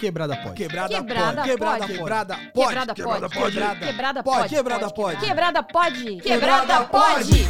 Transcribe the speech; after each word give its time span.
Quebrada 0.00 0.34
pode. 0.34 0.54
Quebrada, 0.54 0.94
Quebrada 0.94 1.42
pode. 1.42 1.46
Quebrada 1.46 1.86
pode. 1.86 1.86
Quebrada 1.94 2.38
pode. 2.54 2.94
Quebrada 2.94 3.28
pode. 3.28 3.54
Quebrada 3.84 4.22
pode. 4.22 4.48
Quebrada 4.48 4.90
pode. 4.90 5.20
Quebrada 5.20 5.62
pode. 5.62 6.16
Quebrada 6.22 6.84
pode. 6.86 7.46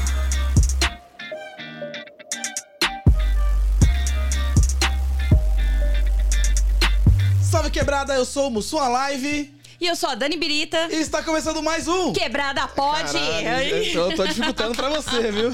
Salve 7.41 7.71
quebrada, 7.71 8.15
eu 8.15 8.25
sou 8.25 8.49
o 8.49 8.51
Mussum 8.51 8.79
Live 8.79 9.60
E 9.81 9.87
eu 9.87 9.97
sou 9.97 10.11
a 10.11 10.15
Dani 10.15 10.37
Birita. 10.37 10.89
e 10.91 10.97
está 10.97 11.23
começando 11.23 11.63
mais 11.63 11.89
um. 11.89 12.13
Quebrada 12.13 12.69
pode. 12.69 13.15
Caralho, 13.15 13.77
eu 13.77 14.15
tô 14.15 14.27
dificultando 14.27 14.75
pra 14.75 14.91
você, 14.91 15.33
viu? 15.33 15.51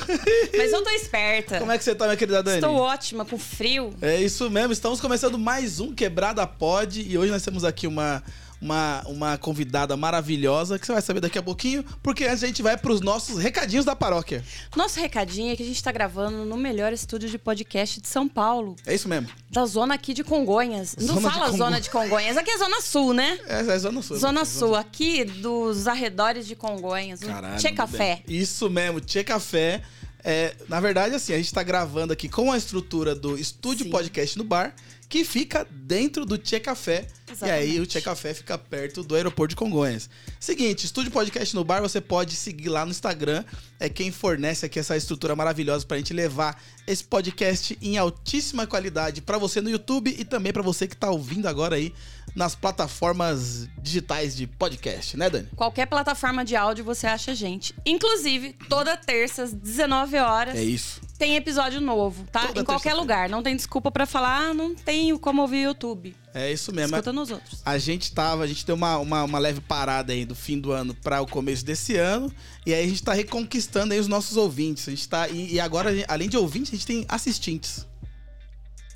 Mas 0.57 0.73
eu 0.73 0.83
tô 0.83 0.91
esperta. 0.91 1.61
Como 1.61 1.71
é 1.71 1.79
que 1.79 1.85
você 1.85 1.95
tá, 1.95 2.07
minha 2.07 2.17
querida 2.17 2.43
Dani? 2.43 2.57
Estou 2.57 2.75
ótima, 2.75 3.25
com 3.25 3.39
frio. 3.39 3.95
É 4.03 4.21
isso 4.21 4.51
mesmo, 4.51 4.73
estamos 4.73 5.01
começando 5.01 5.39
mais 5.39 5.79
um 5.79 5.95
Quebrada 5.95 6.45
Pod 6.45 7.01
e 7.09 7.17
hoje 7.17 7.31
nós 7.31 7.45
temos 7.45 7.63
aqui 7.63 7.87
uma, 7.87 8.21
uma, 8.61 9.03
uma 9.07 9.39
convidada 9.39 9.97
maravilhosa 9.97 10.79
que 10.79 10.87
você 10.87 10.93
vai 10.93 11.03
saber 11.03 11.21
daqui 11.21 11.39
a 11.39 11.43
pouquinho, 11.43 11.85
porque 12.03 12.25
antes 12.25 12.43
a 12.43 12.47
gente 12.47 12.63
vai 12.63 12.77
pros 12.77 13.01
nossos 13.01 13.39
recadinhos 13.39 13.85
da 13.85 13.95
paróquia. 13.95 14.43
Nosso 14.77 14.99
recadinho 15.01 15.53
é 15.53 15.57
que 15.57 15.63
a 15.63 15.67
gente 15.67 15.83
tá 15.83 15.93
gravando 15.93 16.45
no 16.45 16.57
melhor 16.57 16.93
estúdio 16.93 17.29
de 17.29 17.39
podcast 17.39 18.01
de 18.01 18.09
São 18.09 18.29
Paulo. 18.29 18.77
É 18.87 18.95
isso 18.95 19.09
mesmo. 19.09 19.29
Da 19.51 19.67
zona 19.67 19.95
aqui 19.95 20.15
de 20.15 20.25
Congonhas. 20.25 20.97
Não 20.99 21.15
Zona 21.15 21.21
de 21.21 21.23
fala 21.23 21.35
Congonhas. 21.51 21.57
zona 21.57 21.81
de 21.81 21.91
Congonhas, 21.91 22.37
aqui 22.37 22.51
é 22.51 22.59
Zona 22.59 22.81
Sul, 22.81 23.13
né? 23.13 23.39
É, 23.47 23.61
é 23.61 23.79
Zona 23.79 24.03
Sul. 24.03 24.17
Zona 24.17 24.45
Sul, 24.45 24.75
aqui 24.75 25.25
dos 25.25 25.87
arredores 25.87 26.47
de 26.47 26.57
Congonhas. 26.57 27.21
Caralho. 27.21 27.59
Tchê 27.59 27.73
Café. 27.73 28.23
bem. 28.27 28.37
Isso 28.37 28.69
mesmo, 28.71 29.01
Tchê 29.01 29.23
Café. 29.23 29.83
É, 30.29 30.57
na 30.69 30.81
verdade, 30.81 31.15
assim, 31.15 31.33
a 31.33 31.37
gente 31.37 31.53
tá 31.55 31.63
gravando 31.63 32.13
aqui 32.13 32.29
com 32.29 32.51
a 32.51 32.57
estrutura 32.59 33.15
do 33.15 33.39
estúdio 33.39 33.85
Sim. 33.85 33.91
podcast 33.93 34.37
no 34.37 34.43
bar, 34.43 34.75
que 35.09 35.25
fica 35.25 35.67
dentro 35.71 36.25
do 36.27 36.37
Tchê 36.37 36.59
Café. 36.59 37.07
E 37.29 37.45
aí 37.45 37.71
Exatamente. 37.71 37.81
o 37.81 37.87
Tchê 37.87 38.01
Café 38.01 38.35
fica 38.35 38.57
perto 38.59 39.03
do 39.03 39.15
aeroporto 39.15 39.51
de 39.51 39.57
Congonhas. 39.57 40.09
Seguinte, 40.41 40.85
estúdio 40.85 41.11
podcast 41.11 41.55
no 41.55 41.65
bar, 41.65 41.81
você 41.81 42.01
pode 42.01 42.35
seguir 42.35 42.69
lá 42.69 42.85
no 42.85 42.91
Instagram. 42.91 43.45
É 43.79 43.89
quem 43.89 44.11
fornece 44.11 44.67
aqui 44.67 44.79
essa 44.79 44.97
estrutura 44.97 45.37
maravilhosa 45.37 45.85
pra 45.87 45.97
gente 45.97 46.13
levar 46.13 46.61
esse 46.87 47.05
podcast 47.05 47.77
em 47.81 47.97
altíssima 47.99 48.67
qualidade 48.67 49.21
pra 49.23 49.39
você 49.39 49.61
no 49.61 49.71
YouTube 49.71 50.15
e 50.17 50.25
também 50.25 50.53
pra 50.53 50.63
você 50.63 50.87
que 50.87 50.97
tá 50.97 51.11
ouvindo 51.11 51.47
agora 51.47 51.77
aí 51.77 51.93
nas 52.35 52.55
plataformas 52.55 53.69
digitais 53.79 54.37
de 54.37 54.47
podcast, 54.47 55.17
né, 55.17 55.31
Dani? 55.31 55.49
Qualquer 55.57 55.87
plataforma 55.87 56.45
de 56.45 56.55
áudio 56.55 56.85
você 56.85 57.07
acha 57.07 57.33
a 57.33 57.35
gente. 57.35 57.75
Inclusive, 57.85 58.55
toda 58.69 58.97
terça, 58.97 59.45
às 59.45 59.53
19 59.53 60.17
horas, 60.19 60.57
É 60.57 60.63
isso. 60.63 61.01
Tem 61.19 61.37
episódio 61.37 61.81
novo, 61.81 62.27
tá? 62.31 62.47
Toda 62.49 62.61
em 62.61 62.65
qualquer 62.65 62.95
lugar. 62.95 63.29
Não 63.29 63.43
tem 63.43 63.57
desculpa 63.57 63.91
pra 63.91 64.07
falar, 64.07 64.49
ah, 64.51 64.55
não 64.55 64.75
tenho 64.75 65.19
como 65.19 65.43
ouvir 65.43 65.63
YouTube. 65.63 66.15
É 66.35 66.53
isso 66.53 66.73
mesmo. 66.73 66.95
Escuta 66.97 67.13
nos 67.13 67.31
outros. 67.31 67.63
A 67.65 67.79
gente 67.79 68.13
tava, 68.13 68.45
a 68.45 68.47
gente 68.47 68.65
deu 68.67 68.75
uma, 68.75 68.99
uma, 68.99 69.25
uma 69.25 69.39
leve 69.39 69.61
parada 69.61 70.13
aí 70.13 70.25
do 70.25 70.35
fim 70.35 70.59
do 70.61 70.73
ano 70.73 70.95
para 70.95 71.21
o 71.23 71.27
começo 71.27 71.65
desse 71.65 71.97
ano. 71.97 72.31
E 72.67 72.75
aí 72.75 72.85
a 72.85 72.89
gente 72.89 73.03
tá 73.03 73.13
reconquistando 73.15 73.95
aí 73.95 73.99
os 74.01 74.09
nossos 74.09 74.37
ouvintes. 74.37 74.87
A 74.87 74.91
gente 74.91 75.09
tá. 75.09 75.29
E, 75.29 75.55
e 75.55 75.61
agora, 75.61 75.91
além 76.09 76.29
de 76.29 76.37
ouvintes, 76.37 76.73
a 76.73 76.77
gente 76.77 76.87
tem 76.87 77.05
assistentes. 77.09 77.87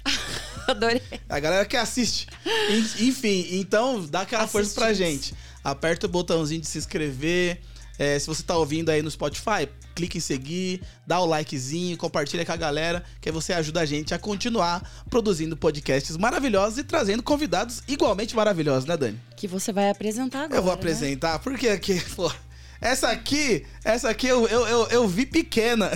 Adorei. 0.69 1.03
A 1.29 1.41
galera 1.41 1.65
que 1.65 1.77
assiste. 1.77 2.27
En- 2.71 3.09
Enfim, 3.09 3.47
então 3.53 4.05
dá 4.07 4.21
aquela 4.23 4.47
força 4.47 4.75
pra 4.75 4.93
gente. 4.93 5.35
Aperta 5.65 6.07
o 6.07 6.09
botãozinho 6.09 6.61
de 6.61 6.67
se 6.67 6.79
inscrever. 6.79 7.61
É, 8.01 8.19
se 8.19 8.27
você 8.27 8.43
tá 8.43 8.56
ouvindo 8.56 8.89
aí 8.89 9.03
no 9.03 9.11
Spotify, 9.11 9.69
clique 9.95 10.17
em 10.17 10.23
seguir, 10.23 10.81
dá 11.06 11.20
o 11.20 11.27
likezinho, 11.27 11.98
compartilha 11.98 12.47
com 12.47 12.53
a 12.53 12.57
galera, 12.57 13.05
que 13.20 13.29
aí 13.29 13.33
você 13.33 13.53
ajuda 13.53 13.83
a 13.83 13.84
gente 13.84 14.15
a 14.15 14.19
continuar 14.19 15.05
produzindo 15.11 15.55
podcasts 15.55 16.17
maravilhosos 16.17 16.79
e 16.79 16.83
trazendo 16.83 17.23
convidados 17.23 17.83
igualmente 17.87 18.34
maravilhosos, 18.34 18.87
né, 18.87 18.97
Dani? 18.97 19.20
Que 19.37 19.47
você 19.47 19.70
vai 19.70 19.91
apresentar 19.91 20.45
agora. 20.45 20.59
Eu 20.59 20.62
vou 20.62 20.73
né? 20.73 20.79
apresentar, 20.79 21.41
porque 21.41 21.69
aqui, 21.69 22.01
pô, 22.17 22.33
essa 22.81 23.11
aqui, 23.11 23.67
essa 23.84 24.09
aqui 24.09 24.29
eu, 24.29 24.48
eu, 24.48 24.67
eu, 24.67 24.87
eu 24.87 25.07
vi 25.07 25.27
pequena. 25.27 25.91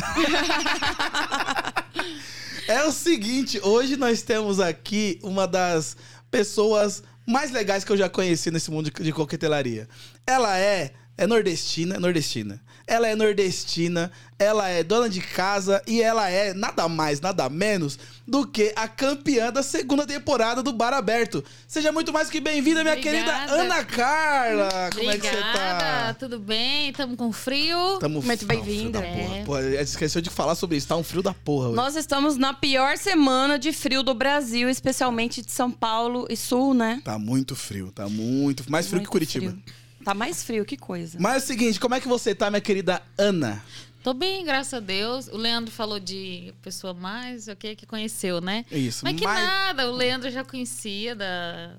é 2.69 2.85
o 2.85 2.93
seguinte, 2.93 3.59
hoje 3.63 3.97
nós 3.97 4.21
temos 4.21 4.61
aqui 4.61 5.19
uma 5.23 5.49
das 5.49 5.97
pessoas 6.31 7.03
mais 7.27 7.51
legais 7.51 7.83
que 7.83 7.91
eu 7.91 7.97
já 7.97 8.11
conheci 8.11 8.51
nesse 8.51 8.71
mundo 8.71 8.91
de 8.91 9.11
coquetelaria. 9.11 9.89
Ela 10.27 10.59
é, 10.59 10.93
é 11.17 11.27
nordestina, 11.27 11.99
nordestina. 11.99 12.61
Ela 12.87 13.09
é 13.09 13.15
nordestina, 13.17 14.13
ela 14.39 14.69
é 14.69 14.83
dona 14.83 15.09
de 15.09 15.21
casa 15.23 15.83
e 15.87 16.03
ela 16.03 16.29
é 16.29 16.53
nada 16.53 16.87
mais, 16.87 17.19
nada 17.19 17.49
menos 17.49 17.99
do 18.27 18.47
que 18.47 18.75
a 18.77 18.87
campeã 18.87 19.51
da 19.51 19.63
segunda 19.63 20.07
temporada 20.07 20.63
do 20.63 20.71
Bar 20.71 20.93
Aberto. 20.93 21.43
Seja 21.67 21.91
muito 21.91 22.13
mais 22.13 22.29
que 22.29 22.41
bem-vinda, 22.41 22.83
minha 22.83 22.97
querida 22.97 23.23
Obrigada. 23.33 23.63
Ana 23.63 23.85
Carla. 23.85 24.91
Como 24.95 25.11
é 25.11 25.17
que 25.17 25.27
você 25.27 25.35
Obrigada, 25.35 25.79
tá? 25.79 26.15
tudo 26.19 26.39
bem? 26.39 26.93
Tamo 26.93 27.17
com 27.17 27.33
frio. 27.33 27.99
Tamo 28.01 28.21
Muito 28.21 28.27
tá 28.27 28.33
um 28.33 28.49
frio 28.49 28.63
bem-vinda. 28.63 28.99
É. 28.99 29.43
Pô, 29.47 29.59
esqueceu 29.59 30.21
de 30.21 30.29
falar 30.29 30.55
sobre 30.55 30.77
isso. 30.77 30.87
Tá 30.89 30.97
um 30.97 31.05
frio 31.05 31.23
da 31.23 31.33
porra. 31.33 31.69
hoje. 31.69 31.77
Nós 31.77 31.97
estamos 31.97 32.37
na 32.37 32.53
pior 32.53 32.99
semana 32.99 33.59
de 33.59 33.73
frio 33.73 34.03
do 34.03 34.13
Brasil, 34.13 34.69
especialmente 34.69 35.41
de 35.41 35.51
São 35.51 35.71
Paulo 35.71 36.27
e 36.29 36.37
Sul, 36.37 36.75
né? 36.75 37.01
Tá 37.03 37.19
muito 37.19 37.57
frio, 37.57 37.91
tá 37.91 38.09
muito. 38.11 38.71
Mais 38.71 38.87
frio 38.87 38.99
que 38.99 39.05
Muito 39.05 39.11
Curitiba. 39.13 39.51
frio. 39.51 39.84
Tá 40.05 40.15
mais 40.15 40.45
frio, 40.45 40.65
que 40.65 40.77
coisa. 40.77 41.19
Mas 41.21 41.35
é 41.35 41.39
o 41.39 41.41
seguinte, 41.47 41.81
como 41.81 41.95
é 41.95 42.01
que 42.01 42.09
você 42.09 42.35
tá, 42.35 42.51
minha 42.51 42.61
querida 42.61 43.03
Ana? 43.17 43.63
Tô 44.03 44.13
bem, 44.13 44.45
graças 44.45 44.75
a 44.75 44.81
Deus. 44.81 45.29
O 45.29 45.37
Leandro 45.39 45.71
falou 45.73 45.99
de 45.99 46.53
pessoa 46.61 46.93
mais, 46.93 47.49
ok, 47.49 47.75
que 47.75 47.87
conheceu, 47.87 48.39
né? 48.41 48.67
Isso. 48.71 49.03
Mas 49.03 49.17
que 49.17 49.25
mas- 49.25 49.43
nada, 49.43 49.91
o 49.91 49.93
Leandro 49.97 50.31
já 50.31 50.45
conhecia 50.45 51.17
da, 51.17 51.77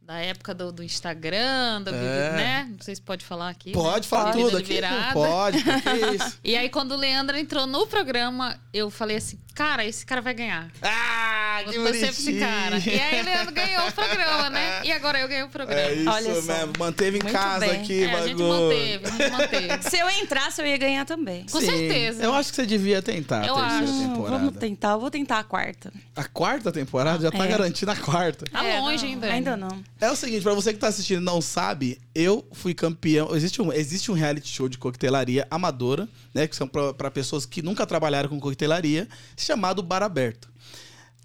da 0.00 0.16
época 0.16 0.52
do, 0.52 0.72
do 0.72 0.82
Instagram, 0.82 1.82
do, 1.82 1.90
É. 1.90 2.32
né? 2.32 2.68
Não 2.68 2.80
sei 2.80 2.96
se 2.96 3.00
pode 3.00 3.24
falar 3.24 3.48
aqui. 3.48 3.70
Pode 3.70 4.06
né? 4.06 4.08
falar 4.08 4.32
Vida 4.32 4.44
tudo 4.44 4.56
aqui. 4.56 4.80
Pode, 5.12 5.62
porque 5.62 5.88
é 5.88 6.14
isso. 6.16 6.38
E 6.42 6.56
aí, 6.56 6.68
quando 6.68 6.92
o 6.92 6.96
Leandro 6.96 7.36
entrou 7.38 7.64
no 7.64 7.86
programa, 7.86 8.60
eu 8.72 8.90
falei 8.90 9.18
assim, 9.18 9.38
cara, 9.54 9.84
esse 9.84 10.04
cara 10.04 10.20
vai 10.20 10.34
ganhar. 10.34 10.68
Ah, 10.82 11.41
que 11.64 11.78
Vou 11.78 11.88
esse 11.88 12.32
cara. 12.38 12.78
E 12.78 13.00
aí, 13.00 13.20
o 13.20 13.24
Leandro 13.24 13.54
ganhou 13.54 13.88
o 13.88 13.92
programa, 13.92 14.50
né? 14.50 14.80
E 14.84 14.90
agora 14.92 15.20
eu 15.20 15.28
ganhei 15.28 15.42
o 15.44 15.48
programa. 15.48 15.80
É 15.80 15.94
isso 15.94 16.10
Olha 16.10 16.34
só. 16.42 16.52
mesmo. 16.52 16.72
Manteve 16.78 17.18
em 17.18 17.22
Muito 17.22 17.32
casa 17.32 17.60
bem. 17.66 17.80
aqui, 17.80 18.02
É, 18.04 18.14
a 18.14 18.26
gente 18.26 18.36
bagulho. 18.38 18.48
manteve, 18.48 19.06
a 19.06 19.10
gente 19.10 19.30
manteve. 19.30 19.90
Se 19.90 19.98
eu 19.98 20.10
entrasse, 20.10 20.60
eu 20.60 20.66
ia 20.66 20.76
ganhar 20.76 21.04
também. 21.04 21.46
Com 21.50 21.60
Sim, 21.60 21.66
certeza. 21.66 22.22
Eu 22.24 22.34
acho 22.34 22.50
que 22.50 22.56
você 22.56 22.66
devia 22.66 23.00
tentar 23.02 23.46
Eu 23.46 23.56
a 23.56 23.68
terceira 23.68 23.84
acho. 23.84 24.08
Temporada. 24.08 24.38
vamos 24.38 24.56
tentar, 24.58 24.90
eu 24.92 25.00
vou 25.00 25.10
tentar 25.10 25.38
a 25.38 25.44
quarta. 25.44 25.92
A 26.16 26.24
quarta 26.24 26.72
temporada 26.72 27.22
já 27.22 27.30
tá 27.30 27.44
É. 27.44 27.48
garantida 27.48 27.92
a 27.92 27.96
quarta. 27.96 28.44
Tá 28.50 28.64
É, 28.64 28.80
longe 28.80 29.04
não, 29.04 29.12
ainda. 29.12 29.26
Ainda 29.28 29.56
não. 29.56 29.82
É 30.00 30.10
o 30.10 30.16
seguinte, 30.16 30.42
pra 30.42 30.54
você 30.54 30.72
que 30.72 30.78
tá 30.78 30.88
assistindo 30.88 31.20
e 31.20 31.24
não 31.24 31.40
sabe, 31.40 31.98
eu 32.14 32.46
fui 32.52 32.74
campeão. 32.74 33.34
Existe 33.34 33.60
um, 33.62 33.72
existe 33.72 34.10
um 34.10 34.14
reality 34.14 34.48
show 34.48 34.68
de 34.68 34.78
coquetelaria 34.78 35.46
amadora, 35.50 36.08
né? 36.34 36.46
Que 36.46 36.56
são 36.56 36.66
pra, 36.66 36.92
pra 36.92 37.10
pessoas 37.10 37.46
que 37.46 37.62
nunca 37.62 37.86
trabalharam 37.86 38.28
com 38.28 38.40
coquetelaria, 38.40 39.08
chamado 39.36 39.82
Bar 39.82 40.02
Aberto. 40.02 40.48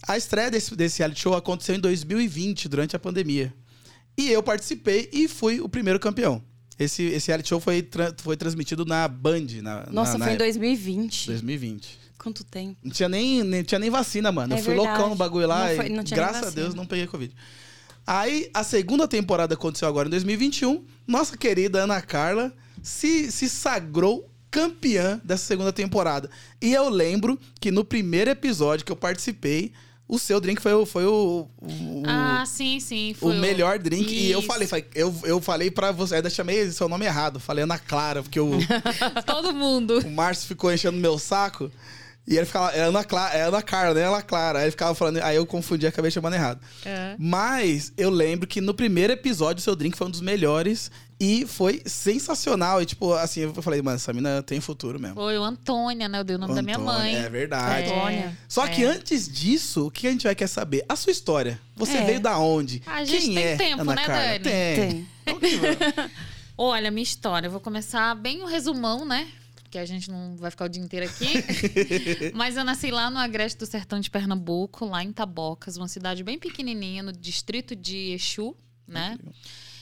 A 0.06 0.18
estreia 0.18 0.52
desse, 0.52 0.76
desse 0.76 1.00
reality 1.00 1.22
show 1.22 1.34
aconteceu 1.36 1.76
em 1.76 1.80
2020, 1.80 2.68
durante 2.70 2.96
a 2.96 3.00
pandemia. 3.00 3.54
E 4.18 4.30
eu 4.32 4.42
participei 4.44 5.10
e 5.12 5.28
fui 5.28 5.60
o 5.62 5.70
primeiro 5.70 6.00
campeão. 6.00 6.42
Esse, 6.80 7.04
esse 7.04 7.28
reality 7.28 7.50
show 7.50 7.60
foi, 7.60 7.82
tra- 7.82 8.14
foi 8.18 8.38
transmitido 8.38 8.86
na 8.86 9.08
Band. 9.08 9.46
Na, 9.62 9.88
Nossa, 9.92 10.14
na, 10.14 10.20
na 10.20 10.26
foi 10.26 10.34
em 10.34 10.36
época. 10.36 10.38
2020. 10.46 11.28
2020. 11.28 12.00
Quanto 12.20 12.44
tempo? 12.44 12.78
Não 12.84 12.92
tinha 12.92 13.08
nem, 13.10 13.44
nem, 13.44 13.64
tinha 13.64 13.80
nem 13.80 13.90
vacina, 13.90 14.32
mano. 14.32 14.54
É 14.54 14.60
eu 14.60 14.64
fui 14.64 14.74
verdade. 14.74 14.90
loucão 14.90 15.10
no 15.10 15.16
bagulho 15.16 15.48
lá 15.48 15.66
Não 15.66 15.72
e 15.72 15.76
foi- 15.76 15.90
não 15.90 16.04
nem 16.04 16.14
graças 16.14 16.48
a. 16.48 16.50
Deus 16.52 16.74
não 16.76 16.86
peguei 16.86 17.08
Covid. 17.08 17.34
Aí 18.06 18.50
a 18.54 18.64
segunda 18.64 19.08
temporada 19.08 19.54
aconteceu 19.56 19.88
agora 19.88 20.08
em 20.08 20.12
2021. 20.12 20.84
Nossa 21.06 21.36
querida 21.38 21.84
Ana 21.84 22.02
Carla 22.02 22.54
se, 22.82 23.32
se 23.32 23.50
sagrou 23.50 24.32
campeã 24.50 25.20
dessa 25.24 25.46
segunda 25.46 25.74
temporada. 25.74 26.30
E 26.62 26.74
eu 26.74 26.90
lembro 26.90 27.38
que 27.60 27.70
no 27.72 27.84
primeiro 27.84 28.30
episódio 28.32 28.86
que 28.86 28.92
eu 28.92 28.96
participei, 28.96 29.74
o 30.08 30.18
seu 30.18 30.40
drink 30.40 30.62
foi, 30.62 30.74
o- 30.74 30.86
foi 30.86 31.06
o, 31.06 31.48
o, 31.62 32.04
Ah, 32.08 32.44
sim, 32.48 32.80
sim. 32.80 33.16
o 33.22 33.30
melhor 33.34 33.78
drink. 33.80 34.10
E 34.14 34.32
eu 34.32 34.40
Isso. 34.40 34.48
falei, 34.48 34.68
falei- 34.68 34.86
eu, 34.96 35.14
eu 35.24 35.42
falei 35.42 35.70
pra 35.70 35.92
você, 35.92 36.16
ainda 36.16 36.30
chamei 36.30 36.70
seu 36.72 36.88
nome 36.88 37.06
errado. 37.06 37.40
Falei 37.40 37.64
Ana 37.64 37.78
Clara, 37.78 38.24
porque 38.24 38.40
o, 38.40 38.52
Todo 39.26 39.54
mundo. 39.54 40.00
o 40.06 40.10
Márcio 40.10 40.48
ficou 40.48 40.72
enchendo 40.72 40.98
meu 40.98 41.18
saco. 41.20 41.70
E 42.30 42.36
ele 42.36 42.46
ficava, 42.46 42.72
é 42.72 42.82
Ana, 42.82 43.06
Clara, 43.06 43.34
é 43.38 43.44
Ana 43.44 43.62
Carla, 43.62 43.94
né? 43.94 44.06
Ana 44.06 44.22
Clara. 44.22 44.60
Aí 44.60 44.66
ele 44.66 44.72
ficava 44.72 44.94
falando, 44.94 45.18
aí 45.24 45.38
eu 45.38 45.46
confundi 45.46 45.88
acabei 45.88 46.12
chamando 46.12 46.34
errado. 46.34 46.60
É. 46.86 47.16
Mas 47.18 47.94
eu 47.98 48.10
lembro 48.10 48.46
que 48.46 48.60
no 48.60 48.74
primeiro 48.74 49.14
episódio 49.14 49.60
o 49.62 49.64
seu 49.64 49.78
drink 49.78 49.98
foi 49.98 50.08
um 50.08 50.12
dos 50.12 50.20
melhores 50.20 50.92
e 51.20 51.46
foi 51.48 51.82
sensacional. 51.86 52.82
E 52.82 52.86
tipo, 52.86 53.14
assim, 53.14 53.42
eu 53.42 53.54
falei, 53.62 53.82
mano, 53.82 53.96
essa 53.96 54.14
mina 54.14 54.42
tem 54.44 54.60
futuro 54.60 55.00
mesmo. 55.00 55.16
Foi 55.16 55.38
o 55.38 55.44
Antônia, 55.44 56.08
né? 56.08 56.20
Eu 56.20 56.24
dei 56.24 56.36
o 56.36 56.40
nome 56.40 56.54
da 56.54 56.62
minha 56.62 56.78
Antônia, 56.78 57.00
mãe. 57.00 57.16
É 57.16 57.30
verdade. 57.30 57.90
Antônia. 57.90 58.38
Só 58.48 58.68
que 58.68 58.84
É. 58.84 58.88
antes 58.88 59.28
disso, 59.28 59.88
o 59.88 59.92
que 59.92 60.08
a 60.08 60.12
gente 60.12 60.24
vai 60.24 60.36
querer 60.36 60.48
saber? 60.48 60.86
A 60.88 60.96
sua 60.96 61.12
história. 61.12 61.60
Você 61.76 61.98
É. 61.98 62.06
veio 62.06 62.20
da 62.20 62.38
onde? 62.38 62.82
A 62.86 63.04
gente 63.04 63.26
Quem 63.26 63.36
tem 63.36 63.44
é 63.44 63.58
tempo, 63.58 63.82
Ana 63.82 63.96
né, 63.96 64.06
Carla? 64.06 64.40
Dani? 64.40 64.44
Tem. 64.44 64.78
Tem. 64.86 65.08
Então. 65.28 66.10
Olha, 66.58 66.90
minha 66.90 67.04
história. 67.04 67.48
Eu 67.48 67.52
vou 67.52 67.60
começar 67.60 68.16
bem 68.16 68.42
o 68.42 68.46
resumão, 68.46 69.06
né? 69.06 69.28
porque 69.68 69.78
a 69.78 69.86
gente 69.86 70.10
não 70.10 70.38
vai 70.38 70.50
ficar 70.50 70.64
o 70.64 70.70
dia 70.70 70.82
inteiro 70.82 71.06
aqui. 71.06 71.44
Mas 72.34 72.56
eu 72.56 72.64
nasci 72.64 72.90
lá 72.90 73.12
no 73.12 73.18
Agreste 73.18 73.60
do 73.60 73.66
Sertão 73.66 74.00
de 74.00 74.10
Pernambuco, 74.10 74.86
lá 74.86 75.04
em 75.04 75.12
Tabocas, 75.12 75.76
uma 75.76 75.90
cidade 75.90 76.24
bem 76.24 76.40
pequenininha, 76.40 77.04
no 77.04 77.12
distrito 77.12 77.76
de 77.76 78.14
Exu, 78.14 78.56
né? 78.88 79.18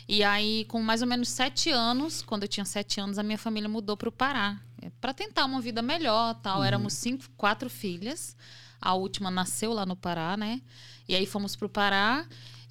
E 0.07 0.23
aí, 0.23 0.65
com 0.65 0.81
mais 0.81 1.01
ou 1.01 1.07
menos 1.07 1.29
sete 1.29 1.69
anos, 1.69 2.21
quando 2.21 2.43
eu 2.43 2.47
tinha 2.47 2.65
sete 2.65 2.99
anos, 2.99 3.17
a 3.17 3.23
minha 3.23 3.37
família 3.37 3.67
mudou 3.67 3.97
para 3.97 4.09
o 4.09 4.11
Pará. 4.11 4.59
para 5.01 5.13
tentar 5.13 5.45
uma 5.45 5.59
vida 5.59 5.81
melhor 5.81 6.35
tal. 6.35 6.63
Éramos 6.63 6.93
cinco, 6.93 7.23
quatro 7.35 7.69
filhas. 7.69 8.35
A 8.79 8.93
última 8.93 9.31
nasceu 9.31 9.73
lá 9.73 9.85
no 9.85 9.95
Pará, 9.95 10.37
né? 10.37 10.61
E 11.07 11.15
aí 11.15 11.25
fomos 11.25 11.55
para 11.55 11.65
o 11.65 11.69
Pará. 11.69 12.25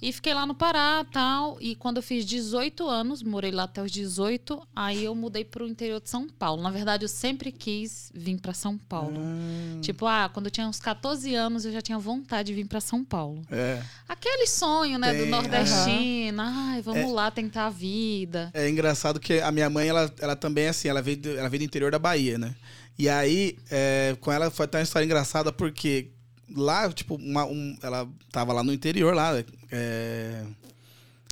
E 0.05 0.11
fiquei 0.11 0.33
lá 0.35 0.45
no 0.45 0.53
Pará 0.53 1.03
tal. 1.11 1.57
E 1.59 1.75
quando 1.75 1.97
eu 1.97 2.03
fiz 2.03 2.23
18 2.25 2.87
anos, 2.87 3.23
morei 3.23 3.51
lá 3.51 3.63
até 3.63 3.81
os 3.81 3.91
18, 3.91 4.61
aí 4.75 5.03
eu 5.03 5.15
mudei 5.15 5.43
pro 5.43 5.67
interior 5.67 5.99
de 5.99 6.09
São 6.09 6.27
Paulo. 6.29 6.61
Na 6.61 6.69
verdade, 6.69 7.03
eu 7.03 7.09
sempre 7.09 7.51
quis 7.51 8.11
vir 8.13 8.39
para 8.39 8.53
São 8.53 8.77
Paulo. 8.77 9.17
Hum, 9.17 9.79
Tipo, 9.81 10.05
ah, 10.05 10.29
quando 10.31 10.45
eu 10.45 10.51
tinha 10.51 10.67
uns 10.67 10.79
14 10.79 11.33
anos, 11.33 11.65
eu 11.65 11.71
já 11.71 11.81
tinha 11.81 11.97
vontade 11.97 12.47
de 12.47 12.53
vir 12.53 12.67
para 12.67 12.79
São 12.79 13.03
Paulo. 13.03 13.41
é. 13.49 13.81
Aquele 14.07 14.45
sonho, 14.45 14.99
né, 14.99 15.11
Tem, 15.11 15.21
do 15.21 15.25
nordestino. 15.25 16.41
Ai, 16.41 16.81
vamos 16.81 17.11
lá 17.11 17.31
tentar 17.31 17.65
a 17.65 17.69
vida. 17.71 18.51
É 18.53 18.69
engraçado 18.69 19.19
que 19.19 19.39
a 19.39 19.51
minha 19.51 19.69
mãe, 19.69 19.87
ela, 19.87 20.13
ela 20.19 20.35
também 20.35 20.65
é 20.65 20.69
assim, 20.69 20.87
ela 20.87 21.01
veio, 21.01 21.17
do, 21.17 21.29
ela 21.31 21.49
veio 21.49 21.61
do 21.61 21.65
interior 21.65 21.91
da 21.91 21.97
Bahia, 21.97 22.37
né? 22.37 22.55
E 22.97 23.09
aí, 23.09 23.57
é, 23.69 24.15
com 24.21 24.31
ela 24.31 24.49
foi 24.49 24.65
até 24.65 24.77
uma 24.77 24.83
história 24.83 25.05
engraçada, 25.05 25.51
porque 25.51 26.11
lá, 26.53 26.91
tipo, 26.91 27.15
uma- 27.15 27.45
um- 27.45 27.77
ela 27.81 28.07
tava 28.31 28.51
lá 28.53 28.63
no 28.63 28.73
interior, 28.73 29.13
lá, 29.15 29.31
é, 29.71 30.43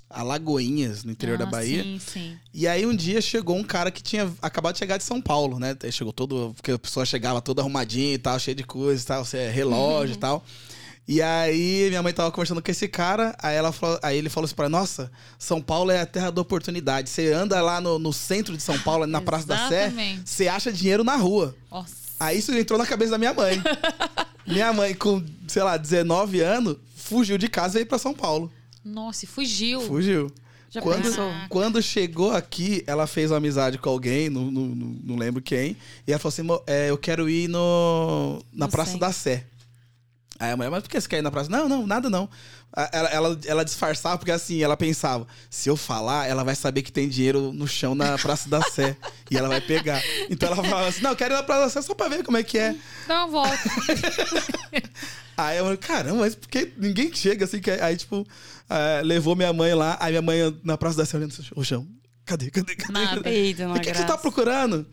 Alagoinhas, 0.10 1.04
no 1.04 1.12
interior 1.12 1.38
da 1.39 1.45
Ah, 1.45 1.50
Bahia. 1.50 1.83
Sim, 1.83 2.00
sim. 2.00 2.38
E 2.54 2.68
aí 2.68 2.86
um 2.86 2.95
dia 2.95 3.19
chegou 3.19 3.57
um 3.57 3.63
cara 3.63 3.89
que 3.89 4.01
tinha 4.04 4.31
acabado 4.42 4.74
de 4.74 4.80
chegar 4.80 4.98
de 4.98 5.04
São 5.04 5.19
Paulo, 5.19 5.57
né? 5.60 5.75
Aí 5.83 5.92
Chegou 5.92 6.13
todo. 6.13 6.54
Porque 6.56 6.71
a 6.71 6.77
pessoa 6.77 7.04
chegava 7.06 7.42
toda 7.42 7.62
arrumadinha 7.62 8.13
e 8.13 8.18
tal, 8.19 8.38
cheia 8.39 8.54
de 8.54 8.63
coisas 8.63 9.04
e 9.04 9.07
tal, 9.07 9.25
é, 9.33 9.50
relógio 9.50 10.13
e 10.13 10.18
tal. 10.18 10.45
E 11.07 11.19
aí 11.21 11.88
minha 11.89 12.01
mãe 12.04 12.13
tava 12.13 12.31
conversando 12.31 12.62
com 12.62 12.71
esse 12.71 12.88
cara, 12.88 13.36
aí, 13.39 13.56
ela 13.57 13.71
falou, 13.74 14.00
aí 14.01 14.18
ele 14.18 14.30
falou 14.30 14.45
assim 14.45 14.56
pra 14.56 14.69
nossa, 14.69 15.12
São 15.38 15.62
Paulo 15.62 15.92
é 15.92 16.00
a 16.00 16.06
terra 16.06 16.31
da 16.31 16.42
oportunidade. 16.42 17.09
Você 17.09 17.33
anda 17.33 17.59
lá 17.62 17.81
no, 17.81 17.98
no 18.00 18.13
centro 18.13 18.56
de 18.56 18.63
São 18.63 18.80
Paulo, 18.80 19.06
na 19.07 19.19
Praça 19.19 19.45
da 19.48 19.68
Sé, 19.68 19.92
você 20.24 20.48
acha 20.48 20.71
dinheiro 20.71 21.04
na 21.04 21.16
rua. 21.18 21.56
Nossa. 21.71 21.94
Aí 22.19 22.38
isso 22.38 22.54
entrou 22.54 22.77
na 22.80 22.86
cabeça 22.86 23.12
da 23.12 23.18
minha 23.18 23.33
mãe. 23.33 23.62
minha 24.45 24.72
mãe, 24.74 24.94
com, 24.94 25.24
sei 25.48 25.63
lá, 25.63 25.78
19 25.78 26.40
anos, 26.42 26.78
fugiu 26.95 27.38
de 27.38 27.48
casa 27.48 27.75
e 27.75 27.80
veio 27.80 27.86
pra 27.88 27.98
São 27.98 28.13
Paulo. 28.13 28.51
Nossa, 28.84 29.25
e 29.25 29.28
fugiu. 29.28 29.81
Fugiu. 29.81 30.31
Já 30.69 30.81
Quando, 30.81 31.04
pensou? 31.04 31.31
quando 31.50 31.81
chegou 31.84 32.31
aqui, 32.31 32.84
ela 32.88 33.06
fez 33.06 33.30
uma 33.30 33.38
amizade 33.38 33.78
com 33.78 33.90
alguém, 33.90 34.28
não, 34.30 34.50
não, 34.50 34.63
não, 34.66 35.16
lembro 35.16 35.40
quem, 35.40 35.78
e 36.07 36.12
ela 36.12 36.18
falou 36.18 36.30
assim: 36.34 36.42
"Mo- 36.42 36.63
é, 36.66 36.90
eu 36.90 36.98
quero 36.98 37.30
ir 37.30 37.48
no, 37.48 38.42
na 38.51 38.68
Praça 38.68 38.98
da 38.98 39.12
Sé. 39.12 39.45
Aí 40.40 40.51
a 40.51 40.57
mulher, 40.57 40.72
mas 40.72 40.81
por 40.81 40.90
que 40.90 41.00
você 41.00 41.07
quer 41.07 41.19
ir 41.19 41.22
na 41.22 41.30
praça? 41.30 41.48
Não, 41.50 41.69
não, 41.69 41.86
nada 41.86 42.10
não. 42.10 42.28
Ela, 42.75 43.09
ela, 43.09 43.39
ela 43.45 43.63
disfarçava, 43.63 44.17
porque 44.17 44.31
assim, 44.31 44.63
ela 44.63 44.75
pensava: 44.75 45.27
se 45.49 45.69
eu 45.69 45.77
falar, 45.77 46.27
ela 46.27 46.43
vai 46.43 46.55
saber 46.55 46.81
que 46.81 46.91
tem 46.91 47.07
dinheiro 47.07 47.53
no 47.53 47.67
chão 47.67 47.93
na 47.93 48.17
Praça 48.17 48.49
da 48.49 48.61
Sé. 48.63 48.97
e 49.29 49.37
ela 49.37 49.47
vai 49.47 49.61
pegar. 49.61 50.01
Então 50.29 50.47
ela 50.47 50.55
falava 50.55 50.87
assim: 50.87 51.01
não, 51.01 51.11
eu 51.11 51.15
quero 51.15 51.33
ir 51.33 51.37
na 51.37 51.43
Praça 51.43 51.61
da 51.61 51.69
Sé 51.69 51.81
só 51.83 51.93
pra 51.93 52.07
ver 52.07 52.23
como 52.23 52.37
é 52.37 52.43
que 52.43 52.57
é. 52.57 52.75
Dá 53.07 53.25
uma 53.25 53.27
volta. 53.27 53.57
Aí 55.37 55.57
eu 55.57 55.63
falei, 55.63 55.77
caramba, 55.77 56.19
mas 56.19 56.35
por 56.35 56.47
que 56.47 56.71
ninguém 56.77 57.11
chega 57.11 57.45
assim? 57.45 57.59
Que... 57.59 57.71
Aí, 57.71 57.97
tipo, 57.97 58.25
eh, 58.69 59.01
levou 59.03 59.35
minha 59.35 59.51
mãe 59.51 59.73
lá, 59.73 59.97
aí 59.99 60.11
minha 60.11 60.21
mãe 60.21 60.59
na 60.63 60.77
Praça 60.77 60.97
da 60.97 61.05
Sé 61.05 61.17
olhando 61.17 61.33
o 61.55 61.63
chão. 61.63 61.87
Cadê, 62.23 62.51
cadê, 62.51 62.75
cadê? 62.75 62.93
Nada. 62.93 63.29
Eita, 63.29 63.67
O 63.67 63.73
que, 63.73 63.91
que 63.91 63.97
você 63.97 64.05
tá 64.05 64.15
procurando? 64.15 64.85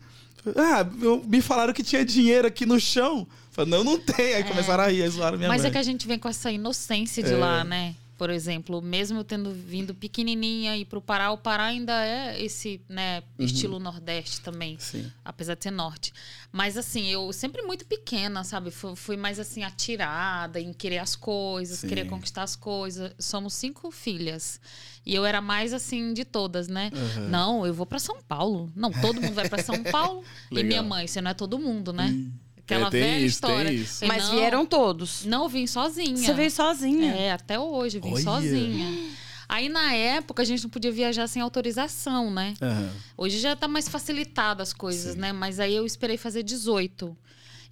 Ah, 0.55 0.85
eu- 1.01 1.23
me 1.27 1.41
falaram 1.41 1.73
que 1.73 1.83
tinha 1.83 2.03
dinheiro 2.03 2.47
aqui 2.47 2.65
no 2.65 2.79
chão. 2.79 3.27
Falei, 3.51 3.69
não, 3.69 3.83
não 3.83 3.99
tem. 3.99 4.33
Aí 4.35 4.43
começaram 4.43 4.83
a 4.83 4.87
rir, 4.87 5.03
aí 5.03 5.09
zoaram 5.09 5.37
minha 5.37 5.49
Mas 5.49 5.61
mãe. 5.61 5.69
é 5.69 5.71
que 5.71 5.77
a 5.77 5.83
gente 5.83 6.07
vem 6.07 6.17
com 6.17 6.29
essa 6.29 6.51
inocência 6.51 7.21
de 7.21 7.33
É. 7.33 7.37
lá, 7.37 7.63
né? 7.63 7.93
Por 8.21 8.29
exemplo, 8.29 8.83
mesmo 8.83 9.17
eu 9.17 9.23
tendo 9.23 9.51
vindo 9.51 9.95
pequenininha 9.95 10.77
e 10.77 10.85
pro 10.85 11.01
Pará, 11.01 11.31
o 11.31 11.39
Pará 11.39 11.63
ainda 11.63 12.05
é 12.05 12.39
esse, 12.39 12.79
né, 12.87 13.23
Uhum. 13.39 13.45
estilo 13.45 13.79
Nordeste 13.79 14.41
também. 14.41 14.77
Sim. 14.77 15.11
Apesar 15.25 15.55
de 15.55 15.63
ser 15.63 15.71
norte. 15.71 16.13
Mas 16.51 16.77
assim, 16.77 17.07
eu 17.07 17.33
sempre 17.33 17.63
muito 17.63 17.83
pequena, 17.83 18.43
sabe? 18.43 18.69
Fui, 18.69 18.95
fui 18.95 19.17
mais 19.17 19.39
assim, 19.39 19.63
atirada 19.63 20.59
em 20.59 20.71
querer 20.71 20.99
as 20.99 21.15
coisas, 21.15 21.79
Sim. 21.79 21.87
querer 21.87 22.05
conquistar 22.05 22.43
as 22.43 22.55
coisas. 22.55 23.11
Somos 23.17 23.55
cinco 23.55 23.89
filhas. 23.89 24.61
E 25.03 25.15
eu 25.15 25.25
era 25.25 25.41
mais 25.41 25.73
assim 25.73 26.13
de 26.13 26.23
todas, 26.23 26.67
né? 26.67 26.91
Uhum. 26.93 27.27
Não, 27.27 27.65
eu 27.65 27.73
vou 27.73 27.87
pra 27.87 27.97
São 27.97 28.21
Paulo. 28.21 28.71
Não, 28.75 28.91
todo 28.91 29.19
mundo 29.19 29.33
vai 29.33 29.49
pra 29.49 29.63
São 29.63 29.81
Paulo. 29.91 30.23
e 30.51 30.63
minha 30.63 30.83
mãe, 30.83 31.07
você 31.07 31.21
não 31.21 31.31
é 31.31 31.33
todo 31.33 31.57
mundo, 31.57 31.91
né? 31.91 32.15
Aquela 32.63 32.87
É, 32.87 32.89
tem 32.89 33.01
velha 33.01 33.25
isso, 33.25 33.41
tem 33.41 33.49
história. 33.49 33.71
isso. 33.71 34.05
Mas 34.07 34.23
não, 34.25 34.35
vieram 34.35 34.65
todos. 34.65 35.25
Não, 35.25 35.43
eu 35.43 35.49
vim 35.49 35.67
sozinha. 35.67 36.15
Você 36.17 36.33
veio 36.33 36.51
sozinha. 36.51 37.13
É, 37.13 37.31
até 37.31 37.59
hoje, 37.59 37.99
vim 37.99 38.13
Olha. 38.13 38.23
sozinha. 38.23 39.11
Aí, 39.49 39.67
na 39.67 39.93
época, 39.93 40.41
a 40.43 40.45
gente 40.45 40.63
não 40.63 40.69
podia 40.69 40.91
viajar 40.93 41.27
sem 41.27 41.41
autorização, 41.41 42.31
né? 42.31 42.53
Aham. 42.61 42.89
Hoje 43.17 43.37
já 43.39 43.53
tá 43.55 43.67
mais 43.67 43.89
facilitado 43.89 44.61
as 44.63 44.71
coisas, 44.71 45.13
Sim. 45.15 45.19
né? 45.19 45.33
Mas 45.33 45.59
aí 45.59 45.75
eu 45.75 45.85
esperei 45.85 46.15
fazer 46.15 46.41
18. 46.43 47.17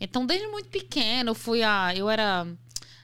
Então, 0.01 0.25
desde 0.25 0.47
muito 0.47 0.68
pequena, 0.69 1.30
eu 1.30 1.35
fui 1.35 1.63
a. 1.63 1.94
Eu 1.95 2.09
era 2.09 2.45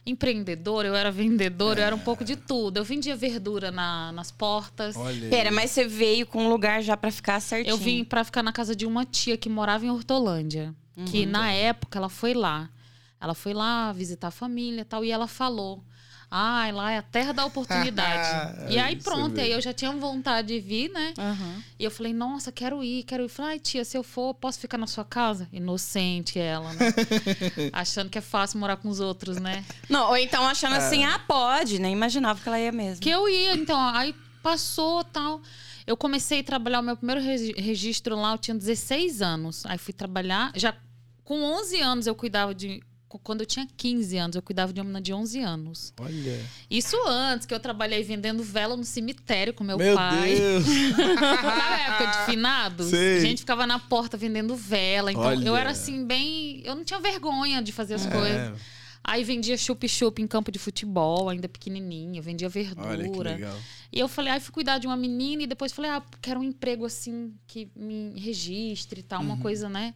empreendedora, 0.06 0.88
eu 0.88 0.96
era 0.96 1.10
vendedora, 1.12 1.80
eu 1.80 1.86
era 1.86 1.96
um 1.96 2.00
pouco 2.00 2.24
de 2.24 2.36
tudo. 2.36 2.78
Eu 2.78 2.84
vendia 2.84 3.16
verdura 3.16 3.72
na- 3.72 4.12
nas 4.12 4.30
portas. 4.32 4.96
Olha. 4.96 5.30
Pera, 5.30 5.52
mas 5.52 5.72
você 5.72 5.88
veio 5.88 6.26
com 6.28 6.44
um 6.46 6.50
lugar 6.50 6.82
já 6.84 6.96
pra 6.96 7.10
ficar 7.12 7.40
certinho. 7.40 7.72
Eu 7.74 7.78
vim 7.78 8.04
pra 8.04 8.24
ficar 8.24 8.44
na 8.44 8.52
casa 8.54 8.76
de 8.76 8.86
uma 8.86 9.04
tia 9.06 9.36
que 9.38 9.50
morava 9.50 9.86
em 9.86 9.90
Hortolândia. 9.90 10.76
Uhum. 10.96 11.06
Que 11.06 11.26
na 11.26 11.52
época 11.52 11.98
ela 11.98 12.10
foi 12.10 12.34
lá. 12.34 12.70
Ela 13.20 13.34
foi 13.34 13.54
lá 13.54 13.92
visitar 13.94 14.28
a 14.28 14.32
família 14.32 14.82
e 14.82 14.86
tal. 14.86 15.04
E 15.04 15.12
ela 15.12 15.28
falou: 15.28 15.84
Ai, 16.30 16.72
lá 16.72 16.92
é 16.92 16.98
a 16.98 17.02
terra 17.02 17.32
da 17.32 17.46
oportunidade. 17.46 18.28
e 18.70 18.78
aí 18.78 18.96
pronto, 18.98 19.40
aí 19.40 19.52
eu 19.52 19.62
já 19.62 19.74
tinha 19.74 19.92
vontade 19.92 20.50
de 20.50 20.60
vir, 20.60 20.90
né? 20.90 21.14
Aham. 21.18 21.64
E 21.78 21.84
eu 21.84 21.92
falei, 21.92 22.14
nossa, 22.14 22.52
quero 22.52 22.84
ir, 22.84 23.04
quero 23.04 23.24
ir. 23.24 23.30
Falei, 23.30 23.54
ai, 23.54 23.60
tia, 23.60 23.86
se 23.86 23.98
eu 23.98 24.04
for, 24.04 24.34
posso 24.34 24.60
ficar 24.60 24.78
na 24.78 24.88
sua 24.88 25.06
casa? 25.06 25.48
Inocente 25.52 26.40
ela, 26.40 26.74
né? 26.74 26.94
Achando 27.72 28.10
que 28.10 28.18
é 28.18 28.22
fácil 28.22 28.60
morar 28.60 28.78
com 28.78 28.90
os 28.90 29.00
outros, 29.00 29.38
né? 29.38 29.64
Não, 29.90 30.10
ou 30.10 30.18
então 30.18 30.46
achando 30.46 30.76
assim, 30.76 31.04
ah, 31.04 31.20
pode. 31.20 31.80
Nem 31.80 31.94
imaginava 31.94 32.42
que 32.42 32.48
ela 32.48 32.60
ia 32.60 32.72
mesmo. 32.72 33.02
Que 33.02 33.10
eu 33.10 33.30
ia, 33.30 33.56
então, 33.56 33.80
aí 33.80 34.16
passou 34.42 35.04
tal. 35.04 35.42
Eu 35.88 35.96
comecei 35.96 36.40
a 36.40 36.44
trabalhar, 36.44 36.80
o 36.80 36.84
meu 36.84 36.98
primeiro 36.98 37.22
regi- 37.22 37.54
registro 37.58 38.16
lá, 38.16 38.34
eu 38.34 38.38
tinha 38.38 38.56
16 38.56 39.22
anos. 39.22 39.66
Aí 39.66 39.78
fui 39.78 39.94
trabalhar, 39.94 40.52
já 40.56 40.76
com 41.24 41.42
11 41.44 41.80
anos 41.82 42.08
eu 42.08 42.16
cuidava 42.16 42.54
de. 42.56 42.82
Quando 43.24 43.42
eu 43.42 43.46
tinha 43.46 43.66
15 43.78 44.18
anos, 44.18 44.36
eu 44.36 44.42
cuidava 44.42 44.74
de 44.74 44.80
uma 44.82 44.84
menina 44.84 45.00
de 45.00 45.14
11 45.14 45.40
anos. 45.40 45.94
Olha. 46.02 46.38
Isso 46.70 46.98
antes, 47.08 47.46
que 47.48 47.54
eu 47.54 47.60
trabalhei 47.62 48.04
vendendo 48.04 48.44
vela 48.44 48.76
no 48.76 48.84
cemitério 48.84 49.54
com 49.54 49.64
meu, 49.64 49.78
Meu 49.78 49.96
pai. 49.96 50.36
Deus. 50.36 50.66
Na 51.42 51.80
época 51.80 52.06
de 52.08 52.26
finados, 52.32 52.88
Sei. 52.88 53.18
a 53.18 53.20
gente 53.22 53.40
ficava 53.40 53.66
na 53.66 53.80
porta 53.80 54.18
vendendo 54.18 54.54
vela. 54.56 55.12
Então 55.14 55.24
Olha. 55.24 55.48
eu 55.48 55.56
era 55.56 55.70
assim, 55.70 56.06
bem. 56.06 56.62
Eu 56.66 56.76
não 56.76 56.84
tinha 56.84 57.00
vergonha 57.00 57.62
de 57.62 57.72
fazer 57.72 57.94
as 57.94 58.06
coisas. 58.06 58.60
Aí 59.08 59.24
vendia 59.24 59.56
chup-chup 59.56 60.20
em 60.20 60.26
campo 60.26 60.52
de 60.52 60.58
futebol, 60.58 61.30
ainda 61.30 61.48
pequenininha, 61.48 62.20
vendia 62.24 62.50
verdura. 62.50 63.38
E 63.94 64.00
eu 64.00 64.08
falei, 64.08 64.34
ah, 64.34 64.40
fui 64.40 64.52
cuidar 64.52 64.80
de 64.80 64.88
uma 64.88 64.98
menina 64.98 65.44
e 65.44 65.48
depois 65.48 65.72
falei, 65.72 65.92
ah, 65.92 66.02
quero 66.20 66.40
um 66.40 66.44
emprego 66.44 66.86
assim 66.86 67.32
que 67.46 67.70
me 67.76 68.20
registre 68.20 69.02
e 69.02 69.04
tal, 69.04 69.20
Uhum. 69.22 69.28
uma 69.28 69.38
coisa, 69.38 69.70
né? 69.70 69.94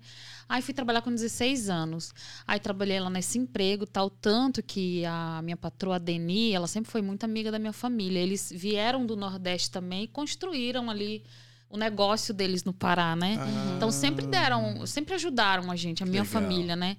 Aí 0.47 0.61
fui 0.61 0.75
trabalhar 0.75 1.01
com 1.01 1.09
16 1.09 1.69
anos. 1.71 2.13
Aí 2.45 2.59
trabalhei 2.59 2.99
lá 2.99 3.09
nesse 3.09 3.39
emprego, 3.39 3.87
tal, 3.87 4.11
tanto 4.11 4.61
que 4.61 5.03
a 5.05 5.41
minha 5.43 5.57
patroa 5.57 5.95
a 5.95 5.99
Deni, 5.99 6.53
ela 6.53 6.67
sempre 6.67 6.91
foi 6.91 7.01
muito 7.01 7.23
amiga 7.23 7.51
da 7.51 7.57
minha 7.57 7.73
família. 7.73 8.19
Eles 8.19 8.53
vieram 8.55 9.07
do 9.07 9.15
Nordeste 9.15 9.71
também 9.71 10.03
e 10.03 10.07
construíram 10.07 10.87
ali 10.87 11.23
o 11.67 11.77
negócio 11.77 12.31
deles 12.31 12.63
no 12.63 12.73
Pará, 12.73 13.15
né? 13.15 13.37
Ah. 13.39 13.73
Então 13.75 13.91
sempre 13.91 14.27
deram, 14.27 14.85
sempre 14.85 15.15
ajudaram 15.15 15.71
a 15.71 15.75
gente, 15.75 16.03
a 16.03 16.05
minha 16.05 16.21
Legal. 16.23 16.41
família, 16.41 16.75
né? 16.75 16.95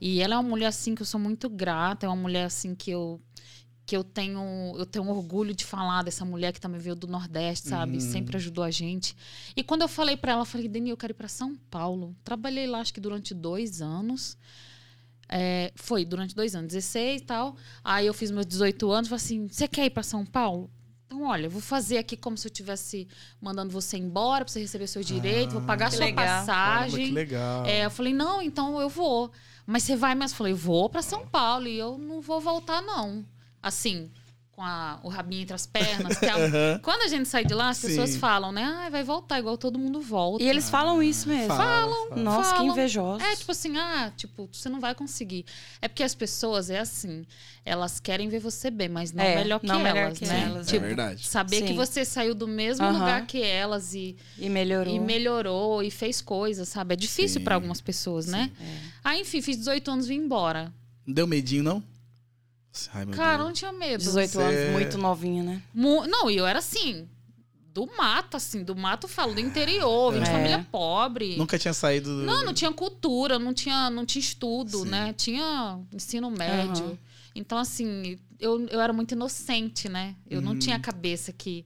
E 0.00 0.20
ela 0.20 0.34
é 0.34 0.38
uma 0.38 0.48
mulher 0.48 0.66
assim 0.66 0.94
que 0.94 1.02
eu 1.02 1.06
sou 1.06 1.20
muito 1.20 1.48
grata, 1.48 2.06
é 2.06 2.08
uma 2.08 2.16
mulher 2.16 2.44
assim 2.44 2.74
que 2.74 2.90
eu 2.90 3.20
que 3.84 3.96
eu 3.96 4.04
tenho 4.04 4.40
eu 4.78 4.86
tenho 4.86 5.08
orgulho 5.08 5.52
de 5.52 5.64
falar 5.64 6.02
dessa 6.04 6.24
mulher 6.24 6.52
que 6.52 6.60
também 6.60 6.80
veio 6.80 6.94
do 6.94 7.06
Nordeste, 7.06 7.68
sabe? 7.68 7.94
Uhum. 7.94 8.00
Sempre 8.00 8.36
ajudou 8.36 8.62
a 8.62 8.70
gente. 8.70 9.16
E 9.56 9.64
quando 9.64 9.82
eu 9.82 9.88
falei 9.88 10.16
pra 10.16 10.32
ela, 10.32 10.42
eu 10.42 10.46
falei, 10.46 10.68
Dani, 10.68 10.90
eu 10.90 10.96
quero 10.96 11.12
ir 11.12 11.14
pra 11.14 11.28
São 11.28 11.56
Paulo. 11.68 12.16
Trabalhei 12.22 12.66
lá 12.66 12.80
acho 12.80 12.94
que 12.94 13.00
durante 13.00 13.34
dois 13.34 13.82
anos. 13.82 14.38
É, 15.32 15.72
foi 15.76 16.04
durante 16.04 16.34
dois 16.34 16.56
anos, 16.56 16.72
16 16.72 17.20
e 17.20 17.24
tal. 17.24 17.56
Aí 17.84 18.06
eu 18.06 18.14
fiz 18.14 18.30
meus 18.30 18.46
18 18.46 18.90
anos, 18.90 19.08
falei 19.08 19.24
assim: 19.24 19.48
você 19.48 19.68
quer 19.68 19.86
ir 19.86 19.90
pra 19.90 20.02
São 20.02 20.24
Paulo? 20.24 20.70
Então, 21.06 21.24
olha, 21.24 21.46
eu 21.46 21.50
vou 21.50 21.60
fazer 21.60 21.98
aqui 21.98 22.16
como 22.16 22.36
se 22.38 22.46
eu 22.46 22.50
estivesse 22.50 23.08
mandando 23.40 23.72
você 23.72 23.96
embora 23.96 24.44
pra 24.44 24.52
você 24.52 24.60
receber 24.60 24.86
seu 24.86 25.02
direito, 25.02 25.50
vou 25.50 25.62
pagar 25.62 25.90
que 25.90 25.96
sua 25.96 26.04
legal. 26.04 26.24
Caramba, 26.24 26.46
passagem. 26.46 27.06
que 27.06 27.12
legal. 27.12 27.66
É, 27.66 27.84
eu 27.84 27.90
falei, 27.90 28.14
não, 28.14 28.40
então 28.40 28.80
eu 28.80 28.88
vou. 28.88 29.32
Mas 29.66 29.82
você 29.82 29.96
vai 29.96 30.14
mesmo? 30.14 30.34
Eu 30.34 30.38
falei, 30.38 30.52
vou 30.52 30.88
pra 30.88 31.02
São 31.02 31.26
Paulo 31.26 31.66
e 31.66 31.78
eu 31.78 31.98
não 31.98 32.20
vou 32.20 32.40
voltar, 32.40 32.80
não. 32.82 33.24
Assim, 33.62 34.10
com 34.60 34.64
a- 34.64 35.00
o 35.02 35.08
rabinho 35.08 35.40
entre 35.42 35.54
as 35.54 35.64
pernas. 35.64 36.18
que 36.18 36.26
é 36.26 36.28
a- 36.32 36.36
Aham. 36.36 36.80
Quando 36.82 37.00
a 37.00 37.08
gente 37.08 37.26
sai 37.26 37.46
de 37.46 37.54
lá, 37.54 37.70
as 37.70 37.78
Sim. 37.78 37.86
pessoas 37.88 38.14
falam, 38.16 38.52
né? 38.52 38.62
Ah, 38.62 38.90
vai 38.90 39.02
voltar 39.02 39.38
igual 39.38 39.56
todo 39.56 39.78
mundo 39.78 40.02
volta. 40.02 40.44
E 40.44 40.46
eles 40.48 40.68
falam 40.68 41.02
isso 41.02 41.26
mesmo. 41.26 41.46
Falam, 41.46 42.08
falam. 42.10 42.22
Nossa, 42.22 42.50
que 42.50 42.56
Falam. 42.58 42.72
invejosos. 42.72 43.26
É, 43.26 43.36
tipo 43.36 43.50
assim, 43.52 43.74
ah, 43.78 44.12
tipo, 44.14 44.50
você 44.52 44.68
não 44.68 44.78
vai 44.78 44.94
conseguir. 44.94 45.46
É 45.80 45.88
porque 45.88 46.02
as 46.02 46.14
pessoas, 46.14 46.68
é 46.68 46.78
assim, 46.78 47.24
elas 47.64 47.98
querem 48.00 48.28
ver 48.28 48.38
você 48.40 48.70
bem, 48.70 48.90
mas 48.90 49.12
não 49.12 49.24
É, 49.24 49.36
melhor 49.36 49.60
que 49.60 49.66
não 49.66 49.80
melhor 49.80 49.96
elas, 49.96 50.18
que 50.18 50.26
né? 50.26 50.42
elas, 50.44 50.68
é 50.68 50.70
tipo, 50.72 50.84
verdade. 50.84 51.26
saber 51.26 51.62
que 51.62 51.68
Sim. 51.68 51.74
você 51.74 52.04
saiu 52.04 52.34
do 52.34 52.46
mesmo 52.46 52.84
Aham. 52.84 52.98
lugar 52.98 53.26
que 53.26 53.42
elas 53.42 53.94
e, 53.94 54.14
E 54.38 54.50
melhorou. 54.50 54.94
e 54.94 55.00
melhorou 55.00 55.82
e 55.82 55.90
fez 55.90 56.20
coisas, 56.20 56.68
sabe? 56.68 56.92
É 56.92 56.96
difícil 56.96 57.40
pra 57.40 57.54
algumas 57.54 57.80
pessoas, 57.80 58.26
né? 58.26 58.50
É. 58.60 58.64
Aí, 59.04 59.20
enfim, 59.22 59.40
fiz 59.40 59.56
18 59.56 59.90
anos 59.90 60.04
e 60.04 60.08
vim 60.10 60.16
embora. 60.16 60.70
Não 61.06 61.14
deu 61.14 61.26
medinho, 61.26 61.62
não? 61.62 61.82
Ai, 62.94 63.04
meu 63.04 63.14
Cara, 63.16 63.36
Deus. 63.38 63.46
não 63.48 63.52
tinha 63.52 63.72
medo. 63.72 63.98
18 64.02 64.30
Você- 64.30 64.42
anos, 64.42 64.72
muito 64.72 64.98
novinha, 64.98 65.42
né? 65.42 65.62
Mu- 65.74 66.06
Não, 66.06 66.30
e 66.30 66.36
eu 66.36 66.46
era 66.46 66.58
assim, 66.60 67.08
do 67.74 67.86
mato, 67.96 68.36
assim, 68.36 68.62
do 68.62 68.74
mato, 68.76 69.04
eu 69.04 69.08
falo, 69.08 69.34
do 69.34 69.40
interior, 69.40 70.12
vim 70.12 70.20
de 70.22 70.28
É. 70.28 70.32
família 70.32 70.66
pobre. 70.70 71.36
Nunca 71.36 71.58
tinha 71.58 71.74
saído 71.74 72.08
do... 72.18 72.22
Não, 72.22 72.44
não 72.44 72.52
tinha 72.54 72.72
cultura, 72.72 73.38
não 73.38 73.52
tinha, 73.52 73.90
não 73.90 74.04
tinha 74.06 74.20
estudo, 74.20 74.78
Sim. 74.84 74.88
né? 74.88 75.12
Tinha 75.12 75.78
ensino 75.92 76.30
médio. 76.30 76.84
Aham. 76.84 76.98
Então, 77.34 77.58
assim, 77.58 78.18
eu, 78.40 78.66
eu 78.68 78.80
era 78.80 78.92
muito 78.92 79.12
inocente, 79.12 79.88
né? 79.88 80.16
Eu 80.28 80.40
não 80.40 80.52
Uhum. 80.52 80.58
tinha 80.58 80.76
a 80.76 80.80
cabeça 80.80 81.32
que 81.32 81.64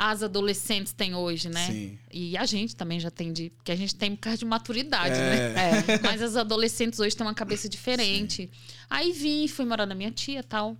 as 0.00 0.22
adolescentes 0.22 0.92
têm 0.92 1.12
hoje, 1.16 1.48
né? 1.48 1.66
Sim. 1.66 1.98
E 2.12 2.36
a 2.36 2.46
gente 2.46 2.76
também 2.76 3.00
já 3.00 3.10
tem 3.10 3.32
de. 3.32 3.50
Porque 3.50 3.72
a 3.72 3.76
gente 3.76 3.96
tem 3.96 4.14
por 4.14 4.20
causa 4.22 4.38
de 4.38 4.44
maturidade, 4.44 5.16
É. 5.18 5.52
né? 5.52 5.54
É. 5.96 5.98
Mas 6.06 6.22
as 6.22 6.36
adolescentes 6.36 7.00
hoje 7.00 7.16
têm 7.16 7.26
uma 7.26 7.34
cabeça 7.34 7.68
diferente. 7.68 8.48
Aí 8.88 9.10
vim, 9.10 9.48
fui 9.48 9.64
morar 9.64 9.86
na 9.86 9.96
minha 9.96 10.12
tia 10.12 10.44
tal. 10.44 10.76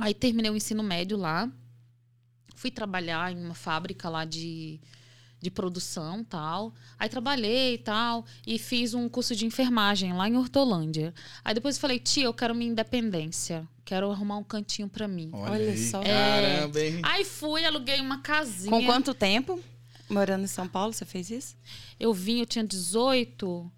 Aí 0.00 0.12
terminei 0.12 0.50
o 0.50 0.56
ensino 0.56 0.82
médio 0.82 1.16
lá. 1.16 1.48
Fui 2.56 2.72
trabalhar 2.72 3.30
em 3.32 3.38
uma 3.44 3.54
fábrica 3.54 4.08
lá 4.08 4.24
de, 4.24 4.80
de 5.44 5.50
produção 5.50 6.24
tal. 6.24 6.72
Aí 6.98 7.08
trabalhei 7.08 7.74
e 7.74 7.78
tal. 7.78 8.24
E 8.46 8.58
fiz 8.58 8.94
um 8.94 9.08
curso 9.08 9.36
de 9.36 9.44
enfermagem 9.44 10.12
lá 10.14 10.26
em 10.28 10.36
Hortolândia. 10.36 11.12
Aí 11.44 11.54
depois 11.54 11.76
eu 11.76 11.80
falei, 11.80 11.98
tia, 11.98 12.24
eu 12.24 12.34
quero 12.34 12.54
minha 12.54 12.70
independência. 12.70 13.68
Quero 13.84 14.10
arrumar 14.10 14.38
um 14.38 14.42
cantinho 14.42 14.88
pra 14.88 15.06
mim. 15.06 15.28
Olha, 15.32 15.52
Olha 15.52 15.70
aí. 15.72 15.88
só. 15.90 16.02
Caramba, 16.02 16.80
hein? 16.80 17.00
Aí 17.02 17.24
fui, 17.24 17.64
aluguei 17.64 18.00
uma 18.00 18.18
casinha. 18.22 18.70
Com 18.70 18.84
quanto 18.86 19.12
tempo? 19.12 19.60
Morando 20.08 20.44
em 20.44 20.48
São 20.48 20.66
Paulo, 20.66 20.92
você 20.92 21.04
fez 21.04 21.30
isso? 21.30 21.56
Eu 22.00 22.12
vim, 22.14 22.40
eu 22.40 22.46
tinha 22.46 22.64
18. 22.64 23.70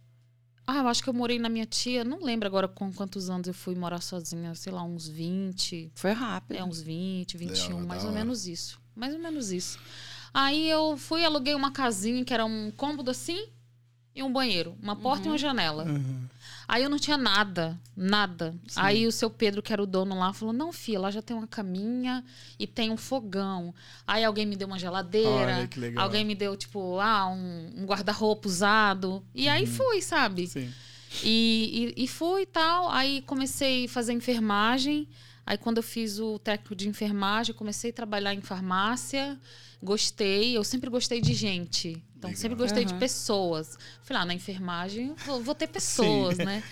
Ah, 0.67 0.79
eu 0.79 0.89
acho 0.89 1.03
que 1.03 1.09
eu 1.09 1.15
morei 1.15 1.39
na 1.39 1.49
minha 1.49 1.67
tia. 1.67 2.05
Não 2.05 2.23
lembro 2.23 2.47
agora 2.47 2.67
com 2.69 2.93
quantos 2.93 3.29
anos 3.31 3.47
eu 3.49 3.55
fui 3.55 3.75
morar 3.75 4.01
sozinha. 4.01 4.55
Sei 4.55 4.73
lá, 4.73 4.83
uns 4.83 5.09
20. 5.09 5.93
Foi 5.95 6.13
rápido. 6.13 6.57
É, 6.59 6.65
uns 6.65 6.81
20, 6.81 7.37
21, 7.37 7.67
Legal, 7.69 7.87
mais 7.87 8.03
ou 8.05 8.11
hora. 8.11 8.19
menos 8.19 8.47
isso. 8.47 8.79
Mais 8.95 9.13
ou 9.15 9.21
menos 9.21 9.51
isso. 9.53 9.79
Aí 10.33 10.69
eu 10.69 10.97
fui, 10.97 11.25
aluguei 11.25 11.55
uma 11.55 11.71
casinha 11.71 12.25
que 12.25 12.33
era 12.35 12.45
um 12.45 12.71
cômodo 12.71 13.11
assim 13.11 13.47
e 14.15 14.23
um 14.23 14.33
banheiro. 14.33 14.77
Uma 14.83 14.97
porta 14.97 15.27
e 15.27 15.31
uma 15.31 15.39
janela. 15.39 15.85
Uhum. 15.85 16.27
Aí 16.69 16.83
eu 16.83 16.91
não 16.91 16.99
tinha 16.99 17.17
nada, 17.17 17.79
nada. 17.97 18.53
Aí 18.75 19.07
o 19.07 19.13
seu 19.13 19.31
Pedro, 19.31 19.63
que 19.63 19.73
era 19.73 19.81
o 19.83 19.87
dono 19.87 20.19
lá, 20.19 20.33
falou: 20.33 20.53
Não, 20.53 20.73
filha, 20.73 20.99
lá 20.99 21.11
já 21.13 21.23
tem 21.23 21.37
uma 21.37 21.47
caminha 21.47 22.25
e 22.59 22.67
tem 22.67 22.91
um 22.91 22.97
fogão. 22.97 23.73
Aí 24.07 24.25
alguém 24.25 24.45
me 24.45 24.57
deu 24.57 24.67
uma 24.67 24.79
geladeira. 24.79 25.59
Olha, 25.59 25.69
que 25.69 25.79
legal. 25.79 26.05
Alguém 26.05 26.25
me 26.25 26.35
deu, 26.35 26.57
tipo, 26.57 26.99
ah, 26.99 27.29
um, 27.29 27.71
um 27.77 27.85
guarda-roupa 27.87 28.49
usado. 28.49 29.25
E 29.35 29.49
aí 29.49 29.63
Uhum. 29.65 29.71
fui, 29.71 30.03
sabe? 30.03 30.49
Sim. 30.49 30.73
E, 31.23 31.93
e, 31.97 32.05
e 32.05 32.09
fui 32.09 32.43
e 32.43 32.47
tal. 32.47 32.91
Aí 32.91 33.23
comecei 33.23 33.85
a 33.85 33.89
fazer 33.89 34.13
enfermagem. 34.13 35.09
Aí 35.47 35.57
quando 35.57 35.77
eu 35.77 35.83
fiz 35.83 36.19
o 36.19 36.39
técnico 36.41 36.75
de 36.75 36.89
enfermagem, 36.89 37.55
comecei 37.55 37.91
a 37.91 37.95
trabalhar 37.95 38.35
em 38.35 38.41
farmácia. 38.41 39.39
Gostei. 39.81 40.57
Eu 40.57 40.65
sempre 40.65 40.91
gostei 40.91 41.21
de 41.21 41.33
gente. 41.35 42.03
Então, 42.19 42.31
Legal. 42.31 42.41
sempre 42.41 42.57
gostei 42.59 42.85
de 42.85 42.93
Aham. 42.93 42.99
pessoas. 42.99 43.79
Falei, 44.03 44.23
ah, 44.23 44.27
na 44.27 44.35
enfermagem 44.35 45.15
vou, 45.25 45.41
vou 45.43 45.55
ter 45.55 45.69
pessoas, 45.69 46.39
né? 46.39 46.63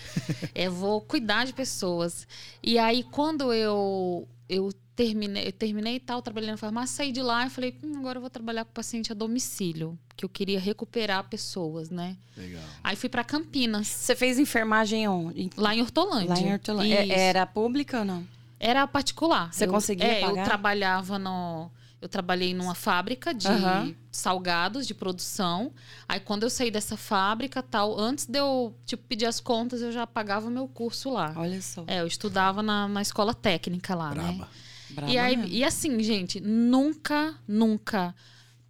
É, 0.53 0.67
vou 0.69 0.99
cuidar 0.99 1.45
de 1.45 1.53
pessoas. 1.53 2.27
E 2.61 2.77
aí, 2.77 3.03
quando 3.03 3.53
eu, 3.53 4.27
eu 4.49 4.69
terminei, 4.95 5.47
eu 5.47 5.51
terminei 5.53 5.95
e 5.95 5.99
tal, 5.99 6.21
trabalhando 6.21 6.51
na 6.51 6.57
farmácia, 6.57 6.97
saí 6.97 7.11
de 7.11 7.21
lá 7.21 7.45
e 7.45 7.49
falei, 7.49 7.77
hum, 7.83 7.99
agora 7.99 8.17
eu 8.17 8.21
vou 8.21 8.29
trabalhar 8.29 8.65
com 8.65 8.71
paciente 8.73 9.11
a 9.11 9.15
domicílio. 9.15 9.97
Que 10.17 10.25
eu 10.25 10.29
queria 10.29 10.59
recuperar 10.59 11.23
pessoas, 11.29 11.89
né? 11.89 12.17
Legal. 12.35 12.63
Aí 12.83 12.95
fui 12.95 13.07
para 13.09 13.23
Campinas. 13.23 13.87
Você 13.87 14.15
fez 14.15 14.39
enfermagem 14.39 15.07
onde? 15.07 15.49
Lá 15.55 15.75
em 15.75 15.81
Hortolândia. 15.81 16.33
Lá 16.33 16.39
em 16.39 16.53
Hortolândia. 16.53 16.95
É- 16.95 17.05
Isso. 17.05 17.13
Era 17.13 17.45
pública 17.45 17.99
ou 17.99 18.05
não? 18.05 18.34
Era 18.65 18.87
particular. 18.87 19.53
Você 19.53 19.65
Eu- 19.65 19.69
conseguia 19.71 20.05
é, 20.07 20.21
pagar? 20.21 20.41
Eu 20.41 20.45
trabalhava 20.45 21.19
no. 21.19 21.69
Eu 22.01 22.09
trabalhei 22.09 22.53
numa 22.53 22.75
fábrica 22.75 23.33
de 23.33 23.47
Aham. 23.47 23.95
salgados 24.11 24.85
de 24.85 24.93
produção. 24.93 25.71
Aí 26.07 26.19
quando 26.19 26.43
eu 26.43 26.49
saí 26.49 26.69
dessa 26.69 26.95
fábrica, 26.97 27.63
tal, 27.63 27.97
antes 27.99 28.25
de 28.27 28.37
eu 28.37 28.75
tipo, 28.85 29.03
pedir 29.07 29.25
as 29.25 29.39
contas, 29.39 29.81
eu 29.81 29.91
já 29.91 30.05
pagava 30.05 30.47
o 30.47 30.51
meu 30.51 30.67
curso 30.67 31.09
lá. 31.11 31.33
Olha 31.35 31.61
só. 31.61 31.83
É, 31.87 32.01
eu 32.01 32.07
estudava 32.07 32.61
na, 32.61 32.87
na 32.87 33.01
escola 33.01 33.33
técnica 33.33 33.95
lá, 33.95 34.13
né? 34.13 34.23
Braba. 34.23 34.49
Braba 34.91 35.11
E, 35.11 35.17
aí, 35.17 35.35
mesmo. 35.37 35.51
e 35.53 35.63
assim, 35.63 35.99
gente, 36.03 36.39
nunca, 36.39 37.35
nunca. 37.47 38.13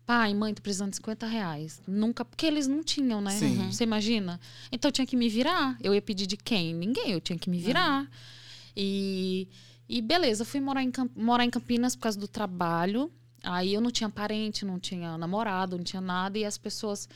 Pai, 0.05 0.33
mãe, 0.33 0.53
tô 0.53 0.61
precisando 0.61 0.91
de 0.91 0.97
50 0.97 1.25
reais. 1.25 1.81
Nunca, 1.87 2.23
porque 2.23 2.45
eles 2.45 2.67
não 2.67 2.83
tinham, 2.83 3.19
né? 3.19 3.31
Sim. 3.31 3.69
Você 3.71 3.83
imagina? 3.83 4.39
Então 4.71 4.87
eu 4.89 4.93
tinha 4.93 5.07
que 5.07 5.15
me 5.17 5.27
virar. 5.27 5.77
Eu 5.81 5.93
ia 5.93 6.01
pedir 6.01 6.27
de 6.27 6.37
quem? 6.37 6.73
Ninguém, 6.73 7.11
eu 7.11 7.19
tinha 7.19 7.37
que 7.39 7.49
me 7.49 7.59
virar. 7.59 8.07
E, 8.77 9.47
e 9.87 10.01
beleza, 10.01 10.43
fui 10.45 10.59
morar 10.59 10.83
em, 10.83 10.91
morar 11.15 11.45
em 11.45 11.49
Campinas 11.49 11.95
por 11.95 12.03
causa 12.03 12.19
do 12.19 12.27
trabalho. 12.27 13.11
Aí 13.43 13.73
eu 13.73 13.81
não 13.81 13.91
tinha 13.91 14.09
parente, 14.09 14.65
não 14.65 14.79
tinha 14.79 15.17
namorado, 15.17 15.77
não 15.77 15.83
tinha 15.83 16.01
nada. 16.01 16.37
E 16.39 16.43
as 16.43 16.57
pessoas, 16.57 17.07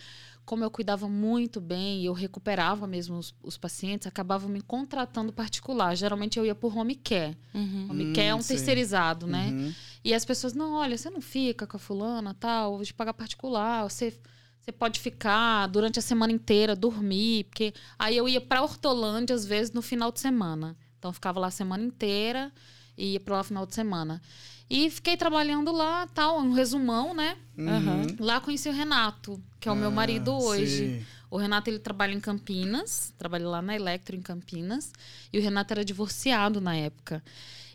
como 0.45 0.63
eu 0.63 0.69
cuidava 0.69 1.09
muito 1.09 1.59
bem 1.59 2.01
e 2.01 2.05
eu 2.05 2.13
recuperava 2.13 2.85
mesmo 2.85 3.17
os, 3.17 3.33
os 3.41 3.57
pacientes, 3.57 4.05
acabavam 4.07 4.47
me 4.47 4.61
contratando 4.61 5.33
particular. 5.33 5.95
Geralmente 5.95 6.37
eu 6.37 6.45
ia 6.45 6.53
por 6.53 6.77
home 6.77 6.93
care. 6.93 7.35
Uhum. 7.53 7.87
Home 7.89 8.05
Hum, 8.05 8.13
care 8.13 8.27
é 8.27 8.35
um 8.35 8.41
sim. 8.43 8.49
terceirizado, 8.53 9.25
né? 9.25 9.47
Uhum. 9.49 9.73
E 10.03 10.13
as 10.13 10.23
pessoas, 10.23 10.53
não, 10.53 10.73
olha, 10.75 10.95
você 10.95 11.09
não 11.09 11.19
fica 11.21 11.65
com 11.65 11.77
a 11.77 11.79
fulana, 11.79 12.35
tal, 12.35 12.75
vou 12.75 12.85
te 12.85 12.93
pagar 12.93 13.13
particular, 13.13 13.89
você, 13.89 14.15
você 14.61 14.71
pode 14.71 14.99
ficar 14.99 15.65
durante 15.67 15.97
a 15.97 16.01
semana 16.01 16.31
inteira, 16.31 16.75
dormir, 16.75 17.45
porque 17.45 17.73
aí 17.97 18.15
eu 18.15 18.29
ia 18.29 18.39
pra 18.39 18.61
Hortolândia, 18.61 19.35
às 19.35 19.45
vezes, 19.47 19.73
no 19.73 19.81
final 19.81 20.11
de 20.11 20.19
semana. 20.19 20.77
Então, 20.99 21.09
eu 21.09 21.13
ficava 21.13 21.39
lá 21.39 21.47
a 21.47 21.51
semana 21.51 21.83
inteira 21.83 22.51
e 22.97 23.13
ia 23.13 23.19
pra 23.19 23.37
lá 23.37 23.43
final 23.43 23.65
de 23.65 23.73
semana. 23.73 24.21
E 24.69 24.89
fiquei 24.91 25.17
trabalhando 25.17 25.71
lá, 25.71 26.05
tal, 26.13 26.37
um 26.39 26.51
resumão, 26.53 27.13
né? 27.15 27.35
Uhum. 27.57 28.15
Lá 28.19 28.39
conheci 28.39 28.69
o 28.69 28.73
Renato, 28.73 29.41
que 29.59 29.67
é 29.67 29.71
o 29.71 29.75
meu 29.75 29.87
Ah, 29.87 29.91
marido 29.91 30.31
hoje. 30.33 30.99
sim. 30.99 31.05
O 31.31 31.37
Renato, 31.37 31.69
ele 31.69 31.79
trabalha 31.79 32.13
em 32.13 32.19
Campinas, 32.19 33.13
trabalha 33.17 33.47
lá 33.47 33.61
na 33.61 33.75
Electro 33.75 34.15
em 34.15 34.21
Campinas, 34.21 34.91
e 35.31 35.39
o 35.39 35.41
Renato 35.41 35.73
era 35.73 35.85
divorciado 35.85 36.59
na 36.59 36.75
época. 36.75 37.23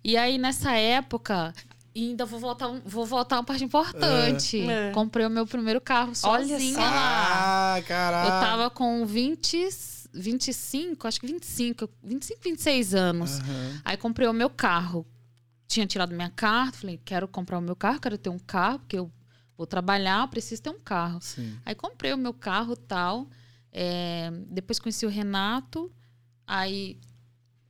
E 0.04 0.16
aí, 0.16 0.38
nessa 0.38 0.72
época, 0.72 1.54
e 1.94 2.08
ainda 2.10 2.26
vou 2.26 2.38
voltar, 2.40 2.68
vou 2.84 3.06
voltar 3.06 3.36
uma 3.36 3.44
parte 3.44 3.62
importante. 3.64 4.60
É. 4.68 4.90
Comprei 4.90 5.24
o 5.24 5.30
meu 5.30 5.46
primeiro 5.46 5.80
carro 5.80 6.12
Olha 6.24 6.46
sozinha 6.48 6.74
só. 6.74 6.80
lá. 6.80 7.76
Ah, 7.76 7.82
caralho. 7.82 8.26
Eu 8.28 8.40
tava 8.40 8.70
com 8.70 9.06
20, 9.06 9.68
25, 10.14 11.06
acho 11.08 11.20
que 11.20 11.26
25, 11.26 11.88
25, 12.02 12.40
26 12.42 12.94
anos. 12.94 13.38
Aham. 13.40 13.80
Aí 13.84 13.96
comprei 13.96 14.28
o 14.28 14.32
meu 14.32 14.48
carro. 14.48 15.06
Tinha 15.66 15.86
tirado 15.86 16.14
minha 16.14 16.30
carta, 16.30 16.78
falei, 16.78 17.00
quero 17.04 17.26
comprar 17.26 17.58
o 17.58 17.60
meu 17.62 17.74
carro, 17.74 18.00
quero 18.00 18.16
ter 18.18 18.28
um 18.30 18.38
carro, 18.38 18.78
porque 18.80 18.98
eu 18.98 19.10
vou 19.56 19.66
trabalhar, 19.66 20.26
preciso 20.28 20.62
ter 20.62 20.70
um 20.70 20.78
carro. 20.78 21.18
Sim. 21.20 21.58
Aí 21.64 21.74
comprei 21.74 22.12
o 22.12 22.18
meu 22.18 22.32
carro 22.34 22.76
tal. 22.76 23.28
é, 23.72 24.30
depois 24.48 24.78
conheci 24.78 25.04
o 25.04 25.08
Renato. 25.08 25.90
Aí 26.46 26.98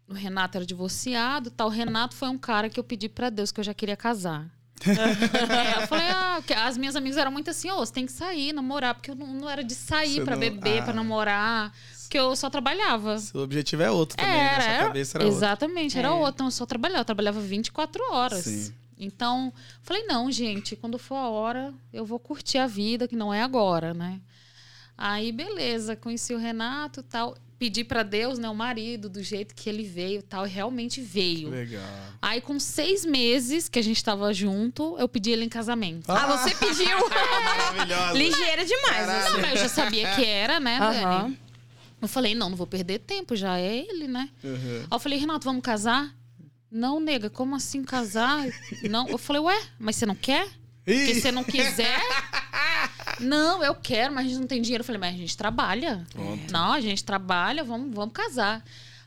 o 0.08 0.12
Renato 0.12 0.58
era 0.58 0.66
divorciado 0.66 1.50
tal. 1.50 1.68
O 1.68 1.70
Renato 1.70 2.14
foi 2.14 2.28
um 2.28 2.36
cara 2.38 2.68
que 2.68 2.78
eu 2.78 2.84
pedi 2.84 3.08
pra 3.08 3.30
Deus 3.30 3.50
que 3.50 3.60
eu 3.60 3.64
já 3.64 3.72
queria 3.72 3.96
casar. 3.96 4.50
É, 4.86 5.82
eu 5.82 5.86
falei, 5.86 6.06
ah, 6.08 6.42
as 6.66 6.76
minhas 6.76 6.94
amigas 6.96 7.16
eram 7.16 7.30
muito 7.32 7.48
assim, 7.48 7.70
ô, 7.70 7.76
você 7.78 7.92
tem 7.92 8.04
que 8.04 8.12
sair, 8.12 8.52
namorar, 8.52 8.94
porque 8.94 9.10
eu 9.10 9.14
não, 9.14 9.32
não 9.32 9.48
era 9.48 9.62
de 9.64 9.74
sair 9.74 10.18
não- 10.22 10.36
beber, 10.38 10.80
ah. 10.80 10.84
pra 10.84 10.92
namorar, 10.92 11.72
porque 12.04 12.18
eu 12.18 12.34
só 12.36 12.48
trabalhava. 12.48 13.18
Seu 13.18 13.40
objetivo 13.42 13.82
é 13.82 13.90
outro 13.90 14.16
também, 14.16 14.32
na 14.42 14.54
sua 14.60 14.62
Era, 14.72 14.84
cabeça 14.86 15.18
era 15.18 15.24
outro. 15.24 15.38
exatamente, 15.38 15.98
era 15.98 16.08
É. 16.08 16.10
outro. 16.10 16.34
Então 16.34 16.46
eu 16.46 16.50
só 16.50 16.64
trabalhava, 16.66 17.00
eu 17.00 17.04
trabalhava 17.04 17.40
24 17.40 18.02
horas. 18.12 18.44
Sim. 18.44 18.72
Então, 18.98 19.52
falei, 19.82 20.04
não, 20.04 20.30
gente, 20.30 20.76
quando 20.76 20.98
for 20.98 21.16
a 21.16 21.28
hora, 21.28 21.74
eu 21.92 22.04
vou 22.06 22.18
curtir 22.18 22.58
a 22.58 22.66
vida, 22.66 23.08
que 23.08 23.16
não 23.16 23.34
é 23.34 23.42
agora, 23.42 23.92
né? 23.92 24.20
Aí, 24.96 25.32
beleza, 25.32 25.96
conheci 25.96 26.32
o 26.32 26.38
Renato 26.38 27.00
e 27.00 27.02
tal. 27.02 27.36
Pedi 27.58 27.82
pra 27.82 28.02
Deus, 28.02 28.38
né, 28.38 28.48
o 28.48 28.54
marido, 28.54 29.08
do 29.08 29.22
jeito 29.22 29.54
que 29.54 29.68
ele 29.68 29.82
veio 29.84 30.18
e 30.18 30.22
tal, 30.22 30.46
e 30.46 30.50
realmente 30.50 31.00
veio. 31.00 31.50
Legal. 31.50 31.82
Aí, 32.20 32.40
com 32.40 32.58
seis 32.60 33.04
meses 33.04 33.68
que 33.68 33.78
a 33.78 33.82
gente 33.82 34.02
tava 34.04 34.32
junto, 34.34 34.96
eu 34.98 35.08
pedi 35.08 35.30
ele 35.30 35.44
em 35.44 35.48
casamento. 35.48 36.10
Ah, 36.10 36.36
você 36.36 36.54
pediu. 36.54 36.86
Maravilhosa. 37.10 38.12
Ligeira 38.12 38.64
demais. 38.64 39.06
Caralho. 39.06 39.20
Não, 39.24 39.32
assim. 39.32 39.40
mas 39.40 39.50
eu 39.50 39.56
já 39.56 39.68
sabia 39.68 40.14
que 40.14 40.24
era, 40.24 40.60
né, 40.60 40.78
Dani? 40.78 41.38
Eu 42.04 42.08
falei, 42.08 42.34
não, 42.34 42.50
não 42.50 42.56
vou 42.56 42.66
perder 42.66 43.00
tempo, 43.00 43.34
já 43.34 43.58
é 43.58 43.76
ele, 43.76 44.06
né? 44.06 44.28
Uhum. 44.42 44.80
Aí 44.82 44.86
eu 44.90 44.98
falei, 44.98 45.18
Renato, 45.18 45.44
vamos 45.44 45.62
casar? 45.62 46.14
Não, 46.70 46.98
nega, 47.00 47.30
como 47.30 47.54
assim 47.54 47.84
casar? 47.84 48.46
Não. 48.90 49.08
Eu 49.08 49.16
falei, 49.18 49.40
ué, 49.42 49.62
mas 49.78 49.96
você 49.96 50.04
não 50.06 50.14
quer? 50.14 50.46
Porque 50.84 51.14
se 51.14 51.30
não 51.32 51.44
quiser. 51.44 51.98
não, 53.20 53.62
eu 53.62 53.74
quero, 53.74 54.12
mas 54.14 54.26
a 54.26 54.28
gente 54.28 54.40
não 54.40 54.46
tem 54.46 54.60
dinheiro. 54.60 54.82
Eu 54.82 54.84
falei, 54.84 55.00
mas 55.00 55.14
a 55.14 55.18
gente 55.18 55.36
trabalha. 55.36 56.06
Pronto. 56.12 56.52
Não, 56.52 56.72
a 56.72 56.80
gente 56.80 57.02
trabalha, 57.04 57.64
vamos, 57.64 57.94
vamos 57.94 58.12
casar. 58.12 58.62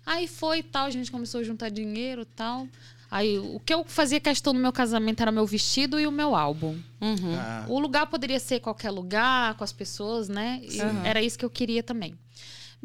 Aí 0.06 0.28
foi 0.28 0.60
e 0.60 0.64
tal, 0.64 0.86
a 0.86 0.90
gente 0.90 1.12
começou 1.12 1.42
a 1.42 1.44
juntar 1.44 1.70
dinheiro 1.70 2.22
e 2.22 2.26
tal. 2.26 2.68
Aí 3.12 3.38
o 3.38 3.60
que 3.60 3.74
eu 3.74 3.84
fazia 3.86 4.20
questão 4.20 4.54
no 4.54 4.60
meu 4.60 4.72
casamento 4.74 5.22
era 5.22 5.32
meu 5.32 5.46
vestido 5.46 6.00
e 6.00 6.08
o 6.08 6.12
meu 6.12 6.36
álbum. 6.36 6.78
Uhum. 7.00 7.36
Ah, 7.38 7.66
O 7.68 7.80
lugar 7.80 8.08
poderia 8.08 8.40
ser 8.40 8.60
qualquer 8.60 8.92
lugar, 8.92 9.56
com 9.56 9.64
as 9.64 9.72
pessoas, 9.72 10.28
né? 10.28 10.60
E 10.64 10.72
Sim. 10.72 11.02
Era 11.06 11.22
isso 11.22 11.38
que 11.38 11.46
eu 11.46 11.50
queria 11.50 11.84
também. 11.84 12.18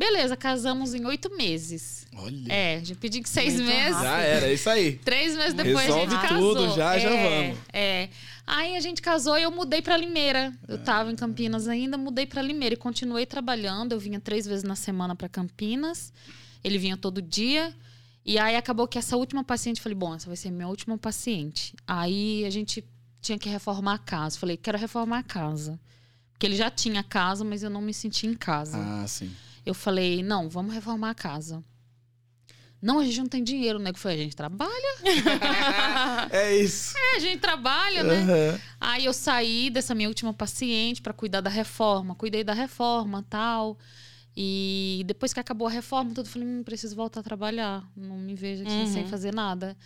Beleza, 0.05 0.37
casamos 0.37 0.95
em 0.95 1.07
oito 1.07 1.31
meses. 1.37 2.05
olha. 2.17 2.53
É, 2.53 2.81
já 2.85 2.93
pedi 2.97 3.21
que 3.23 3.29
seis 3.29 3.55
Muito 3.55 3.69
meses. 3.69 3.93
rápido. 3.93 4.03
Já 4.03 4.19
era, 4.19 4.47
é 4.49 4.53
isso 4.55 4.69
aí. 4.69 4.93
Três 4.99 5.37
meses 5.37 5.55
depois 5.55 5.87
Resolve 5.87 6.07
a 6.07 6.19
gente 6.19 6.29
casou. 6.29 6.57
tudo, 6.57 6.75
já, 6.75 6.99
já 6.99 7.09
É, 7.09 7.43
vamos. 7.47 7.59
É. 7.73 8.09
Aí 8.45 8.77
a 8.77 8.81
gente 8.81 9.01
casou 9.01 9.39
e 9.39 9.45
eu 9.45 9.51
mudei 9.53 9.81
pra 9.81 9.97
Limeira. 9.97 10.53
Eu 10.67 10.79
tava 10.79 11.13
em 11.13 11.15
Campinas 11.15 11.69
ainda, 11.69 11.97
mudei 11.97 12.27
pra 12.27 12.43
Limeira 12.43 12.75
e 12.75 12.77
continuei 12.77 13.25
trabalhando. 13.27 13.93
Eu 13.93 14.01
vinha 14.01 14.19
três 14.19 14.45
vezes 14.45 14.65
na 14.65 14.75
semana 14.75 15.15
pra 15.15 15.29
Campinas. 15.29 16.13
Ele 16.65 16.79
vinha 16.79 16.97
todo 16.97 17.23
dia. 17.23 17.73
E 18.27 18.41
aí 18.41 18.57
acabou 18.57 18.89
que 18.89 18.99
essa 18.99 19.17
última 19.17 19.45
paciente, 19.45 19.77
eu 19.77 19.85
falei, 19.85 19.97
bom, 19.97 20.17
essa 20.17 20.27
vai 20.27 20.37
ser 20.37 20.51
minha 20.51 20.67
última 20.67 20.99
paciente. 20.99 21.75
Aí 21.87 22.45
a 22.45 22.51
gente 22.51 22.85
tinha 23.21 23.39
que 23.39 23.49
reformar 23.49 23.95
a 23.95 23.99
casa. 23.99 24.37
Falei, 24.37 24.57
quero 24.57 24.77
reformar 24.79 25.19
a 25.19 25.23
casa. 25.23 25.79
Porque 26.33 26.45
ele 26.45 26.57
já 26.57 26.69
tinha 26.73 27.05
casa, 27.05 27.45
mas 27.45 27.63
eu 27.63 27.71
não 27.71 27.81
me 27.81 27.95
sentia 27.95 28.29
em 28.29 28.35
casa. 28.35 28.77
Ah, 28.77 29.07
sim. 29.07 29.31
Eu 29.65 29.75
falei, 29.75 30.23
não, 30.23 30.49
vamos 30.49 30.75
reformar 30.75 31.11
a 31.11 31.15
casa. 31.15 31.63
Não, 32.81 32.99
a 32.99 33.05
gente 33.05 33.19
não 33.21 33.29
tem 33.29 33.45
dinheiro, 33.45 33.79
né? 33.79 33.93
Que 33.93 33.99
foi, 33.99 34.15
a 34.15 34.17
gente 34.17 34.35
trabalha. 34.35 34.73
É 36.31 36.57
isso. 36.57 36.97
É, 36.97 37.17
a 37.17 37.19
gente 37.21 37.39
trabalha, 37.41 38.03
né? 38.03 38.23
Aham. 38.23 38.61
Aí 38.81 39.05
eu 39.05 39.13
saí 39.13 39.71
dessa 39.71 39.95
minha 39.95 40.09
última 40.09 40.33
paciente 40.33 41.01
pra 41.03 41.13
cuidar 41.13 41.41
da 41.41 41.51
reforma. 41.51 42.15
Cuidei 42.15 42.43
da 42.43 42.53
reforma 42.53 43.25
tal. 43.29 43.79
E 44.37 45.03
depois 45.07 45.33
que 45.33 45.39
acabou 45.41 45.69
a 45.69 45.71
reforma, 45.71 46.13
tudo, 46.15 46.29
falei, 46.29 46.49
hum, 46.49 46.63
preciso 46.65 46.97
voltar 46.97 47.21
a 47.21 47.23
trabalhar. 47.23 47.85
Não 47.97 48.17
me 48.17 48.35
vejo 48.35 48.63
aqui 48.63 48.73
Uhum. 48.73 48.87
sem 48.93 49.07
fazer 49.07 49.33
nada. 49.35 49.77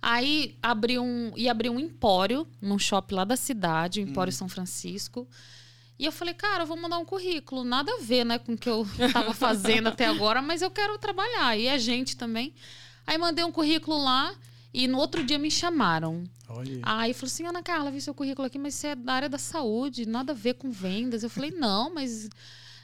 Aí 0.00 0.58
abri 0.60 0.98
um, 0.98 1.32
ia 1.36 1.52
abrir 1.52 1.70
um 1.70 1.78
empório 1.78 2.46
num 2.60 2.78
shopping 2.78 3.14
lá 3.14 3.24
da 3.24 3.36
cidade, 3.36 4.00
o 4.00 4.02
Empório 4.02 4.32
São 4.32 4.48
Francisco. 4.48 5.28
E 5.98 6.04
eu 6.04 6.12
falei, 6.12 6.34
cara, 6.34 6.62
eu 6.62 6.66
vou 6.66 6.76
mandar 6.76 6.98
um 6.98 7.04
currículo. 7.04 7.64
Nada 7.64 7.92
a 7.92 8.02
ver, 8.02 8.24
né, 8.24 8.38
com 8.38 8.52
o 8.52 8.58
que 8.58 8.68
eu 8.68 8.86
tava 9.12 9.34
fazendo 9.34 9.88
até 9.88 10.06
agora, 10.06 10.42
mas 10.42 10.62
eu 10.62 10.70
quero 10.70 10.98
trabalhar. 10.98 11.56
E 11.56 11.68
a 11.68 11.78
gente 11.78 12.16
também. 12.16 12.54
Aí 13.06 13.18
mandei 13.18 13.44
um 13.44 13.52
currículo 13.52 14.02
lá 14.02 14.34
e 14.72 14.88
no 14.88 14.98
outro 14.98 15.24
dia 15.24 15.38
me 15.38 15.50
chamaram. 15.50 16.24
Olha. 16.48 16.80
Aí 16.82 17.12
falou 17.12 17.26
assim, 17.26 17.46
Ana 17.46 17.62
Carla, 17.62 17.90
vi 17.90 18.00
seu 18.00 18.14
currículo 18.14 18.46
aqui, 18.46 18.58
mas 18.58 18.74
você 18.74 18.88
é 18.88 18.94
da 18.94 19.12
área 19.12 19.28
da 19.28 19.38
saúde, 19.38 20.06
nada 20.06 20.32
a 20.32 20.34
ver 20.34 20.54
com 20.54 20.70
vendas. 20.70 21.22
Eu 21.22 21.30
falei, 21.30 21.50
não, 21.50 21.92
mas 21.94 22.28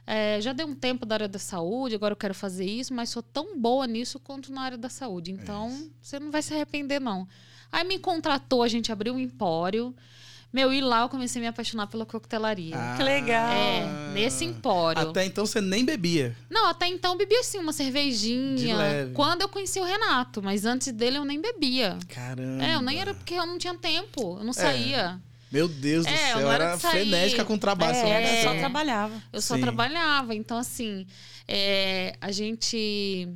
é, 0.06 0.40
já 0.40 0.52
dei 0.52 0.64
um 0.64 0.74
tempo 0.74 1.04
da 1.04 1.16
área 1.16 1.28
da 1.28 1.38
saúde, 1.38 1.94
agora 1.94 2.12
eu 2.12 2.16
quero 2.16 2.34
fazer 2.34 2.64
isso, 2.64 2.94
mas 2.94 3.10
sou 3.10 3.22
tão 3.22 3.58
boa 3.58 3.86
nisso 3.86 4.18
quanto 4.18 4.52
na 4.52 4.62
área 4.62 4.78
da 4.78 4.88
saúde. 4.88 5.30
Então, 5.30 5.90
você 6.00 6.18
não 6.18 6.30
vai 6.30 6.42
se 6.42 6.54
arrepender, 6.54 7.00
não. 7.00 7.26
Aí 7.70 7.86
me 7.86 7.98
contratou, 7.98 8.62
a 8.62 8.68
gente 8.68 8.90
abriu 8.90 9.14
um 9.14 9.18
empório. 9.18 9.94
Meu, 10.50 10.72
e 10.72 10.80
lá 10.80 11.02
eu 11.02 11.08
comecei 11.10 11.40
a 11.40 11.42
me 11.42 11.46
apaixonar 11.48 11.86
pela 11.88 12.06
coquetelaria. 12.06 12.74
Que 12.96 13.02
legal. 13.02 13.52
É, 13.52 14.12
nesse 14.14 14.44
empório. 14.46 15.02
Ah. 15.06 15.10
Até 15.10 15.26
então 15.26 15.44
você 15.44 15.60
nem 15.60 15.84
bebia. 15.84 16.34
Não, 16.48 16.68
até 16.70 16.86
então 16.88 17.12
eu 17.12 17.18
bebia 17.18 17.40
assim, 17.40 17.58
uma 17.58 17.70
De 17.70 17.76
cervejinha. 17.76 18.76
leve. 18.76 19.12
Quando 19.12 19.42
eu 19.42 19.48
conheci 19.48 19.78
o 19.78 19.84
Renato, 19.84 20.42
mas 20.42 20.64
antes 20.64 20.90
dele 20.92 21.18
eu 21.18 21.24
nem 21.24 21.38
bebia. 21.40 21.98
Caramba. 22.08 22.64
É, 22.64 22.74
eu 22.76 22.80
nem 22.82 22.98
era 22.98 23.12
porque 23.12 23.34
eu 23.34 23.46
não 23.46 23.58
tinha 23.58 23.74
tempo, 23.74 24.38
eu 24.38 24.44
não 24.44 24.52
saía. 24.54 25.20
Meu 25.52 25.66
Deus 25.68 26.04
do 26.06 26.10
É, 26.10 26.32
eu 26.32 26.36
céu, 26.36 26.40
não 26.40 26.52
era 26.52 26.64
era 26.64 26.76
de 26.76 26.82
sair. 26.82 26.90
frenética 26.92 27.44
com 27.44 27.54
o 27.54 27.58
trabalho. 27.58 27.96
É, 27.96 28.34
isso. 28.34 28.44
só 28.44 28.54
É. 28.54 28.58
trabalhava. 28.58 29.22
Eu 29.32 29.40
só 29.42 29.54
Sim. 29.54 29.60
trabalhava. 29.62 30.34
Então, 30.34 30.56
assim, 30.58 31.06
é, 31.46 32.14
a 32.20 32.30
gente. 32.32 33.28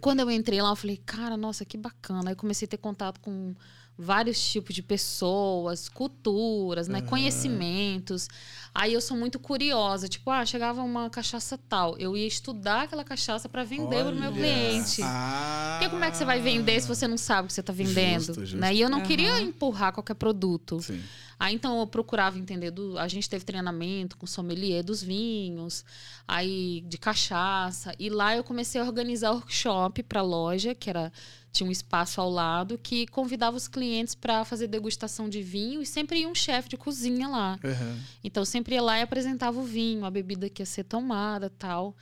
Quando 0.00 0.20
eu 0.20 0.30
entrei 0.30 0.60
lá, 0.60 0.70
eu 0.70 0.76
falei, 0.76 0.96
cara, 0.96 1.36
nossa, 1.36 1.64
que 1.64 1.76
bacana. 1.78 2.30
Aí 2.30 2.36
comecei 2.36 2.66
a 2.66 2.68
ter 2.68 2.76
contato 2.76 3.20
com 3.20 3.54
vários 3.96 4.40
tipos 4.50 4.74
de 4.74 4.82
pessoas, 4.82 5.88
culturas, 5.88 6.88
né? 6.88 6.98
Aham. 6.98 7.06
Conhecimentos. 7.08 8.28
Aí 8.74 8.94
eu 8.94 9.00
sou 9.00 9.16
muito 9.16 9.38
curiosa. 9.38 10.08
Tipo, 10.08 10.30
ah, 10.30 10.44
chegava 10.46 10.82
uma 10.82 11.10
cachaça 11.10 11.58
tal. 11.68 11.96
Eu 11.98 12.16
ia 12.16 12.26
estudar 12.26 12.82
aquela 12.82 13.04
cachaça 13.04 13.48
para 13.48 13.64
vender 13.64 14.04
para 14.04 14.12
o 14.12 14.16
meu 14.16 14.32
cliente. 14.32 15.02
Ah. 15.02 15.76
Porque 15.78 15.90
como 15.90 16.04
é 16.04 16.10
que 16.10 16.16
você 16.16 16.24
vai 16.24 16.40
vender 16.40 16.80
se 16.80 16.88
você 16.88 17.06
não 17.06 17.18
sabe 17.18 17.44
o 17.44 17.48
que 17.48 17.52
você 17.52 17.60
está 17.60 17.72
vendendo? 17.72 18.24
Justo, 18.24 18.40
justo. 18.40 18.56
Né? 18.56 18.74
E 18.74 18.80
eu 18.80 18.88
não 18.88 18.98
Aham. 18.98 19.06
queria 19.06 19.40
empurrar 19.42 19.92
qualquer 19.92 20.14
produto. 20.14 20.80
Sim. 20.80 21.02
Aí 21.42 21.56
então 21.56 21.80
eu 21.80 21.86
procurava 21.88 22.38
entender 22.38 22.70
do, 22.70 22.96
a 22.96 23.08
gente 23.08 23.28
teve 23.28 23.44
treinamento 23.44 24.16
com 24.16 24.28
sommelier 24.28 24.84
dos 24.84 25.02
vinhos, 25.02 25.84
aí 26.26 26.82
de 26.86 26.96
cachaça, 26.96 27.92
e 27.98 28.08
lá 28.08 28.36
eu 28.36 28.44
comecei 28.44 28.80
a 28.80 28.84
organizar 28.84 29.32
workshop 29.32 30.04
para 30.04 30.22
loja, 30.22 30.72
que 30.72 30.88
era 30.88 31.12
tinha 31.52 31.68
um 31.68 31.72
espaço 31.72 32.20
ao 32.20 32.30
lado 32.30 32.78
que 32.78 33.08
convidava 33.08 33.56
os 33.56 33.66
clientes 33.66 34.14
para 34.14 34.44
fazer 34.44 34.68
degustação 34.68 35.28
de 35.28 35.42
vinho 35.42 35.82
e 35.82 35.86
sempre 35.86 36.20
ia 36.20 36.28
um 36.28 36.34
chefe 36.34 36.68
de 36.68 36.76
cozinha 36.76 37.28
lá. 37.28 37.58
Aham. 37.62 37.98
Então 38.22 38.44
sempre 38.44 38.61
ia 38.70 38.82
lá 38.82 38.98
e 38.98 39.02
apresentava 39.02 39.58
o 39.58 39.64
vinho, 39.64 40.04
a 40.04 40.10
bebida 40.10 40.48
que 40.48 40.62
ia 40.62 40.66
ser 40.66 40.84
tomada, 40.84 41.50
tal. 41.50 41.96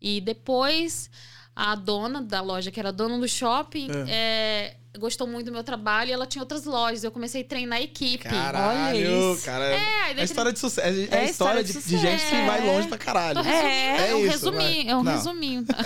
E 0.00 0.20
depois 0.20 1.10
a 1.54 1.74
dona 1.74 2.22
da 2.22 2.40
loja, 2.40 2.70
que 2.70 2.80
era 2.80 2.92
dona 2.92 3.18
do 3.18 3.28
shopping, 3.28 3.88
é, 4.08 4.74
gostou 4.98 5.26
muito 5.26 5.46
do 5.46 5.52
meu 5.52 5.62
trabalho 5.64 6.10
e 6.10 6.12
ela 6.12 6.26
tinha 6.26 6.42
outras 6.42 6.64
lojas. 6.64 7.04
Eu 7.04 7.10
comecei 7.10 7.42
a 7.42 7.44
treinar 7.44 7.78
a 7.78 7.82
equipe. 7.82 8.24
Caralho, 8.24 8.98
Olha 8.98 9.34
isso. 9.34 9.44
cara. 9.44 9.64
É, 9.64 10.20
É, 10.20 10.24
história 10.24 10.52
de 10.52 10.58
sucesso. 10.58 10.88
É, 10.88 11.16
é 11.16 11.24
É 11.24 11.24
história 11.24 11.62
de, 11.62 11.72
de 11.72 11.98
gente 11.98 12.24
que 12.24 12.46
vai 12.46 12.66
longe 12.66 12.88
pra 12.88 12.98
caralho. 12.98 13.38
É 13.40 14.10
é, 14.10 14.14
um 14.14 14.20
isso, 14.20 14.30
resuminho, 14.30 14.90
é 14.90 14.96
um 14.96 15.02
Não. 15.02 15.12
resuminho. 15.12 15.64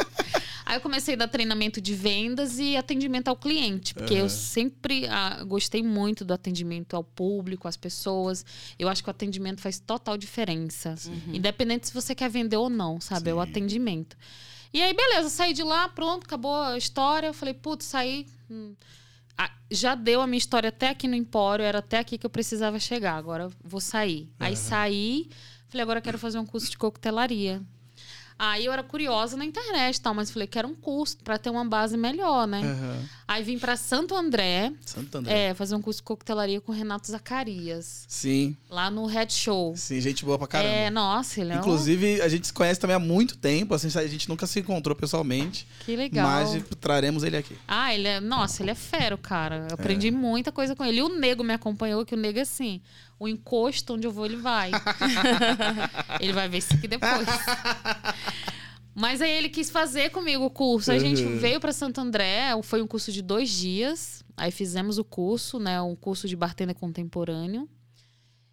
Aí 0.66 0.76
eu 0.78 0.80
comecei 0.80 1.14
a 1.14 1.16
dar 1.16 1.28
treinamento 1.28 1.80
de 1.80 1.94
vendas 1.94 2.58
e 2.58 2.76
atendimento 2.76 3.28
ao 3.28 3.36
cliente, 3.36 3.94
porque 3.94 4.14
Aham. 4.14 4.22
eu 4.24 4.28
sempre 4.28 5.06
ah, 5.06 5.44
gostei 5.44 5.80
muito 5.80 6.24
do 6.24 6.34
atendimento 6.34 6.96
ao 6.96 7.04
público, 7.04 7.68
às 7.68 7.76
pessoas. 7.76 8.44
Eu 8.76 8.88
acho 8.88 9.00
que 9.00 9.08
o 9.08 9.12
atendimento 9.12 9.60
faz 9.60 9.78
total 9.78 10.16
diferença. 10.18 10.96
Independente 11.32 11.86
se 11.86 11.94
você 11.94 12.16
quer 12.16 12.28
vender 12.28 12.56
ou 12.56 12.68
não, 12.68 13.00
sabe? 13.00 13.30
É 13.30 13.34
o 13.34 13.40
atendimento. 13.40 14.16
E 14.76 14.82
aí, 14.82 14.92
beleza, 14.92 15.30
saí 15.30 15.54
de 15.54 15.62
lá, 15.62 15.88
pronto, 15.88 16.24
acabou 16.24 16.54
a 16.54 16.76
história. 16.76 17.28
Eu 17.28 17.32
falei, 17.32 17.54
putz, 17.54 17.86
saí. 17.86 18.26
hum, 18.50 18.74
ah, 19.38 19.50
já 19.70 19.94
deu 19.94 20.20
a 20.20 20.26
minha 20.26 20.36
história 20.36 20.68
até 20.68 20.90
aqui 20.90 21.08
no 21.08 21.14
Empório, 21.14 21.64
era 21.64 21.78
até 21.78 21.98
aqui 21.98 22.18
que 22.18 22.26
eu 22.26 22.30
precisava 22.30 22.78
chegar. 22.78 23.16
Agora 23.16 23.48
vou 23.64 23.80
sair. 23.80 24.30
Aí 24.38 24.52
Aham. 24.52 24.54
saí, 24.54 25.30
falei, 25.70 25.82
agora 25.82 26.00
eu 26.00 26.02
quero 26.02 26.18
fazer 26.18 26.38
um 26.38 26.44
curso 26.44 26.70
de 26.70 26.76
coquetelaria. 26.76 27.62
Aí 28.38 28.66
eu 28.66 28.72
era 28.72 28.82
curiosa 28.82 29.34
na 29.34 29.46
internet 29.46 29.96
e 29.96 30.00
tal, 30.02 30.12
mas 30.12 30.30
falei 30.30 30.46
que 30.46 30.58
era 30.58 30.68
um 30.68 30.74
curso 30.74 31.16
para 31.24 31.38
ter 31.38 31.48
uma 31.48 31.64
base 31.64 31.96
melhor, 31.96 32.46
né? 32.46 32.60
Aham. 32.60 33.08
Aí 33.28 33.42
vim 33.42 33.58
para 33.58 33.76
Santo 33.76 34.14
André, 34.14 34.72
Santo 34.84 35.18
André. 35.18 35.48
é, 35.48 35.54
fazer 35.54 35.74
um 35.74 35.82
curso 35.82 35.98
de 35.98 36.04
coquetelaria 36.04 36.60
com 36.60 36.70
o 36.70 36.74
Renato 36.74 37.10
Zacarias, 37.10 38.04
Sim, 38.08 38.56
lá 38.70 38.88
no 38.88 39.04
Head 39.06 39.32
Show. 39.32 39.74
sim, 39.76 40.00
gente 40.00 40.24
boa 40.24 40.38
pra 40.38 40.46
caramba. 40.46 40.72
É, 40.72 40.90
nossa, 40.90 41.40
ele 41.40 41.52
é 41.52 41.56
um... 41.56 41.58
Inclusive, 41.58 42.20
a 42.22 42.28
gente 42.28 42.46
se 42.46 42.52
conhece 42.52 42.78
também 42.78 42.94
há 42.94 43.00
muito 43.00 43.36
tempo, 43.36 43.74
assim, 43.74 43.88
a 43.98 44.06
gente 44.06 44.28
nunca 44.28 44.46
se 44.46 44.60
encontrou 44.60 44.94
pessoalmente. 44.94 45.66
Que 45.84 45.96
legal. 45.96 46.24
Mas 46.24 46.62
traremos 46.80 47.24
ele 47.24 47.36
aqui. 47.36 47.56
Ah, 47.66 47.92
ele 47.92 48.06
é. 48.06 48.20
Nossa, 48.20 48.62
ele 48.62 48.70
é 48.70 48.74
fero, 48.76 49.18
cara. 49.18 49.66
Eu 49.70 49.70
É. 49.70 49.74
aprendi 49.74 50.10
muita 50.12 50.52
coisa 50.52 50.76
com 50.76 50.84
ele. 50.84 50.98
E 50.98 51.02
o 51.02 51.08
nego 51.18 51.42
me 51.42 51.52
acompanhou, 51.52 52.04
que 52.06 52.14
o 52.14 52.18
nego 52.18 52.38
é 52.38 52.42
assim. 52.42 52.80
O 53.18 53.26
encosto 53.26 53.94
onde 53.94 54.06
eu 54.06 54.12
vou, 54.12 54.24
ele 54.26 54.36
vai. 54.36 54.70
ele 56.20 56.32
vai 56.32 56.48
ver 56.48 56.58
isso 56.58 56.74
aqui 56.74 56.86
depois. 56.86 57.26
Mas 58.98 59.20
aí 59.20 59.30
ele 59.30 59.50
quis 59.50 59.68
fazer 59.68 60.08
comigo 60.10 60.42
o 60.46 60.48
curso. 60.50 60.90
Aí 60.90 60.96
a 60.96 61.00
gente 61.00 61.22
Uhum. 61.22 61.36
veio 61.36 61.60
para 61.60 61.70
Santo 61.70 62.00
André, 62.00 62.48
foi 62.62 62.80
um 62.80 62.86
curso 62.86 63.12
de 63.12 63.20
dois 63.20 63.50
dias. 63.50 64.24
Aí 64.34 64.50
fizemos 64.50 64.96
o 64.96 65.04
curso, 65.04 65.58
né? 65.58 65.80
Um 65.82 65.94
curso 65.94 66.26
de 66.26 66.34
bartender 66.34 66.74
contemporâneo. 66.74 67.68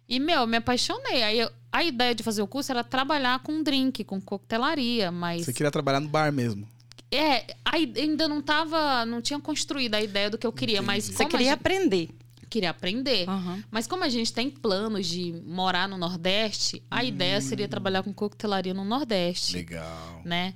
E, 0.06 0.20
meu, 0.20 0.40
eu 0.42 0.46
me 0.46 0.58
apaixonei. 0.58 1.22
Aí 1.22 1.38
eu- 1.40 1.50
a 1.72 1.82
ideia 1.82 2.14
de 2.14 2.22
fazer 2.22 2.42
o 2.42 2.46
curso 2.46 2.70
era 2.70 2.84
trabalhar 2.84 3.38
com 3.38 3.62
drink, 3.62 4.04
com 4.04 4.20
coquetelaria, 4.20 5.10
mas. 5.10 5.46
Você 5.46 5.52
queria 5.54 5.70
trabalhar 5.70 6.00
no 6.00 6.08
bar 6.08 6.30
mesmo. 6.30 6.68
É, 7.10 7.54
aí 7.64 7.90
ainda 7.96 8.28
não 8.28 8.42
tava. 8.42 9.06
Não 9.06 9.22
tinha 9.22 9.40
construído 9.40 9.94
a 9.94 10.02
ideia 10.02 10.28
do 10.28 10.36
que 10.36 10.46
eu 10.46 10.52
queria, 10.52 10.82
mas 10.82 11.04
Entendi. 11.04 11.16
Você 11.16 11.22
como 11.24 11.30
queria 11.30 11.52
a 11.52 11.54
aprender. 11.54 12.10
Queria 12.54 12.70
aprender. 12.70 13.28
Aham. 13.28 13.62
Mas 13.70 13.86
como 13.86 14.04
a 14.04 14.08
gente 14.08 14.32
tem 14.32 14.48
planos 14.48 15.06
de 15.06 15.32
morar 15.44 15.88
no 15.88 15.98
Nordeste, 15.98 16.82
a 16.90 17.02
ideia 17.02 17.38
Hum. 17.38 17.40
seria 17.40 17.66
trabalhar 17.68 18.02
com 18.04 18.12
coquetelaria 18.14 18.72
no 18.72 18.84
Nordeste, 18.84 19.56
Legal. 19.56 20.22
né? 20.24 20.54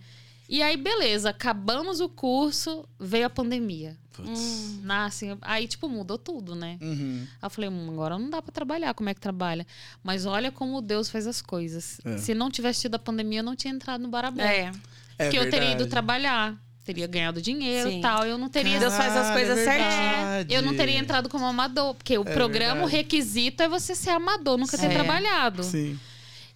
E 0.48 0.62
aí, 0.62 0.76
beleza, 0.78 1.28
acabamos 1.30 2.00
o 2.00 2.08
curso, 2.08 2.88
veio 2.98 3.26
a 3.26 3.30
pandemia. 3.30 3.98
Putz. 4.12 4.78
Nasce, 4.82 5.36
aí, 5.42 5.68
tipo, 5.68 5.88
mudou 5.88 6.16
tudo, 6.16 6.54
né? 6.54 6.78
Uhum. 6.80 7.26
Aí 7.40 7.46
eu 7.46 7.50
falei, 7.50 7.68
hum, 7.70 7.90
agora 7.90 8.18
não 8.18 8.30
dá 8.30 8.40
pra 8.40 8.50
trabalhar, 8.50 8.94
como 8.94 9.08
é 9.10 9.14
que 9.14 9.20
trabalha? 9.20 9.66
Mas 10.02 10.24
olha 10.24 10.50
como 10.50 10.80
Deus 10.80 11.10
faz 11.10 11.26
as 11.26 11.42
coisas. 11.42 12.00
É. 12.04 12.16
Se 12.18 12.32
não 12.34 12.50
tivesse 12.50 12.80
tido 12.82 12.94
a 12.94 12.98
pandemia, 12.98 13.40
eu 13.40 13.44
não 13.44 13.54
tinha 13.54 13.74
entrado 13.74 14.00
no 14.00 14.08
Barabé. 14.08 14.72
É. 15.18 15.26
É 15.26 15.28
que 15.30 15.36
eu 15.36 15.50
teria 15.50 15.72
ido 15.72 15.86
trabalhar. 15.86 16.56
Teria 16.88 17.06
ganhado 17.06 17.40
dinheiro 17.42 17.90
e 17.90 18.00
tal. 18.00 18.24
Eu 18.26 18.38
não 18.38 18.48
teria. 18.48 18.78
Deus 18.80 18.94
faz 18.94 19.14
as 19.16 19.30
coisas 19.32 19.58
é 19.58 19.64
certinho. 19.64 20.16
verdade. 20.16 20.54
Eu 20.54 20.62
não 20.62 20.74
teria 20.74 20.98
entrado 20.98 21.28
como 21.28 21.44
amador, 21.44 21.94
porque 21.94 22.16
o 22.16 22.24
programa, 22.24 22.72
o 22.82 22.86
verdade. 22.86 22.96
requisito 22.96 23.62
é 23.62 23.68
você 23.68 23.94
ser 23.94 24.10
amador, 24.10 24.56
nunca 24.56 24.76
ter 24.78 24.86
É. 24.86 24.88
trabalhado. 24.88 25.62
Sim. 25.62 25.98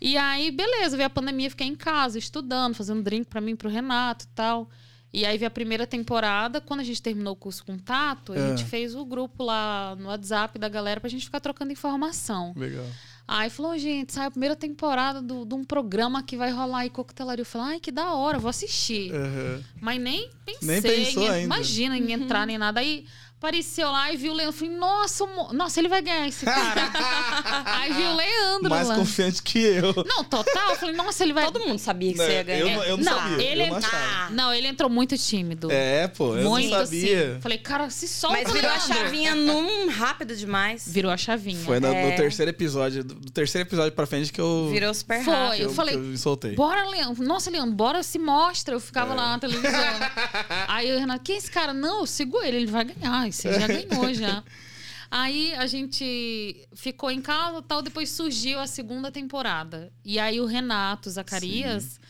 E 0.00 0.16
aí, 0.16 0.50
beleza, 0.50 0.96
veio 0.96 1.06
a 1.06 1.10
pandemia, 1.10 1.48
fiquei 1.50 1.66
em 1.66 1.76
casa, 1.76 2.18
estudando, 2.18 2.74
fazendo 2.74 3.02
drink 3.02 3.26
pra 3.28 3.40
mim, 3.40 3.52
e 3.52 3.56
pro 3.56 3.68
Renato 3.68 4.24
e 4.24 4.28
tal. 4.34 4.68
E 5.12 5.26
aí 5.26 5.36
veio 5.36 5.46
a 5.48 5.50
primeira 5.50 5.86
temporada, 5.86 6.60
quando 6.60 6.80
a 6.80 6.84
gente 6.84 7.00
terminou 7.02 7.34
o 7.34 7.36
curso 7.36 7.62
com 7.64 7.76
Tato, 7.78 8.32
a 8.32 8.36
Ah. 8.36 8.48
gente 8.48 8.64
fez 8.64 8.94
o 8.94 9.04
grupo 9.04 9.44
lá 9.44 9.94
no 9.98 10.08
WhatsApp 10.08 10.58
da 10.58 10.68
galera 10.70 11.00
pra 11.00 11.10
gente 11.10 11.24
ficar 11.26 11.38
trocando 11.38 11.70
informação. 11.70 12.52
Legal. 12.56 12.86
Aí 13.26 13.48
falou, 13.48 13.78
gente, 13.78 14.12
sai 14.12 14.26
a 14.26 14.30
primeira 14.30 14.54
temporada 14.56 15.22
do- 15.22 15.44
de 15.46 15.54
um 15.54 15.64
programa 15.64 16.22
que 16.22 16.36
vai 16.36 16.50
rolar 16.50 16.80
aí 16.80 16.90
coquetelaria. 16.90 17.42
Eu 17.42 17.46
falei, 17.46 17.74
ai, 17.74 17.80
que 17.80 17.90
da 17.92 18.12
hora, 18.14 18.38
vou 18.38 18.50
assistir. 18.50 19.12
Aham. 19.14 19.62
Mas 19.80 20.00
nem 20.00 20.28
pensei. 20.44 20.68
Nem 20.68 20.82
pensou 20.82 21.22
em, 21.22 21.28
ainda. 21.30 21.40
Imagina 21.44 21.96
em 21.96 22.12
entrar 22.12 22.46
nem 22.46 22.58
nada. 22.58 22.80
Aí 22.80 23.06
apareceu 23.42 23.90
lá 23.90 24.12
e 24.12 24.16
viu 24.16 24.32
o 24.32 24.36
Leandro. 24.36 24.52
Falei, 24.56 24.74
nossa, 24.76 25.26
mo- 25.26 25.52
nossa, 25.52 25.80
ele 25.80 25.88
vai 25.88 26.00
ganhar 26.00 26.28
esse 26.28 26.44
cara. 26.44 26.80
aí 27.66 27.92
viu 27.92 28.06
o 28.10 28.14
Leandro 28.14 28.70
Mais 28.70 28.86
lá. 28.86 28.94
confiante 28.94 29.42
que 29.42 29.58
eu. 29.58 29.92
Não, 30.06 30.22
total. 30.22 30.70
Eu 30.70 30.76
falei, 30.76 30.94
nossa, 30.94 31.24
ele 31.24 31.32
vai. 31.32 31.44
Todo 31.46 31.58
mundo 31.60 31.78
sabia 31.80 32.12
que 32.12 32.18
Não, 32.18 32.24
você 32.24 32.32
ia 32.32 32.38
eu 32.40 32.44
ganhar. 32.44 32.76
não- 32.76 32.84
eu 32.84 32.96
não 32.96 33.04
sabia, 33.04 33.42
Ele 33.44 33.62
eu 33.64 33.66
não. 33.80 34.30
Não, 34.30 34.54
ele 34.54 34.68
entrou 34.68 34.88
muito 34.88 35.18
tímido. 35.18 35.68
É, 35.72 36.06
pô, 36.06 36.36
eu 36.36 36.48
muito 36.48 36.70
não 36.70 36.84
sabia. 36.86 37.30
assim. 37.32 37.40
Falei, 37.40 37.58
cara, 37.58 37.90
se 37.90 38.06
solta. 38.06 38.38
Mas 38.44 38.52
virou 38.52 38.70
a 38.70 38.74
Leandro. 38.74 38.94
chavinha 38.96 39.34
num 39.34 39.88
rápido 39.90 40.36
demais. 40.36 40.84
Virou 40.86 41.10
a 41.10 41.16
chavinha. 41.16 41.58
Foi 41.64 41.80
no, 41.80 41.88
no 41.88 41.94
É. 41.94 42.14
terceiro 42.16 42.50
episódio, 42.50 43.02
do 43.02 43.14
do 43.22 43.30
terceiro 43.30 43.66
episódio 43.68 43.92
pra 43.92 44.06
frente 44.06 44.32
que 44.32 44.40
eu, 44.40 44.68
Virou 44.72 44.92
super 44.94 45.22
Foi. 45.24 45.32
rápido. 45.34 45.56
que 45.56 45.62
eu, 45.62 45.68
eu 45.68 45.74
falei, 45.74 45.94
eu 45.94 46.00
me 46.00 46.18
soltei. 46.18 46.54
Bora, 46.54 46.88
Leandro. 46.88 47.24
Nossa, 47.24 47.50
Leandro, 47.50 47.74
bora 47.74 48.02
se 48.02 48.18
mostra. 48.18 48.74
Eu 48.74 48.80
ficava 48.80 49.14
lá 49.14 49.30
na 49.30 49.38
televisão. 49.38 49.70
Aí 50.68 50.92
o 50.94 50.98
Renato, 50.98 51.24
quem 51.24 51.34
é 51.34 51.38
esse 51.38 51.50
cara? 51.50 51.72
Não, 51.74 52.00
eu 52.00 52.06
sigo 52.06 52.40
ele, 52.42 52.58
ele 52.58 52.66
vai 52.66 52.84
ganhar. 52.84 53.31
Você 53.32 53.52
já 53.52 53.66
ganhou 53.66 54.14
já. 54.14 54.42
Aí 55.10 55.52
a 55.56 55.66
gente 55.66 56.66
ficou 56.74 57.10
em 57.10 57.20
casa 57.20 57.58
e 57.58 57.62
tal, 57.62 57.82
depois 57.82 58.10
surgiu 58.10 58.58
a 58.58 58.66
segunda 58.66 59.12
temporada. 59.12 59.92
E 60.02 60.18
aí 60.18 60.40
o 60.40 60.46
Renato 60.46 61.10
Zacarias 61.10 62.00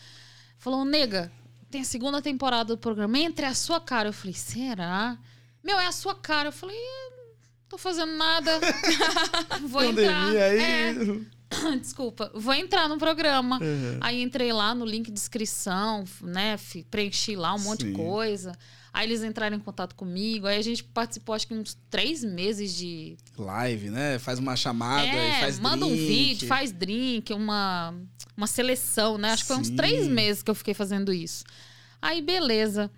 falou: 0.57 0.85
nega, 0.85 1.29
tem 1.69 1.81
a 1.81 1.83
segunda 1.83 2.21
temporada 2.21 2.75
do 2.75 2.77
programa, 2.77 3.19
entre 3.19 3.45
a 3.45 3.53
sua 3.53 3.81
cara. 3.81 4.07
Eu 4.07 4.13
falei, 4.13 4.33
será? 4.33 5.17
Meu, 5.61 5.77
é 5.77 5.85
a 5.85 5.91
sua 5.91 6.15
cara. 6.15 6.47
Eu 6.47 6.53
falei, 6.53 6.77
"É, 6.77 7.09
não 7.09 7.35
tô 7.67 7.77
fazendo 7.77 8.13
nada. 8.13 8.51
Vou 9.67 9.83
entrar. 9.83 10.27
Pandemia 10.27 10.45
aí. 10.45 10.59
É, 10.59 10.93
desculpa, 11.79 12.31
vou 12.33 12.53
entrar 12.53 12.87
no 12.87 12.97
programa. 12.97 13.59
Uhum. 13.61 13.97
Aí 14.01 14.21
entrei 14.21 14.51
lá 14.51 14.73
no 14.73 14.85
link 14.85 15.11
de 15.11 15.19
inscrição, 15.19 16.03
né? 16.21 16.57
Preenchi 16.89 17.35
lá 17.35 17.53
um 17.53 17.59
monte 17.59 17.83
Sim. 17.83 17.91
de 17.91 17.95
coisa. 17.95 18.57
Aí 18.93 19.07
eles 19.07 19.23
entraram 19.23 19.57
em 19.57 19.59
contato 19.59 19.95
comigo. 19.95 20.45
Aí 20.45 20.57
a 20.57 20.61
gente 20.61 20.83
participou, 20.83 21.33
acho 21.33 21.47
que 21.47 21.53
uns 21.55 21.75
três 21.89 22.23
meses 22.23 22.75
de. 22.75 23.17
Live, 23.35 23.89
né? 23.89 24.19
Faz 24.19 24.37
uma 24.37 24.55
chamada 24.55 25.07
é, 25.07 25.37
e 25.37 25.39
faz 25.39 25.59
manda 25.59 25.83
um 25.85 25.89
drink. 25.89 26.05
vídeo, 26.07 26.47
faz 26.47 26.71
drink, 26.71 27.33
uma, 27.33 27.95
uma 28.37 28.45
seleção, 28.45 29.17
né? 29.17 29.31
Acho 29.31 29.43
que 29.43 29.47
foi 29.47 29.57
uns 29.57 29.67
Sim. 29.69 29.75
três 29.75 30.07
meses 30.07 30.43
que 30.43 30.51
eu 30.51 30.55
fiquei 30.55 30.75
fazendo 30.75 31.11
isso. 31.11 31.43
Aí, 31.99 32.21
beleza. 32.21 32.91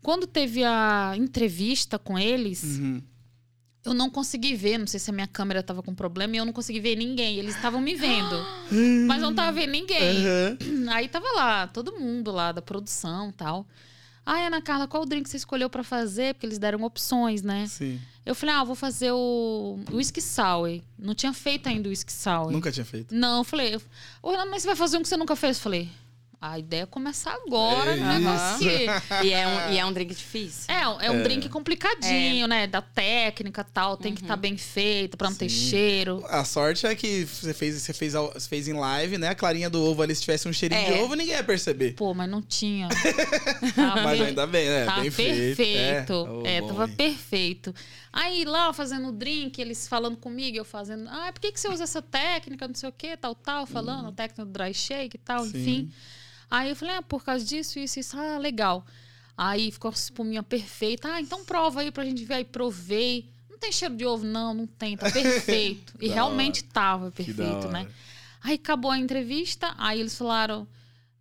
Quando 0.00 0.26
teve 0.28 0.62
a 0.62 1.14
entrevista 1.16 1.98
com 1.98 2.16
eles, 2.18 2.62
Uhum. 2.78 3.02
eu 3.84 3.94
não 3.94 4.08
consegui 4.10 4.54
ver. 4.54 4.78
Não 4.78 4.86
sei 4.86 5.00
se 5.00 5.10
a 5.10 5.12
minha 5.12 5.26
câmera 5.26 5.60
tava 5.60 5.82
com 5.82 5.92
problema 5.92 6.36
e 6.36 6.38
eu 6.38 6.44
não 6.44 6.52
consegui 6.52 6.78
ver 6.78 6.94
ninguém. 6.94 7.36
Eles 7.38 7.56
estavam 7.56 7.80
me 7.80 7.96
vendo, 7.96 8.36
mas 9.08 9.20
não 9.20 9.34
tava 9.34 9.50
vendo 9.52 9.70
ninguém. 9.72 10.24
Aham. 10.24 10.56
Aí 10.92 11.08
tava 11.08 11.26
lá, 11.34 11.66
todo 11.66 11.98
mundo 11.98 12.30
lá 12.30 12.52
da 12.52 12.62
produção 12.62 13.30
e 13.30 13.32
tal. 13.32 13.66
Ai, 14.24 14.46
Ana 14.46 14.62
Carla, 14.62 14.86
qual 14.86 15.02
o 15.02 15.06
drink 15.06 15.28
você 15.28 15.36
escolheu 15.36 15.68
pra 15.68 15.82
fazer? 15.82 16.34
Porque 16.34 16.46
eles 16.46 16.58
deram 16.58 16.82
opções, 16.84 17.42
né? 17.42 17.66
Sim. 17.66 18.00
Eu 18.24 18.34
falei, 18.36 18.54
ah, 18.54 18.62
vou 18.62 18.76
fazer 18.76 19.10
o 19.10 19.80
whisky 19.90 20.20
sour. 20.20 20.80
Não 20.96 21.14
tinha 21.14 21.32
feito 21.32 21.68
ainda 21.68 21.88
o 21.88 21.90
whisky 21.90 22.12
sour. 22.12 22.52
Nunca 22.52 22.70
tinha 22.70 22.84
feito. 22.84 23.12
Não, 23.12 23.38
eu 23.38 23.44
falei, 23.44 23.80
ô 24.22 24.30
Renato, 24.30 24.50
mas 24.50 24.62
você 24.62 24.68
vai 24.68 24.76
fazer 24.76 24.96
um 24.96 25.02
que 25.02 25.08
você 25.08 25.16
nunca 25.16 25.34
fez? 25.34 25.56
Eu 25.56 25.62
falei, 25.62 25.90
a 26.44 26.58
ideia 26.58 26.82
é 26.82 26.86
começar 26.86 27.32
agora 27.46 27.92
É 27.92 27.96
no 27.96 28.06
negócio. 28.18 28.68
E 29.24 29.32
é, 29.32 29.46
um, 29.46 29.72
e 29.72 29.78
é 29.78 29.86
um 29.86 29.92
drink 29.92 30.12
difícil. 30.12 30.64
É, 30.74 30.82
é 31.06 31.10
um 31.10 31.20
É. 31.20 31.22
drink 31.22 31.48
complicadinho, 31.48 32.48
né? 32.48 32.66
Da 32.66 32.82
técnica 32.82 33.60
e 33.68 33.72
tal. 33.72 33.96
Tem 33.96 34.12
que 34.12 34.22
estar 34.22 34.34
bem 34.36 34.56
feito 34.56 35.16
pra 35.16 35.30
não 35.30 35.36
ter 35.36 35.48
Sim. 35.48 35.70
cheiro. 35.70 36.24
A 36.28 36.44
sorte 36.44 36.84
é 36.84 36.94
que 36.96 37.24
você 37.24 37.54
fez, 37.54 37.80
você 37.80 37.92
fez, 37.92 38.12
você 38.14 38.48
fez 38.48 38.66
em 38.66 38.72
live, 38.72 39.18
né? 39.18 39.28
A 39.28 39.34
clarinha 39.36 39.70
do 39.70 39.80
ovo 39.80 40.02
ali, 40.02 40.14
se 40.16 40.22
tivesse 40.22 40.48
um 40.48 40.52
cheirinho 40.52 40.84
de 40.84 40.92
É. 40.94 41.02
ovo, 41.02 41.14
ninguém 41.14 41.34
ia 41.36 41.44
perceber. 41.44 41.92
Pô, 41.92 42.12
mas 42.12 42.28
não 42.28 42.42
tinha. 42.42 42.88
Tá 43.76 44.02
Mas 44.02 44.18
bem- 44.18 44.28
ainda 44.28 44.46
bem, 44.46 44.68
né? 44.68 44.84
Tá 44.84 44.94
bem 44.96 45.04
perfeito. 45.10 45.56
feito. 45.56 46.42
É, 46.44 46.60
bom, 46.60 46.66
tava 46.68 46.86
hein? 46.88 46.94
perfeito. 46.96 47.74
Aí 48.12 48.44
lá 48.44 48.72
fazendo 48.72 49.08
o 49.08 49.12
drink, 49.12 49.60
eles 49.60 49.86
falando 49.86 50.16
comigo, 50.16 50.56
eu 50.56 50.64
fazendo. 50.64 51.08
Ah, 51.08 51.30
por 51.32 51.40
que, 51.40 51.52
que 51.52 51.60
você 51.60 51.68
usa 51.68 51.84
essa 51.84 52.02
técnica, 52.02 52.66
não 52.66 52.74
sei 52.74 52.88
o 52.88 52.92
quê, 52.92 53.16
tal, 53.16 53.34
tal, 53.34 53.64
falando, 53.66 54.08
a 54.08 54.12
técnica 54.12 54.44
do 54.44 54.50
dry 54.50 54.74
shake 54.74 55.16
e 55.16 55.18
tal, 55.20 55.42
Uhum. 55.42 55.50
Sim. 55.50 55.60
enfim. 55.60 55.92
Aí 56.52 56.68
eu 56.68 56.76
falei, 56.76 56.96
ah, 56.96 57.00
por 57.00 57.24
causa 57.24 57.42
disso, 57.42 57.78
isso, 57.78 57.98
isso, 57.98 58.14
ah, 58.14 58.36
legal. 58.36 58.84
Aí 59.34 59.70
ficou 59.70 59.90
a 59.90 59.94
espuminha 59.94 60.42
perfeita. 60.42 61.14
Ah, 61.14 61.18
então 61.18 61.46
prova 61.46 61.80
aí 61.80 61.90
pra 61.90 62.04
gente 62.04 62.26
ver. 62.26 62.34
Aí 62.34 62.44
provei. 62.44 63.26
Não 63.48 63.56
tem 63.56 63.72
cheiro 63.72 63.96
de 63.96 64.04
ovo, 64.04 64.26
não, 64.26 64.52
não 64.52 64.66
tem, 64.66 64.94
tá 64.94 65.10
perfeito. 65.10 65.94
e 65.98 66.08
realmente 66.08 66.62
tava 66.62 67.10
perfeito, 67.10 67.68
né? 67.68 67.88
Aí 68.42 68.56
acabou 68.56 68.90
a 68.90 68.98
entrevista, 68.98 69.74
aí 69.78 69.98
eles 69.98 70.14
falaram. 70.14 70.68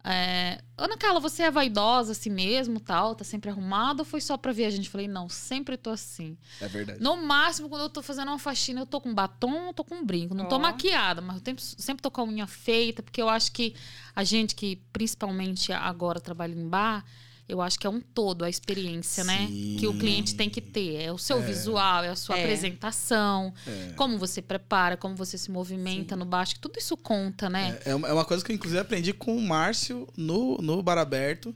É, 0.03 0.59
Ana 0.77 0.97
Carla, 0.97 1.19
você 1.19 1.43
é 1.43 1.51
vaidosa 1.51 2.13
assim 2.13 2.29
mesmo, 2.29 2.79
tal? 2.79 3.13
Tá 3.13 3.23
sempre 3.23 3.49
arrumada 3.51 4.01
ou 4.01 4.05
foi 4.05 4.19
só 4.19 4.35
pra 4.35 4.51
ver 4.51 4.65
a 4.65 4.69
gente? 4.69 4.89
Falei, 4.89 5.07
não, 5.07 5.29
sempre 5.29 5.77
tô 5.77 5.91
assim. 5.91 6.37
É 6.59 6.67
verdade. 6.67 6.99
No 7.01 7.15
máximo, 7.17 7.69
quando 7.69 7.81
eu 7.83 7.89
tô 7.89 8.01
fazendo 8.01 8.29
uma 8.29 8.39
faxina, 8.39 8.81
eu 8.81 8.85
tô 8.85 8.99
com 8.99 9.13
batom, 9.13 9.67
eu 9.67 9.73
tô 9.73 9.83
com 9.83 10.03
brinco. 10.03 10.33
Não 10.33 10.47
tô 10.47 10.55
Ó. 10.55 10.59
maquiada, 10.59 11.21
mas 11.21 11.35
eu 11.35 11.41
tempo- 11.41 11.61
sempre 11.61 12.01
tô 12.01 12.09
com 12.09 12.21
a 12.21 12.23
unha 12.25 12.47
feita, 12.47 13.03
porque 13.03 13.21
eu 13.21 13.29
acho 13.29 13.51
que 13.51 13.75
a 14.15 14.23
gente 14.23 14.55
que, 14.55 14.77
principalmente 14.91 15.71
agora, 15.71 16.19
trabalha 16.19 16.53
em 16.53 16.67
bar, 16.67 17.05
eu 17.51 17.61
acho 17.61 17.77
que 17.77 17.85
é 17.85 17.89
um 17.89 17.99
todo 17.99 18.43
a 18.45 18.49
experiência, 18.49 19.23
né? 19.23 19.45
Sim. 19.47 19.75
Que 19.79 19.87
o 19.87 19.93
cliente 19.97 20.35
tem 20.35 20.49
que 20.49 20.61
ter. 20.61 21.01
É 21.01 21.11
o 21.11 21.17
seu 21.17 21.41
visual, 21.41 22.03
é 22.03 22.09
a 22.09 22.15
sua 22.15 22.37
É. 22.37 22.43
apresentação, 22.43 23.53
É. 23.67 23.93
como 23.95 24.17
você 24.17 24.41
prepara, 24.41 24.95
como 24.97 25.15
você 25.15 25.37
se 25.37 25.51
movimenta 25.51 26.15
no 26.15 26.25
bar. 26.25 26.41
Acho 26.41 26.55
que 26.55 26.61
tudo 26.61 26.77
isso 26.79 26.95
conta, 26.95 27.49
né? 27.49 27.77
É, 27.85 27.91
é 27.91 27.95
uma 27.95 28.07
é 28.07 28.13
uma 28.13 28.25
coisa 28.25 28.43
que 28.43 28.51
eu, 28.51 28.55
inclusive, 28.55 28.79
aprendi 28.79 29.13
com 29.13 29.35
o 29.35 29.41
Márcio 29.41 30.07
no, 30.15 30.57
no 30.57 30.81
Bar 30.81 30.97
Aberto. 30.97 31.53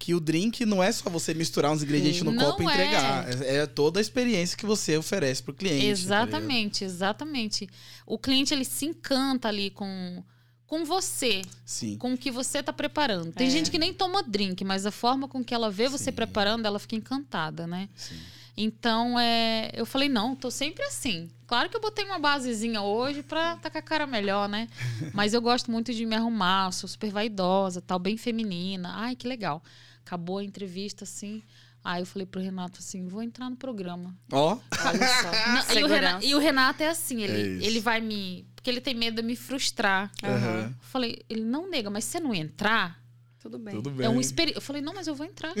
Que 0.00 0.14
o 0.14 0.20
drink 0.20 0.64
não 0.64 0.80
é 0.80 0.92
só 0.92 1.10
você 1.10 1.34
misturar 1.34 1.72
uns 1.72 1.82
ingredientes 1.82 2.22
no 2.22 2.30
Não 2.30 2.52
copo 2.52 2.62
e 2.62 2.66
é. 2.66 2.68
entregar. 2.72 3.42
É, 3.42 3.56
é 3.56 3.66
toda 3.66 3.98
a 3.98 4.00
experiência 4.00 4.56
que 4.56 4.64
você 4.64 4.96
oferece 4.96 5.42
pro 5.42 5.52
cliente. 5.52 5.78
tá 5.78 5.82
ligado? 5.86 5.98
Exatamente, 6.28 6.84
exatamente. 6.84 7.68
O 8.06 8.16
cliente 8.16 8.54
ele 8.54 8.64
se 8.64 8.84
encanta 8.86 9.48
ali 9.48 9.70
com, 9.70 10.22
com 10.68 10.84
você, 10.84 11.42
Sim. 11.64 11.96
com 11.98 12.12
o 12.12 12.18
que 12.18 12.30
você 12.30 12.62
tá 12.62 12.72
preparando. 12.72 13.32
Tem 13.32 13.48
É. 13.48 13.50
gente 13.50 13.70
que 13.70 13.78
nem 13.78 13.92
toma 13.92 14.22
drink, 14.22 14.62
mas 14.64 14.86
a 14.86 14.90
forma 14.92 15.26
com 15.26 15.42
que 15.42 15.52
ela 15.54 15.70
vê 15.70 15.88
você 15.88 16.04
Sim. 16.04 16.12
preparando, 16.12 16.66
ela 16.66 16.78
fica 16.78 16.94
encantada, 16.94 17.66
né? 17.66 17.88
sim. 17.96 18.14
Então, 18.60 19.16
é, 19.18 19.70
eu 19.72 19.86
falei, 19.86 20.08
não, 20.08 20.34
tô 20.34 20.50
sempre 20.50 20.82
assim. 20.84 21.30
Claro 21.46 21.70
que 21.70 21.76
eu 21.76 21.80
botei 21.80 22.04
uma 22.04 22.18
basezinha 22.18 22.82
hoje 22.82 23.22
pra 23.22 23.54
tá 23.56 23.70
com 23.70 23.78
a 23.78 23.82
cara 23.82 24.04
melhor, 24.04 24.48
né? 24.48 24.66
Mas 25.14 25.32
eu 25.32 25.40
gosto 25.40 25.70
muito 25.70 25.94
de 25.94 26.04
me 26.04 26.16
arrumar, 26.16 26.72
sou 26.72 26.88
super 26.88 27.08
vaidosa, 27.08 27.80
tal, 27.80 28.00
bem 28.00 28.16
feminina. 28.16 28.90
Ai, 28.96 29.14
que 29.14 29.28
legal. 29.28 29.62
Acabou 30.04 30.38
a 30.38 30.44
entrevista, 30.44 31.04
assim. 31.04 31.40
Aí 31.84 32.02
eu 32.02 32.06
falei 32.06 32.26
pro 32.26 32.40
Renato 32.40 32.80
assim, 32.80 33.06
vou 33.06 33.22
entrar 33.22 33.48
no 33.48 33.54
programa. 33.56 34.12
Ó, 34.32 34.58
Olha 34.84 35.06
só. 35.22 35.30
Não, 35.72 35.80
e, 35.80 35.84
o. 35.84 35.86
Renato, 35.86 36.24
e 36.26 36.34
o 36.34 36.38
Renato 36.40 36.82
é 36.82 36.88
assim, 36.88 37.22
É 37.22 37.26
ele, 37.28 37.58
isso. 37.58 37.66
ele 37.68 37.78
vai 37.80 38.00
me. 38.00 38.44
Porque 38.68 38.70
ele 38.70 38.80
tem 38.82 38.94
medo 38.94 39.22
de 39.22 39.26
me 39.26 39.34
frustrar. 39.34 40.12
Aham. 40.22 40.66
Eu 40.68 40.74
falei, 40.82 41.22
ele 41.28 41.40
não 41.40 41.70
nega, 41.70 41.88
mas 41.88 42.04
se 42.04 42.10
você 42.12 42.20
não 42.20 42.34
entrar, 42.34 43.02
Tudo 43.40 43.58
bem. 43.58 43.74
tudo 43.74 43.90
bem. 43.90 44.04
é 44.04 44.10
um 44.10 44.20
experi... 44.20 44.52
Eu 44.54 44.60
falei, 44.60 44.82
não, 44.82 44.92
mas 44.92 45.06
eu 45.06 45.14
vou 45.14 45.24
entrar. 45.24 45.54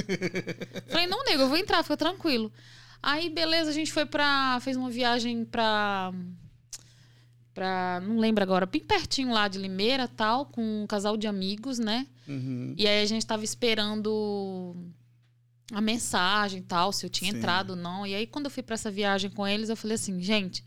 falei, 0.88 1.06
não, 1.06 1.24
nego, 1.24 1.42
eu 1.42 1.48
vou 1.48 1.56
entrar, 1.56 1.82
fica 1.82 1.96
tranquilo. 1.96 2.52
Aí, 3.02 3.30
beleza, 3.30 3.70
a 3.70 3.72
gente 3.72 3.90
foi 3.90 4.04
pra. 4.04 4.58
fez 4.60 4.76
uma 4.76 4.90
viagem 4.90 5.44
pra. 5.44 6.12
pra. 7.54 8.02
não 8.04 8.18
lembro 8.18 8.42
agora, 8.42 8.66
bem 8.66 8.82
pertinho 8.82 9.32
lá 9.32 9.48
de 9.48 9.56
Limeira 9.58 10.06
tal, 10.06 10.44
com 10.44 10.82
um 10.82 10.86
casal 10.86 11.16
de 11.16 11.26
amigos, 11.26 11.78
né? 11.78 12.06
Uhum. 12.26 12.74
E 12.76 12.86
aí 12.86 13.00
a 13.00 13.06
gente 13.06 13.24
tava 13.24 13.44
esperando 13.44 14.76
a 15.72 15.80
mensagem 15.80 16.58
e 16.58 16.64
tal, 16.64 16.92
se 16.92 17.06
eu 17.06 17.10
tinha 17.10 17.30
Sim. 17.30 17.38
entrado 17.38 17.70
ou 17.70 17.76
não. 17.76 18.06
E 18.06 18.14
aí, 18.14 18.26
quando 18.26 18.46
eu 18.46 18.50
fui 18.50 18.62
pra 18.62 18.74
essa 18.74 18.90
viagem 18.90 19.30
com 19.30 19.46
eles, 19.46 19.70
eu 19.70 19.76
falei 19.76 19.94
assim, 19.94 20.20
gente, 20.20 20.62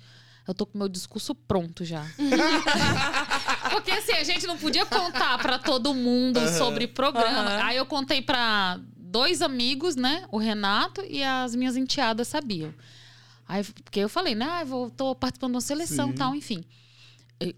eu 0.48 0.54
tô 0.54 0.66
com 0.66 0.78
meu 0.78 0.90
discurso 0.90 1.34
pronto 1.36 1.86
já. 1.86 2.06
Porque 3.72 3.92
assim, 3.92 4.14
a 4.14 4.24
gente 4.24 4.46
não 4.46 4.58
podia 4.58 4.86
contar 4.86 5.38
pra 5.38 5.58
todo 5.58 5.94
mundo 5.94 6.38
Aham. 6.38 6.58
sobre 6.58 6.88
programa. 6.88 7.52
Aham. 7.52 7.64
Aí 7.64 7.78
eu 7.78 7.86
contei 7.86 8.22
pra 8.22 8.80
dois 8.96 9.42
amigos, 9.42 9.96
né? 9.96 10.26
O 10.32 10.38
Renato 10.38 11.02
e 11.08 11.24
as 11.24 11.56
minhas 11.56 11.76
enteadas 11.76 12.28
sabiam. 12.28 12.74
Aí, 13.48 13.64
porque 13.64 14.00
eu 14.00 14.10
falei, 14.10 14.34
né? 14.34 14.48
Ah, 14.50 14.62
eu 14.62 14.66
vou, 14.66 14.90
tô 14.90 15.14
participando 15.14 15.52
de 15.52 15.56
uma 15.56 15.62
seleção 15.62 16.12
e 16.12 16.14
tal, 16.14 16.36
enfim. 16.36 16.64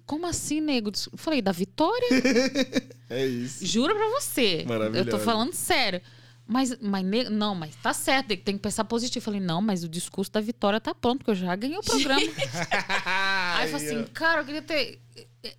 Como 0.05 0.25
assim, 0.25 0.61
nego? 0.61 0.89
Eu 1.11 1.17
falei, 1.17 1.41
da 1.41 1.51
Vitória? 1.51 2.07
É 3.09 3.23
isso. 3.27 3.63
Juro 3.63 3.93
pra 3.93 4.07
você. 4.07 4.65
Eu 4.95 5.07
tô 5.07 5.19
falando 5.19 5.53
sério. 5.53 6.01
Mas, 6.45 6.77
mas 6.81 7.29
não, 7.29 7.55
mas 7.55 7.75
tá 7.77 7.93
certo, 7.93 8.27
tem, 8.27 8.37
tem 8.37 8.55
que 8.55 8.61
pensar 8.61 8.83
positivo. 8.83 9.19
Eu 9.19 9.23
falei, 9.23 9.39
não, 9.39 9.61
mas 9.61 9.83
o 9.83 9.89
discurso 9.89 10.31
da 10.31 10.41
vitória 10.41 10.79
tá 10.79 10.93
pronto, 10.93 11.19
porque 11.19 11.31
eu 11.31 11.35
já 11.35 11.55
ganhei 11.55 11.77
o 11.77 11.81
programa. 11.81 12.21
Aí 13.55 13.65
eu 13.65 13.71
falei 13.71 13.87
assim, 13.87 14.03
cara, 14.13 14.41
eu 14.41 14.45
queria 14.45 14.61
ter 14.61 14.99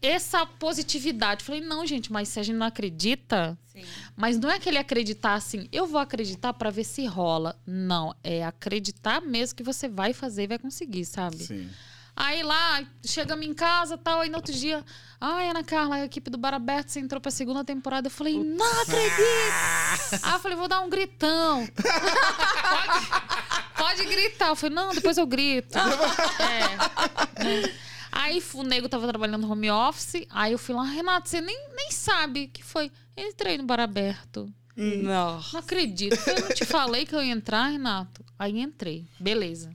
essa 0.03 0.45
positividade. 0.45 1.43
Eu 1.43 1.47
falei, 1.47 1.61
não, 1.63 1.87
gente, 1.87 2.13
mas 2.13 2.29
se 2.29 2.39
a 2.39 2.43
gente 2.43 2.57
não 2.57 2.67
acredita, 2.67 3.59
Sim. 3.67 3.85
mas 4.15 4.39
não 4.39 4.51
é 4.51 4.57
aquele 4.57 4.79
acreditar 4.79 5.35
assim, 5.35 5.69
eu 5.73 5.87
vou 5.87 6.01
acreditar 6.01 6.53
pra 6.53 6.71
ver 6.71 6.85
se 6.85 7.07
rola. 7.07 7.59
Não, 7.67 8.15
é 8.23 8.45
acreditar 8.45 9.23
mesmo 9.23 9.57
que 9.57 9.63
você 9.63 9.89
vai 9.89 10.13
fazer 10.13 10.45
e 10.45 10.49
vai 10.49 10.59
conseguir, 10.59 11.05
sabe? 11.07 11.39
Sim. 11.39 11.71
Aí 12.17 12.45
lá, 12.45 12.85
chegamos 13.05 13.45
em 13.45 13.53
casa 13.53 13.99
tal, 13.99 14.21
aí 14.21 14.29
no 14.29 14.37
outro 14.37 14.53
dia, 14.53 14.85
ai, 15.21 15.49
Ana 15.49 15.65
Carla, 15.65 15.97
a 15.97 16.05
equipe 16.05 16.31
do 16.31 16.39
Bar 16.39 16.55
Aberto, 16.55 16.91
você 16.91 17.01
entrou 17.01 17.21
pra 17.21 17.31
segunda 17.31 17.65
temporada. 17.65 18.07
Eu 18.07 18.11
falei, 18.11 18.39
não 18.39 18.83
acredito! 18.83 20.23
aí 20.23 20.33
eu 20.33 20.39
falei, 20.39 20.57
vou 20.57 20.69
dar 20.69 20.81
um 20.81 20.89
gritão. 20.89 21.67
pode, 23.77 23.97
pode 23.97 24.05
gritar. 24.07 24.49
Eu 24.49 24.57
falei, 24.57 24.77
não, 24.77 24.95
depois 24.95 25.19
eu 25.19 25.27
grito. 25.27 25.77
é. 26.39 27.85
Aí 28.13 28.41
o 28.55 28.63
nego 28.63 28.89
tava 28.89 29.09
trabalhando 29.09 29.51
home 29.51 29.71
office, 29.71 30.25
aí 30.31 30.53
eu 30.53 30.59
fui 30.59 30.73
lá, 30.73 30.85
Renato, 30.85 31.29
você 31.29 31.41
nem, 31.41 31.69
nem 31.75 31.91
sabe 31.91 32.45
o 32.45 32.49
que 32.49 32.63
foi. 32.63 32.93
Entrei 33.17 33.59
no 33.59 33.65
Bar 33.65 33.81
Aberto. 33.81 34.49
Não. 34.77 35.41
Não 35.53 35.61
acredito. 35.61 36.17
Eu 36.29 36.43
não 36.43 36.49
te 36.49 36.65
falei 36.65 37.05
que 37.07 37.15
eu 37.15 37.23
ia 37.23 37.33
entrar, 37.33 37.67
Renato. 37.67 38.25
Aí 38.39 38.61
entrei. 38.61 39.05
Beleza. 39.19 39.71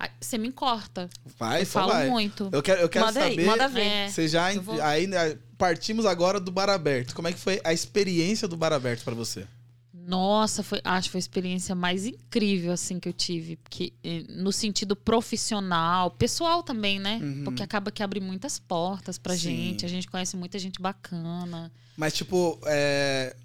Aí, 0.00 0.08
você 0.18 0.38
me 0.38 0.50
corta. 0.50 1.10
Vai, 1.38 1.60
eu 1.60 1.66
falo 1.66 1.92
vai. 1.92 2.08
muito. 2.08 2.48
Eu 2.50 2.62
quero, 2.62 2.80
eu 2.80 2.88
quero 2.88 3.04
Manda 3.04 3.22
aí, 3.22 3.30
saber. 3.32 3.46
manda 3.46 3.68
ver. 3.68 3.82
É. 3.86 4.08
Você 4.08 4.26
já 4.26 4.50
vou- 4.58 4.80
aí 4.80 5.06
né, 5.06 5.36
partimos 5.58 6.06
agora 6.06 6.40
do 6.40 6.50
bar 6.50 6.70
aberto. 6.70 7.14
Como 7.14 7.28
é 7.28 7.32
que 7.34 7.38
foi 7.38 7.60
a 7.62 7.70
experiência 7.70 8.48
do 8.48 8.56
bar 8.56 8.72
aberto 8.72 9.04
pra 9.04 9.14
você? 9.14 9.46
Nossa, 9.92 10.62
foi, 10.62 10.80
acho 10.82 11.08
que 11.08 11.12
foi 11.12 11.18
a 11.18 11.20
experiência 11.20 11.74
mais 11.74 12.06
incrível 12.06 12.72
assim 12.72 12.98
que 12.98 13.06
eu 13.08 13.12
tive, 13.12 13.56
porque 13.56 13.92
eh, 14.02 14.24
no 14.30 14.50
sentido 14.50 14.96
profissional, 14.96 16.10
pessoal 16.12 16.62
também, 16.62 16.98
né? 16.98 17.20
Uhum. 17.22 17.44
Porque 17.44 17.62
acaba 17.62 17.90
que 17.90 18.02
abre 18.02 18.20
muitas 18.20 18.58
portas 18.58 19.18
pra 19.18 19.34
Sim. 19.34 19.40
gente, 19.40 19.84
a 19.84 19.88
gente 19.88 20.08
conhece 20.08 20.34
muita 20.34 20.58
gente 20.58 20.80
bacana. 20.80 21.70
Mas 21.94 22.14
tipo, 22.14 22.58
é, 22.64 23.36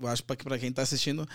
eu 0.00 0.06
acho 0.06 0.22
que 0.22 0.44
pra 0.44 0.58
quem 0.58 0.72
tá 0.72 0.82
assistindo 0.82 1.28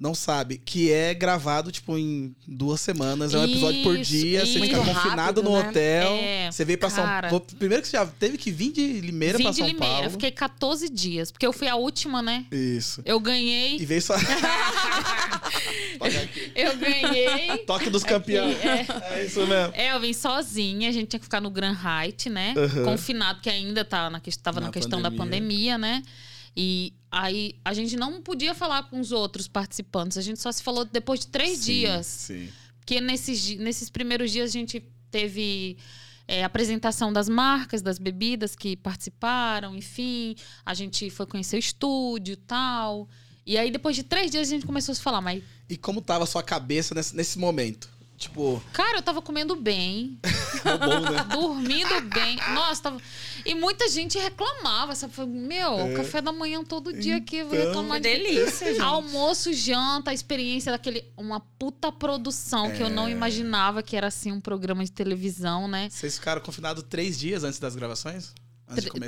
não 0.00 0.14
sabe 0.14 0.58
que 0.58 0.90
é 0.90 1.14
gravado 1.14 1.70
tipo 1.70 1.96
em 1.96 2.34
duas 2.46 2.80
semanas, 2.80 3.32
é 3.34 3.38
um 3.38 3.44
episódio 3.44 3.82
por 3.84 3.96
Isso, 3.98 4.10
dia, 4.10 4.40
você 4.40 4.46
isso. 4.46 4.60
fica 4.64 4.76
Muito 4.78 4.92
confinado 4.94 5.20
rápido, 5.20 5.42
no 5.44 5.52
né? 5.52 5.68
hotel, 5.68 6.12
É, 6.14 6.50
você 6.50 6.64
veio 6.64 6.78
pra 6.78 6.90
cara. 6.90 7.28
São 7.30 7.38
Paulo. 7.38 7.46
Primeiro 7.56 7.82
que 7.82 7.88
você 7.88 7.96
já 7.96 8.04
teve 8.06 8.36
que 8.36 8.50
vir 8.50 8.72
de 8.72 9.00
Limeira 9.00 9.38
Vim 9.38 9.44
pra 9.44 9.52
de 9.52 9.58
São 9.58 9.66
Limeira, 9.68 9.94
Paulo. 9.94 10.10
fiquei 10.10 10.30
14 10.32 10.88
dias, 10.88 11.30
porque 11.30 11.46
eu 11.46 11.52
fui 11.52 11.68
a 11.68 11.76
última, 11.76 12.20
né? 12.20 12.46
Isso. 12.50 13.00
Eu 13.04 13.18
E 13.18 13.20
ganhei, 13.20 13.78
veio 13.86 14.02
só 14.02 14.14
eu 16.54 16.76
ganhei. 16.76 17.58
Toque 17.58 17.88
dos 17.90 18.02
campeões. 18.02 18.56
é. 18.64 18.86
É 19.20 19.24
isso 19.24 19.46
mesmo. 19.46 19.72
É, 19.74 19.92
eu 19.92 20.00
vim 20.00 20.12
sozinha, 20.12 20.88
a 20.88 20.92
gente 20.92 21.08
tinha 21.08 21.20
que 21.20 21.26
ficar 21.26 21.40
no 21.40 21.50
Grand 21.50 21.76
Height, 21.76 22.28
né? 22.28 22.54
Aham. 22.56 22.84
Confinado, 22.84 23.40
que 23.40 23.48
ainda 23.50 23.84
tá 23.84 24.10
na, 24.10 24.20
tava 24.42 24.60
na, 24.60 24.66
Na 24.66 24.72
questão 24.72 25.00
da 25.00 25.10
pandemia. 25.10 25.76
pandemia, 25.76 25.78
né? 25.78 26.02
E 26.56 26.92
aí 27.10 27.54
a 27.64 27.72
gente 27.72 27.96
não 27.96 28.20
podia 28.22 28.54
falar 28.54 28.84
com 28.84 29.00
os 29.00 29.12
outros 29.12 29.48
participantes, 29.48 30.18
a 30.18 30.22
gente 30.22 30.40
só 30.40 30.52
se 30.52 30.62
falou 30.62 30.84
depois 30.84 31.20
de 31.20 31.28
três 31.28 31.58
Sim, 31.58 31.64
dias. 31.64 32.06
Sim. 32.06 32.48
Porque 32.78 33.00
nesses, 33.00 33.56
nesses 33.58 33.88
primeiros 33.88 34.30
dias 34.30 34.50
a 34.50 34.52
gente 34.52 34.80
teve 35.10 35.76
é, 36.26 36.42
apresentação 36.44 37.12
das 37.12 37.28
marcas, 37.28 37.82
das 37.82 37.98
bebidas 37.98 38.56
que 38.56 38.76
participaram, 38.76 39.76
enfim. 39.76 40.34
A 40.64 40.74
gente 40.74 41.10
foi 41.10 41.26
conhecer 41.26 41.56
o 41.56 41.58
estúdio 41.58 42.32
e 42.32 42.36
tal. 42.36 43.08
E 43.44 43.58
aí, 43.58 43.70
depois 43.70 43.96
de 43.96 44.02
três 44.02 44.30
dias, 44.30 44.46
a 44.48 44.50
gente 44.50 44.64
começou 44.64 44.92
a 44.92 44.94
se 44.94 45.02
falar, 45.02 45.20
mas, 45.20 45.42
E 45.68 45.76
como 45.76 46.00
tava 46.00 46.24
a 46.24 46.26
sua 46.26 46.42
cabeça 46.42 46.94
nesse, 46.94 47.14
nesse 47.14 47.38
momento? 47.38 47.90
Tipo, 48.16 48.62
cara, 48.72 48.98
eu 48.98 49.02
tava 49.02 49.20
comendo 49.20 49.56
bem, 49.56 50.18
bom, 50.64 51.00
né? 51.10 51.24
dormindo 51.32 52.00
bem. 52.02 52.36
Nossa, 52.54 52.82
tava. 52.82 52.98
E 53.44 53.54
muita 53.54 53.88
gente 53.88 54.18
reclamava, 54.18 54.94
sabe? 54.94 55.14
Meu, 55.26 55.78
É. 55.78 55.94
café 55.94 56.20
da 56.20 56.32
manhã 56.32 56.62
todo 56.64 56.92
dia 56.92 57.16
aqui, 57.16 57.38
eu 57.38 57.48
vou 57.48 57.56
Então. 57.56 57.66
reclamar 57.68 58.00
Que 58.00 58.08
de 58.08 58.22
delícia, 58.24 58.66
gente. 58.72 58.80
Almoço, 58.82 59.52
janta, 59.52 60.10
a 60.10 60.14
experiência 60.14 60.70
daquele. 60.72 61.04
Uma 61.16 61.40
puta 61.40 61.90
produção 61.90 62.70
que 62.70 62.82
eu 62.82 62.88
não 62.90 63.08
É. 63.08 63.10
imaginava 63.10 63.82
que 63.82 63.96
era 63.96 64.06
assim 64.06 64.30
um 64.32 64.40
programa 64.40 64.84
de 64.84 64.92
televisão, 64.92 65.66
né? 65.68 65.88
Vocês 65.90 66.16
ficaram 66.18 66.40
confinados 66.40 66.84
três 66.88 67.18
dias 67.18 67.44
antes 67.44 67.58
das 67.58 67.74
gravações? 67.74 68.32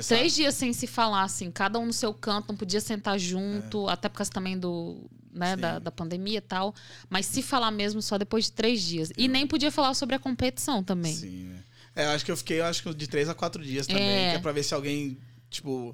Três 0.07 0.33
dias 0.35 0.55
sem 0.55 0.71
se 0.73 0.87
falar, 0.87 1.23
assim, 1.23 1.49
cada 1.51 1.77
um 1.79 1.85
no 1.87 1.93
seu 1.93 2.13
canto, 2.13 2.47
não 2.49 2.55
podia 2.57 2.79
sentar 2.81 3.17
junto, 3.19 3.87
até 3.87 4.07
por 4.09 4.17
causa 4.17 4.31
também 4.31 4.57
do. 4.57 5.09
Né, 5.33 5.51
É. 5.51 5.55
Sim. 5.55 5.61
da, 5.61 5.79
da 5.79 5.91
pandemia 5.91 6.37
e 6.37 6.41
tal. 6.41 6.73
Mas 7.09 7.25
se 7.25 7.41
falar 7.41 7.69
mesmo 7.69 8.01
só 8.01 8.17
depois 8.17 8.45
de 8.45 8.53
três 8.53 8.81
dias. 8.81 9.11
E 9.17 9.27
nem 9.27 9.45
podia 9.45 9.69
falar 9.69 9.93
sobre 9.93 10.15
a 10.15 10.19
competição 10.19 10.81
também. 10.81 11.13
Sim? 11.13 11.51
É, 11.93 12.05
eu 12.05 12.09
acho 12.11 12.23
que 12.23 12.31
eu 12.31 12.37
fiquei, 12.37 12.59
eu 12.61 12.65
acho 12.65 12.81
que 12.81 12.93
de 12.93 13.05
três 13.07 13.27
a 13.27 13.33
quatro 13.33 13.61
dias 13.63 13.85
também, 13.85 14.01
É. 14.07 14.31
que 14.31 14.35
é 14.37 14.39
pra 14.39 14.53
ver 14.53 14.63
se 14.63 14.73
alguém, 14.73 15.17
tipo, 15.49 15.93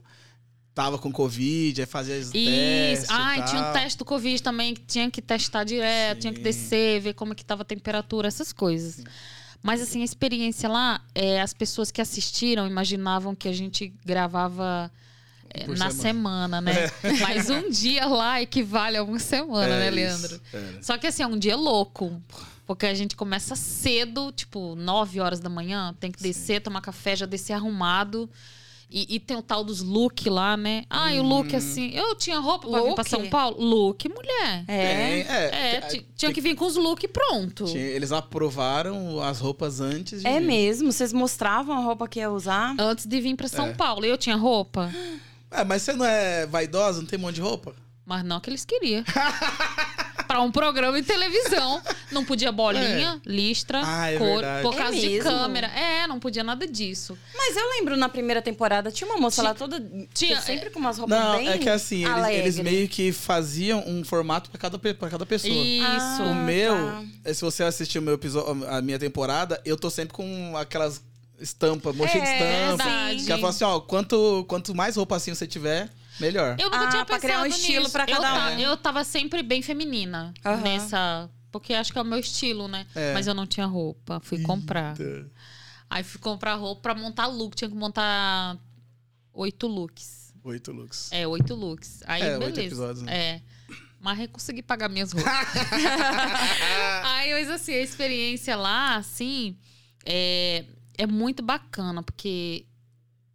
tava 0.75 0.99
com 0.99 1.11
Covid, 1.11 1.81
aí 1.81 1.87
fazia 1.87 2.15
os 2.19 2.27
Isso. 2.27 2.33
testes. 2.33 3.09
e 3.09 3.13
Ai, 3.13 3.43
tinha 3.45 3.61
um 3.69 3.73
teste 3.73 3.97
do 3.97 4.05
Covid 4.05 4.41
também, 4.43 4.73
que 4.75 4.81
tinha 4.81 5.09
que 5.09 5.21
testar 5.23 5.63
direto, 5.63 6.19
tinha 6.21 6.31
que 6.33 6.37
Sim. 6.39 6.43
descer, 6.43 7.01
ver 7.01 7.13
como 7.15 7.33
é 7.33 7.35
que 7.35 7.43
tava 7.43 7.63
a 7.63 7.65
temperatura, 7.65 8.27
essas 8.27 8.53
coisas. 8.53 9.03
Mas 9.61 9.81
assim, 9.81 10.01
a 10.01 10.05
experiência 10.05 10.67
lá, 10.67 11.01
é, 11.13 11.41
as 11.41 11.53
pessoas 11.53 11.91
que 11.91 12.01
assistiram 12.01 12.65
imaginavam 12.65 13.35
que 13.35 13.47
a 13.47 13.53
gente 13.53 13.93
gravava 14.03 14.91
é, 15.53 15.67
na 15.67 15.91
semana, 15.91 16.59
né? 16.59 16.73
Mas 17.21 17.49
um 17.49 17.69
dia 17.69 18.05
lá 18.07 18.41
equivale 18.41 18.97
a 18.97 19.03
uma 19.03 19.19
semana, 19.19 19.79
né, 19.79 19.87
É 19.87 19.91
Leandro? 19.91 20.41
é. 20.53 20.81
Só 20.81 20.97
que 20.97 21.05
assim, 21.07 21.23
é 21.23 21.27
um 21.27 21.37
dia 21.37 21.55
louco. 21.55 22.21
Porque 22.65 22.85
a 22.85 22.93
gente 22.93 23.17
começa 23.17 23.53
cedo, 23.55 24.31
tipo, 24.31 24.75
9 24.75 25.19
horas 25.19 25.41
da 25.41 25.49
manhã, 25.49 25.93
tem 25.99 26.09
que 26.09 26.23
descer, 26.23 26.61
tomar 26.61 26.79
café, 26.79 27.15
já 27.17 27.25
descer 27.25 27.51
arrumado. 27.53 28.29
E, 28.91 29.15
e 29.15 29.19
tem 29.21 29.37
o 29.37 29.41
tal 29.41 29.63
dos 29.63 29.81
look 29.81 30.29
lá, 30.29 30.57
né? 30.57 30.83
Ah, 30.89 31.13
e 31.13 31.19
o 31.19 31.23
look 31.23 31.55
assim. 31.55 31.91
Eu 31.91 32.13
tinha 32.15 32.37
roupa 32.39 32.67
pra 32.69 32.81
vir 32.81 32.93
pra? 32.95 33.03
São 33.05 33.29
Paulo? 33.29 33.55
Look, 33.63 34.09
mulher. 34.09 34.65
Tem, 34.65 34.75
É. 34.75 35.19
é, 35.29 35.75
É, 35.77 35.81
tem- 35.81 35.99
ti- 36.01 36.07
tinha 36.17 36.33
que 36.33 36.41
vir 36.41 36.55
com 36.55 36.65
os 36.65 36.75
look 36.75 37.07
pronto. 37.07 37.65
tinha- 37.65 37.81
eles 37.83 38.11
aprovaram 38.11 39.21
as 39.21 39.39
roupas 39.39 39.79
antes 39.79 40.21
de 40.21 40.27
É 40.27 40.39
vir. 40.39 40.45
mesmo? 40.45 40.91
Vocês 40.91 41.13
mostravam 41.13 41.77
a 41.77 41.79
roupa 41.81 42.05
que 42.07 42.19
ia 42.19 42.29
usar? 42.29 42.75
Antes 42.77 43.05
de 43.05 43.21
vir 43.21 43.35
pra 43.37 43.47
São 43.47 43.67
É. 43.67 43.73
Paulo. 43.73 44.03
Eu 44.05 44.17
tinha 44.17 44.35
roupa, 44.35 44.91
É, 45.49 45.63
mas 45.63 45.81
você 45.83 45.93
não 45.93 46.05
é 46.05 46.45
vaidosa, 46.45 46.99
não 47.01 47.07
tem 47.07 47.17
um 47.17 47.21
monte 47.23 47.35
de 47.35 47.41
roupa? 47.41 47.73
mas 48.05 48.25
não 48.25 48.39
que 48.41 48.49
eles 48.49 48.65
queriam. 48.65 49.03
pra 50.31 50.41
um 50.41 50.49
programa 50.51 51.01
de 51.01 51.05
televisão. 51.05 51.81
Não 52.11 52.23
podia 52.23 52.51
bolinha, 52.53 53.19
listra, 53.25 53.81
Ah, 53.83 54.09
é 54.11 54.17
cor, 54.17 54.27
verdade. 54.41 54.61
por 54.63 54.73
É 54.73 54.77
causa 54.77 54.97
de 54.97 55.09
mesmo? 55.09 55.29
câmera. 55.29 55.67
É, 55.67 56.07
não 56.07 56.19
podia 56.19 56.43
nada 56.43 56.65
disso. 56.65 57.17
Mas 57.35 57.57
eu 57.57 57.69
lembro 57.71 57.97
na 57.97 58.07
primeira 58.07 58.41
temporada, 58.41 58.89
tinha 58.91 59.09
uma 59.09 59.19
moça 59.19 59.41
lá 59.43 59.53
toda. 59.53 59.83
Tinha- 60.13 60.39
sempre 60.41 60.69
com 60.69 60.79
umas 60.79 60.97
roupas 60.97 61.17
Não, 61.19 61.37
bem. 61.37 61.49
é 61.49 61.57
que 61.57 61.67
assim, 61.69 62.05
eles, 62.05 62.27
eles 62.29 62.59
meio 62.59 62.87
que 62.87 63.11
faziam 63.11 63.83
um 63.85 64.03
formato 64.05 64.49
pra 64.49 64.57
cada, 64.59 64.79
pra 64.79 65.09
cada 65.09 65.25
pessoa. 65.25 65.53
Isso. 65.53 65.85
Ah, 65.85 66.29
O 66.31 66.35
meu, 66.35 66.73
tá. 67.23 67.33
se 67.33 67.41
você 67.41 67.63
assistir 67.63 67.99
o 67.99 68.01
meu 68.01 68.13
episódio, 68.13 68.65
a 68.69 68.81
minha 68.81 68.97
temporada, 68.99 69.59
eu 69.65 69.75
tô 69.75 69.89
sempre 69.89 70.13
com 70.13 70.55
aquelas 70.55 71.01
estampas, 71.39 71.93
mochila 71.95 72.23
de 72.23 72.29
É, 72.29 72.63
estampa. 72.71 72.83
verdade. 72.83 73.25
Que 73.25 73.31
ela 73.31 73.41
fala 73.41 73.49
assim, 73.49 73.63
ó, 73.63 73.79
quanto, 73.81 74.45
quanto 74.47 74.73
mais 74.75 74.95
roupa 74.95 75.15
assim 75.17 75.33
você 75.33 75.45
tiver, 75.47 75.89
melhor. 76.21 76.55
Eu 76.59 76.69
nunca 76.69 76.85
Ah, 76.87 76.89
tinha 76.89 77.05
pra 77.05 77.19
criar 77.19 77.39
um 77.39 77.43
pensado 77.43 77.59
estilo 77.61 77.79
nisso. 77.81 77.91
pra 77.91 78.05
cada 78.05 78.51
eu, 78.51 78.57
um. 78.57 78.59
eu 78.59 78.77
tava 78.77 79.03
sempre 79.03 79.41
bem 79.43 79.61
feminina 79.61 80.33
nessa. 80.63 81.29
Porque 81.51 81.73
acho 81.73 81.91
que 81.91 81.99
é 81.99 82.01
o 82.01 82.05
meu 82.05 82.19
estilo, 82.19 82.67
né? 82.69 82.87
É. 82.95 83.13
Mas 83.13 83.27
eu 83.27 83.33
não 83.33 83.45
tinha 83.45 83.65
roupa. 83.65 84.21
Fui 84.23 84.41
comprar. 84.41 84.97
Eita. 84.99 85.29
Aí 85.89 86.01
fui 86.03 86.21
comprar 86.21 86.55
roupa 86.55 86.81
pra 86.81 86.95
montar 86.95 87.25
look. 87.27 87.53
Tinha 87.55 87.69
que 87.69 87.75
montar 87.75 88.57
oito 89.33 89.67
looks. 89.67 90.33
Oito 90.45 90.71
looks. 90.71 91.11
É, 91.11 91.27
oito 91.27 91.53
looks. 91.53 92.01
Aí, 92.07 92.21
É, 92.21 92.37
oito 92.37 92.39
beleza. 92.55 92.61
episódios, 92.61 93.01
né? 93.03 93.13
É. 93.13 93.41
Mas 93.99 94.19
aí 94.19 94.27
consegui 94.29 94.61
pagar 94.63 94.87
minhas 94.89 95.11
roupas. 95.11 95.31
aí, 97.03 97.33
mas 97.33 97.49
assim, 97.49 97.73
a 97.73 97.81
experiência 97.81 98.55
lá, 98.55 98.95
assim, 98.95 99.57
é, 100.05 100.65
é 100.97 101.05
muito 101.05 101.43
bacana, 101.43 102.01
porque 102.01 102.65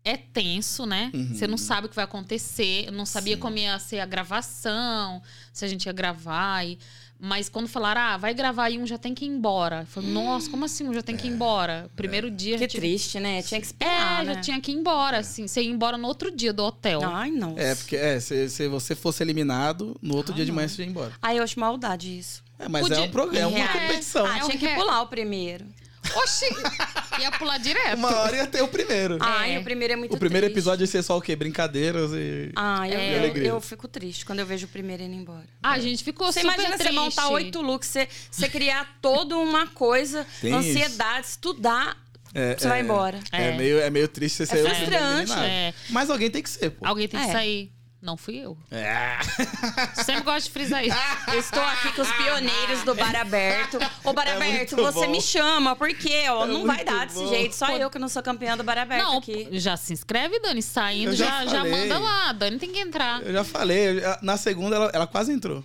é 0.07 0.17
tenso, 0.17 0.87
né? 0.87 1.11
Uhum. 1.13 1.35
Você 1.35 1.47
não 1.47 1.59
sabe 1.59 1.87
o 1.87 1.91
que 1.91 1.97
vai 1.97 2.05
acontecer. 2.05 2.85
Eu 2.87 2.93
não 2.93 3.05
sabia 3.05 3.35
Sim. 3.35 3.41
como 3.41 3.59
ia 3.59 3.79
ser 3.79 3.99
a 3.99 4.07
gravação, 4.07 5.21
se 5.53 5.65
a 5.65 5.69
gente 5.69 5.87
ia 5.87 5.93
gravar. 5.93 6.65
E... 6.65 6.79
Mas 7.19 7.49
quando 7.49 7.67
falaram, 7.67 8.01
ah, 8.01 8.17
vai 8.19 8.33
gravar 8.35 8.69
e 8.71 8.79
um 8.79 8.87
já 8.87 8.99
tem 8.99 9.15
que 9.15 9.25
ir 9.25 9.29
embora. 9.29 9.81
Eu 9.81 9.87
falei, 9.87 10.11
nossa, 10.13 10.51
como 10.51 10.65
assim 10.67 10.87
um 10.87 10.93
já 10.95 11.03
tem 11.03 11.17
que 11.17 11.27
ir 11.27 11.31
embora? 11.31 11.91
Primeiro 11.97 12.31
dia. 12.31 12.59
Que 12.59 12.65
a 12.65 12.69
gente- 12.69 12.79
triste, 12.79 13.19
né? 13.19 13.43
Tinha 13.43 13.59
que 13.61 13.67
É, 13.67 13.71
esperar. 13.71 14.25
já 14.27 14.35
né? 14.35 14.41
tinha 14.43 14.61
que 14.61 14.71
ir 14.71 14.75
embora, 14.75 15.19
assim. 15.19 15.49
Você 15.49 15.63
ia 15.63 15.71
embora 15.71 15.97
no 15.97 16.07
outro 16.07 16.31
dia 16.31 16.53
do 16.53 16.63
hotel. 16.63 17.01
Ai, 17.05 17.31
não. 17.31 17.55
É, 17.59 17.75
porque 17.75 17.97
é, 17.97 18.21
se, 18.21 18.49
se 18.51 18.69
você 18.69 18.95
fosse 18.95 19.23
eliminado, 19.25 19.97
no 20.03 20.15
outro 20.15 20.33
Ah, 20.33 20.37
dia 20.37 20.45
de 20.45 20.53
manhã 20.53 20.69
você 20.69 20.83
ia 20.83 20.89
embora. 20.89 21.13
Ai, 21.23 21.39
eu 21.39 21.43
acho 21.43 21.59
maldade 21.59 22.17
isso. 22.19 22.45
É, 22.59 22.69
mas 22.69 22.83
Podia- 22.83 22.99
é 22.99 23.01
um 23.01 23.11
programa, 23.11 23.59
é 23.59 23.63
uma 23.63 23.65
É. 23.65 23.69
competição. 23.73 24.25
Ah, 24.27 24.37
É 24.39 24.41
tinha 24.43 24.59
que 24.59 24.69
pular 24.75 25.01
o 25.03 25.07
primeiro. 25.09 25.67
Oxi! 26.15 26.47
Ia 27.21 27.31
pular 27.33 27.59
direto. 27.59 27.97
Uma 27.97 28.15
hora 28.19 28.37
ia 28.37 28.47
ter 28.47 28.61
o 28.63 28.69
primeiro. 28.69 29.17
Ai, 29.21 29.55
É. 29.55 29.59
o 29.59 29.65
primeiro 29.65 29.95
é 29.95 29.97
muito 29.97 30.15
o 30.15 30.19
primeiro 30.19 30.47
triste. 30.47 30.55
episódio 30.59 30.83
ia 30.83 30.87
ser 30.87 31.03
só 31.03 31.17
o 31.17 31.21
quê? 31.23 31.35
Brincadeiras 31.35 32.11
e. 32.13 32.53
Ah, 32.55 32.87
eu, 32.87 32.99
É. 32.99 33.15
eu, 33.15 33.19
Alegria. 33.21 33.49
eu 33.49 33.61
fico 33.61 33.89
triste 33.89 34.27
quando 34.27 34.41
eu 34.41 34.47
vejo 34.47 34.67
o 34.67 34.69
primeiro 34.69 35.03
indo 35.03 35.15
embora. 35.15 35.45
Ah, 35.63 35.73
a 35.73 35.79
gente 35.79 36.05
ficou 36.05 36.31
Você 36.31 36.41
super 36.41 36.53
imagina 36.55 36.77
triste. 36.77 36.93
você 36.95 37.01
montar 37.01 37.29
oito 37.31 37.63
looks, 37.63 37.89
você, 37.89 38.09
você 38.31 38.49
criar 38.51 38.99
toda 39.01 39.37
uma 39.39 39.67
coisa, 39.69 40.27
Tem 40.43 40.53
ansiedade, 40.53 41.27
estudar, 41.27 41.97
É, 42.35 42.55
você 42.55 42.69
vai 42.69 42.81
embora. 42.83 43.19
É, 43.33 43.49
É. 43.49 43.57
meio, 43.57 43.79
é 43.81 43.89
meio 43.89 44.09
triste 44.09 44.37
você 44.37 44.47
ser 44.47 44.63
o 44.63 44.69
frustrante. 44.69 45.33
É. 45.33 45.73
Mas 45.89 46.11
alguém 46.11 46.31
tem 46.31 46.43
que 46.43 46.51
ser, 46.51 46.69
pô. 46.71 46.87
Alguém 46.87 47.09
tem 47.09 47.19
que 47.19 47.27
É. 47.29 47.33
sair. 47.33 47.73
Não 48.07 48.17
fui 48.17 48.37
eu. 48.37 48.57
É. 48.71 49.19
Sempre 50.05 50.23
gosto 50.23 50.47
de 50.47 50.53
frisar 50.53 50.85
isso. 50.87 50.97
Eu 51.33 51.41
estou 51.41 51.61
aqui 51.63 51.93
com 51.93 52.03
os 52.03 52.13
pioneiros 52.13 52.85
do 52.85 52.95
Bar 52.95 53.17
Aberto. 53.17 53.79
Ô, 54.05 54.13
Bar 54.13 54.29
É 54.29 54.37
Aberto, 54.37 54.77
muito 54.77 54.93
você 54.93 55.07
bom. 55.07 55.11
me 55.13 55.21
chama, 55.21 55.75
porque 55.75 56.25
ó, 56.31 56.45
É 56.45 56.47
não 56.47 56.65
vai 56.65 56.85
dar 56.85 57.07
desse 57.07 57.19
bom. 57.19 57.29
jeito. 57.29 57.57
Só 57.57 57.69
eu 57.77 57.91
que 57.91 57.99
não 57.99 58.09
sou 58.09 58.23
campeã 58.23 58.57
do 58.57 58.63
Bar 58.63 58.79
Aberto 58.79 59.03
Não, 59.03 59.19
aqui. 59.19 59.49
já 59.59 59.77
se 59.77 59.93
inscreve, 59.93 60.39
Dani. 60.39 60.63
Saindo, 60.63 61.11
Eu 61.11 61.17
já 61.17 61.45
já, 61.45 61.47
já 61.47 61.65
manda 61.65 61.99
lá. 61.99 62.33
Dani 62.33 62.59
tem 62.61 62.71
que 62.73 62.79
entrar. 62.79 63.21
Eu 63.23 63.33
já 63.33 63.43
falei, 63.43 64.01
na 64.23 64.37
segunda 64.37 64.77
ela, 64.77 64.91
ela 64.95 65.07
quase 65.09 65.33
entrou. 65.33 65.65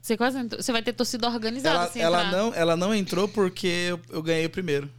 Você 0.00 0.16
quase 0.16 0.38
entrou. 0.38 0.62
Você 0.62 0.72
vai 0.72 0.82
ter 0.82 0.94
torcida 0.94 1.28
organizada 1.28 1.76
Ela, 1.76 1.90
se 1.90 2.00
ela, 2.00 2.24
não, 2.24 2.54
ela 2.54 2.74
não 2.76 2.94
entrou 2.94 3.28
porque 3.28 3.66
eu, 3.66 4.00
eu 4.10 4.22
ganhei 4.22 4.46
o 4.46 4.50
primeiro. 4.50 4.90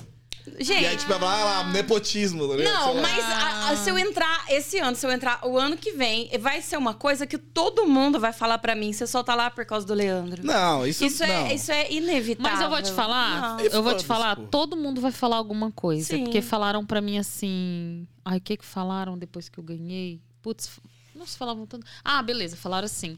E 0.45 0.71
aí, 0.73 0.83
Gente, 0.83 0.99
tipo, 0.99 1.13
ah, 1.13 1.17
lá, 1.19 1.63
nepotismo, 1.71 2.47
tá 2.47 2.55
ligado? 2.57 2.73
não, 2.73 2.93
lá. 2.95 3.01
mas 3.01 3.23
a- 3.23 3.69
a- 3.71 3.77
se 3.77 3.89
eu 3.89 3.97
entrar 3.97 4.45
esse 4.49 4.77
ano, 4.77 4.95
se 4.95 5.05
eu 5.05 5.11
entrar 5.11 5.39
o 5.47 5.57
ano 5.57 5.77
que 5.77 5.91
vem, 5.93 6.29
vai 6.39 6.61
ser 6.61 6.75
uma 6.77 6.93
coisa 6.93 7.25
que 7.25 7.37
todo 7.37 7.87
mundo 7.87 8.19
vai 8.19 8.33
falar 8.33 8.57
pra 8.57 8.75
mim. 8.75 8.91
Você 8.91 9.07
só 9.07 9.23
tá 9.23 9.35
lá 9.35 9.49
por 9.49 9.65
causa 9.65 9.85
do 9.87 9.93
Leandro. 9.93 10.45
Não, 10.45 10.85
isso, 10.85 11.05
Isso 11.05 11.25
não. 11.25 11.33
é, 11.33 11.53
isso 11.55 11.71
é 11.71 11.91
inevitável. 11.91 12.51
Mas 12.51 12.61
eu 12.61 12.69
vou 12.69 12.81
te 12.81 12.91
falar, 12.91 13.57
Não. 13.57 13.59
Eu 13.61 13.81
vou 13.83 13.95
te 13.95 14.03
falar, 14.03 14.35
todo 14.35 14.75
mundo 14.75 14.99
vai 14.99 15.11
falar 15.13 15.37
alguma 15.37 15.71
coisa. 15.71 16.07
Sim. 16.07 16.23
Porque 16.25 16.41
falaram 16.41 16.85
pra 16.85 16.99
mim 16.99 17.17
assim. 17.17 18.05
Ai, 18.25 18.37
o 18.37 18.41
que 18.41 18.57
que 18.57 18.65
falaram 18.65 19.17
depois 19.17 19.47
que 19.47 19.57
eu 19.57 19.63
ganhei? 19.63 20.19
Putz, 20.41 20.69
não 21.15 21.25
se 21.25 21.37
falavam 21.37 21.65
tanto. 21.65 21.85
Ah, 22.03 22.21
beleza, 22.21 22.57
falaram 22.57 22.85
assim. 22.85 23.17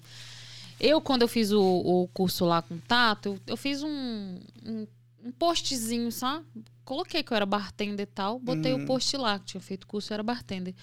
Eu, 0.79 1.01
quando 1.01 1.23
eu 1.23 1.27
fiz 1.27 1.51
o, 1.51 1.61
o 1.61 2.07
curso 2.13 2.45
lá 2.45 2.61
com 2.61 2.75
o 2.75 2.81
Tato, 2.87 3.29
eu, 3.29 3.39
eu 3.47 3.57
fiz 3.57 3.81
um, 3.81 4.39
um, 4.65 4.85
um 5.23 5.31
postzinho, 5.31 6.11
sabe? 6.11 6.45
Coloquei 6.85 7.23
que 7.23 7.33
eu 7.33 7.35
era 7.35 7.45
bartender 7.45 8.03
e 8.03 8.05
tal, 8.05 8.39
botei 8.39 8.73
Uhum. 8.73 8.83
o 8.83 8.85
post 8.85 9.17
lá, 9.17 9.39
que 9.39 9.45
tinha 9.45 9.61
feito 9.61 9.85
curso, 9.87 10.13
eu 10.13 10.15
era 10.15 10.23
bartender. 10.23 10.73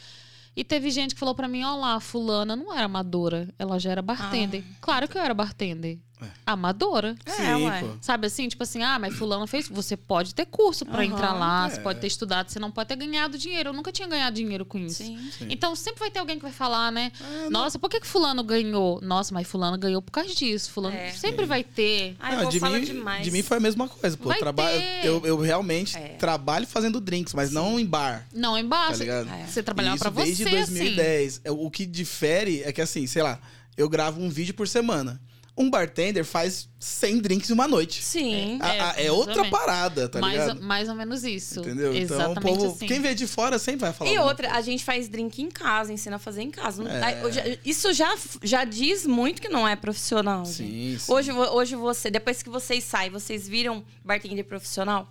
E 0.54 0.62
teve 0.62 0.90
gente 0.90 1.14
que 1.14 1.18
falou 1.20 1.34
pra 1.34 1.48
mim, 1.48 1.62
ó 1.64 1.74
lá, 1.76 1.98
fulana 2.00 2.54
não 2.54 2.74
era 2.74 2.84
amadora, 2.84 3.48
ela 3.58 3.78
já 3.78 3.90
era 3.92 4.02
bartender. 4.02 4.62
Claro 4.82 5.08
que 5.08 5.16
eu 5.16 5.22
era 5.22 5.32
bartender. 5.32 5.98
É. 6.22 6.30
Amadora. 6.46 7.14
É, 7.26 7.30
Sim, 7.32 7.64
ué. 7.66 7.84
Sabe 8.00 8.26
assim, 8.26 8.48
tipo 8.48 8.62
assim, 8.62 8.82
ah, 8.82 8.98
mas 8.98 9.14
fulano 9.14 9.46
fez. 9.46 9.68
Você 9.68 9.96
pode 9.96 10.34
ter 10.34 10.46
curso 10.46 10.84
pra 10.84 10.96
Aham, 11.02 11.04
entrar 11.04 11.32
lá, 11.32 11.66
é. 11.66 11.70
você 11.70 11.80
pode 11.80 12.00
ter 12.00 12.06
estudado, 12.06 12.50
você 12.50 12.58
não 12.58 12.70
pode 12.70 12.88
ter 12.88 12.96
ganhado 12.96 13.36
dinheiro. 13.38 13.70
Eu 13.70 13.72
nunca 13.72 13.90
tinha 13.92 14.06
ganhado 14.08 14.36
dinheiro 14.36 14.64
com 14.64 14.78
isso. 14.78 15.02
Sim. 15.02 15.18
Sim. 15.38 15.46
Então 15.50 15.74
sempre 15.74 16.00
vai 16.00 16.10
ter 16.10 16.18
alguém 16.20 16.36
que 16.36 16.42
vai 16.42 16.52
falar, 16.52 16.90
né? 16.92 17.12
É, 17.20 17.42
não- 17.44 17.62
Nossa, 17.62 17.78
por 17.78 17.88
que, 17.90 18.00
que 18.00 18.06
fulano 18.06 18.42
ganhou? 18.42 19.00
Nossa, 19.02 19.32
mas 19.34 19.46
fulano 19.46 19.76
ganhou 19.78 20.02
por 20.02 20.10
causa 20.12 20.34
disso. 20.34 20.70
Fulano 20.70 20.96
É. 20.96 21.10
sempre 21.10 21.44
vai 21.46 21.62
ter. 21.64 22.16
Ai, 22.20 22.36
Não, 22.36 22.42
eu 22.44 22.48
de, 22.48 22.60
mim, 22.60 22.80
demais. 22.84 23.24
de 23.24 23.30
mim 23.30 23.42
foi 23.42 23.56
a 23.56 23.60
mesma 23.60 23.88
coisa, 23.88 24.16
pô. 24.16 24.28
Vai 24.28 24.38
Trabalho, 24.38 24.78
ter. 24.78 25.06
eu, 25.06 25.24
eu 25.26 25.38
realmente 25.40 25.96
É. 25.96 26.08
trabalho 26.18 26.66
fazendo 26.66 27.00
drinks, 27.00 27.34
mas 27.34 27.50
não 27.50 27.78
em 27.78 27.86
bar. 27.86 28.26
Não, 28.32 28.54
Tá 28.54 28.60
embaixo. 28.60 28.98
ligado? 29.00 29.28
É. 29.28 29.46
Você 29.46 29.62
trabalhava 29.62 29.96
Isso 29.96 30.02
pra 30.04 30.10
você, 30.10 30.24
desde 30.24 30.42
assim. 30.44 30.54
2010. 30.74 31.40
É, 31.44 31.50
O 31.50 31.70
que 31.70 31.86
difere 31.86 32.62
é 32.64 32.72
que, 32.72 32.80
assim, 32.80 33.06
sei 33.06 33.22
lá, 33.22 33.38
eu 33.76 33.88
gravo 33.88 34.20
um 34.20 34.28
vídeo 34.28 34.54
por 34.54 34.66
semana. 34.68 35.20
Um 35.56 35.68
bartender 35.68 36.24
faz 36.24 36.66
100 36.80 37.18
drinks 37.20 37.50
em 37.50 37.52
uma 37.52 37.68
noite. 37.68 38.02
Sim. 38.02 38.58
A- 38.60 38.90
a- 38.92 38.94
É, 38.96 39.06
É, 39.06 39.12
outra 39.12 39.44
parada, 39.50 40.08
tá 40.08 40.18
mais, 40.18 40.40
ligado? 40.40 40.62
mais 40.62 40.88
ou 40.88 40.94
menos 40.94 41.24
isso. 41.24 41.60
Entendeu? 41.60 41.94
Exatamente 41.94 42.40
então, 42.40 42.52
o 42.54 42.56
povo, 42.58 42.74
assim. 42.76 42.86
quem 42.86 43.00
vê 43.00 43.14
de 43.14 43.26
fora 43.26 43.58
sempre 43.58 43.82
vai 43.82 43.92
falar. 43.92 44.10
E 44.10 44.18
outra, 44.18 44.50
a 44.52 44.60
gente 44.62 44.82
faz 44.82 45.08
drink 45.10 45.42
em 45.42 45.50
casa, 45.50 45.92
ensina 45.92 46.16
a 46.16 46.18
fazer 46.18 46.40
em 46.42 46.50
casa. 46.50 46.82
Não- 46.82 46.90
É. 46.90 47.58
Isso 47.64 47.92
já, 47.92 48.16
já 48.42 48.64
diz 48.64 49.06
muito 49.06 49.42
que 49.42 49.48
não 49.50 49.68
é 49.68 49.76
profissional. 49.76 50.46
Sim, 50.46 50.96
sim. 50.98 51.12
Hoje, 51.12 51.30
hoje 51.32 51.76
você, 51.76 52.10
depois 52.10 52.42
que 52.42 52.48
vocês 52.48 52.82
saem, 52.84 53.10
vocês 53.10 53.46
viram 53.46 53.84
bartender 54.02 54.44
profissional? 54.46 55.06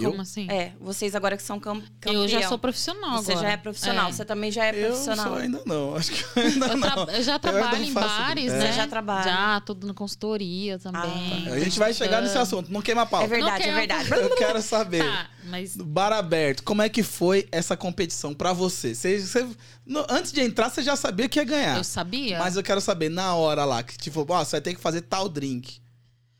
Eu? 0.00 0.10
Como 0.10 0.22
assim? 0.22 0.48
É, 0.48 0.72
vocês 0.80 1.14
agora 1.16 1.36
que 1.36 1.42
são 1.42 1.58
cam 1.58 1.82
campeão. 2.00 2.22
Eu 2.22 2.28
já 2.28 2.48
sou 2.48 2.56
profissional 2.56 3.20
Você 3.20 3.32
agora. 3.32 3.46
já 3.48 3.52
é 3.52 3.56
profissional, 3.56 4.08
É. 4.08 4.12
você 4.12 4.24
também 4.24 4.52
já 4.52 4.64
é 4.66 4.70
Eu 4.70 4.86
profissional. 4.90 5.26
só 5.26 5.34
ainda 5.38 5.60
não. 5.66 5.96
Acho 5.96 6.12
que 6.12 6.24
eu 6.38 6.42
ainda 6.44 6.66
Eu, 6.68 6.76
não. 6.76 7.04
eu 7.10 7.22
já 7.24 7.38
trabalho 7.38 7.82
em 7.82 7.90
faço- 7.92 8.06
bares, 8.08 8.52
é. 8.52 8.58
né? 8.58 8.66
Você 8.68 8.72
já 8.74 8.86
trabalha. 8.86 9.24
Já, 9.24 9.60
tô 9.60 9.74
dando 9.74 9.92
consultoria 9.94 10.78
também. 10.78 11.48
A 11.50 11.58
gente 11.58 11.78
vai 11.80 11.92
chegar 11.92 12.20
nesse 12.22 12.34
estudando. 12.38 12.42
assunto, 12.60 12.72
não 12.72 12.80
queima 12.80 13.04
pau. 13.06 13.22
É 13.22 13.26
verdade, 13.26 13.62
é 13.62 13.64
quero- 13.66 13.76
verdade. 13.76 14.10
Eu 14.12 14.36
quero 14.36 14.62
saber. 14.62 15.02
Tá, 15.04 15.28
mas 15.46 15.76
Bar 15.76 16.12
aberto, 16.12 16.62
como 16.62 16.80
é 16.80 16.88
que 16.88 17.02
foi 17.02 17.48
essa 17.50 17.76
competição 17.76 18.32
pra 18.32 18.52
você? 18.52 18.94
Você, 18.94 19.18
você- 19.18 19.48
no- 19.84 20.06
antes 20.08 20.30
de 20.30 20.40
entrar, 20.40 20.70
você 20.70 20.80
já 20.82 20.94
sabia 20.94 21.28
que 21.28 21.40
ia 21.40 21.44
ganhar. 21.44 21.76
eu 21.76 21.82
sabia. 21.84 22.38
Mas 22.38 22.54
eu 22.56 22.62
quero 22.62 22.80
saber, 22.80 23.08
na 23.08 23.34
hora 23.34 23.64
lá, 23.64 23.82
que 23.82 23.98
tipo, 23.98 24.24
ó, 24.28 24.44
você 24.44 24.52
vai 24.52 24.60
ter 24.60 24.74
que 24.74 24.80
fazer 24.80 25.00
tal 25.00 25.28
drink. 25.28 25.80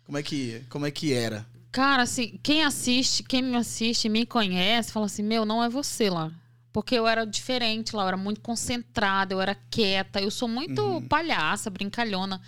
Como 0.04 0.16
é 0.16 0.22
que, 0.22 0.62
como 0.70 0.86
é 0.86 0.90
que 0.92 1.12
era? 1.12 1.44
Cara, 1.70 2.02
assim, 2.02 2.38
quem 2.42 2.64
assiste, 2.64 3.22
quem 3.22 3.42
me 3.42 3.56
assiste, 3.56 4.08
me 4.08 4.24
conhece, 4.24 4.90
fala 4.92 5.06
assim: 5.06 5.22
meu, 5.22 5.44
não 5.44 5.62
é 5.62 5.68
você 5.68 6.08
lá. 6.10 6.30
Porque 6.72 6.94
eu 6.94 7.06
era 7.06 7.24
diferente 7.24 7.94
lá, 7.96 8.02
eu 8.04 8.08
era 8.08 8.16
muito 8.16 8.40
concentrada, 8.40 9.34
eu 9.34 9.40
era 9.40 9.54
quieta, 9.70 10.20
eu 10.20 10.30
sou 10.30 10.46
muito 10.48 10.80
Uhum. 10.80 11.02
palhaça, 11.08 11.70
brincalhona. 11.70 12.40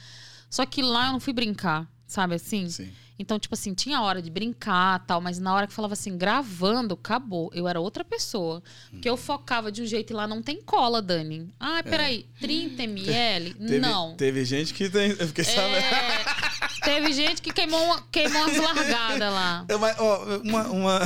Só 0.49 0.65
que 0.67 0.83
lá 0.83 1.07
eu 1.07 1.13
não 1.13 1.21
fui 1.21 1.33
brincar, 1.33 1.87
sabe 2.07 2.35
assim? 2.35 2.69
Sim. 2.69 2.91
Então, 3.19 3.39
tipo 3.39 3.55
assim, 3.55 3.75
tinha 3.75 4.01
hora 4.01 4.23
de 4.23 4.31
brincar 4.31 5.05
tal, 5.07 5.21
mas 5.21 5.39
na 5.39 5.53
hora 5.55 5.67
que 5.67 5.75
falava 5.75 5.93
assim, 5.93 6.17
gravando, 6.17 6.95
acabou. 6.95 7.51
Eu 7.53 7.69
era 7.69 7.79
outra 7.79 8.03
pessoa. 8.03 8.63
Porque 8.91 9.09
eu 9.11 9.17
focava 9.17 9.71
de 9.71 9.83
um 9.83 9.87
jeito 9.87 10.11
e 10.11 10.17
lá 10.17 10.27
não 10.27 10.41
tem 10.43 10.63
cola, 10.63 11.03
Dani. 11.03 11.53
Ah, 11.61 11.83
peraí, 11.83 12.27
30 12.41 12.83
ml? 12.85 13.53
Teve, 13.55 13.79
não. 13.79 14.17
Teve 14.17 14.43
gente 14.47 14.73
que 14.73 14.89
tem. 14.89 15.11
Eu 15.11 15.27
fiquei 15.29 15.45
sabendo. 15.45 15.77
É, 15.77 16.60
teve 16.81 17.13
gente 17.13 17.41
que 17.43 17.53
queimou, 17.53 17.83
uma- 17.85 18.03
queimou 18.11 18.43
umas 18.43 18.57
largadas 18.57 19.33
lá. 19.33 19.65
Eu, 19.69 19.79
mas, 19.79 19.97
ó, 19.99 20.25
uma. 20.45 20.63
uma... 20.69 21.01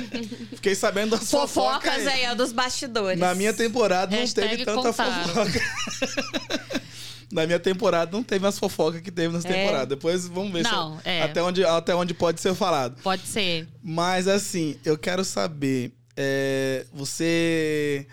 fiquei 0.56 0.74
sabendo 0.74 1.16
das 1.16 1.30
fofocas 1.30 1.82
Fofocas 1.94 2.06
aí, 2.06 2.26
ó, 2.30 2.34
dos 2.34 2.52
bastidores. 2.52 3.18
Na 3.18 3.34
minha 3.34 3.52
temporada 3.52 4.10
não 4.14 4.20
Hashtag 4.20 4.48
teve 4.50 4.64
tanta 4.64 4.82
contaram. 4.92 5.28
fofoca. 5.28 5.60
Na 7.32 7.46
minha 7.46 7.60
temporada 7.60 8.10
não 8.10 8.24
teve 8.24 8.44
as 8.44 8.58
fofocas 8.58 9.00
que 9.00 9.10
teve 9.12 9.32
nas 9.32 9.44
É. 9.44 9.48
temporadas. 9.48 9.88
Depois 9.88 10.26
vamos 10.26 10.52
ver 10.52 10.64
se- 10.66 10.72
Não, 10.72 11.00
é. 11.04 11.22
até, 11.22 11.40
onde, 11.40 11.64
até 11.64 11.94
onde 11.94 12.12
pode 12.12 12.40
ser 12.40 12.52
falado. 12.56 13.00
Pode 13.02 13.22
ser. 13.24 13.68
Mas 13.82 14.26
assim, 14.26 14.76
eu 14.84 14.98
quero 14.98 15.24
saber, 15.24 15.92
é, 16.16 16.84
você. 16.92 18.04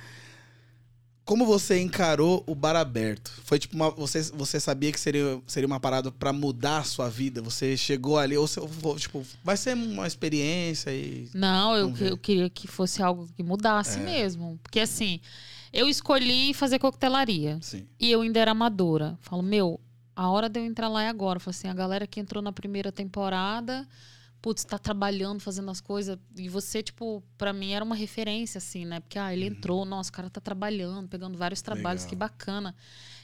Como 1.27 1.45
você 1.45 1.81
encarou 1.81 2.41
o 2.47 2.55
bar 2.55 2.77
aberto? 2.77 3.29
Foi 3.43 3.59
tipo 3.59 3.75
uma. 3.75 3.91
Você, 3.91 4.21
você 4.33 4.61
sabia 4.61 4.93
que 4.93 4.99
seria, 4.99 5.41
seria 5.45 5.67
uma 5.67 5.77
parada 5.77 6.09
pra 6.09 6.31
mudar 6.31 6.77
a 6.77 6.83
sua 6.85 7.09
vida? 7.09 7.41
Você 7.41 7.75
chegou 7.75 8.17
ali, 8.17 8.37
ou 8.37 8.47
você, 8.47 8.61
tipo, 8.97 9.25
vai 9.43 9.57
ser 9.57 9.73
uma 9.73 10.07
experiência 10.07 10.89
e. 10.89 11.29
Não, 11.33 11.75
eu, 11.75 11.93
eu 11.99 12.17
queria 12.17 12.49
que 12.49 12.65
fosse 12.65 13.03
algo 13.03 13.27
que 13.35 13.43
mudasse 13.43 13.99
mesmo. 13.99 14.57
Porque 14.63 14.79
assim, 14.79 15.19
eu 15.73 15.89
escolhi 15.89 16.53
fazer 16.53 16.79
coquetelaria. 16.79 17.59
Sim. 17.61 17.85
E 17.99 18.09
eu 18.09 18.21
ainda 18.21 18.39
era 18.39 18.51
amadora. 18.51 19.19
Falo, 19.19 19.43
meu, 19.43 19.81
a 20.15 20.29
hora 20.29 20.47
de 20.47 20.61
eu 20.61 20.65
entrar 20.65 20.87
lá 20.87 21.03
é 21.03 21.09
agora. 21.09 21.41
Falo 21.41 21.49
assim, 21.51 21.67
a 21.67 21.73
galera 21.73 22.07
que 22.07 22.21
entrou 22.21 22.41
na 22.41 22.53
primeira 22.53 22.89
temporada, 22.89 23.85
putz, 24.47 24.63
tá 24.63 24.79
trabalhando, 24.79 25.41
fazendo 25.41 25.69
as 25.69 25.81
coisas. 25.81 26.17
E 26.37 26.47
você, 26.47 26.81
tipo, 26.81 27.21
pra 27.37 27.51
mim 27.51 27.73
era 27.73 27.83
uma 27.83 27.95
referência, 27.95 28.59
assim, 28.59 28.85
né? 28.85 29.01
Porque, 29.01 29.19
ah, 29.19 29.33
ele 29.33 29.45
entrou, 29.45 29.83
nossa, 29.83 30.09
o 30.09 30.13
cara 30.13 30.29
tá 30.29 30.39
trabalhando, 30.39 31.09
pegando 31.09 31.37
vários 31.37 31.61
trabalhos, 31.61 32.03
Legal. 32.03 32.09
que 32.09 32.15
bacana. 32.15 32.75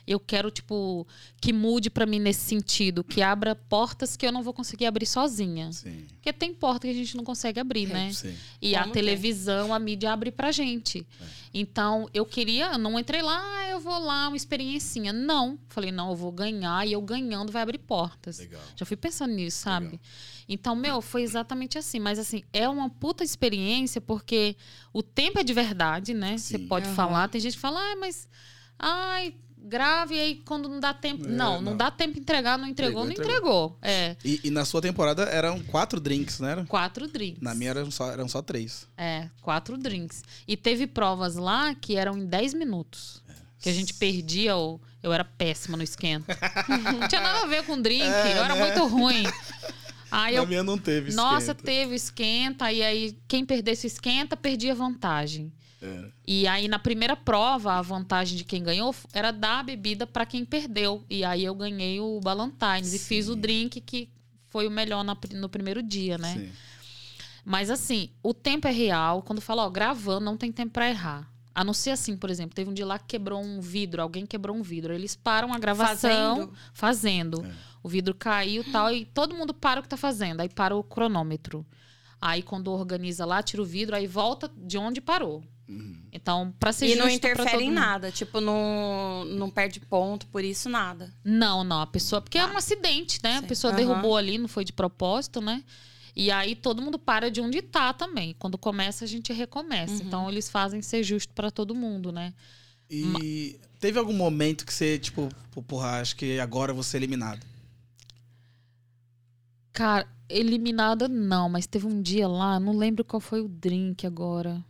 Eu 0.06 0.20
quero, 0.20 0.50
tipo, 0.50 1.06
que 1.40 1.52
mude 1.52 1.88
pra 1.88 2.04
mim 2.04 2.18
nesse 2.18 2.40
sentido, 2.40 3.02
que 3.02 3.22
abra 3.22 3.54
portas 3.54 4.16
que 4.16 4.26
eu 4.26 4.32
não 4.32 4.42
vou 4.42 4.52
conseguir 4.52 4.86
abrir 4.86 5.06
sozinha. 5.06 5.72
Sim. 5.72 6.04
Porque 6.14 6.32
tem 6.32 6.52
porta 6.52 6.86
que 6.86 6.92
a 6.92 6.96
gente 6.96 7.16
não 7.16 7.24
consegue 7.24 7.58
abrir, 7.58 7.86
né? 7.86 8.12
Sim. 8.12 8.34
E 8.60 8.74
a 8.76 8.80
Como 8.82 8.92
tem. 8.92 9.02
televisão, 9.02 9.72
a 9.72 9.78
mídia 9.78 10.12
abre 10.12 10.30
pra 10.30 10.52
gente. 10.52 11.06
É. 11.20 11.24
Então, 11.54 12.08
eu 12.12 12.26
queria, 12.26 12.72
eu 12.72 12.78
não 12.78 12.98
entrei 12.98 13.22
lá, 13.22 13.40
ah, 13.42 13.68
eu 13.70 13.80
vou 13.80 13.98
lá, 13.98 14.28
uma 14.28 14.36
experiencinha. 14.36 15.12
Não. 15.12 15.58
Falei, 15.68 15.90
não, 15.90 16.10
eu 16.10 16.16
vou 16.16 16.32
ganhar 16.32 16.86
e 16.86 16.92
eu 16.92 17.00
ganhando 17.00 17.50
vai 17.52 17.62
abrir 17.62 17.78
portas. 17.78 18.38
Legal. 18.38 18.60
Já 18.76 18.84
fui 18.84 18.96
pensando 18.96 19.32
nisso, 19.32 19.58
sabe? 19.58 19.86
Legal. 19.86 20.00
Então, 20.48 20.76
meu, 20.76 21.00
foi 21.00 21.22
exatamente 21.22 21.78
assim. 21.78 21.98
Mas, 21.98 22.18
assim, 22.18 22.42
é 22.52 22.68
uma 22.68 22.90
puta 22.90 23.24
experiência 23.24 24.00
porque 24.00 24.56
o 24.92 25.02
tempo 25.02 25.38
é 25.38 25.42
de 25.44 25.52
verdade, 25.54 26.12
né? 26.12 26.36
Você 26.36 26.58
Sim. 26.58 26.66
pode 26.66 26.86
Aham. 26.86 26.94
falar. 26.94 27.28
Tem 27.28 27.40
gente 27.40 27.54
que 27.54 27.60
fala, 27.60 27.80
ah, 27.80 27.96
mas. 27.96 28.28
Ai, 28.76 29.34
grave 29.64 30.14
e 30.14 30.20
aí 30.20 30.34
quando 30.44 30.68
não 30.68 30.78
dá 30.80 30.92
tempo. 30.94 31.24
É, 31.24 31.28
não, 31.28 31.54
não, 31.60 31.70
não. 31.72 31.76
dá 31.76 31.90
tempo 31.90 32.14
de 32.14 32.20
entregar, 32.20 32.58
não 32.58 32.66
entregou, 32.68 33.04
Entregou, 33.04 33.24
não 33.24 33.34
entregou. 33.34 33.78
É. 33.82 34.16
E, 34.24 34.40
e 34.44 34.50
na 34.50 34.64
sua 34.64 34.80
temporada 34.82 35.22
eram 35.24 35.60
quatro 35.60 35.98
drinks, 36.00 36.38
não 36.40 36.48
era? 36.48 36.64
Quatro 36.66 37.08
drinks. 37.08 37.42
Na 37.42 37.54
minha 37.54 37.70
eram 37.70 37.90
só, 37.90 38.10
eram 38.12 38.28
só 38.28 38.42
três. 38.42 38.86
É, 38.96 39.28
quatro 39.40 39.76
drinks. 39.78 40.22
E 40.46 40.56
teve 40.56 40.86
provas 40.86 41.36
lá 41.36 41.74
que 41.74 41.96
eram 41.96 42.16
em 42.18 42.26
10 42.26 42.54
minutos. 42.54 43.22
Que 43.58 43.70
a 43.70 43.72
gente 43.72 43.94
perdia 43.94 44.56
o. 44.56 44.78
Eu 45.02 45.12
era 45.12 45.24
péssima 45.24 45.76
no 45.76 45.82
esquenta. 45.82 46.36
Não 46.68 47.08
tinha 47.08 47.20
nada 47.20 47.44
a 47.44 47.46
ver 47.46 47.64
com 47.64 47.80
drink, 47.80 48.02
É, 48.02 48.38
eu 48.38 48.44
era 48.44 48.54
né? 48.54 48.60
muito 48.66 48.86
ruim. 48.86 49.24
Aí 50.10 50.34
Na 50.36 50.42
eu 50.42 50.46
minha 50.46 50.62
não 50.62 50.78
teve 50.78 51.12
Nossa, 51.12 51.52
esquenta. 51.52 51.62
teve 51.64 51.94
esquenta, 51.96 52.70
e 52.72 52.82
aí 52.82 53.18
quem 53.26 53.44
perdesse 53.44 53.86
o 53.86 53.88
esquenta 53.88 54.36
perdia 54.36 54.74
vantagem. 54.74 55.52
É. 55.84 56.10
E 56.26 56.46
aí 56.46 56.66
na 56.68 56.78
primeira 56.78 57.14
prova, 57.14 57.74
a 57.74 57.82
vantagem 57.82 58.36
de 58.36 58.44
quem 58.44 58.62
ganhou 58.62 58.94
era 59.12 59.30
dar 59.30 59.60
a 59.60 59.62
bebida 59.62 60.06
para 60.06 60.24
quem 60.24 60.44
perdeu. 60.44 61.04
E 61.10 61.24
aí 61.24 61.44
eu 61.44 61.54
ganhei 61.54 62.00
o 62.00 62.18
Ballantines 62.20 62.92
e 62.94 62.98
fiz 62.98 63.28
o 63.28 63.36
drink 63.36 63.80
que 63.80 64.08
foi 64.48 64.66
o 64.66 64.70
melhor 64.70 65.02
na 65.04 65.14
pri- 65.14 65.34
no 65.36 65.48
primeiro 65.48 65.82
dia, 65.82 66.16
né? 66.16 66.32
Sim. 66.34 66.52
Mas 67.44 67.68
assim, 67.70 68.08
o 68.22 68.32
tempo 68.32 68.66
é 68.66 68.70
real. 68.70 69.22
Quando 69.22 69.40
fala, 69.40 69.64
ó, 69.64 69.70
gravando, 69.70 70.24
não 70.24 70.36
tem 70.36 70.50
tempo 70.50 70.72
pra 70.72 70.88
errar. 70.88 71.30
A 71.54 71.62
não 71.62 71.74
ser 71.74 71.90
assim, 71.90 72.16
por 72.16 72.30
exemplo, 72.30 72.54
teve 72.54 72.68
um 72.70 72.74
dia 72.74 72.86
lá 72.86 72.98
que 72.98 73.04
quebrou 73.06 73.40
um 73.40 73.60
vidro, 73.60 74.02
alguém 74.02 74.26
quebrou 74.26 74.56
um 74.56 74.62
vidro. 74.62 74.92
Eles 74.92 75.14
param 75.14 75.52
a 75.52 75.58
gravação 75.58 76.36
Fazendo? 76.36 76.52
fazendo. 76.72 77.44
É. 77.46 77.52
O 77.82 77.88
vidro 77.88 78.14
caiu 78.14 78.62
e 78.62 78.72
tal, 78.72 78.90
e 78.92 79.04
todo 79.04 79.34
mundo 79.34 79.52
para 79.52 79.78
o 79.78 79.82
que 79.82 79.88
tá 79.88 79.96
fazendo. 79.96 80.40
Aí 80.40 80.48
para 80.48 80.74
o 80.74 80.82
cronômetro. 80.82 81.64
Aí 82.20 82.42
quando 82.42 82.72
organiza 82.72 83.26
lá, 83.26 83.42
tira 83.42 83.60
o 83.60 83.64
vidro, 83.66 83.94
aí 83.94 84.06
volta 84.06 84.50
de 84.56 84.78
onde 84.78 85.00
parou. 85.00 85.44
Uhum. 85.68 86.02
Então, 86.12 86.54
pra 86.60 86.72
ser 86.72 86.86
E 86.86 86.96
não 86.96 87.06
justo 87.06 87.20
pra 87.20 87.30
interfere 87.30 87.50
todo 87.52 87.60
em 87.62 87.68
mundo. 87.68 87.74
nada. 87.74 88.10
Tipo, 88.12 88.40
não, 88.40 89.24
não 89.24 89.50
perde 89.50 89.80
ponto, 89.80 90.26
por 90.26 90.44
isso 90.44 90.68
nada. 90.68 91.12
Não, 91.24 91.64
não, 91.64 91.80
a 91.80 91.86
pessoa. 91.86 92.20
Porque 92.20 92.38
é 92.38 92.46
um 92.46 92.56
acidente, 92.56 93.18
né? 93.22 93.38
A 93.38 93.42
pessoa 93.42 93.72
Aham. 93.72 93.78
derrubou 93.78 94.16
ali, 94.16 94.36
não 94.38 94.48
foi 94.48 94.64
de 94.64 94.72
propósito, 94.72 95.40
né? 95.40 95.64
E 96.14 96.30
aí 96.30 96.54
todo 96.54 96.80
mundo 96.80 96.98
para 96.98 97.30
de 97.30 97.40
onde 97.40 97.60
tá 97.62 97.92
também. 97.92 98.34
Quando 98.38 98.56
começa, 98.56 99.04
a 99.04 99.08
gente 99.08 99.32
recomeça. 99.32 99.94
Uhum. 99.94 100.06
Então 100.06 100.28
eles 100.30 100.48
fazem 100.48 100.80
ser 100.82 101.02
justo 101.02 101.32
pra 101.34 101.50
todo 101.50 101.74
mundo, 101.74 102.12
né? 102.12 102.32
E 102.88 103.58
teve 103.80 103.98
algum 103.98 104.12
momento 104.12 104.64
que 104.64 104.72
você, 104.72 104.98
tipo, 104.98 105.28
porra, 105.66 106.00
acho 106.00 106.14
que 106.14 106.38
agora 106.38 106.70
eu 106.70 106.74
vou 106.74 106.84
ser 106.84 106.98
eliminado. 106.98 107.44
Cara, 109.72 110.06
eliminada 110.28 111.08
não, 111.08 111.48
mas 111.48 111.66
teve 111.66 111.86
um 111.86 112.00
dia 112.00 112.28
lá, 112.28 112.60
não 112.60 112.76
lembro 112.76 113.04
qual 113.04 113.18
foi 113.20 113.40
o 113.40 113.48
drink 113.48 114.06
agora. 114.06 114.62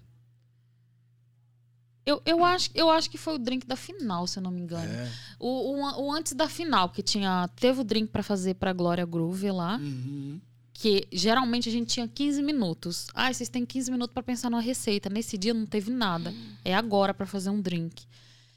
Eu, 2.07 2.21
eu, 2.27 2.45
acho, 2.45 2.71
eu 2.75 2.91
acho 2.91 3.11
que 3.11 3.17
foi 3.17 3.35
o 3.35 3.39
drink 3.39 3.67
da 3.67 3.77
final, 3.77 4.27
se 4.27 4.39
eu 4.39 4.43
não 4.43 4.51
me 4.51 4.61
engano. 4.61 4.93
É. 4.93 5.11
O, 5.39 5.49
o, 5.75 6.05
o 6.07 6.13
antes 6.13 6.35
da 6.35 6.49
final, 6.49 6.91
que 6.91 7.03
tinha. 7.03 7.49
Teve 7.57 7.81
o 7.81 7.85
drink 7.85 8.11
pra 8.11 8.23
fazer 8.23 8.55
pra 8.55 8.73
Glória 8.73 9.07
Groove 9.07 9.51
lá. 9.51 9.77
Uhum. 9.79 10.39
que 10.75 11.07
geralmente 11.11 11.69
a 11.69 11.73
gente 11.73 11.95
tinha 11.95 12.07
15 12.07 12.43
minutos. 12.43 13.07
Ah, 13.15 13.33
vocês 13.33 13.49
têm 13.49 13.65
15 13.65 13.91
minutos 13.91 14.13
para 14.13 14.23
pensar 14.23 14.51
numa 14.51 14.61
receita. 14.61 15.09
Nesse 15.09 15.39
dia 15.39 15.55
não 15.55 15.65
teve 15.65 15.91
nada. 15.91 16.35
É 16.65 16.75
agora 16.75 17.15
para 17.15 17.25
fazer 17.27 17.49
um 17.51 17.61
drink. 17.61 18.05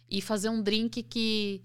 E 0.09 0.21
fazer 0.21 0.49
um 0.49 0.61
drink 0.61 1.03
que 1.03 1.61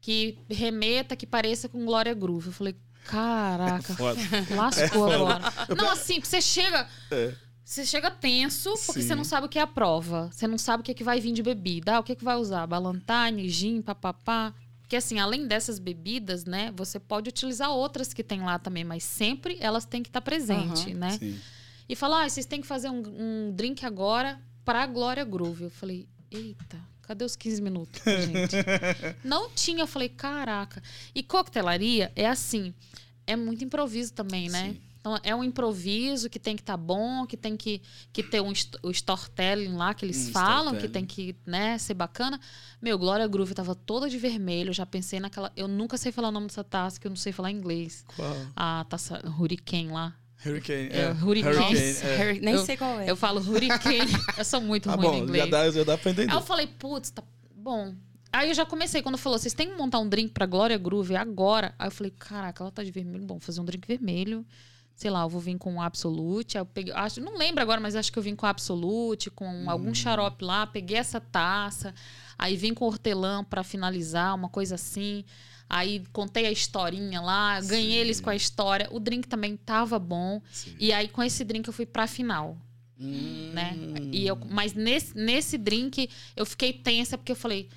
que 0.00 0.38
remeta, 0.48 1.16
que 1.16 1.26
pareça 1.26 1.68
com 1.68 1.84
Glória 1.84 2.14
Groove. 2.14 2.46
Eu 2.46 2.52
falei, 2.52 2.76
caraca, 3.04 3.94
Foda. 3.94 4.20
lascou 4.54 5.10
agora. 5.12 5.52
Não, 5.76 5.90
assim, 5.90 6.20
você 6.20 6.40
chega, 6.40 6.88
É. 7.10 7.34
você 7.68 7.84
chega 7.84 8.10
tenso, 8.10 8.70
porque 8.86 9.02
Sim. 9.02 9.08
você 9.08 9.14
não 9.14 9.24
sabe 9.24 9.44
o 9.44 9.48
que 9.48 9.58
é 9.58 9.62
a 9.62 9.66
prova. 9.66 10.30
Você 10.32 10.46
não 10.48 10.56
sabe 10.56 10.80
o 10.80 10.84
que, 10.84 10.90
é 10.90 10.94
que 10.94 11.04
vai 11.04 11.20
vir 11.20 11.32
de 11.32 11.42
bebida. 11.42 11.96
Ah, 11.96 12.00
o 12.00 12.02
que, 12.02 12.12
é 12.12 12.14
que 12.14 12.24
vai 12.24 12.34
usar? 12.34 12.66
Ballantine, 12.66 13.46
gin, 13.46 13.82
papapá. 13.82 14.54
Porque, 14.80 14.96
assim, 14.96 15.18
além 15.18 15.46
dessas 15.46 15.78
bebidas, 15.78 16.46
né? 16.46 16.72
Você 16.74 16.98
pode 16.98 17.28
utilizar 17.28 17.68
outras 17.70 18.14
que 18.14 18.24
tem 18.24 18.40
lá 18.40 18.58
também, 18.58 18.84
mas 18.84 19.04
sempre 19.04 19.58
elas 19.60 19.84
têm 19.84 20.02
que 20.02 20.08
estar 20.08 20.22
presentes, 20.22 20.86
Aham. 20.86 20.94
né? 20.94 21.18
Sim. 21.18 21.38
E 21.86 21.94
falar, 21.94 22.24
ah, 22.24 22.28
vocês 22.30 22.46
têm 22.46 22.62
que 22.62 22.66
fazer 22.66 22.88
um, 22.88 23.02
um 23.06 23.52
drink 23.54 23.84
agora 23.84 24.40
pra 24.64 24.86
Glória 24.86 25.22
Groove. 25.22 25.64
Eu 25.64 25.70
falei, 25.70 26.08
eita, 26.30 26.80
cadê 27.02 27.22
os 27.22 27.36
15 27.36 27.60
minutos, 27.60 28.00
gente? 28.02 28.56
não 29.22 29.50
tinha. 29.50 29.82
Eu 29.82 29.86
falei, 29.86 30.08
caraca. 30.08 30.82
E 31.14 31.22
coquetelaria 31.22 32.10
é 32.16 32.26
assim, 32.26 32.72
é 33.26 33.36
muito 33.36 33.62
improviso 33.62 34.14
também, 34.14 34.48
né? 34.48 34.70
Sim. 34.70 34.87
Então, 35.08 35.20
é 35.22 35.34
um 35.34 35.42
improviso 35.42 36.28
que 36.28 36.38
tem 36.38 36.54
que 36.54 36.62
estar 36.62 36.76
bom, 36.76 37.24
que 37.26 37.36
tem 37.36 37.56
que, 37.56 37.80
que 38.12 38.22
ter 38.22 38.40
um, 38.42 38.52
o 38.82 38.90
storytelling 38.90 39.74
lá 39.74 39.94
que 39.94 40.04
eles 40.04 40.28
Um 40.28 40.32
falam, 40.32 40.76
que 40.76 40.88
tem 40.88 41.04
que 41.06 41.34
né, 41.46 41.78
ser 41.78 41.94
bacana. 41.94 42.38
Meu, 42.80 42.98
Glória 42.98 43.26
Groove 43.26 43.54
tava 43.54 43.74
toda 43.74 44.08
de 44.08 44.18
vermelho. 44.18 44.68
Eu 44.70 44.74
já 44.74 44.84
pensei 44.84 45.18
naquela. 45.20 45.50
Eu 45.56 45.66
nunca 45.66 45.96
sei 45.96 46.12
falar 46.12 46.28
o 46.28 46.32
nome 46.32 46.46
dessa 46.48 46.62
taça, 46.64 47.00
que 47.00 47.06
eu 47.06 47.10
não 47.10 47.16
sei 47.16 47.32
falar 47.32 47.50
inglês. 47.50 48.04
Qual? 48.14 48.36
A 48.54 48.84
taça 48.88 49.20
Hurricane 49.38 49.88
lá. 49.88 50.14
Hurricane. 50.44 50.88
É, 50.92 50.98
É, 51.00 51.10
Hurricane. 51.12 51.56
Hurricane, 51.56 51.78
é. 52.12 52.16
Harry- 52.16 52.40
Nem 52.40 52.54
Eu- 52.54 52.64
sei 52.64 52.76
qual 52.76 53.00
é. 53.00 53.10
Eu 53.10 53.16
falo 53.16 53.40
hurricane. 53.40 53.98
eu 54.38 54.44
sou 54.44 54.60
muito 54.60 54.88
Tá 54.88 54.94
ruim 54.94 55.06
bom, 55.06 55.14
inglês. 55.16 55.44
já 55.44 55.50
dá, 55.50 55.70
já 55.70 55.84
dá 55.84 55.98
pra 55.98 56.10
entender. 56.12 56.30
Aí 56.30 56.36
eu 56.36 56.42
falei, 56.42 56.66
putz, 56.66 57.10
tá 57.10 57.22
bom. 57.56 57.94
Aí 58.30 58.50
eu 58.50 58.54
já 58.54 58.66
comecei, 58.66 59.00
quando 59.02 59.16
falou, 59.16 59.38
vocês 59.38 59.54
têm 59.54 59.70
que 59.70 59.74
montar 59.76 59.98
um 59.98 60.08
drink 60.08 60.32
pra 60.32 60.44
Glória 60.44 60.76
Groove 60.76 61.16
agora. 61.16 61.74
Aí 61.78 61.86
eu 61.88 61.90
falei, 61.90 62.12
caraca, 62.16 62.62
ela 62.62 62.70
tá 62.70 62.84
de 62.84 62.90
vermelho. 62.90 63.24
Bom, 63.24 63.34
vou 63.34 63.40
fazer 63.40 63.60
um 63.60 63.64
drink 63.64 63.88
vermelho. 63.88 64.44
Sei 64.98 65.08
lá, 65.12 65.22
eu 65.22 65.28
vou 65.28 65.40
vir 65.40 65.56
com 65.58 65.74
um 65.74 65.80
Absolute. 65.80 66.58
Eu 66.58 66.66
peguei, 66.66 66.92
acho, 66.92 67.20
não 67.20 67.38
lembro 67.38 67.62
agora, 67.62 67.80
mas 67.80 67.94
acho 67.94 68.10
que 68.12 68.18
eu 68.18 68.22
vim 68.22 68.34
com 68.34 68.46
Absolute, 68.46 69.30
com 69.30 69.48
Hum. 69.48 69.70
algum 69.70 69.94
xarope 69.94 70.44
lá. 70.44 70.66
Peguei 70.66 70.96
essa 70.98 71.20
taça. 71.20 71.94
Aí 72.36 72.56
vim 72.56 72.74
com 72.74 72.84
hortelã 72.84 73.44
pra 73.44 73.62
finalizar, 73.62 74.34
uma 74.34 74.48
coisa 74.48 74.74
assim. 74.74 75.24
Aí 75.70 76.02
contei 76.12 76.46
a 76.46 76.50
historinha 76.50 77.20
lá, 77.20 77.60
ganhei 77.60 77.92
Sim. 77.92 77.96
eles 77.98 78.20
com 78.20 78.28
a 78.28 78.34
história. 78.34 78.88
O 78.90 78.98
drink 78.98 79.28
também 79.28 79.56
tava 79.56 80.00
bom. 80.00 80.42
Sim. 80.50 80.74
E 80.80 80.92
aí, 80.92 81.06
com 81.06 81.22
esse 81.22 81.44
drink, 81.44 81.68
eu 81.68 81.72
fui 81.72 81.86
pra 81.86 82.08
final 82.08 82.56
Hum. 82.98 83.52
né? 83.54 83.76
E 84.10 84.26
eu, 84.26 84.36
mas 84.50 84.74
nesse, 84.74 85.16
nesse 85.16 85.56
drink 85.56 86.10
eu 86.34 86.44
fiquei 86.44 86.72
tensa 86.72 87.16
porque 87.16 87.30
eu 87.30 87.36
falei, 87.36 87.68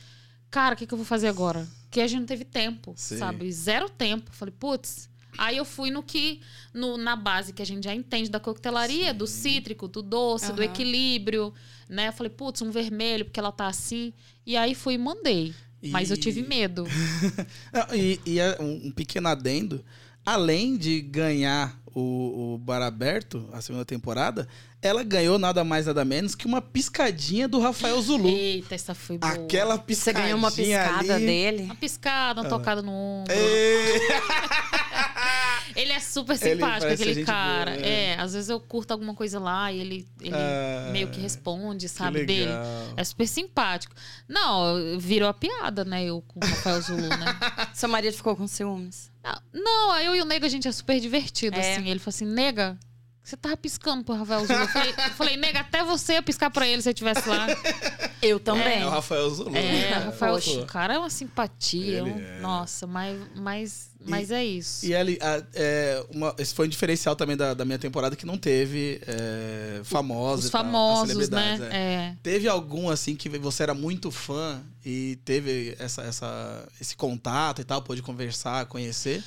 cara, 0.50 0.74
o 0.74 0.78
que, 0.78 0.88
que 0.88 0.94
eu 0.96 0.98
vou 0.98 1.06
fazer 1.06 1.28
agora? 1.28 1.68
Porque 1.84 2.02
a 2.02 2.08
gente 2.08 2.22
não 2.22 2.26
teve 2.26 2.46
tempo, 2.46 2.96
Sim. 2.98 3.18
sabe? 3.20 3.52
Zero 3.52 3.88
tempo. 3.88 4.32
Falei, 4.34 4.56
putz. 4.58 5.08
Aí 5.38 5.58
eu 5.58 5.66
fui 5.66 5.90
no 5.92 6.04
que, 6.04 6.42
no, 6.74 6.98
na 6.98 7.16
base 7.16 7.54
que 7.54 7.62
a 7.62 7.66
gente 7.66 7.84
já 7.86 7.96
entende 7.96 8.30
da 8.30 8.40
coquetelaria, 8.40 9.14
do 9.14 9.26
cítrico, 9.26 9.88
do 9.88 10.02
doce, 10.02 10.52
do 10.54 10.62
Aham. 10.62 10.72
equilíbrio, 10.72 11.54
né? 11.90 12.10
Eu 12.10 12.14
falei, 12.14 12.30
putz, 12.30 12.62
um 12.62 12.70
vermelho, 12.72 13.26
porque 13.26 13.40
ela 13.40 13.52
tá 13.52 13.68
assim. 13.68 14.14
E 14.46 14.56
aí 14.58 14.76
fui 14.76 14.96
e 14.96 14.98
mandei. 14.98 15.54
Mas 15.84 16.12
eu 16.12 16.16
E- 16.16 16.20
tive 16.20 16.42
medo. 16.44 16.86
Não, 17.74 17.96
e 17.96 18.20
e 18.26 18.40
é 18.40 18.56
um, 18.60 18.92
pequeno 18.92 19.28
adendo. 19.30 19.84
Além 20.24 20.78
de 20.78 21.02
ganhar 21.02 21.76
o, 21.96 22.54
o 22.54 22.58
Bar 22.60 22.84
Aberto, 22.84 23.50
a 23.52 23.60
segunda 23.60 23.84
temporada, 23.84 24.48
ela 24.80 25.04
ganhou 25.04 25.40
nada 25.40 25.64
mais, 25.64 25.88
nada 25.88 26.06
menos 26.06 26.36
que 26.36 26.46
uma 26.46 26.62
piscadinha 26.62 27.48
do 27.48 27.60
Rafael 27.60 28.00
Zulu. 28.00 28.30
Eita, 28.30 28.76
essa 28.76 28.94
foi 28.94 29.18
boa. 29.18 29.34
Aquela 29.34 29.78
Você 29.78 29.84
piscadinha 29.84 30.24
ganhou 30.26 30.38
uma 30.38 30.52
piscada 30.52 31.16
ali. 31.16 31.26
dele. 31.26 31.64
Uma 31.64 31.76
piscada, 31.76 32.42
uma 32.42 32.50
tocada 32.50 32.84
no 32.84 32.92
ombro. 32.92 33.34
Ele 35.76 35.92
é 35.92 36.00
super 36.00 36.38
simpático, 36.38 36.92
aquele 36.92 37.24
cara. 37.24 37.72
boa, 37.72 37.86
é. 37.86 38.04
é. 38.12 38.20
às 38.20 38.34
vezes 38.34 38.50
eu 38.50 38.60
curto 38.60 38.92
alguma 38.92 39.14
coisa 39.14 39.40
lá 39.40 39.72
e 39.72 39.80
ele, 39.80 40.08
ele 40.20 40.36
Ah, 40.36 40.90
meio 40.92 41.10
que 41.10 41.20
responde, 41.20 41.86
que 41.88 41.92
sabe, 41.92 42.26
dele. 42.26 42.46
legal. 42.46 42.64
É 42.98 43.04
super 43.04 43.28
simpático. 43.28 43.96
Não, 44.28 44.98
virou 45.00 45.28
a 45.30 45.34
piada, 45.34 45.84
né? 45.86 46.04
Eu 46.06 46.22
com 46.28 46.40
o 46.40 46.48
Rafael 46.48 46.82
Zulu, 46.82 47.02
né? 47.08 47.26
Seu 47.74 47.90
marido 47.90 48.14
ficou 48.14 48.36
com 48.36 48.48
ciúmes. 48.48 49.10
Não, 49.54 49.98
eu 50.00 50.16
e 50.16 50.22
o 50.22 50.26
Nega, 50.26 50.46
a 50.48 50.50
gente 50.50 50.68
é 50.68 50.72
super 50.72 51.00
divertido, 51.00 51.56
É. 51.58 51.74
assim. 51.76 51.88
Ele 51.90 52.00
falou 52.00 52.10
assim, 52.16 52.26
Nega, 52.26 52.78
você 53.24 53.38
tava 53.38 53.56
piscando 53.56 54.04
pro 54.04 54.16
Rafael 54.16 54.46
Zulu. 54.46 54.60
Eu 54.60 54.68
falei, 54.68 54.90
eu 54.98 55.12
falei, 55.12 55.38
Nega, 55.38 55.60
até 55.60 55.84
você 55.84 56.14
ia 56.14 56.22
piscar 56.24 56.50
pra 56.50 56.68
ele 56.68 56.82
se 56.82 56.90
eu 56.90 56.92
estivesse 56.92 57.28
lá. 57.30 57.48
Eu 58.22 58.40
também. 58.40 58.82
É 58.82 58.86
o 58.86 58.90
Rafael 58.90 59.30
Zulu. 59.30 59.56
É, 59.56 59.62
né? 59.62 59.90
Rafael, 60.06 60.40
Pô. 60.42 60.52
o 60.62 60.66
cara 60.66 60.96
é 60.96 60.98
uma 61.00 61.10
simpatia. 61.10 62.00
Ele 62.00 62.12
um- 62.12 62.20
é. 62.20 62.40
Nossa, 62.42 62.86
mas, 62.88 63.20
mas, 63.36 63.90
mas 64.06 64.32
é 64.32 64.44
isso. 64.44 64.86
E 64.86 64.94
ele, 64.94 65.18
a- 65.22 65.44
é, 65.54 66.04
uma- 66.14 66.36
esse 66.38 66.54
foi 66.54 66.66
um 66.66 66.70
diferencial 66.70 67.16
também 67.16 67.38
da, 67.38 67.54
da 67.54 67.64
minha 67.64 67.80
temporada 67.80 68.16
que 68.16 68.26
não 68.26 68.38
teve 68.38 69.02
é, 69.08 69.82
famosos. 69.84 70.46
Os 70.46 70.50
e 70.50 70.52
tal, 70.52 70.64
famosos, 70.64 71.08
né? 71.08 71.14
celebridades, 71.14 71.62
é. 71.62 71.78
É. 71.78 72.16
Teve 72.22 72.48
algum 72.48 72.90
assim 72.90 73.16
que 73.16 73.30
você 73.30 73.64
era 73.64 73.74
muito 73.74 74.12
fã 74.12 74.62
e 74.86 75.18
teve 75.24 75.76
essa, 75.80 76.02
essa, 76.02 76.68
esse 76.82 76.96
contato 76.96 77.62
e 77.62 77.64
tal, 77.64 77.82
pôde 77.82 78.02
conversar, 78.02 78.66
conhecer? 78.66 79.24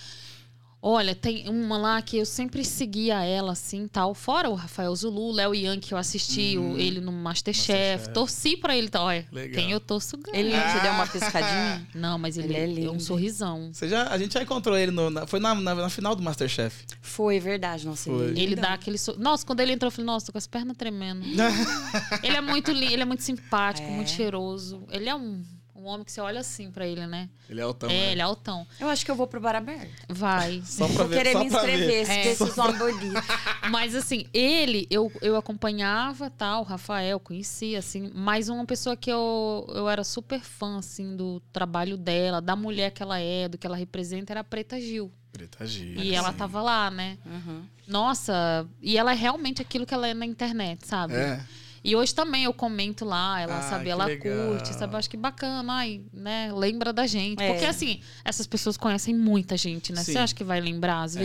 Olha, 0.86 1.14
tem 1.14 1.48
uma 1.48 1.78
lá 1.78 2.02
que 2.02 2.18
eu 2.18 2.26
sempre 2.26 2.62
seguia 2.62 3.24
ela, 3.24 3.52
assim, 3.52 3.88
tal. 3.88 4.12
Fora 4.14 4.50
o 4.50 4.54
Rafael 4.54 4.94
Zulu, 4.94 5.30
o 5.30 5.32
Léo 5.32 5.54
Young, 5.54 5.80
que 5.80 5.94
eu 5.94 5.96
assisti 5.98 6.58
Uhum. 6.58 6.76
ele 6.76 7.00
no 7.00 7.10
Masterchef. 7.10 7.72
Masterchef. 8.02 8.12
Torci 8.12 8.56
pra 8.58 8.76
ele, 8.76 8.88
então, 8.88 9.04
olha. 9.04 9.26
Legal. 9.32 9.54
Quem 9.62 9.70
eu 9.72 9.80
torço 9.80 10.18
ganha. 10.18 10.38
Ele 10.38 10.54
não 10.54 10.62
te 10.76 10.82
deu 10.82 10.92
uma 10.92 11.06
piscadinha? 11.06 11.88
Não, 11.94 12.18
mas 12.18 12.36
ele, 12.36 12.48
Ele 12.54 12.56
é 12.56 12.66
lindo. 12.66 12.92
um 12.92 13.00
sorrisão. 13.00 13.70
Você 13.72 13.88
já, 13.88 14.08
a 14.08 14.18
gente 14.18 14.34
já 14.34 14.42
encontrou 14.42 14.76
ele 14.76 14.90
no, 14.92 15.08
na- 15.08 15.26
foi 15.26 15.40
na, 15.40 15.54
na, 15.54 15.74
na 15.74 15.88
final 15.88 16.14
do 16.14 16.22
Masterchef. 16.22 16.84
Foi 17.00 17.40
verdade, 17.40 17.86
nossa. 17.86 18.10
Foi. 18.10 18.26
Ele, 18.26 18.40
é 18.40 18.42
Ele 18.42 18.54
dá 18.56 18.74
aquele. 18.74 18.98
sor- 18.98 19.18
Nossa, 19.18 19.46
quando 19.46 19.60
ele 19.60 19.72
entrou, 19.72 19.86
eu 19.86 19.90
falei, 19.92 20.04
nossa, 20.06 20.26
tô 20.26 20.32
com 20.32 20.38
as 20.38 20.46
pernas 20.46 20.76
tremendo. 20.76 21.24
ele 22.22 22.36
é 22.36 22.40
muito 22.42 22.70
lindo, 22.72 22.92
ele 22.92 23.02
é 23.02 23.06
muito 23.06 23.22
simpático, 23.22 23.86
É. 23.88 23.90
muito 23.90 24.10
cheiroso. 24.10 24.82
Ele 24.90 25.08
é 25.08 25.14
um, 25.14 25.42
um 25.84 25.88
homem 25.88 26.04
que 26.04 26.10
você 26.10 26.20
olha 26.20 26.40
assim 26.40 26.70
pra 26.70 26.86
ele, 26.86 27.06
né? 27.06 27.28
Ele 27.48 27.60
é 27.60 27.62
altão. 27.62 27.90
é, 27.90 27.92
né? 27.92 28.12
ele 28.12 28.20
é 28.20 28.24
altão. 28.24 28.66
Eu 28.80 28.88
acho 28.88 29.04
que 29.04 29.10
eu 29.10 29.14
vou 29.14 29.26
pro 29.26 29.40
bar 29.40 29.54
aberto. 29.54 29.90
Vai. 30.08 30.62
Só 30.64 30.86
pra 30.86 30.96
Vou 30.96 31.08
ver, 31.08 31.16
querer 31.18 31.32
só 31.32 31.38
me 31.40 31.46
inscrever, 31.46 31.86
ver. 31.86 32.02
esse 32.02 32.10
É. 32.12 32.22
desses 32.24 32.58
homens 32.58 32.78
bonitos. 32.78 33.22
Mas 33.70 33.94
assim, 33.94 34.26
ele, 34.32 34.86
eu, 34.90 35.12
eu 35.20 35.36
acompanhava, 35.36 36.30
tal, 36.30 36.62
o 36.62 36.64
Rafael, 36.64 37.20
conhecia, 37.20 37.78
assim, 37.78 38.10
mas 38.14 38.48
uma 38.48 38.64
pessoa 38.66 38.96
que 38.96 39.10
eu, 39.10 39.66
eu 39.74 39.88
era 39.88 40.04
super 40.04 40.40
fã, 40.40 40.78
assim, 40.78 41.16
do 41.16 41.40
trabalho 41.52 41.96
dela, 41.96 42.40
da 42.40 42.54
mulher 42.54 42.90
que 42.90 43.02
ela 43.02 43.18
é, 43.18 43.48
do 43.48 43.56
que 43.58 43.66
ela 43.66 43.76
representa, 43.76 44.32
era 44.32 44.40
a 44.40 44.44
Preta 44.44 44.78
Gil. 44.80 45.10
Preta 45.32 45.66
Gil, 45.66 46.00
E 46.00 46.14
ela 46.14 46.30
sim. 46.30 46.36
tava 46.38 46.60
lá, 46.62 46.90
né? 46.90 47.18
Uhum. 47.26 47.62
Nossa, 47.88 48.66
e 48.80 48.96
ela 48.96 49.12
é 49.12 49.14
realmente 49.16 49.60
aquilo 49.60 49.84
que 49.86 49.92
ela 49.94 50.06
é 50.06 50.14
na 50.14 50.24
internet, 50.26 50.86
sabe? 50.86 51.14
É. 51.14 51.40
E 51.84 51.94
hoje 51.94 52.14
também 52.14 52.44
eu 52.44 52.54
comento 52.54 53.04
lá, 53.04 53.38
ela 53.42 53.58
Ah, 53.58 53.62
sabe, 53.62 53.90
ela 53.90 54.06
legal. 54.06 54.48
curte, 54.48 54.72
sabe? 54.72 54.94
Eu 54.94 54.98
acho 54.98 55.10
que 55.10 55.18
bacana, 55.18 55.70
ai, 55.70 56.00
né? 56.14 56.50
Lembra 56.50 56.94
da 56.94 57.06
gente. 57.06 57.42
É. 57.42 57.52
Porque 57.52 57.66
assim, 57.66 58.00
essas 58.24 58.46
pessoas 58.46 58.78
conhecem 58.78 59.14
muita 59.14 59.54
gente, 59.54 59.92
né? 59.92 60.02
Sim. 60.02 60.12
Você 60.12 60.18
acha 60.18 60.34
que 60.34 60.42
vai 60.42 60.60
lembrar 60.62 61.02
às 61.02 61.14
É. 61.14 61.20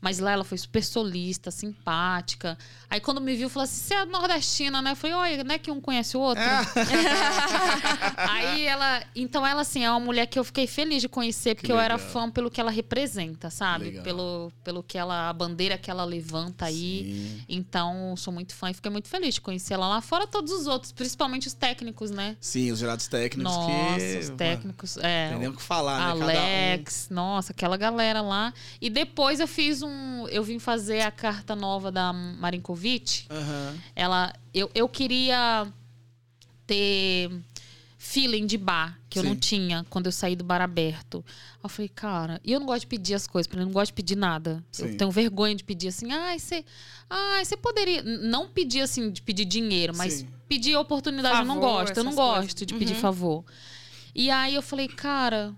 Mas 0.00 0.20
lá 0.20 0.32
ela 0.32 0.44
foi 0.44 0.56
super 0.56 0.82
solista, 0.82 1.50
simpática. 1.50 2.56
Aí 2.88 3.00
quando 3.00 3.20
me 3.20 3.34
viu, 3.34 3.48
falou 3.48 3.64
assim: 3.64 3.80
você 3.80 3.94
é 3.94 4.04
nordestina, 4.04 4.80
né? 4.80 4.92
Eu 4.92 4.96
falei, 4.96 5.16
olha, 5.16 5.44
não 5.44 5.54
é 5.54 5.58
que 5.58 5.70
um 5.70 5.80
conhece 5.80 6.16
o 6.16 6.20
outro? 6.20 6.42
Ah. 6.44 6.64
Aí 8.32 8.64
ela. 8.64 9.02
Então 9.14 9.46
ela, 9.46 9.62
assim, 9.62 9.84
é 9.84 9.90
uma 9.90 10.00
mulher 10.00 10.26
que 10.26 10.38
eu 10.38 10.44
fiquei 10.44 10.66
feliz 10.66 11.02
de 11.02 11.08
conhecer, 11.08 11.54
porque 11.54 11.66
Que 11.66 11.72
eu 11.72 11.80
era 11.80 11.98
fã 11.98 12.30
pelo 12.30 12.50
que 12.50 12.60
ela 12.60 12.70
representa, 12.70 13.50
sabe? 13.50 13.86
Legal. 13.86 14.04
Pelo, 14.04 14.52
pelo 14.62 14.82
que 14.82 14.96
ela. 14.96 15.28
A 15.28 15.32
bandeira 15.32 15.76
que 15.76 15.90
ela 15.90 16.04
levanta 16.04 16.66
aí. 16.66 17.04
Sim. 17.04 17.44
Então, 17.48 18.14
sou 18.16 18.32
muito 18.32 18.54
fã 18.54 18.70
e 18.70 18.74
fiquei 18.74 18.90
muito 18.90 19.08
feliz 19.08 19.34
de 19.34 19.40
conhecer 19.40 19.74
ela 19.74 19.88
lá, 19.88 20.00
fora 20.00 20.26
todos 20.26 20.52
os 20.52 20.66
outros, 20.66 20.92
principalmente 20.92 21.48
os 21.48 21.54
técnicos, 21.54 22.10
né? 22.10 22.36
Sim, 22.40 22.70
os 22.70 22.78
jurados 22.78 23.08
técnicos 23.08 23.52
Nossa, 23.52 23.98
que. 23.98 24.18
os 24.18 24.30
técnicos. 24.30 24.96
É, 24.98 25.30
Tem 25.30 25.38
nem 25.38 25.48
o 25.48 25.52
que 25.54 25.62
falar, 25.62 26.14
né? 26.14 26.24
Alex, 26.24 27.08
nossa, 27.10 27.52
aquela 27.52 27.76
galera 27.76 28.20
lá. 28.20 28.54
E 28.80 28.88
depois 28.88 29.40
eu 29.40 29.48
fiz 29.48 29.82
um. 29.82 29.87
Eu 30.30 30.42
vim 30.42 30.58
fazer 30.58 31.00
a 31.02 31.10
carta 31.10 31.54
nova 31.56 31.90
da 31.92 32.12
Marinkovic. 32.12 33.26
um. 33.30 33.34
Aham. 33.36 33.78
Ela. 33.96 34.32
Eu, 34.52 34.70
eu 34.74 34.88
queria 34.88 35.66
ter 36.66 37.30
feeling 37.96 38.46
de 38.46 38.56
bar, 38.56 38.98
que 39.10 39.18
eu 39.18 39.22
não 39.22 39.32
Sim. 39.32 39.38
tinha 39.38 39.84
quando 39.90 40.06
eu 40.06 40.12
saí 40.12 40.36
do 40.36 40.44
bar 40.44 40.60
aberto. 40.62 41.24
Aí 41.56 41.60
Eu 41.64 41.68
falei, 41.68 41.88
cara, 41.88 42.40
e 42.44 42.52
eu 42.52 42.60
não 42.60 42.66
gosto 42.66 42.80
de 42.82 42.86
pedir 42.86 43.14
as 43.14 43.26
coisas, 43.26 43.46
porque 43.46 43.60
eu 43.60 43.66
não 43.66 43.72
gosto 43.72 43.88
de 43.88 43.94
pedir 43.94 44.16
nada. 44.16 44.64
Sim. 44.70 44.84
Eu 44.90 44.96
tenho 44.96 45.10
vergonha 45.10 45.54
de 45.54 45.64
pedir 45.64 45.88
assim, 45.88 46.12
ai, 46.12 46.38
você. 46.38 46.64
Ai, 47.10 47.44
você 47.44 47.56
poderia. 47.56 48.02
Não 48.02 48.48
pedir 48.48 48.82
assim, 48.82 49.10
de 49.10 49.20
pedir 49.20 49.44
dinheiro, 49.44 49.94
mas 49.96 50.12
Sim. 50.14 50.28
pedir 50.48 50.76
oportunidade 50.76 51.40
eu 51.40 51.44
não 51.44 51.56
Favor, 51.56 51.70
gosto. 51.84 51.96
Eu 51.98 52.04
não 52.04 52.14
coisas. 52.14 52.44
gosto 52.46 52.66
de 52.66 52.74
pedir 52.74 52.94
Uhum. 52.94 53.00
favor. 53.00 53.44
E 54.14 54.30
aí 54.30 54.54
eu 54.54 54.62
falei, 54.62 54.88
cara, 54.88 55.54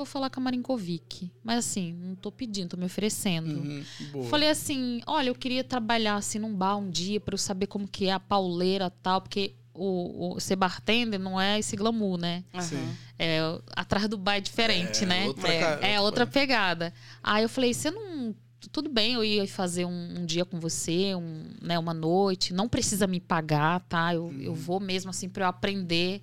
vou 0.00 0.06
falar 0.06 0.30
com 0.30 0.40
a 0.40 0.42
Marinkovic. 0.42 1.30
Mas 1.44 1.58
assim, 1.58 1.92
não 1.92 2.14
tô 2.14 2.30
pedindo, 2.32 2.70
tô 2.70 2.76
me 2.76 2.84
oferecendo. 2.86 3.60
Uhum. 3.60 4.24
Falei 4.24 4.48
assim, 4.48 5.00
olha, 5.06 5.28
eu 5.28 5.34
queria 5.34 5.62
trabalhar 5.64 6.16
assim 6.16 6.38
num 6.38 6.54
bar 6.54 6.76
um 6.76 6.88
dia 6.90 7.20
pra 7.20 7.34
eu 7.34 7.38
saber 7.38 7.66
como 7.66 7.86
que 7.88 8.06
é 8.06 8.12
a 8.12 8.20
pauleira 8.20 8.86
e 8.86 9.02
tal, 9.02 9.20
porque 9.20 9.54
o, 9.74 10.34
o 10.34 10.40
ser 10.40 10.56
bartender 10.56 11.18
não 11.20 11.40
é 11.40 11.58
esse 11.58 11.76
glamour, 11.76 12.18
né? 12.18 12.44
Aham. 12.54 12.96
É, 13.18 13.38
atrás 13.76 14.08
do 14.08 14.16
bar 14.16 14.36
é 14.36 14.40
diferente, 14.40 15.04
É, 15.04 15.06
né? 15.06 15.26
outra 15.26 15.48
É, 15.52 15.58
ca- 15.60 15.86
É 15.86 16.00
outra 16.00 16.26
pegada. 16.26 16.92
Aí 17.22 17.42
eu 17.42 17.48
falei, 17.48 17.72
você 17.74 17.90
não. 17.90 18.34
Tudo 18.72 18.90
bem, 18.90 19.14
eu 19.14 19.24
ia 19.24 19.48
fazer 19.48 19.86
um, 19.86 20.18
um 20.20 20.26
dia 20.26 20.44
com 20.44 20.60
você, 20.60 21.14
um, 21.14 21.44
né, 21.62 21.78
uma 21.78 21.94
noite. 21.94 22.52
Não 22.52 22.68
precisa 22.68 23.06
me 23.06 23.18
pagar, 23.18 23.80
tá? 23.88 24.14
Eu, 24.14 24.24
Uhum. 24.26 24.38
eu 24.40 24.54
vou 24.54 24.78
mesmo 24.78 25.08
assim 25.10 25.30
pra 25.30 25.44
eu 25.46 25.48
aprender. 25.48 26.20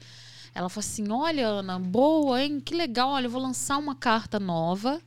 Ela 0.58 0.70
falou 0.70 0.86
assim: 0.86 1.12
olha, 1.12 1.47
Ana, 1.47 1.78
boa, 1.80 2.41
hein? 2.41 2.60
Que 2.60 2.74
legal. 2.74 3.10
Olha, 3.10 3.28
eu 3.28 3.30
vou 3.30 3.41
lançar 3.41 3.78
uma 3.78 3.93
carta 3.95 4.39
nova. 4.39 4.99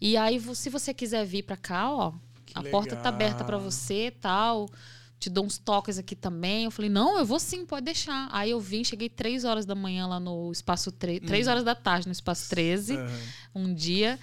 E 0.00 0.16
aí, 0.16 0.40
se 0.54 0.68
você 0.68 0.92
quiser 0.92 1.24
vir 1.24 1.42
pra 1.44 1.56
cá, 1.56 1.92
ó, 1.92 2.12
Que 2.44 2.58
a 2.58 2.62
porta 2.62 2.96
tá 2.96 3.08
aberta 3.10 3.44
pra 3.44 3.56
legal. 3.56 3.70
você 3.70 4.12
tal. 4.20 4.68
Te 5.18 5.28
dou 5.28 5.44
uns 5.44 5.58
toques 5.58 5.98
aqui 5.98 6.16
também. 6.16 6.64
Eu 6.64 6.70
falei, 6.70 6.90
não, 6.90 7.18
eu 7.18 7.26
vou 7.26 7.38
sim, 7.38 7.66
pode 7.66 7.84
deixar. 7.84 8.28
Aí 8.32 8.50
eu 8.50 8.58
vim, 8.60 8.82
cheguei 8.82 9.08
três 9.08 9.44
horas 9.44 9.66
da 9.66 9.74
manhã 9.74 10.06
lá 10.06 10.18
no 10.18 10.50
espaço 10.50 10.90
13. 10.90 11.20
Três 11.20 11.46
Uhum. 11.46 11.52
horas 11.52 11.64
da 11.64 11.74
tarde 11.74 12.06
no 12.06 12.12
espaço 12.12 12.48
13 12.48 12.96
Aham. 12.96 13.20
um 13.54 13.74
dia. 13.74 14.18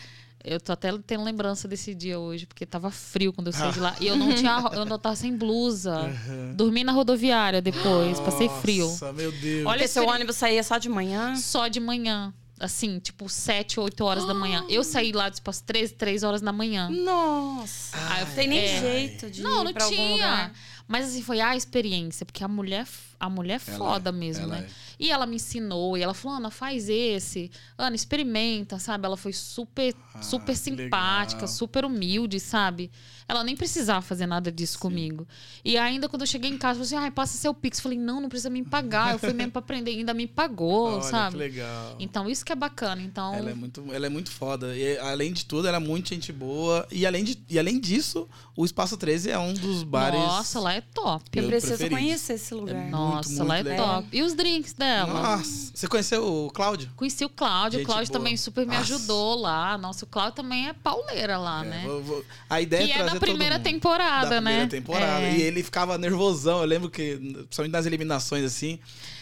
Eu 0.50 0.60
tô 0.62 0.72
até 0.72 0.91
tendo 1.06 1.24
lembrança 1.24 1.68
desse 1.68 1.93
dia 1.93 2.18
hoje, 2.20 2.45
porque 2.45 2.66
tava 2.66 2.89
frio 2.89 3.34
quando 3.34 3.48
eu 3.48 3.54
saí 3.54 3.72
de 3.74 3.80
lá. 3.80 3.95
E 4.00 4.08
eu 4.08 4.16
não 4.16 4.34
tinha. 4.36 4.64
Eu 4.74 4.86
não 4.86 4.98
tava 4.98 5.16
sem 5.16 5.36
blusa. 5.36 5.93
Aham. 5.95 6.54
Dormi 6.56 6.84
na 6.84 6.91
rodoviária 6.93 7.62
depois, 7.62 8.20
passei 8.20 8.48
frio. 8.62 8.88
Nossa, 8.88 9.12
meu 9.14 9.32
Deus. 9.32 9.66
Olha 9.66 9.74
Porque 9.80 9.88
seu 9.88 10.04
experi- 10.04 10.16
ônibus 10.18 10.36
saía 10.38 10.64
só 10.64 10.78
de 10.78 10.88
manhã? 10.89 11.36
Só 11.36 11.68
de 11.68 11.80
manhã. 11.80 12.34
Assim, 12.60 12.98
tipo, 12.98 13.30
7, 13.30 13.80
8 13.80 14.04
horas 14.04 14.26
da 14.26 14.34
manhã. 14.34 14.66
Eu 14.68 14.84
saí 14.84 15.12
lá 15.12 15.30
do 15.30 15.34
espaço 15.36 15.64
13, 15.64 15.93
3 15.93 16.24
horas 16.24 16.41
da 16.41 16.52
manhã. 16.52 16.89
Nossa. 16.89 17.95
Ai, 17.98 18.26
não 18.26 18.32
tem 18.34 18.48
nem 18.48 18.60
é. 18.60 18.80
jeito 18.80 19.30
de 19.30 19.41
Não, 19.43 19.62
ir 19.62 19.66
não 19.66 19.74
pra 19.74 19.84
algum 19.84 19.95
tinha. 19.95 20.12
lugar. 20.14 20.54
Mas 20.88 21.06
assim, 21.08 21.22
foi 21.22 21.39
a 21.39 21.56
experiência, 21.56 22.26
porque 22.26 22.43
a 22.43 22.48
mulher, 22.48 22.88
a 23.20 23.30
mulher 23.30 23.61
é 23.65 23.70
Ela 23.72 23.78
foda 23.78 24.09
é, 24.09 24.13
mesmo, 24.13 24.43
ela 24.45 24.55
né? 24.61 24.68
é. 24.70 24.88
E 24.99 25.11
ela 25.11 25.26
me 25.26 25.36
ensinou, 25.36 25.97
e 25.97 26.01
ela 26.01 26.13
falou, 26.13 26.38
Ana, 26.38 26.49
faz 26.49 26.89
esse. 26.89 27.51
Ana, 27.78 27.95
experimenta, 27.95 28.80
sabe? 28.80 29.05
Ela 29.05 29.18
foi 29.18 29.32
super, 29.34 29.93
Ah, 30.15 30.22
super 30.22 30.55
simpática, 30.55 31.41
legal. 31.41 31.47
super 31.47 31.86
humilde, 31.86 32.39
sabe? 32.39 32.89
Ela 33.28 33.43
nem 33.43 33.55
precisava 33.55 34.01
fazer 34.01 34.26
nada 34.26 34.51
disso 34.51 34.80
comigo. 34.80 35.28
E 35.63 35.78
ainda 35.78 36.07
quando 36.07 36.22
eu 36.22 36.28
cheguei 36.28 36.49
em 36.49 36.57
casa, 36.57 36.80
ela 36.80 36.86
falou 36.86 36.97
assim, 36.99 37.05
ai, 37.05 37.11
passa 37.11 37.38
seu 37.38 37.53
Pix. 37.53 37.78
Eu 37.78 37.84
falei, 37.84 37.97
não, 37.99 38.22
não 38.22 38.30
precisa 38.30 38.49
me 38.49 38.63
pagar. 38.63 39.11
Eu 39.13 39.20
fui 39.20 39.34
mesmo 39.34 39.51
pra 39.51 39.59
aprender, 39.59 39.91
ainda 39.91 40.13
me 40.13 40.26
pagou, 40.26 40.93
Olha, 40.93 41.01
sabe? 41.03 41.32
que 41.34 41.38
legal. 41.38 41.95
Então, 41.99 42.30
isso 42.30 42.45
que 42.45 42.51
é 42.53 42.55
bacana. 42.55 43.01
Então, 43.01 43.34
Ela 43.36 43.51
é 43.51 43.53
muito, 43.53 43.84
ela 43.91 44.05
é 44.05 44.09
muito 44.09 44.32
foda. 44.32 44.76
E, 44.76 44.97
além 44.99 45.34
de 45.34 45.45
tudo, 45.45 45.68
ela 45.68 45.78
é 45.78 45.80
muito 45.80 46.09
gente 46.09 46.32
boa. 46.32 46.88
E 46.91 47.05
além, 47.05 47.24
de, 47.24 47.38
e 47.49 47.59
além 47.59 47.80
disso, 47.80 48.28
o 48.55 48.63
Espaço 48.65 48.95
13 48.97 49.30
é 49.30 49.38
um 49.38 49.53
dos 49.53 49.84
bares. 49.84 50.20
nossa, 50.20 50.59
lá 50.59 50.74
é 50.74 50.82
top. 50.82 51.26
Eu 51.36 51.43
Meu 51.43 51.49
preciso 51.51 51.74
preferido. 51.78 51.99
conhecer 52.01 52.34
esse 52.34 52.53
lugar. 52.53 52.76
muito, 52.76 52.91
Nossa, 53.16 53.30
muito 53.30 53.43
lá 53.47 53.58
é 53.58 53.64
legal. 53.64 53.88
top. 54.03 54.08
E 54.12 54.22
os 54.24 54.34
drinks 54.34 54.74
dela? 54.74 55.14
Nossa, 55.14 55.72
você 55.74 55.88
conheceu 55.88 56.45
o 56.45 56.49
Cláudio? 56.51 56.89
Conheci 56.95 57.24
o 57.26 57.30
Cláudio. 57.30 57.80
Gente 57.80 57.86
o 57.88 57.91
Cláudio 57.91 58.12
boa. 58.12 58.20
também 58.20 58.38
super 58.38 58.66
me 58.66 58.76
Nossa. 58.78 58.95
ajudou 58.95 59.36
lá. 59.39 59.78
Nossa, 59.78 60.05
o 60.05 60.08
Cláudio 60.08 60.36
também 60.36 60.68
é 60.70 60.74
pauleira 60.74 61.38
lá, 61.38 61.66
É, 61.66 61.70
né? 61.70 61.84
vou- 61.86 62.03
vou- 62.03 62.26
A 62.49 62.62
ideia 62.62 62.86
Que 62.86 62.91
é 62.91 62.95
é 62.95 62.97
trazer 62.97 63.14
da 63.14 63.20
todo 63.20 63.30
primeira 63.30 63.55
mundo. 63.55 63.64
temporada, 63.64 64.30
da 64.30 64.36
primeira 64.38 64.62
né? 64.64 64.68
temporada. 64.68 65.22
É. 65.26 65.38
E 65.38 65.41
ele 65.41 65.64
ficava 65.64 65.97
nervosão. 65.97 66.60
Eu 66.62 66.66
lembro 66.66 66.89
que, 66.89 67.16
principalmente 67.18 67.72
nas 67.72 67.86
eliminações, 67.86 68.43
assim. 68.43 68.80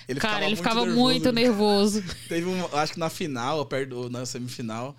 Ele 0.08 0.20
Cara, 0.20 0.34
ficava 0.36 0.46
ele 0.46 0.56
muito 0.56 0.58
ficava 0.64 0.80
nervoso. 0.86 1.02
muito 1.02 1.32
nervoso. 1.32 2.04
Teve 2.30 2.46
um, 2.48 2.78
acho 2.78 2.94
que 2.94 3.00
na 3.00 3.10
final, 3.10 3.66
perto 3.66 4.10
na 4.10 4.26
semifinal. 4.26 4.96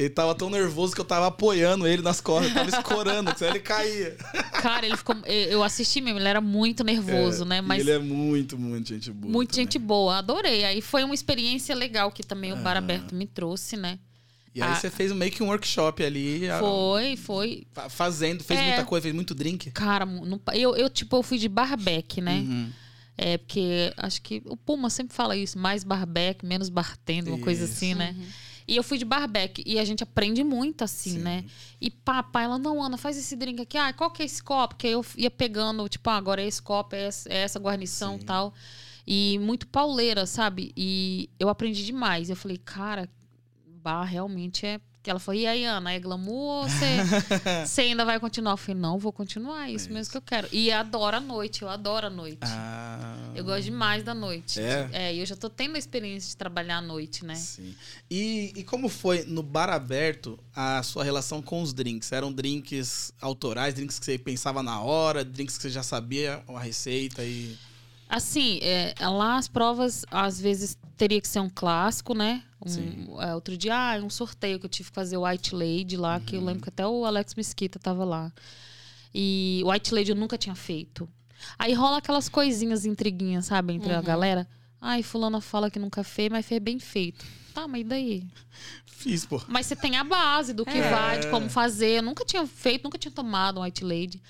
Ele 0.00 0.08
tava 0.08 0.34
tão 0.34 0.48
nervoso 0.48 0.94
que 0.94 1.00
eu 1.00 1.04
tava 1.04 1.26
apoiando 1.26 1.86
ele 1.86 2.00
nas 2.00 2.22
costas, 2.22 2.48
eu 2.48 2.54
tava 2.54 2.70
escorando, 2.70 3.36
senão 3.36 3.50
ele 3.50 3.60
caía. 3.60 4.16
Cara, 4.62 4.86
ele 4.86 4.96
ficou. 4.96 5.14
Eu 5.26 5.62
assisti 5.62 6.00
mesmo, 6.00 6.18
ele 6.18 6.26
era 6.28 6.40
muito 6.40 6.82
nervoso, 6.82 7.42
É, 7.42 7.46
né? 7.46 7.60
Mas 7.60 7.80
ele 7.80 7.90
é 7.90 7.98
muito, 7.98 8.56
muito 8.58 8.88
gente 8.88 9.10
boa. 9.12 9.30
muito 9.30 9.50
também. 9.50 9.64
gente 9.66 9.78
boa. 9.78 10.16
Adorei. 10.16 10.64
Aí 10.64 10.80
foi 10.80 11.04
uma 11.04 11.12
experiência 11.14 11.74
legal 11.74 12.10
que 12.10 12.22
também 12.22 12.50
o 12.50 12.56
Bar. 12.56 12.78
Aberto 12.78 13.14
me 13.14 13.26
trouxe, 13.26 13.76
né? 13.76 13.98
E 14.54 14.62
aí 14.62 14.70
Ah. 14.70 14.74
você 14.74 14.88
fez 14.90 15.12
meio 15.12 15.30
que 15.30 15.42
um 15.42 15.48
workshop 15.48 16.02
ali, 16.02 16.48
Foi, 16.58 17.16
foi. 17.16 17.66
fa- 17.72 17.90
fazendo, 17.90 18.42
fez 18.42 18.58
É. 18.58 18.66
muita 18.68 18.84
coisa, 18.84 19.02
fez 19.02 19.14
muito 19.14 19.34
drink. 19.34 19.70
Cara, 19.72 20.06
não- 20.06 20.40
eu, 20.54 20.74
eu, 20.76 20.88
tipo, 20.88 21.14
eu 21.16 21.22
fui 21.22 21.36
de 21.36 21.48
barback, 21.48 22.22
né? 22.22 22.36
Uhum. 22.38 22.70
É, 23.18 23.36
porque 23.36 23.92
acho 23.98 24.22
que 24.22 24.42
o 24.46 24.56
Puma 24.56 24.88
sempre 24.88 25.14
fala 25.14 25.36
isso, 25.36 25.58
mais 25.58 25.84
barback, 25.84 26.44
menos 26.44 26.70
bartender, 26.70 27.34
uma 27.34 27.44
coisa 27.44 27.64
Isso. 27.64 27.74
assim, 27.74 27.94
né? 27.94 28.16
E 28.70 28.76
eu 28.76 28.84
fui 28.84 28.98
de 28.98 29.04
barback 29.04 29.64
e 29.66 29.80
a 29.80 29.84
gente 29.84 30.04
aprende 30.04 30.44
muito 30.44 30.84
assim, 30.84 31.14
Sim. 31.14 31.18
né? 31.18 31.44
E 31.80 31.90
papai, 31.90 32.44
ela, 32.44 32.56
não, 32.56 32.80
Ana, 32.80 32.96
faz 32.96 33.18
esse 33.18 33.34
drink 33.34 33.60
aqui. 33.60 33.76
Ah, 33.76 33.92
qual 33.92 34.12
que 34.12 34.22
é 34.22 34.24
esse 34.24 34.40
copo? 34.40 34.76
Que 34.76 34.86
aí 34.86 34.92
eu 34.92 35.04
ia 35.16 35.28
pegando, 35.28 35.88
tipo, 35.88 36.08
ah, 36.08 36.14
agora 36.16 36.40
é 36.40 36.46
esse 36.46 36.62
copo, 36.62 36.94
é 36.94 37.06
essa, 37.06 37.28
é 37.28 37.38
essa 37.38 37.58
guarnição 37.58 38.14
e 38.14 38.24
tal. 38.24 38.54
E 39.04 39.40
muito 39.40 39.66
pauleira, 39.66 40.24
sabe? 40.24 40.72
E 40.76 41.28
eu 41.36 41.48
aprendi 41.48 41.84
demais. 41.84 42.30
Eu 42.30 42.36
falei, 42.36 42.58
cara, 42.58 43.08
bar 43.66 44.04
realmente 44.04 44.64
é. 44.64 44.80
Que 45.02 45.08
ela 45.10 45.18
falou, 45.18 45.40
e 45.40 45.46
aí, 45.46 45.64
Ana, 45.64 45.92
é 45.94 45.98
glamour 45.98 46.64
ou 46.64 46.68
você, 46.68 46.96
você 47.64 47.80
ainda 47.80 48.04
vai 48.04 48.20
continuar? 48.20 48.52
Eu 48.52 48.56
falei, 48.58 48.78
não, 48.78 48.98
vou 48.98 49.10
continuar, 49.10 49.66
é 49.68 49.72
isso 49.72 49.88
É 49.88 49.92
mesmo 49.92 50.10
que 50.10 50.18
eu 50.18 50.22
quero. 50.22 50.46
E 50.52 50.70
adoro 50.70 51.16
a 51.16 51.20
noite, 51.20 51.62
eu 51.62 51.70
adoro 51.70 52.08
a 52.08 52.10
noite. 52.10 52.38
Ah, 52.42 53.16
Eu 53.34 53.42
gosto 53.42 53.62
demais 53.64 54.02
da 54.02 54.12
noite. 54.12 54.60
É? 54.60 55.14
e 55.14 55.20
eu 55.20 55.24
já 55.24 55.34
tô 55.34 55.48
tendo 55.48 55.76
a 55.76 55.78
experiência 55.78 56.28
de 56.28 56.36
trabalhar 56.36 56.76
à 56.78 56.82
noite, 56.82 57.24
né? 57.24 57.34
Sim. 57.34 57.74
E, 58.10 58.52
e 58.54 58.62
como 58.62 58.90
foi 58.90 59.24
no 59.24 59.42
bar 59.42 59.70
aberto 59.70 60.38
a 60.54 60.82
sua 60.82 61.02
relação 61.02 61.40
com 61.40 61.62
os 61.62 61.72
drinks? 61.72 62.12
Eram 62.12 62.30
drinks 62.30 63.10
autorais, 63.22 63.72
drinks 63.72 63.98
que 63.98 64.04
você 64.04 64.18
pensava 64.18 64.62
na 64.62 64.82
hora, 64.82 65.24
drinks 65.24 65.56
que 65.56 65.62
você 65.62 65.70
já 65.70 65.82
sabia 65.82 66.42
a 66.46 66.60
receita 66.60 67.24
e. 67.24 67.56
Assim, 68.10 68.58
é, 68.60 68.92
lá 69.08 69.36
as 69.36 69.46
provas, 69.46 70.04
às 70.10 70.40
vezes, 70.40 70.76
teria 70.96 71.20
que 71.20 71.28
ser 71.28 71.38
um 71.40 71.48
clássico, 71.48 72.12
né? 72.12 72.42
Um- 72.66 73.22
é, 73.22 73.34
outro 73.34 73.56
dia, 73.56 73.74
ah, 73.74 73.96
um 74.04 74.10
sorteio 74.10 74.58
que 74.58 74.66
eu 74.66 74.70
tive 74.70 74.88
que 74.90 74.94
fazer 74.94 75.16
o 75.16 75.24
White 75.26 75.54
Lady 75.54 75.96
lá, 75.96 76.18
que 76.20 76.34
eu 76.36 76.44
lembro 76.44 76.62
que 76.64 76.68
até 76.68 76.86
o 76.86 77.04
Alex 77.06 77.34
Mesquita 77.36 77.78
tava 77.78 78.04
lá. 78.04 78.32
E 79.14 79.62
o 79.64 79.70
White 79.70 79.94
Lady 79.94 80.10
eu 80.10 80.16
nunca 80.16 80.36
tinha 80.36 80.54
feito. 80.54 81.08
Aí 81.58 81.72
rola 81.72 81.98
aquelas 81.98 82.28
coisinhas, 82.28 82.84
intriguinhas, 82.84 83.46
sabe, 83.46 83.72
entre 83.72 83.92
a 83.94 83.98
Uhum. 83.98 84.02
galera. 84.04 84.48
Ai, 84.80 85.02
fulana 85.02 85.40
fala 85.40 85.70
que 85.70 85.78
nunca 85.78 86.02
fez, 86.02 86.28
mas 86.30 86.44
fez 86.44 86.60
bem 86.60 86.78
feito. 86.78 87.24
Tá, 87.54 87.66
mas 87.68 87.80
e 87.82 87.84
daí? 87.84 88.26
Fiz, 88.86 89.24
pô. 89.24 89.40
Mas 89.48 89.66
você 89.66 89.74
tem 89.76 89.96
a 89.96 90.04
base 90.04 90.52
do 90.52 90.64
que 90.66 90.76
É. 90.76 90.90
vai, 90.90 91.18
de 91.20 91.28
como 91.28 91.48
fazer. 91.48 91.98
Eu 91.98 92.02
nunca 92.02 92.24
tinha 92.24 92.46
feito, 92.46 92.84
nunca 92.84 92.98
tinha 92.98 93.10
tomado 93.12 93.60
um 93.60 93.62
White 93.62 93.84
Lady. 93.84 94.22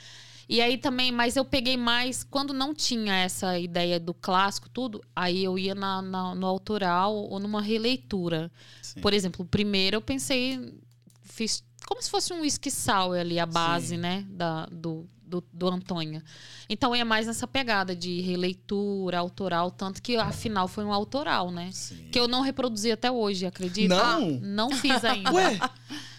E 0.52 0.60
aí 0.60 0.76
também, 0.76 1.12
mas 1.12 1.36
eu 1.36 1.44
peguei 1.44 1.76
mais, 1.76 2.24
quando 2.24 2.52
não 2.52 2.74
tinha 2.74 3.14
essa 3.14 3.56
ideia 3.56 4.00
do 4.00 4.12
clássico, 4.12 4.68
tudo, 4.68 5.00
aí 5.14 5.44
eu 5.44 5.56
ia 5.56 5.76
na, 5.76 6.02
na- 6.02 6.34
no 6.34 6.44
autoral 6.44 7.14
ou 7.14 7.38
numa 7.38 7.62
releitura. 7.62 8.50
Sim. 8.82 9.00
Por 9.00 9.14
exemplo, 9.14 9.44
o 9.44 9.48
primeiro 9.48 9.94
eu 9.98 10.00
pensei, 10.00 10.74
fiz 11.22 11.62
como 11.86 12.02
se 12.02 12.10
fosse 12.10 12.32
um 12.32 12.40
whisky 12.40 12.68
sour 12.68 13.16
ali, 13.16 13.38
a 13.38 13.46
base, 13.46 13.90
Sim. 13.94 13.98
né, 13.98 14.26
da, 14.28 14.66
do, 14.66 15.08
do, 15.24 15.40
do 15.52 15.68
Antônio. 15.68 16.20
Então 16.68 16.92
é 16.92 17.04
mais 17.04 17.28
nessa 17.28 17.46
pegada 17.46 17.94
de 17.94 18.20
releitura, 18.20 19.18
autoral, 19.20 19.70
tanto 19.70 20.02
que 20.02 20.16
afinal 20.16 20.66
foi 20.66 20.84
um 20.84 20.92
autoral, 20.92 21.52
né? 21.52 21.70
Sim. 21.72 22.08
Que 22.10 22.18
eu 22.18 22.26
não 22.26 22.40
reproduzi 22.42 22.90
até 22.90 23.08
hoje, 23.08 23.46
acredita? 23.46 23.94
Não? 23.94 24.28
Ah, 24.34 24.38
não 24.42 24.70
fiz 24.72 25.04
ainda. 25.04 25.32
Ué? 25.32 25.60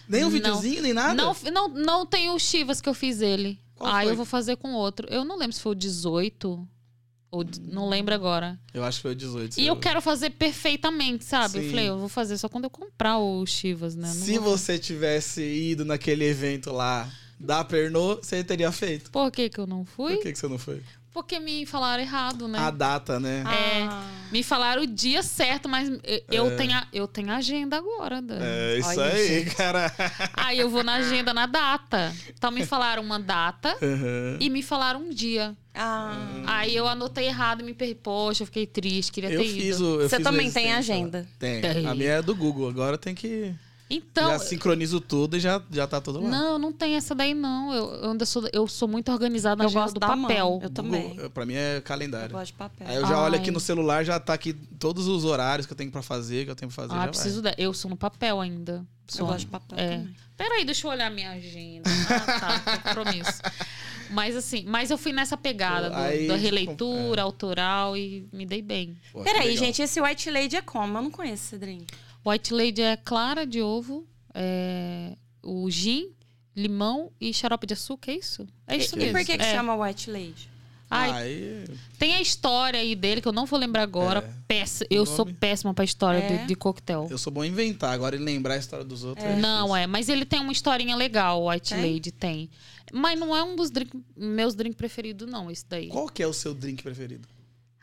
Nem 0.08 0.22
um 0.22 0.24
Não. 0.24 0.30
videozinho, 0.30 0.82
nem 0.82 0.92
nada? 0.94 1.14
Não, 1.14 1.34
não, 1.52 1.68
não 1.68 2.06
tem 2.06 2.28
o 2.30 2.38
Chivas 2.38 2.80
que 2.80 2.88
eu 2.88 2.94
fiz 2.94 3.20
ele. 3.20 3.58
Qual 3.74 3.90
ah, 3.92 4.02
foi? 4.02 4.10
eu 4.12 4.16
vou 4.16 4.24
fazer 4.24 4.56
com 4.56 4.72
outro. 4.74 5.06
Eu 5.10 5.24
não 5.24 5.36
lembro 5.38 5.52
se 5.54 5.60
foi 5.60 5.72
o 5.72 5.74
18 5.74 6.68
ou 7.30 7.44
não 7.62 7.88
lembro 7.88 8.14
agora. 8.14 8.60
Eu 8.74 8.84
acho 8.84 8.98
que 8.98 9.02
foi 9.02 9.12
o 9.12 9.16
18. 9.16 9.58
E 9.58 9.66
eu 9.66 9.76
quero 9.76 10.02
fazer 10.02 10.30
perfeitamente, 10.30 11.24
sabe? 11.24 11.58
Eu 11.58 11.62
Sim. 11.62 11.70
falei, 11.70 11.88
eu 11.88 11.98
vou 11.98 12.08
fazer 12.08 12.36
só 12.36 12.48
quando 12.48 12.64
eu 12.64 12.70
comprar 12.70 13.18
o 13.18 13.44
Chivas, 13.46 13.94
né? 13.96 14.06
Não 14.08 14.14
Se 14.14 14.38
vou- 14.38 14.56
você 14.56 14.78
tivesse 14.78 15.42
ido 15.42 15.84
naquele 15.84 16.24
evento 16.24 16.70
lá 16.70 17.10
da 17.40 17.64
Pernod, 17.64 18.20
você 18.24 18.44
teria 18.44 18.70
feito. 18.70 19.10
Por 19.10 19.30
que 19.32 19.48
que 19.48 19.58
eu 19.58 19.66
não 19.66 19.84
fui? 19.84 20.14
Por 20.14 20.22
que, 20.22 20.32
que 20.32 20.38
você 20.38 20.46
não 20.46 20.58
foi? 20.58 20.82
Porque 21.12 21.38
me 21.38 21.66
falaram 21.66 22.02
errado, 22.02 22.48
né? 22.48 22.58
A 22.58 22.70
data, 22.70 23.20
né? 23.20 23.44
É. 23.46 23.82
Ah. 23.82 24.02
Me 24.32 24.42
falaram 24.42 24.82
o 24.82 24.86
dia 24.86 25.22
certo, 25.22 25.68
mas 25.68 25.86
eu, 25.90 26.00
eu 26.30 26.56
tenho, 26.56 26.72
a, 26.74 26.86
eu 26.90 27.06
tenho 27.06 27.30
agenda 27.30 27.76
agora, 27.76 28.22
Dani. 28.22 28.40
É 28.42 28.78
isso 28.78 28.88
Olha, 28.88 29.04
aí, 29.12 29.28
gente. 29.44 29.54
cara. 29.54 29.92
Aí 30.32 30.58
eu 30.58 30.70
vou 30.70 30.82
na 30.82 30.94
agenda 30.94 31.34
na 31.34 31.44
data. 31.44 32.14
Então 32.34 32.50
me 32.50 32.64
falaram 32.64 33.02
uma 33.02 33.20
data 33.20 33.76
Aham. 33.82 34.38
e 34.40 34.48
me 34.48 34.62
falaram 34.62 35.00
um 35.00 35.10
dia. 35.10 35.54
Ah. 35.74 36.16
Aí 36.46 36.74
eu 36.74 36.88
anotei 36.88 37.26
errado 37.26 37.60
e 37.60 37.64
me 37.64 37.74
perdi. 37.74 37.94
Poxa, 37.94 38.42
eu 38.42 38.46
fiquei 38.46 38.66
triste, 38.66 39.12
queria 39.12 39.30
Eu 39.30 39.42
ter 39.42 39.48
fiz 39.48 39.76
ido. 39.76 39.84
o. 39.84 40.00
eu 40.00 40.08
Você 40.08 40.16
fiz 40.16 40.24
também 40.24 40.50
tem 40.50 40.70
lá. 40.72 40.78
agenda? 40.78 41.28
Tem. 41.38 41.60
Tem. 41.60 41.86
A 41.86 41.94
minha 41.94 42.12
é 42.12 42.22
do 42.22 42.34
Google. 42.34 42.70
Agora 42.70 42.96
tem 42.96 43.14
que. 43.14 43.54
Então, 43.94 44.30
já 44.30 44.38
sincronizo 44.38 45.00
tudo 45.00 45.36
e 45.36 45.40
já, 45.40 45.60
já 45.70 45.86
tá 45.86 46.00
tudo 46.00 46.20
lá. 46.22 46.28
não, 46.30 46.58
não 46.58 46.72
tem 46.72 46.94
essa 46.96 47.14
daí 47.14 47.34
não. 47.34 47.72
Eu, 47.74 47.92
eu 47.94 48.10
ainda 48.12 48.24
sou, 48.24 48.48
eu 48.52 48.66
sou 48.66 48.88
muito 48.88 49.12
organizada 49.12 49.56
na 49.56 49.64
Eu 49.64 49.68
agenda 49.68 49.82
gosto 49.82 49.94
do 49.94 50.00
da 50.00 50.16
mão. 50.16 50.22
papel. 50.28 50.60
Eu 50.62 50.70
também. 50.70 51.08
Google, 51.10 51.30
pra 51.30 51.44
mim 51.44 51.54
é 51.54 51.76
Eu 51.76 51.82
calendário. 51.82 52.30
gosto 52.32 52.46
de 52.52 52.58
papel. 52.58 52.86
Aí 52.88 52.96
eu 52.96 53.06
já 53.06 53.20
olho 53.22 53.34
Ai. 53.34 53.40
aqui 53.40 53.50
no 53.50 53.60
celular, 53.60 54.04
já 54.04 54.18
tá 54.18 54.32
aqui 54.34 54.54
todos 54.54 55.06
os 55.06 55.24
horários 55.24 55.66
que 55.66 55.72
eu 55.72 55.76
tenho 55.76 55.90
pra 55.90 56.00
fazer, 56.02 56.44
que 56.46 56.50
eu 56.50 56.56
tenho 56.56 56.70
pra 56.72 56.82
fazer. 56.86 56.94
Ah, 56.98 57.04
já 57.04 57.08
preciso 57.08 57.42
da, 57.42 57.54
eu 57.58 57.74
sou 57.74 57.90
no 57.90 57.96
papel 57.96 58.40
ainda. 58.40 58.84
Eu 59.12 59.16
Sou. 59.18 59.26
gosto 59.26 59.40
de 59.40 59.46
papel 59.46 59.78
é. 59.78 59.90
também. 59.98 60.16
Peraí, 60.38 60.64
deixa 60.64 60.86
eu 60.86 60.90
olhar 60.90 61.10
minha 61.10 61.32
agenda. 61.32 61.90
Ah, 62.08 62.40
tá, 62.40 62.78
compromisso. 62.82 63.42
Mas 64.10 64.34
assim, 64.36 64.64
mas 64.66 64.90
eu 64.90 64.96
fui 64.98 65.12
nessa 65.12 65.36
pegada 65.36 65.90
do- 65.90 65.96
Aí, 65.96 66.26
da 66.26 66.34
tipo, 66.34 66.44
releitura, 66.44 67.22
autoral 67.22 67.96
e 67.96 68.26
me 68.32 68.46
dei 68.46 68.62
bem. 68.62 68.96
Pô, 69.12 69.22
Peraí, 69.22 69.56
gente, 69.56 69.80
esse 69.82 70.00
White 70.00 70.30
Lady 70.30 70.56
é 70.56 70.62
como? 70.62 70.96
Eu 70.98 71.02
não 71.02 71.10
conheço 71.10 71.44
esse 71.44 71.58
drink. 71.58 71.86
White 72.24 72.52
Lady 72.54 72.82
é 72.82 72.96
clara 72.96 73.46
de 73.46 73.60
ovo, 73.60 74.06
é, 74.34 75.16
o 75.42 75.68
gin, 75.70 76.10
limão 76.54 77.10
e 77.20 77.32
xarope 77.34 77.66
de 77.66 77.74
açúcar, 77.74 78.12
é 78.12 78.16
isso? 78.16 78.46
É 78.66 78.76
isso 78.76 78.94
e 78.94 78.98
mesmo. 78.98 79.12
por 79.18 79.24
que, 79.26 79.36
que 79.36 79.42
é. 79.44 79.54
chama 79.54 79.74
White 79.74 80.10
Lady? 80.10 80.50
Ai, 80.94 81.10
Aí, 81.10 81.64
Tem 81.98 82.14
a 82.16 82.20
história 82.20 82.78
aí 82.78 82.94
dele, 82.94 83.22
que 83.22 83.26
eu 83.26 83.32
não 83.32 83.46
vou 83.46 83.58
lembrar 83.58 83.80
agora. 83.82 84.18
É. 84.20 84.32
Péss- 84.46 84.84
Eu 84.90 85.04
Nome? 85.06 85.16
sou 85.16 85.24
péssima 85.26 85.72
pra 85.72 85.86
história 85.86 86.18
É? 86.18 86.36
de, 86.42 86.46
de 86.48 86.54
coquetel. 86.54 87.08
eu 87.10 87.16
sou 87.16 87.32
bom 87.32 87.42
em 87.42 87.48
inventar, 87.48 87.94
agora 87.94 88.14
em 88.14 88.18
lembrar 88.18 88.54
a 88.54 88.58
história 88.58 88.84
dos 88.84 89.02
outros. 89.02 89.26
é 89.26 89.36
Não, 89.36 89.74
é. 89.74 89.86
Mas 89.86 90.10
ele 90.10 90.26
tem 90.26 90.38
uma 90.38 90.52
historinha 90.52 90.94
legal, 90.94 91.42
o 91.44 91.48
White? 91.50 91.72
Lady 91.74 92.12
tem. 92.12 92.50
Mas 92.92 93.18
não 93.18 93.34
é 93.34 93.42
um 93.42 93.56
dos 93.56 93.70
drink, 93.70 93.90
meus 94.14 94.54
drinks 94.54 94.76
preferidos, 94.76 95.26
não, 95.26 95.50
esse 95.50 95.64
daí. 95.66 95.88
Qual 95.88 96.10
que 96.10 96.22
é 96.22 96.26
o 96.26 96.32
seu 96.34 96.52
drink 96.52 96.82
preferido? 96.82 97.26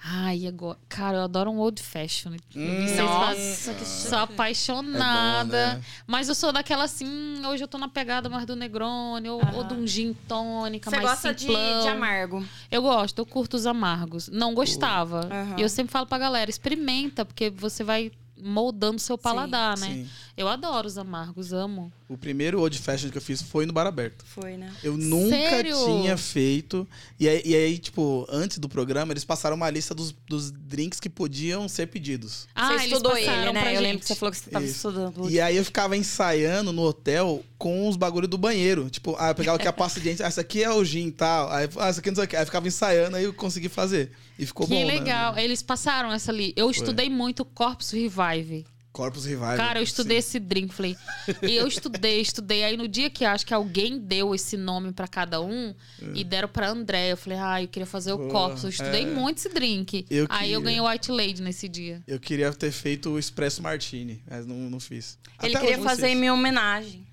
Ai, 0.02 0.48
agora. 0.48 0.78
Cara, 0.88 1.18
eu 1.18 1.22
adoro 1.24 1.52
um 1.52 1.60
old 1.60 1.82
fashion. 1.84 2.32
Hum, 2.56 2.96
Nossa, 2.96 3.26
fazem- 3.26 3.76
que 3.76 3.86
Sou 3.86 4.18
apaixonada. 4.18 5.58
É 5.58 5.70
bom, 5.72 5.76
né? 5.78 5.84
Mas 6.08 6.30
eu 6.30 6.36
sou 6.36 6.54
daquela 6.54 6.86
assim, 6.86 7.46
hoje 7.46 7.64
eu 7.64 7.68
tô 7.68 7.78
na 7.78 7.90
pegada 7.90 8.30
mais 8.30 8.46
do 8.46 8.56
Negroni, 8.56 9.30
ou, 9.30 9.42
Aham. 9.42 9.56
ou 9.58 9.64
de 9.66 9.74
um 9.74 9.86
gin 9.86 10.14
tônica, 10.28 10.90
Você 10.90 10.96
mais 10.96 11.10
gosta 11.10 11.34
de, 11.34 11.48
de 11.48 11.88
amargo. 11.90 12.46
Eu 12.72 12.82
gosto, 12.82 13.20
eu 13.20 13.26
curto 13.26 13.56
os 13.56 13.66
amargos. 13.66 14.30
Não 14.30 14.54
gostava. 14.54 15.28
Aham. 15.30 15.56
E 15.58 15.62
eu 15.62 15.70
sempre 15.70 15.92
falo 15.92 16.06
pra 16.06 16.18
galera, 16.18 16.50
experimenta, 16.50 17.26
porque 17.26 17.50
você 17.50 17.84
vai 17.84 18.10
moldando 18.42 19.00
seu 19.00 19.18
paladar, 19.18 19.78
né? 19.78 19.88
Sim. 19.88 20.10
Eu 20.38 20.48
adoro 20.48 20.88
os 20.88 20.98
amargos, 20.98 21.52
amo. 21.52 21.92
O 22.08 22.18
primeiro 22.18 22.60
old 22.60 22.78
fashion 22.80 23.10
que 23.10 23.18
eu 23.18 23.22
fiz 23.22 23.42
foi 23.42 23.66
no 23.66 23.74
bar 23.74 23.86
aberto. 23.86 24.24
Foi, 24.26 24.58
né? 24.58 24.74
Eu 24.82 24.98
nunca 24.98 25.36
Sério? 25.36 25.76
tinha 25.86 26.18
feito. 26.18 26.88
E 27.20 27.28
aí, 27.28 27.42
e 27.46 27.56
aí, 27.56 27.78
tipo, 27.78 28.26
antes 28.30 28.58
do 28.58 28.68
programa, 28.70 29.14
eles 29.14 29.26
passaram 29.26 29.56
uma 29.56 29.70
lista 29.70 29.94
dos, 29.94 30.16
dos 30.28 30.52
drinks 30.52 31.00
que 31.00 31.10
podiam 31.10 31.68
ser 31.68 31.88
pedidos. 31.88 32.48
Ah, 32.56 32.68
você 32.70 32.74
eles 32.74 32.86
estudou 32.86 33.12
passaram 33.12 33.44
ele, 33.44 33.54
né? 33.54 33.62
pra 33.62 33.74
Eu 33.74 33.82
lembro 33.82 33.94
gente. 33.98 34.02
que 34.02 34.08
você 34.08 34.16
falou 34.16 34.32
que 34.32 34.38
você 34.38 34.50
tava 34.50 34.66
Isso. 34.66 34.76
estudando. 34.76 35.30
E 35.30 35.40
aí 35.40 35.58
eu 35.58 35.66
ficava 35.66 35.96
ensaiando 35.96 36.72
no 36.72 36.82
hotel 36.84 37.44
com 37.60 37.90
os 37.90 37.98
bagulho 37.98 38.28
do 38.28 38.38
banheiro. 38.38 38.90
Tipo, 38.90 39.16
ah, 39.20 39.30
eu 39.30 39.36
pegava 39.36 39.58
aqui 39.58 39.68
a 39.68 39.74
pasta 39.74 40.00
de 40.00 40.10
dente, 40.10 40.24
ah, 40.24 40.28
essa 40.28 40.42
aqui 40.42 40.64
é 40.64 40.72
o 40.72 40.84
gin 40.84 41.08
e 41.08 41.12
tal. 41.12 41.52
Aí, 41.52 41.70
ah, 41.78 41.90
essa 41.90 42.00
aqui 42.00 42.10
não 42.10 42.16
sei 42.16 42.24
o 42.24 42.28
que. 42.28 42.36
Aí 42.38 42.42
eu 42.42 42.46
ficava 42.46 42.68
ensaiando, 42.68 43.18
aí 43.18 43.26
eu 43.26 43.34
consegui 43.34 43.68
fazer. 43.68 44.12
E 44.40 44.46
ficou 44.46 44.66
que 44.66 44.74
bom, 44.74 44.88
né? 44.88 44.94
legal. 44.94 45.38
Eles 45.38 45.62
passaram 45.62 46.12
essa 46.12 46.32
ali. 46.32 46.54
Eu 46.56 46.72
estudei 46.72 47.10
muito 47.10 47.44
Corpus 47.44 47.92
Revive. 47.92 48.66
Corpus 48.94 49.26
Revival. 49.26 49.56
Cara, 49.56 49.80
eu 49.80 49.84
estudei 49.84 50.22
sim. 50.22 50.28
esse 50.28 50.40
drink, 50.40 50.74
falei. 50.74 50.96
E 51.44 51.56
eu 51.56 51.68
estudei, 51.68 52.22
estudei. 52.22 52.64
Aí 52.64 52.76
no 52.76 52.88
dia 52.88 53.10
que 53.10 53.24
acho 53.24 53.46
que 53.46 53.54
alguém 53.54 54.00
deu 54.00 54.34
esse 54.34 54.58
nome 54.58 54.92
pra 54.92 55.08
cada 55.08 55.42
um 55.42 55.76
e 56.14 56.24
deram 56.24 56.48
pra 56.48 56.70
André, 56.70 57.12
eu 57.12 57.18
falei, 57.18 57.38
ah, 57.40 57.62
eu 57.62 57.68
queria 57.68 57.86
fazer 57.86 58.14
o 58.14 58.18
Pô, 58.18 58.28
Corpus. 58.30 58.64
Eu 58.64 58.70
estudei 58.70 59.04
é. 59.04 59.06
muito 59.06 59.38
esse 59.38 59.50
drink. 59.50 60.06
Eu 60.10 60.26
Aí 60.30 60.52
eu 60.52 60.60
queria. 60.60 60.78
ganhei 60.78 60.82
o 60.82 60.90
White 60.90 61.12
Lady 61.12 61.42
nesse 61.42 61.68
dia. 61.68 62.02
Eu 62.08 62.20
queria 62.20 62.52
ter 62.54 62.72
feito 62.72 63.10
o 63.12 63.20
Espresso 63.20 63.62
Martini, 63.62 64.24
mas 64.30 64.46
não, 64.46 64.56
não 64.56 64.80
fiz. 64.80 65.18
Ele 65.44 65.56
Até 65.56 65.68
queria 65.68 65.84
fazer 65.84 66.08
em 66.08 66.16
minha 66.16 66.34
homenagem. 66.34 67.09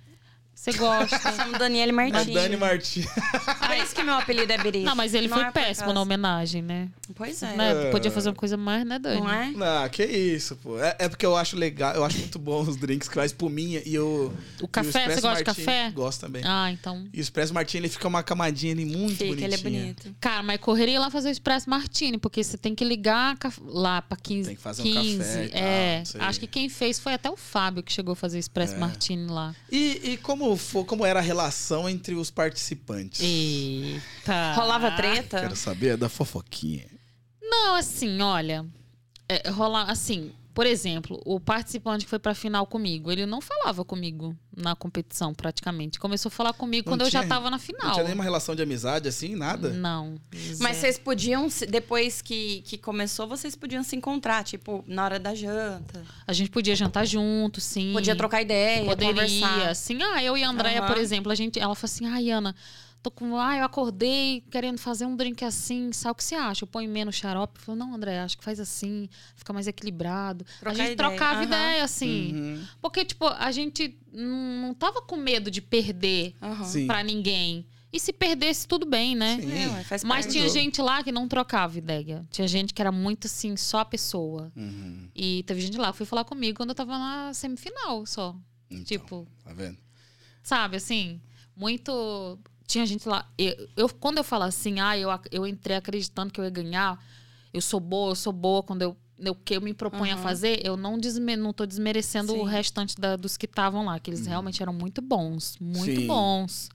Você 0.67 0.79
gosta? 0.79 1.19
Chamo 1.33 1.57
Daniele 1.59 1.93
A 1.93 1.95
Martins. 1.95 2.35
Dani 2.35 2.57
Martini. 2.57 3.07
Por 3.07 3.77
isso 3.77 3.95
que 3.95 4.03
meu 4.03 4.15
apelido 4.15 4.53
é 4.53 4.59
Biri. 4.59 4.83
Não, 4.83 4.97
mas 4.97 5.15
ele 5.15 5.29
Não 5.29 5.37
foi 5.37 5.45
é 5.47 5.51
por 5.51 5.53
péssimo 5.55 5.77
causa- 5.87 5.95
na 5.95 6.03
homenagem, 6.03 6.61
né? 6.61 6.89
Pois 7.15 7.41
é. 7.43 7.55
Né? 7.57 7.91
Podia 7.93 8.11
fazer 8.11 8.31
uma 8.31 8.35
coisa 8.35 8.57
mais, 8.57 8.85
né, 8.85 8.99
Dani? 8.99 9.21
Não 9.21 9.31
é? 9.31 9.51
Não, 9.53 9.89
que 9.89 10.05
isso, 10.05 10.57
pô. 10.57 10.77
É, 10.81 10.97
é 10.99 11.09
porque 11.09 11.25
eu 11.25 11.37
acho 11.37 11.57
legal, 11.57 11.95
eu 11.95 12.05
acho 12.05 12.19
muito 12.19 12.39
bom 12.39 12.63
os 12.63 12.77
drinks 12.77 13.09
que 13.09 13.19
a 13.21 13.25
espuminha 13.25 13.81
e 13.87 13.97
o. 13.99 14.33
O 14.61 14.67
café, 14.67 15.09
você 15.09 15.21
gosta 15.21 15.39
de 15.39 15.45
café? 15.45 15.91
Gosto 15.93 16.21
também. 16.23 16.43
Ah, 16.45 16.71
então. 16.73 17.07
E 17.13 17.21
o 17.21 17.23
Espresso 17.23 17.55
Martini, 17.55 17.83
ele 17.83 17.89
fica 17.89 18.09
uma 18.09 18.25
camadinha 18.25 18.73
ali 18.73 18.85
muito 18.85 19.13
Fica, 19.19 19.27
bonitinha. 19.27 19.47
ele 19.47 19.55
é 19.55 19.59
bonito. 19.59 20.15
Cara, 20.21 20.43
mas 20.43 20.59
correria 20.61 20.99
lá 20.99 21.11
fazer 21.11 21.29
o 21.29 21.33
Expresso 21.33 21.71
Martini, 21.71 22.19
porque 22.19 22.43
você 22.43 22.59
tem 22.59 22.75
que 22.75 22.85
ligar 22.85 23.37
ca- 23.39 23.53
lá 23.67 24.03
pra 24.03 24.17
15. 24.17 24.49
Tem 24.49 24.57
que 24.57 24.63
fazer 24.63 24.83
um 24.83 24.85
15. 24.85 25.19
café 25.19 25.45
e 25.45 25.49
tal, 25.49 25.63
é. 25.63 25.99
não 25.99 26.05
sei. 26.07 26.21
Acho 26.23 26.41
que 26.41 26.47
quem 26.49 26.69
fez 26.69 26.99
foi 26.99 27.15
até 27.15 27.31
o 27.31 27.37
Fábio 27.37 27.85
que 27.85 27.93
chegou 27.93 28.13
a 28.15 28.17
fazer 28.17 28.39
Expresso 28.41 28.75
É. 28.75 28.79
Martini 28.79 29.31
lá. 29.31 29.55
E, 29.71 30.01
e 30.13 30.17
como, 30.17 30.56
foi, 30.57 30.85
como 30.85 31.05
era 31.05 31.21
a 31.21 31.23
relação 31.23 31.89
entre 31.89 32.15
os 32.15 32.31
participantes? 32.31 33.21
Eita. 33.21 34.53
Rolava 34.55 34.91
treta? 34.93 35.41
Quero 35.41 35.57
saber 35.57 35.97
da 35.97 36.09
fofoquinha. 36.09 36.87
Não, 37.43 37.75
assim, 37.75 38.21
olha. 38.21 38.67
É, 39.29 39.49
rola, 39.51 39.85
assim, 39.85 40.33
por 40.57 40.65
exemplo, 40.67 41.21
o 41.27 41.39
participante 41.39 42.07
que 42.07 42.09
foi 42.09 42.19
pra 42.19 42.35
final 42.35 42.67
comigo, 42.67 43.13
ele 43.13 43.27
não 43.27 43.43
falava 43.43 43.85
comigo 43.85 44.35
na 44.57 44.75
competição, 44.75 45.35
praticamente. 45.35 45.99
Começou 46.01 46.29
a 46.29 46.33
falar 46.33 46.55
comigo 46.55 46.89
Não 46.89 46.93
quando 46.97 47.03
eu 47.03 47.11
já 47.11 47.19
tinha- 47.21 47.29
tava 47.29 47.45
na 47.51 47.59
Não 47.59 47.59
final. 47.59 47.93
tinha 47.93 48.05
nenhuma 48.05 48.25
relação 48.25 48.57
de 48.57 48.63
amizade 48.63 49.07
assim, 49.07 49.37
nada? 49.37 49.69
Não. 49.75 50.15
Mas 50.33 50.57
zero. 50.57 50.75
vocês 50.75 50.99
podiam, 50.99 51.47
depois 51.69 52.23
que, 52.23 52.63
que 52.63 52.79
começou, 52.79 53.29
vocês 53.29 53.55
podiam 53.55 53.83
se 53.85 53.97
encontrar, 53.97 54.45
tipo, 54.45 54.83
na 54.87 55.05
hora 55.05 55.19
da 55.21 55.35
janta. 55.35 56.03
A 56.27 56.33
gente 56.33 56.49
podia 56.49 56.75
jantar 56.75 57.05
junto, 57.07 57.61
sim. 57.61 57.93
Podia 57.93 58.17
trocar 58.17 58.41
ideia, 58.41 58.83
Poderia, 58.83 59.13
conversar. 59.13 59.69
assim, 59.69 59.99
ah, 60.03 60.25
eu 60.25 60.39
e 60.39 60.43
a 60.43 60.49
Andréia, 60.49 60.79
Aham. 60.81 60.87
por 60.89 60.97
exemplo, 60.97 61.31
a 61.31 61.35
gente, 61.35 61.61
ela 61.61 61.75
falou 61.75 61.93
assim, 61.93 62.07
ai, 62.07 62.31
Ana, 62.31 62.57
tô 63.07 63.11
com, 63.13 63.37
ah, 63.39 63.57
eu 63.57 63.65
acordei 63.65 64.43
querendo 64.51 64.79
fazer 64.79 65.07
um 65.07 65.15
drink 65.15 65.45
assim, 65.45 65.93
sabe 65.93 66.13
o 66.13 66.15
que 66.17 66.25
você 66.25 66.35
acha? 66.35 66.65
Eu 66.65 66.67
ponho 66.67 66.91
menos 66.91 67.15
xarope. 67.15 67.61
Falou, 67.61 67.79
não, 67.79 67.95
André, 67.95 68.19
acho 68.19 68.37
que 68.37 68.43
faz 68.43 68.59
assim, 68.59 69.09
fica 69.37 69.53
mais 69.53 69.69
equilibrado. 69.69 70.45
Trocar 70.59 70.71
a 70.71 70.75
gente 70.75 70.93
ideia, 70.93 70.97
trocava 70.97 71.35
aham. 71.35 71.45
ideia, 71.45 71.85
assim. 71.85 72.35
Uhum. 72.35 72.67
Porque, 72.83 73.05
tipo, 73.05 73.25
a 73.27 73.53
gente 73.53 73.97
não, 74.13 74.75
tava 74.75 75.01
com 75.03 75.17
medo 75.17 75.51
de 75.53 75.61
perder. 75.63 76.35
Sim. 76.65 76.89
pra 76.89 77.05
ninguém. 77.05 77.65
E 77.93 78.01
se 78.01 78.13
perdesse, 78.13 78.67
tudo 78.67 78.85
bem, 78.85 79.15
né? 79.15 79.39
Sim. 79.41 79.53
É, 79.53 80.05
Mas 80.05 80.27
tinha 80.27 80.49
gente 80.49 80.83
lá 80.83 81.03
que 81.05 81.13
não 81.13 81.29
trocava 81.29 81.79
ideia. 81.79 82.27
Tinha 82.31 82.49
gente 82.49 82.75
que 82.75 82.83
era 82.83 82.91
muito 82.91 83.29
assim, 83.29 83.57
só 83.57 83.79
a 83.79 83.85
pessoa. 83.85 84.53
Uhum. 84.57 85.09
E 85.15 85.45
teve 85.45 85.61
gente 85.61 85.79
lá 85.79 85.93
que 85.93 85.99
foi 85.99 86.07
falar 86.07 86.25
comigo 86.25 86.57
quando 86.57 86.71
eu 86.71 86.75
tava 86.75 86.99
na 86.99 87.33
semifinal 87.33 88.05
só. 88.05 88.35
Então, 88.69 88.85
Tipo, 88.85 89.29
Tá 89.45 89.53
vendo? 89.53 89.79
sabe, 90.43 90.77
assim, 90.77 91.21
muito. 91.57 92.37
Tinha 92.67 92.85
gente 92.87 93.09
lá. 93.09 93.27
Eu, 93.39 93.69
eu- 93.77 93.89
quando 93.89 94.19
eu 94.19 94.25
falo 94.25 94.45
assim, 94.45 94.81
ah, 94.81 94.97
eu, 94.99 95.09
eu 95.31 95.47
entrei 95.47 95.77
acreditando 95.77 96.33
que 96.33 96.41
eu 96.41 96.45
ia 96.45 96.51
ganhar, 96.51 97.03
eu 97.53 97.61
sou 97.63 97.79
boa, 97.81 98.11
eu 98.11 98.15
sou 98.17 98.33
boa 98.33 98.63
quando 98.63 98.83
eu 98.83 98.97
o 99.19 99.35
que 99.35 99.57
eu 99.57 99.63
me 99.63 99.73
proponho 99.73 100.13
a 100.13 100.17
Uhum. 100.17 100.23
fazer, 100.23 100.61
eu 100.63 100.77
não, 100.77 100.99
desme, 100.99 101.37
não 101.37 101.51
tô 101.51 101.65
desmerecendo 101.65 102.33
Sim. 102.35 102.39
o 102.41 102.45
restante 102.45 102.95
da- 103.01 103.17
dos 103.17 103.39
que 103.39 103.47
estavam 103.47 103.87
lá, 103.87 103.99
que 103.99 104.11
eles 104.11 104.27
realmente 104.27 104.63
eram 104.63 104.75
muito 104.75 105.01
bons, 105.01 105.57
muito 105.59 105.99
Sim. 106.03 106.07
bons. 106.07 106.69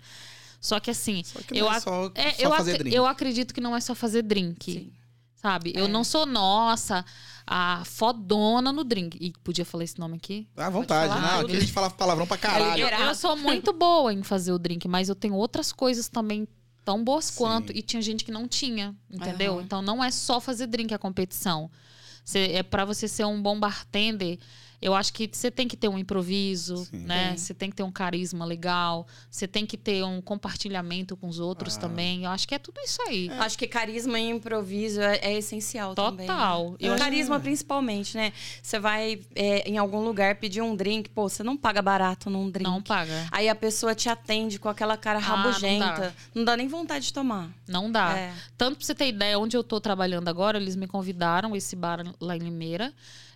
Só 0.59 0.79
que 0.79 0.89
assim, 0.89 1.21
Só 1.23 1.39
que 1.39 1.55
eu, 1.59 1.65
não 1.65 1.71
é 1.73 1.79
só, 1.79 2.11
é, 2.15 2.31
só 2.31 2.41
eu, 2.41 2.49
fazer 2.49 2.71
ac- 2.71 2.77
drink. 2.79 2.95
eu 2.95 3.05
acredito 3.05 3.53
que 3.53 3.61
não 3.61 3.75
é 3.75 3.79
só 3.79 3.93
fazer 3.93 4.23
drink. 4.23 4.71
Sim. 4.73 4.91
Sabe? 5.35 5.71
Eu 5.75 5.85
É. 5.85 5.87
não 5.87 6.03
sou, 6.03 6.25
nossa, 6.25 7.05
a 7.45 7.83
fodona 7.85 8.71
no 8.71 8.83
drink. 8.83 9.17
E 9.19 9.31
podia 9.43 9.65
falar 9.65 9.83
esse 9.83 9.99
nome 9.99 10.17
aqui? 10.17 10.47
À 10.55 10.69
vontade, 10.69 11.13
tudo. 11.13 11.45
Aqui 11.47 11.57
a 11.57 11.59
gente 11.59 11.71
fala 11.71 11.89
palavrão 11.89 12.27
pra 12.27 12.37
caralho. 12.37 12.85
eu 12.87 13.15
sou 13.15 13.35
muito 13.35 13.73
boa 13.73 14.13
em 14.13 14.23
fazer 14.23 14.51
o 14.51 14.59
drink, 14.59 14.87
mas 14.87 15.09
eu 15.09 15.15
tenho 15.15 15.35
outras 15.35 15.71
coisas 15.71 16.07
também 16.07 16.47
tão 16.83 17.03
boas 17.03 17.25
Sim. 17.25 17.37
quanto. 17.37 17.71
E 17.75 17.81
tinha 17.81 18.01
gente 18.01 18.23
que 18.23 18.31
não 18.31 18.47
tinha, 18.47 18.95
entendeu? 19.09 19.55
Aham. 19.55 19.63
Então 19.63 19.81
não 19.81 20.03
é 20.03 20.09
só 20.11 20.39
fazer 20.39 20.67
drink 20.67 20.93
a 20.93 20.97
competição. 20.97 21.69
Cê- 22.23 22.51
é 22.53 22.63
para 22.63 22.85
você 22.85 23.07
ser 23.07 23.25
um 23.25 23.41
bom 23.41 23.59
bartender. 23.59 24.39
Eu 24.81 24.95
acho 24.95 25.13
que 25.13 25.29
você 25.31 25.51
tem 25.51 25.67
que 25.67 25.77
ter 25.77 25.87
um 25.87 25.97
improviso, 25.97 26.77
Sim. 26.85 26.97
né? 27.05 27.27
Tem. 27.29 27.37
Você 27.37 27.53
tem 27.53 27.69
que 27.69 27.75
ter 27.75 27.83
um 27.83 27.91
carisma 27.91 28.43
legal. 28.45 29.05
Você 29.29 29.47
tem 29.47 29.65
que 29.65 29.77
ter 29.77 30.03
um 30.03 30.19
compartilhamento 30.21 31.15
com 31.15 31.27
os 31.27 31.39
outros 31.39 31.77
Ah. 31.77 31.81
também. 31.81 32.23
Eu 32.23 32.31
acho 32.31 32.47
que 32.47 32.55
é 32.55 32.59
tudo 32.59 32.79
isso 32.83 32.99
aí. 33.03 33.29
Acho 33.39 33.57
que 33.57 33.67
carisma 33.67 34.19
e 34.19 34.29
improviso 34.29 34.99
é, 35.01 35.17
é 35.17 35.37
essencial 35.37 35.93
também. 35.93 36.25
Total. 36.25 36.75
né? 36.81 36.97
Carisma, 36.97 37.39
principalmente, 37.39 38.17
né? 38.17 38.33
Você 38.61 38.79
vai 38.79 39.19
é, 39.35 39.69
em 39.69 39.77
algum 39.77 40.01
lugar 40.03 40.35
pedir 40.37 40.61
um 40.61 40.75
drink, 40.75 41.09
pô, 41.09 41.29
você 41.29 41.43
não 41.43 41.55
paga 41.55 41.81
barato 41.81 42.29
num 42.29 42.49
drink. 42.49 42.67
Não 42.69 42.81
paga. 42.81 43.27
Aí 43.31 43.47
a 43.49 43.55
pessoa 43.55 43.93
te 43.93 44.09
atende 44.09 44.57
com 44.57 44.67
aquela 44.69 44.97
cara 44.97 45.19
Ah, 45.19 45.21
não 45.21 45.27
rabugenta. 45.37 46.13
não, 46.33 46.43
dá. 46.45 46.51
dá. 46.53 46.57
nem 46.57 46.67
vontade 46.67 47.05
de 47.05 47.13
tomar. 47.13 47.49
Não 47.67 47.91
dá. 47.91 48.17
É. 48.17 48.33
Tanto 48.57 48.77
pra 48.77 48.85
você 48.85 48.95
ter 48.95 49.07
ideia, 49.07 49.37
onde 49.37 49.55
eu 49.55 49.63
tô 49.63 49.79
trabalhando 49.79 50.27
agora, 50.27 50.57
eles 50.57 50.75
me 50.75 50.87
convidaram, 50.87 51.55
esse 51.55 51.75
bar 51.75 52.03
lá 52.19 52.35
em 52.35 52.39
Limeira. 52.39 52.91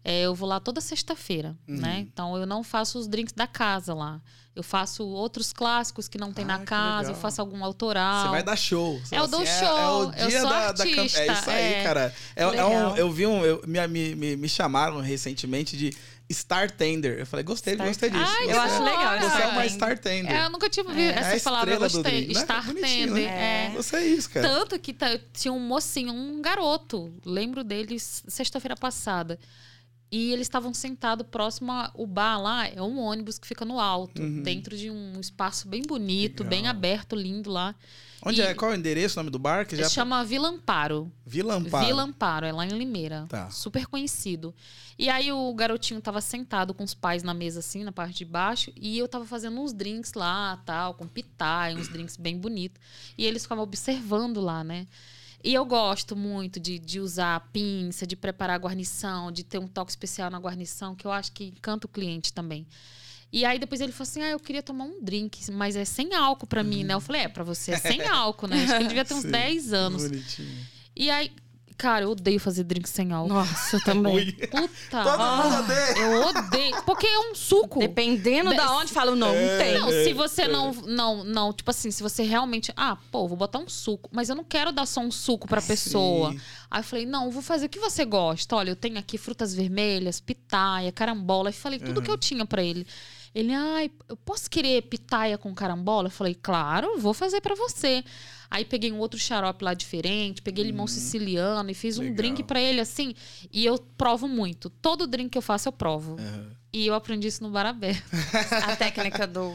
É, 0.07 0.21
eu 0.21 0.35
vou 0.35 0.47
lá 0.47 0.59
toda 0.59 0.79
sexta-feira, 0.81 1.57
Uhum. 1.67 1.77
né? 1.77 1.97
Então 2.07 2.37
eu 2.37 2.45
não 2.45 2.63
faço 2.63 2.99
os 2.99 3.07
drinks 3.07 3.33
da 3.33 3.47
casa 3.47 3.91
lá. 3.95 4.21
Eu 4.55 4.61
faço 4.63 5.03
outros 5.05 5.51
clássicos 5.51 6.07
que 6.07 6.17
não 6.17 6.31
tem 6.31 6.45
Ah, 6.45 6.47
na 6.47 6.59
casa, 6.59 7.11
eu 7.11 7.15
faço 7.15 7.41
algum 7.41 7.61
autoral. 7.65 8.25
Você 8.25 8.29
vai 8.29 8.43
dar 8.43 8.55
show. 8.55 8.99
Você 9.03 9.15
É 9.15 9.21
o 9.21 9.27
fala 9.27 9.37
do 9.37 9.43
assim, 9.43 9.59
show, 9.65 9.77
É, 9.77 9.87
o 9.89 10.03
eu 10.23 10.27
dia 10.29 10.39
sou 10.41 10.49
da, 10.49 10.71
da 10.71 10.83
artista, 10.83 11.19
É 11.19 11.33
isso 11.33 11.49
aí, 11.49 11.73
é. 11.73 11.83
cara. 11.83 12.15
É, 12.35 12.43
é 12.43 12.65
um, 12.65 12.95
eu 12.95 13.11
vi 13.11 13.25
um. 13.25 13.43
eu- 13.43 13.61
me, 13.65 14.15
me, 14.15 14.35
me, 14.37 14.47
chamaram 14.47 15.01
recentemente 15.01 15.75
de 15.75 15.91
Star 16.31 16.71
Tender. 16.71 17.17
Eu 17.19 17.25
falei, 17.25 17.43
gostei, 17.43 17.73
Star- 17.73 17.87
gostei 17.87 18.09
disso. 18.11 18.23
Ai, 18.25 18.45
Eu 18.45 18.49
é- 18.51 18.57
acho 18.59 18.83
legal. 18.83 19.19
Você 19.19 19.25
é 19.25 19.29
Star 19.29 19.49
uma. 19.51 19.69
Star 19.69 19.97
Tender. 19.99 20.31
É, 20.31 20.45
eu 20.45 20.49
nunca 20.51 20.69
tinha 20.69 20.85
ouvido 20.85 21.01
É 21.01 21.17
a 21.17 21.33
essa 21.33 21.43
palavra, 21.49 21.71
eu 21.73 21.83
estrela 21.85 21.89
do 21.89 21.97
gostei. 22.03 22.25
drink, 22.25 22.33
né? 22.35 22.41
Star 22.41 22.65
Tender. 22.73 23.11
né? 23.11 23.65
É. 23.65 23.69
Você 23.75 23.95
é 23.97 24.05
isso, 24.05 24.29
cara. 24.29 24.47
Tanto 24.47 24.79
que 24.79 24.95
tinha 25.33 25.51
um 25.51 25.59
mocinho, 25.59 26.13
um 26.13 26.41
garoto, 26.41 27.11
lembro 27.25 27.61
dele 27.63 27.99
sexta-feira 27.99 28.75
passada. 28.77 29.37
E 30.11 30.31
eles 30.31 30.45
estavam 30.45 30.73
sentados 30.73 31.25
próximo 31.29 31.71
ao 31.71 32.05
bar 32.07 32.37
lá, 32.39 32.67
é 32.67 32.81
um 32.81 32.99
ônibus 32.99 33.37
que 33.39 33.47
fica 33.47 33.65
no 33.65 33.79
alto, 33.79 34.21
Uhum. 34.21 34.43
dentro 34.43 34.77
de 34.77 34.89
um 34.89 35.19
espaço 35.19 35.67
bem 35.67 35.81
bonito, 35.81 36.43
Legal. 36.43 36.49
bem 36.49 36.67
aberto, 36.67 37.15
lindo 37.15 37.49
lá. 37.49 37.75
Onde 38.23 38.39
E- 38.39 38.43
é? 38.43 38.53
Qual 38.53 38.71
é 38.71 38.75
o 38.75 38.77
endereço, 38.77 39.19
o 39.19 39.23
nome 39.23 39.29
do 39.29 39.37
bar? 39.39 39.65
Que 39.67 39.75
já... 39.75 39.89
Chama 39.89 40.23
Vila 40.23 40.47
Amparo. 40.47 41.11
Vila 41.25 41.55
Amparo. 41.55 41.85
Vila 41.85 42.03
Amparo, 42.03 42.45
é 42.45 42.51
lá 42.51 42.65
em 42.65 42.69
Limeira. 42.69 43.25
Tá. 43.27 43.49
Super 43.49 43.85
conhecido. 43.87 44.53
E 44.97 45.09
aí 45.09 45.31
o 45.31 45.53
garotinho 45.53 45.99
tava 45.99 46.21
sentado 46.21 46.73
com 46.73 46.83
os 46.83 46.93
pais 46.93 47.21
na 47.21 47.33
mesa, 47.33 47.59
assim, 47.59 47.83
na 47.83 47.91
parte 47.91 48.15
de 48.19 48.25
baixo, 48.25 48.71
e 48.75 48.97
eu 48.97 49.07
tava 49.07 49.25
fazendo 49.25 49.59
uns 49.59 49.73
drinks 49.73 50.13
lá, 50.13 50.61
tal, 50.65 50.93
com 50.93 51.05
pitaia, 51.07 51.75
uns 51.75 51.87
drinks 51.89 52.15
bem 52.15 52.37
bonitos. 52.37 52.79
E 53.17 53.25
eles 53.25 53.41
ficavam 53.43 53.63
observando 53.63 54.39
lá, 54.39 54.63
né? 54.63 54.87
E 55.45 55.53
eu 55.53 55.63
gosto 55.63 56.15
muito 56.15 56.59
de, 56.59 56.79
de 56.79 56.99
usar 56.99 57.35
a 57.35 57.39
pinça, 57.39 58.07
de 58.07 58.15
preparar 58.15 58.55
a 58.55 58.59
guarnição, 58.59 59.31
de 59.31 59.43
ter 59.43 59.59
um 59.59 59.67
toque 59.67 59.91
especial 59.91 60.31
na 60.31 60.39
guarnição, 60.39 60.95
que 60.95 61.05
eu 61.05 61.11
acho 61.11 61.31
que 61.31 61.45
encanta 61.45 61.85
o 61.85 61.89
cliente 61.89 62.33
também. 62.33 62.65
E 63.31 63.45
aí 63.45 63.59
depois 63.59 63.79
ele 63.79 63.91
falou 63.91 64.09
assim: 64.09 64.23
Ah, 64.23 64.31
eu 64.31 64.39
queria 64.39 64.63
tomar 64.63 64.85
um 64.85 65.03
drink, 65.03 65.51
mas 65.51 65.75
é 65.75 65.85
sem 65.85 66.15
álcool 66.15 66.47
pra 66.47 66.63
mim, 66.63 66.83
né? 66.83 66.95
Eu 66.95 66.99
falei: 66.99 67.21
É, 67.21 67.27
pra 67.27 67.43
você 67.43 67.73
é 67.73 67.77
sem 67.77 68.01
álcool, 68.09 68.47
né? 68.47 68.63
Acho 68.63 68.73
que 68.73 68.79
ele 68.79 68.87
devia 68.87 69.05
ter 69.05 69.13
uns 69.13 69.21
Sim, 69.21 69.29
10 69.29 69.71
anos. 69.71 70.01
Bonitinho. 70.01 70.65
E 70.95 71.11
aí, 71.11 71.31
cara, 71.77 72.05
eu 72.05 72.11
odeio 72.11 72.39
fazer 72.39 72.63
drink 72.63 72.87
sem 72.89 73.11
álcool. 73.11 73.33
Nossa, 73.33 73.75
eu 73.77 73.81
também. 73.85 74.15
Ui. 74.15 74.31
Puta. 74.31 75.03
Todo 75.03 75.43
mundo 75.43 75.59
odeia. 75.63 75.97
Eu 75.97 76.21
odeio. 76.27 76.83
Porque 76.83 77.05
é 77.07 77.19
um 77.19 77.35
suco. 77.35 77.79
Dependendo 77.79 78.49
Des- 78.49 78.57
da 78.57 78.71
onde, 78.77 78.91
falo, 78.93 79.15
não, 79.15 79.27
É. 79.29 79.51
não 79.51 79.57
tem. 79.63 79.79
Não, 79.79 79.89
se 79.91 80.13
você 80.13 80.47
não, 80.47 80.71
não, 80.73 81.23
não, 81.23 81.53
tipo 81.53 81.69
assim, 81.71 81.91
se 81.91 82.01
você 82.01 82.23
realmente, 82.23 82.71
ah, 82.75 82.97
pô, 83.11 83.27
vou 83.27 83.37
botar 83.37 83.59
um 83.59 83.67
suco, 83.69 84.09
mas 84.13 84.29
eu 84.29 84.35
não 84.35 84.43
quero 84.43 84.71
dar 84.71 84.85
só 84.85 85.01
um 85.01 85.11
suco 85.11 85.47
pra 85.47 85.61
pessoa. 85.61 86.31
Sim. 86.31 86.39
Aí 86.71 86.79
eu 86.79 86.83
falei, 86.83 87.05
não, 87.05 87.29
vou 87.31 87.41
fazer 87.41 87.65
o 87.67 87.69
que 87.69 87.79
você 87.79 88.03
gosta. 88.05 88.55
Olha, 88.55 88.69
eu 88.71 88.75
tenho 88.75 88.97
aqui 88.97 89.17
frutas 89.17 89.53
vermelhas, 89.53 90.19
pitaia, 90.19 90.91
carambola. 90.91 91.49
E 91.49 91.53
falei 91.53 91.79
tudo 91.79 92.01
que 92.01 92.09
eu 92.11 92.17
tinha 92.17 92.45
pra 92.45 92.63
ele. 92.63 92.85
Ele, 93.35 93.53
ai, 93.53 93.91
eu 94.07 94.15
posso 94.15 94.49
querer 94.49 94.81
pitaia 94.83 95.37
com 95.37 95.53
carambola? 95.53 96.07
Eu 96.07 96.11
falei, 96.11 96.33
claro, 96.33 96.97
vou 96.99 97.13
fazer 97.13 97.41
pra 97.41 97.53
você. 97.53 98.01
Aí 98.49 98.63
peguei 98.63 98.91
um 98.93 98.99
outro 98.99 99.19
xarope 99.19 99.65
lá 99.65 99.73
diferente, 99.73 100.41
peguei 100.41 100.63
limão 100.63 100.87
siciliano 100.87 101.69
e 101.69 101.73
fiz 101.73 101.97
um 101.97 102.03
Legal. 102.03 102.15
drink 102.15 102.43
pra 102.43 102.61
ele 102.61 102.79
assim. 102.79 103.13
E 103.51 103.65
eu 103.65 103.77
provo 103.97 104.27
muito. 104.29 104.69
Todo 104.69 105.05
drink 105.05 105.31
que 105.31 105.37
eu 105.37 105.41
faço, 105.41 105.67
eu 105.67 105.73
provo. 105.73 106.15
Aham. 106.17 106.51
E 106.71 106.87
eu 106.87 106.93
aprendi 106.93 107.27
isso 107.27 107.41
no 107.43 107.49
bar 107.49 107.65
aberto. 107.65 108.03
A 108.69 108.75
técnica 108.75 109.25
do. 109.27 109.49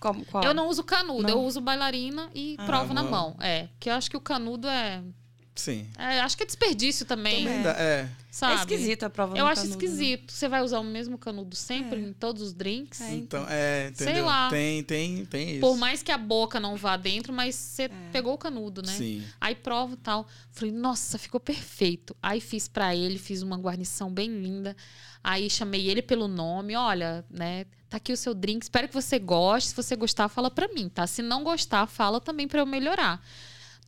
Como, 0.00 0.24
qual? 0.24 0.42
Eu 0.44 0.54
não 0.54 0.68
uso 0.68 0.82
canudo, 0.84 1.22
Não. 1.22 1.30
eu 1.30 1.40
uso 1.42 1.60
bailarina 1.60 2.30
e 2.34 2.54
Ah, 2.58 2.64
provo 2.66 2.92
na 2.94 3.02
mão. 3.02 3.10
mão. 3.10 3.36
É, 3.40 3.68
que 3.78 3.90
eu 3.90 3.94
acho 3.94 4.08
que 4.10 4.16
o 4.16 4.20
canudo 4.20 4.66
é, 4.68 5.02
Sim. 5.54 5.86
é, 5.98 6.20
Acho 6.20 6.36
que 6.36 6.42
é 6.42 6.46
desperdício 6.46 7.04
também, 7.04 7.44
Também 7.44 7.62
dá- 7.62 7.72
é. 7.72 8.08
sabe? 8.30 8.52
É 8.52 8.56
esquisito 8.56 9.02
a 9.02 9.10
prova 9.10 9.36
Eu 9.36 9.44
no 9.44 9.50
acho 9.50 9.62
canudo, 9.62 9.78
né? 9.78 9.84
esquisito. 9.84 10.32
Você 10.32 10.48
vai 10.48 10.62
usar 10.62 10.78
o 10.80 10.84
mesmo 10.84 11.18
canudo 11.18 11.54
sempre 11.54 11.98
É. 11.98 12.02
em 12.02 12.12
todos 12.14 12.40
os 12.42 12.52
drinks? 12.54 13.00
É, 13.00 13.14
Então, 13.14 13.44
é, 13.48 13.92
Sei 13.94 14.06
entendeu? 14.06 14.24
lá. 14.24 14.48
Tem, 14.48 14.82
tem, 14.82 15.24
tem 15.26 15.50
isso. 15.52 15.60
Por 15.60 15.76
mais 15.76 16.02
que 16.02 16.10
a 16.10 16.16
boca 16.16 16.58
não 16.58 16.76
vá 16.76 16.96
dentro, 16.96 17.32
mas 17.32 17.54
você 17.54 17.90
pegou 18.10 18.32
o 18.34 18.38
canudo, 18.38 18.80
né? 18.80 18.92
Sim. 18.92 19.22
Aí 19.40 19.54
provo 19.54 19.94
e 19.94 19.96
tal. 19.98 20.26
Falei, 20.50 20.72
nossa, 20.72 21.18
ficou 21.18 21.40
perfeito. 21.40 22.16
Aí 22.22 22.40
fiz 22.40 22.66
pra 22.66 22.94
ele, 22.96 23.18
fiz 23.18 23.42
uma 23.42 23.58
guarnição 23.58 24.10
bem 24.10 24.30
linda. 24.30 24.74
Aí 25.22 25.50
chamei 25.50 25.90
ele 25.90 26.00
pelo 26.00 26.26
nome, 26.26 26.74
olha, 26.74 27.22
né? 27.30 27.66
Tá 27.90 27.96
aqui 27.98 28.12
o 28.12 28.16
seu 28.16 28.32
drink, 28.32 28.62
espero 28.62 28.88
que 28.88 28.94
você 28.94 29.18
goste. 29.18 29.70
Se 29.70 29.74
você 29.76 29.94
gostar, 29.96 30.28
fala 30.28 30.50
pra 30.50 30.68
mim, 30.68 30.88
tá? 30.88 31.06
Se 31.06 31.20
não 31.20 31.42
gostar, 31.44 31.86
fala 31.86 32.20
também 32.20 32.46
pra 32.48 32.60
eu 32.60 32.66
melhorar. 32.66 33.20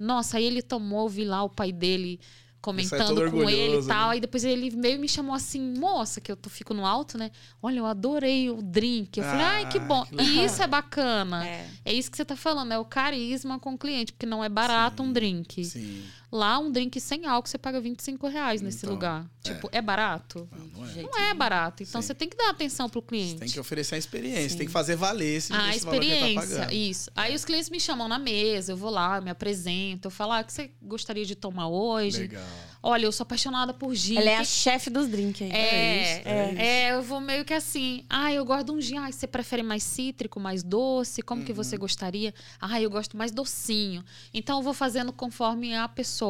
Nossa, 0.02 0.36
aí 0.38 0.44
ele 0.44 0.62
tomou, 0.62 1.08
vi 1.08 1.24
lá 1.24 1.42
o 1.42 1.48
pai 1.48 1.72
dele 1.72 2.18
comentando 2.60 3.08
todo 3.16 3.30
com 3.30 3.50
ele 3.50 3.80
e 3.80 3.86
tal. 3.86 4.08
né? 4.08 4.14
Aí 4.14 4.20
depois 4.20 4.44
ele 4.44 4.70
meio 4.76 4.98
me 4.98 5.08
chamou 5.08 5.34
assim, 5.34 5.60
moça, 5.76 6.20
que 6.20 6.30
eu 6.30 6.36
tô, 6.36 6.48
fico 6.48 6.72
no 6.72 6.86
alto, 6.86 7.18
né? 7.18 7.30
Olha, 7.60 7.78
eu 7.80 7.86
adorei 7.86 8.48
o 8.50 8.62
drink. 8.62 9.18
Eu 9.18 9.24
falei, 9.24 9.44
ai, 9.44 9.68
que 9.68 9.78
Ah, 9.78 9.80
bom. 9.80 10.04
que 10.06 10.14
e 10.22 10.44
isso 10.44 10.62
é 10.62 10.66
bacana. 10.68 11.44
É. 11.46 11.66
É 11.84 11.92
isso 11.92 12.08
que 12.10 12.16
você 12.16 12.24
tá 12.24 12.36
falando, 12.36 12.72
é 12.72 12.78
o 12.78 12.84
carisma 12.84 13.58
com 13.58 13.74
o 13.74 13.78
cliente, 13.78 14.12
porque 14.12 14.26
não 14.26 14.44
é 14.44 14.48
barato 14.48 15.02
um 15.02 15.12
drink. 15.12 15.64
Sim. 15.64 16.04
Lá, 16.32 16.58
um 16.58 16.70
drink 16.70 16.98
sem 16.98 17.26
álcool, 17.26 17.46
você 17.46 17.58
paga 17.58 17.78
25 17.78 18.26
reais 18.26 18.62
nesse 18.62 18.78
Então, 18.78 18.90
lugar. 18.90 19.26
Tipo, 19.42 19.68
é 19.70 19.82
barato? 19.82 20.48
Não, 20.50 20.66
não 20.82 20.88
é. 20.88 21.02
Não 21.02 21.18
é 21.20 21.34
barato. 21.34 21.82
Então, 21.82 22.00
Sim. 22.00 22.06
você 22.06 22.14
tem 22.14 22.26
que 22.26 22.36
dar 22.38 22.48
atenção 22.48 22.88
pro 22.88 23.02
Você 23.02 23.06
cliente. 23.08 23.34
tem 23.40 23.48
que 23.50 23.60
oferecer 23.60 23.96
a 23.96 23.98
experiência, 23.98 24.48
Sim. 24.48 24.56
tem 24.56 24.66
que 24.66 24.72
fazer 24.72 24.96
valer 24.96 25.36
esse, 25.36 25.52
A 25.52 25.68
esse 25.76 25.84
valor 25.84 26.00
que 26.00 26.06
ele 26.06 26.14
tá 26.20 26.26
experiência, 26.28 26.56
pagando. 26.60 26.72
isso. 26.74 27.10
Aí 27.14 27.34
os 27.34 27.44
clientes 27.44 27.68
me 27.68 27.78
chamam 27.78 28.08
na 28.08 28.18
mesa, 28.18 28.72
eu 28.72 28.76
vou 28.78 28.88
lá, 28.90 29.20
me 29.20 29.28
apresento, 29.30 30.06
eu 30.06 30.10
falo, 30.10 30.32
ah, 30.32 30.40
o 30.40 30.44
que 30.44 30.52
você 30.54 30.70
gostaria 30.80 31.26
de 31.26 31.34
tomar 31.34 31.68
hoje? 31.68 32.20
Legal. 32.20 32.42
Olha, 32.84 33.04
eu 33.04 33.12
sou 33.12 33.22
apaixonada 33.22 33.72
por 33.72 33.94
gin. 33.94 34.16
Ela 34.16 34.30
é 34.30 34.34
a 34.36 34.40
Que- 34.40 34.46
chefe 34.46 34.90
dos 34.90 35.06
drinks 35.08 35.42
aí. 35.42 35.52
É, 35.52 35.54
É 35.54 36.02
isso, 36.18 36.28
é 36.28 36.32
é, 36.32 36.48
isso. 36.52 36.60
é, 36.60 36.92
eu 36.94 37.02
vou 37.02 37.20
meio 37.20 37.44
que 37.44 37.54
assim. 37.54 38.04
Ah, 38.10 38.32
eu 38.32 38.44
gosto 38.44 38.64
de 38.66 38.72
um 38.72 38.80
gin. 38.80 38.96
Ah, 38.98 39.12
você 39.12 39.26
prefere 39.26 39.62
mais 39.62 39.84
cítrico, 39.84 40.40
mais 40.40 40.64
doce? 40.64 41.22
Como 41.22 41.44
que 41.44 41.52
Uhum. 41.52 41.56
você 41.56 41.76
gostaria? 41.76 42.34
Ah, 42.60 42.80
eu 42.80 42.90
gosto 42.90 43.16
mais 43.16 43.30
docinho. 43.30 44.04
Então 44.34 44.58
eu 44.58 44.62
vou 44.64 44.74
fazendo 44.74 45.12
conforme 45.12 45.76
a 45.76 45.86
pessoa 45.86 46.21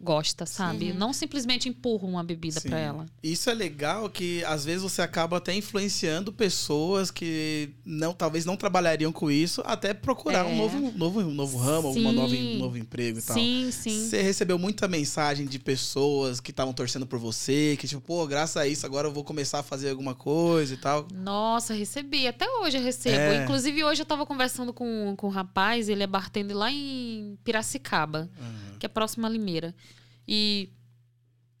gosta, 0.00 0.44
sabe? 0.46 0.90
Uhum. 0.90 0.98
Não 0.98 1.12
simplesmente 1.12 1.68
empurro 1.68 2.06
uma 2.08 2.22
bebida 2.22 2.60
pra 2.60 2.78
ela. 2.78 3.06
Isso 3.22 3.48
é 3.48 3.54
legal 3.54 4.08
que 4.10 4.44
às 4.44 4.64
vezes 4.64 4.82
você 4.82 5.00
acaba 5.00 5.38
até 5.38 5.54
influenciando 5.54 6.32
pessoas 6.32 7.10
que 7.10 7.70
não, 7.84 8.12
talvez 8.12 8.44
não 8.44 8.56
trabalhariam 8.56 9.10
com 9.12 9.30
isso, 9.30 9.62
até 9.64 9.94
procurar 9.94 10.44
um 10.46 10.50
É. 10.50 10.56
novo, 10.56 10.92
novo, 10.96 11.20
um 11.20 11.34
novo 11.34 11.56
ramo, 11.58 11.92
Sim. 11.94 12.00
nova, 12.12 12.34
um 12.34 12.58
novo 12.58 12.76
emprego 12.78 13.18
e 13.18 13.22
tal. 13.22 13.34
Sim, 13.36 13.70
sim. 13.72 14.08
Você 14.08 14.20
recebeu 14.22 14.58
muita 14.58 14.86
mensagem 14.86 15.46
de 15.46 15.58
pessoas 15.58 16.38
que 16.40 16.50
estavam 16.50 16.72
torcendo 16.74 17.06
por 17.06 17.18
você, 17.18 17.76
que 17.78 17.88
tipo, 17.88 18.00
pô, 18.02 18.26
graças 18.26 18.56
a 18.58 18.66
isso 18.66 18.84
agora 18.84 19.08
eu 19.08 19.12
vou 19.12 19.24
começar 19.24 19.60
a 19.60 19.62
fazer 19.62 19.90
alguma 19.90 20.14
coisa 20.14 20.74
e 20.74 20.76
tal. 20.76 21.06
Nossa, 21.14 21.72
recebi. 21.72 22.26
Até 22.26 22.46
hoje 22.60 22.76
eu 22.76 22.82
recebo. 22.82 23.16
É. 23.16 23.42
Inclusive, 23.42 23.82
hoje 23.84 24.02
eu 24.02 24.06
tava 24.06 24.26
conversando 24.26 24.72
com, 24.72 25.14
com 25.16 25.28
um 25.28 25.30
rapaz, 25.30 25.88
ele 25.88 26.02
é 26.02 26.06
bartender 26.06 26.56
lá 26.56 26.70
em 26.70 27.38
Piracicaba. 27.42 28.28
Uhum. 28.38 28.64
que 28.78 28.86
é 28.86 28.88
próximo 28.88 29.24
a 29.26 29.30
Limeira. 29.34 29.74
E 30.26 30.70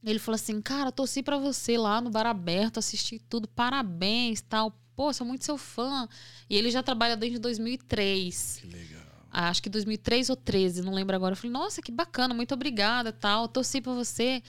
ele 0.04 0.18
falou 0.18 0.36
assim: 0.36 0.60
Cara, 0.60 0.90
torci 0.92 1.22
pra 1.22 1.38
você 1.38 1.76
lá 1.78 2.00
no 2.00 2.10
bar 2.10 2.26
aberto, 2.26 2.78
assisti 2.78 3.18
tudo, 3.18 3.48
parabéns, 3.48 4.40
tal. 4.40 4.72
Pô, 4.96 5.12
sou 5.12 5.26
muito 5.26 5.44
seu 5.44 5.58
fã. 5.58 6.08
E 6.48 6.56
ele 6.56 6.70
já 6.70 6.82
trabalha 6.82 7.16
desde 7.16 7.38
2003. 7.38 8.58
Que 8.60 8.66
legal. 8.68 9.02
Ah, 9.30 9.48
Acho 9.48 9.60
que 9.60 9.68
2003 9.68 10.30
ou 10.30 10.36
13, 10.36 10.82
não 10.82 10.94
lembro 10.94 11.16
agora. 11.16 11.32
Eu 11.32 11.36
falei: 11.36 11.50
Nossa, 11.50 11.82
que 11.82 11.90
bacana, 11.90 12.32
muito 12.32 12.54
obrigada, 12.54 13.12
tal. 13.12 13.48
Torci 13.48 13.80
pra 13.80 13.92
você. 13.92 14.42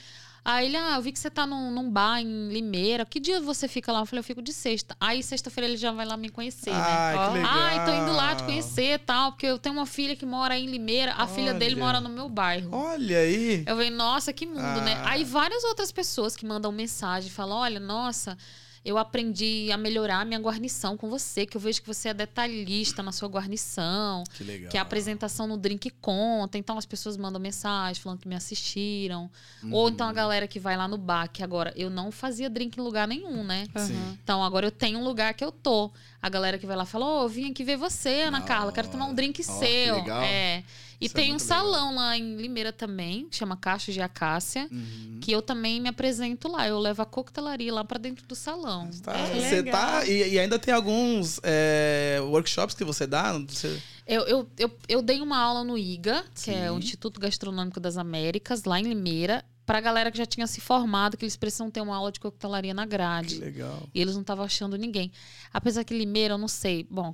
Aí 0.48 0.66
ele, 0.66 0.76
ah, 0.76 0.94
eu 0.94 1.02
vi 1.02 1.10
que 1.10 1.18
você 1.18 1.28
tá 1.28 1.44
num, 1.44 1.72
num 1.72 1.90
bar 1.90 2.20
em 2.20 2.50
Limeira. 2.50 3.04
Que 3.04 3.18
dia 3.18 3.40
você 3.40 3.66
fica 3.66 3.90
lá? 3.90 3.98
Eu 3.98 4.06
falei, 4.06 4.20
eu 4.20 4.24
fico 4.24 4.40
de 4.40 4.52
sexta. 4.52 4.96
Aí 5.00 5.20
sexta-feira 5.20 5.66
ele 5.66 5.76
já 5.76 5.90
vai 5.90 6.06
lá 6.06 6.16
me 6.16 6.28
conhecer, 6.28 6.70
né? 6.70 6.78
Ai, 6.78 7.28
que 7.28 7.34
legal. 7.34 7.50
Ai, 7.52 7.84
tô 7.84 7.92
indo 7.92 8.12
lá 8.12 8.32
te 8.36 8.44
conhecer 8.44 8.94
e 8.94 8.98
tal, 8.98 9.32
porque 9.32 9.44
eu 9.44 9.58
tenho 9.58 9.74
uma 9.74 9.86
filha 9.86 10.14
que 10.14 10.24
mora 10.24 10.54
aí 10.54 10.62
em 10.64 10.68
Limeira, 10.68 11.14
a 11.14 11.26
filha 11.26 11.52
dele 11.52 11.74
Olha. 11.74 11.84
mora 11.84 12.00
no 12.00 12.08
meu 12.08 12.28
bairro. 12.28 12.70
Olha 12.72 13.18
aí. 13.18 13.64
Eu 13.66 13.74
falei, 13.74 13.90
nossa, 13.90 14.32
que 14.32 14.46
mundo, 14.46 14.60
né? 14.82 14.94
Ah. 15.02 15.10
Aí 15.10 15.24
várias 15.24 15.64
outras 15.64 15.90
pessoas 15.90 16.36
que 16.36 16.46
mandam 16.46 16.70
mensagem, 16.70 17.28
falam, 17.28 17.58
olha, 17.58 17.80
nossa, 17.80 18.38
eu 18.86 18.96
aprendi 18.98 19.70
a 19.72 19.76
melhorar 19.76 20.20
a 20.20 20.24
minha 20.24 20.38
guarnição 20.38 20.96
com 20.96 21.10
você, 21.10 21.44
que 21.44 21.56
eu 21.56 21.60
vejo 21.60 21.80
que 21.82 21.86
você 21.88 22.08
é 22.10 22.14
detalhista 22.14 23.02
na 23.02 23.10
sua 23.10 23.28
guarnição, 23.28 24.22
Que 24.36 24.44
legal. 24.44 24.70
que 24.70 24.78
a 24.78 24.82
apresentação 24.82 25.46
no 25.48 25.56
drink 25.56 25.90
conta. 26.00 26.56
Então 26.56 26.78
as 26.78 26.86
pessoas 26.86 27.16
mandam 27.16 27.40
mensagem 27.40 28.00
falando 28.00 28.20
que 28.20 28.28
me 28.28 28.36
assistiram. 28.36 29.28
Ou 29.72 29.88
então 29.88 30.08
a 30.08 30.12
galera 30.12 30.46
que 30.46 30.60
vai 30.60 30.76
lá 30.76 30.86
no 30.86 30.96
bar, 30.96 31.28
que 31.28 31.42
agora 31.42 31.72
eu 31.76 31.90
não 31.90 32.12
fazia 32.12 32.48
drink 32.48 32.78
em 32.78 32.82
lugar 32.82 33.08
nenhum, 33.08 33.42
né? 33.42 33.66
Sim. 33.76 34.18
Então 34.22 34.42
agora 34.44 34.66
eu 34.66 34.70
tenho 34.70 34.98
um 35.00 35.04
lugar 35.04 35.34
que 35.34 35.44
eu 35.44 35.50
tô. 35.50 35.90
A 36.26 36.28
galera 36.28 36.58
que 36.58 36.66
vai 36.66 36.76
lá 36.76 36.84
fala: 36.84 37.06
Ô, 37.06 37.22
eu 37.22 37.28
vim 37.28 37.50
aqui 37.52 37.62
ver 37.62 37.76
você, 37.76 38.22
Ana 38.22 38.40
Carla, 38.40 38.72
quero 38.72 38.88
tomar 38.88 39.04
um 39.06 39.14
drink 39.14 39.30
Ó, 39.32 39.36
que 39.36 39.44
seu. 39.44 39.94
legal. 39.94 40.22
É. 40.22 40.64
E 41.00 41.04
Isso 41.06 41.14
é 41.16 41.20
tem 41.20 41.26
um 41.28 41.30
muito 41.34 41.42
legal. 41.42 41.58
salão 41.64 41.94
lá 41.94 42.16
em 42.16 42.36
Limeira 42.36 42.72
também, 42.72 43.28
que 43.28 43.36
chama 43.36 43.54
Cachos 43.56 43.92
de 43.94 44.00
Acácia, 44.00 44.66
Uhum. 44.72 45.18
que 45.20 45.30
eu 45.30 45.40
também 45.42 45.78
me 45.80 45.88
apresento 45.88 46.48
lá. 46.48 46.66
Eu 46.66 46.78
levo 46.80 47.00
a 47.02 47.06
coquetelaria 47.06 47.72
lá 47.72 47.84
pra 47.84 47.98
dentro 47.98 48.26
do 48.26 48.34
salão. 48.34 48.90
Tá, 49.04 49.12
É. 49.14 49.40
você 49.40 49.62
tá. 49.62 50.04
E, 50.06 50.32
e 50.34 50.38
ainda 50.38 50.58
tem 50.58 50.72
alguns 50.74 51.38
é, 51.44 52.18
workshops 52.22 52.74
que 52.74 52.82
você 52.82 53.06
dá. 53.06 53.32
Você, 53.38 53.78
Eu, 54.06 54.22
eu, 54.22 54.48
eu, 54.58 54.70
eu 54.88 55.02
dei 55.02 55.20
uma 55.20 55.38
aula 55.38 55.62
no 55.62 55.76
IGA, 55.78 56.24
que 56.34 56.50
é 56.50 56.70
o 56.70 56.74
Sim. 56.74 56.78
Instituto 56.80 57.20
Gastronômico 57.20 57.78
das 57.78 57.96
Américas, 57.98 58.64
lá 58.64 58.80
em 58.80 58.84
Limeira, 58.84 59.44
pra 59.66 59.80
galera 59.80 60.10
que 60.12 60.16
já 60.16 60.24
tinha 60.24 60.46
se 60.46 60.60
formado, 60.60 61.16
que 61.16 61.24
eles 61.24 61.36
precisam 61.36 61.68
ter 61.70 61.80
uma 61.80 61.96
aula 61.96 62.12
de 62.12 62.20
coquetelaria 62.20 62.72
na 62.72 62.84
que 62.84 62.88
grade. 62.90 63.38
legal. 63.38 63.82
E 63.92 64.00
eles 64.00 64.14
não 64.14 64.20
estavam 64.22 64.44
achando 64.44 64.78
ninguém. 64.78 65.10
Apesar 65.52 65.82
que 65.82 65.92
Limeira, 65.92 66.34
eu 66.34 66.38
não 66.38 66.48
sei. 66.48 66.86
Bom, 66.88 67.12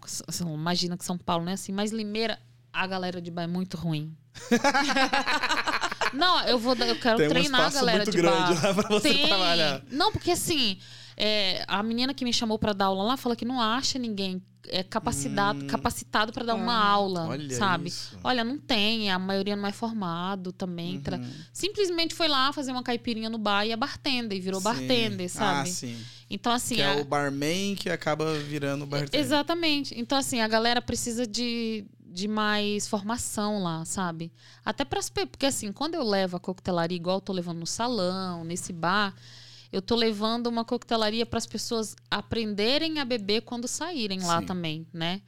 imagina 0.54 0.96
que 0.98 1.04
São 1.04 1.16
Paulo 1.16 1.44
não 1.44 1.50
é 1.50 1.54
assim, 1.54 1.72
mas 1.72 1.90
Limeira, 1.90 2.38
a 2.70 2.86
galera 2.86 3.20
de 3.22 3.30
bar 3.30 3.42
é 3.44 3.46
muito 3.46 3.76
ruim. 3.78 4.14
não, 6.12 6.40
eu 6.44 6.58
vou 6.58 6.74
eu 6.74 6.98
quero 6.98 7.16
Tem 7.18 7.26
um 7.26 7.30
treinar 7.30 7.62
a 7.62 7.70
galera 7.70 7.98
muito 7.98 8.10
de 8.10 8.16
grande 8.18 8.54
bar. 8.54 8.62
lá 8.66 8.74
pra 8.74 8.88
você 8.88 9.08
Tem. 9.12 9.26
trabalhar. 9.26 9.82
Não, 9.90 10.12
porque 10.12 10.32
assim, 10.32 10.78
é, 11.16 11.64
a 11.68 11.82
menina 11.82 12.12
que 12.14 12.24
me 12.24 12.32
chamou 12.32 12.58
pra 12.58 12.72
dar 12.72 12.86
aula 12.86 13.02
lá 13.04 13.16
fala 13.16 13.34
que 13.36 13.44
não 13.44 13.60
acha 13.60 13.98
ninguém 13.98 14.42
é, 14.68 14.82
capacitado, 14.84 15.64
Hum. 15.64 15.66
capacitado 15.66 16.32
para 16.32 16.44
dar 16.44 16.54
uma 16.54 16.72
Ah, 16.72 16.86
aula, 16.92 17.26
olha 17.26 17.56
sabe? 17.56 17.88
isso. 17.88 18.16
Olha, 18.22 18.44
não 18.44 18.56
tem, 18.58 19.10
a 19.10 19.18
maioria 19.18 19.56
não 19.56 19.66
é 19.66 19.72
formado 19.72 20.52
também. 20.52 21.00
tra- 21.00 21.16
Uhum. 21.18 21.30
Simplesmente 21.52 22.14
foi 22.14 22.28
lá 22.28 22.52
fazer 22.52 22.70
uma 22.70 22.82
caipirinha 22.82 23.28
no 23.28 23.38
bar 23.38 23.64
e 23.66 23.72
é 23.72 23.76
bartender, 23.76 24.38
e 24.38 24.40
virou 24.40 24.60
Sim. 24.60 24.64
bartender, 24.64 25.28
sabe? 25.28 25.68
Ah, 25.68 25.72
sim. 25.72 26.00
Então, 26.30 26.52
assim. 26.52 26.76
que 26.76 26.82
a- 26.82 26.92
é 26.94 27.00
o 27.00 27.04
barman 27.04 27.74
que 27.74 27.90
acaba 27.90 28.38
virando 28.38 28.86
bartender. 28.86 29.20
Exatamente. 29.20 29.98
Então, 29.98 30.16
assim, 30.16 30.40
a 30.40 30.46
galera 30.46 30.80
precisa 30.80 31.26
de, 31.26 31.84
de 32.06 32.28
mais 32.28 32.86
formação 32.86 33.64
lá, 33.64 33.84
sabe? 33.84 34.32
Até 34.64 34.84
para 34.84 35.00
Porque, 35.28 35.44
assim, 35.46 35.72
quando 35.72 35.94
eu 35.96 36.04
levo 36.04 36.36
a 36.36 36.40
coquetelaria, 36.40 36.96
igual 36.96 37.16
eu 37.16 37.20
tô 37.20 37.32
levando 37.32 37.58
no 37.58 37.66
salão, 37.66 38.44
nesse 38.44 38.72
bar, 38.72 39.12
eu 39.72 39.80
tô 39.80 39.96
levando 39.96 40.48
uma 40.48 40.64
coquetelaria 40.64 41.24
para 41.24 41.38
as 41.38 41.46
pessoas 41.46 41.96
aprenderem 42.10 43.00
a 43.00 43.04
beber 43.04 43.40
quando 43.40 43.66
saírem 43.66 44.20
lá 44.20 44.40
Sim. 44.40 44.46
também, 44.46 44.86
né? 44.92 45.22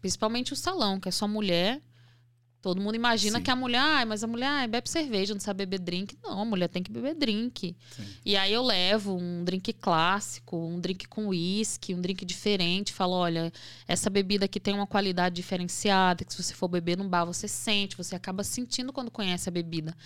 Principalmente 0.00 0.52
o 0.52 0.56
salão, 0.56 0.98
que 0.98 1.08
é 1.08 1.12
só 1.12 1.28
mulher. 1.28 1.80
Todo 2.60 2.80
mundo 2.80 2.94
imagina 2.94 3.38
Sim. 3.38 3.44
que 3.44 3.50
a 3.50 3.56
mulher, 3.56 3.80
ah, 3.80 4.06
mas 4.06 4.22
a 4.22 4.26
mulher 4.28 4.68
bebe 4.68 4.88
cerveja, 4.88 5.34
não 5.34 5.40
sabe 5.40 5.66
beber 5.66 5.80
drink. 5.80 6.16
Não, 6.22 6.40
a 6.40 6.44
mulher 6.44 6.68
tem 6.68 6.80
que 6.80 6.92
beber 6.92 7.14
drink. 7.14 7.76
Sim. 7.90 8.04
E 8.24 8.36
aí 8.36 8.52
eu 8.52 8.62
levo 8.62 9.16
um 9.16 9.42
drink 9.42 9.72
clássico, 9.72 10.56
um 10.56 10.78
drink 10.78 11.08
com 11.08 11.26
uísque, 11.26 11.92
um 11.92 12.00
drink 12.00 12.24
diferente. 12.24 12.92
Falo, 12.92 13.14
olha, 13.14 13.52
essa 13.86 14.08
bebida 14.08 14.44
aqui 14.44 14.60
tem 14.60 14.74
uma 14.74 14.86
qualidade 14.86 15.34
diferenciada, 15.34 16.24
que 16.24 16.32
se 16.32 16.40
você 16.40 16.54
for 16.54 16.68
beber 16.68 16.96
num 16.96 17.08
bar, 17.08 17.24
você 17.24 17.48
sente, 17.48 17.96
você 17.96 18.14
acaba 18.14 18.44
sentindo 18.44 18.92
quando 18.92 19.10
conhece 19.10 19.48
a 19.48 19.52
bebida. 19.52 19.96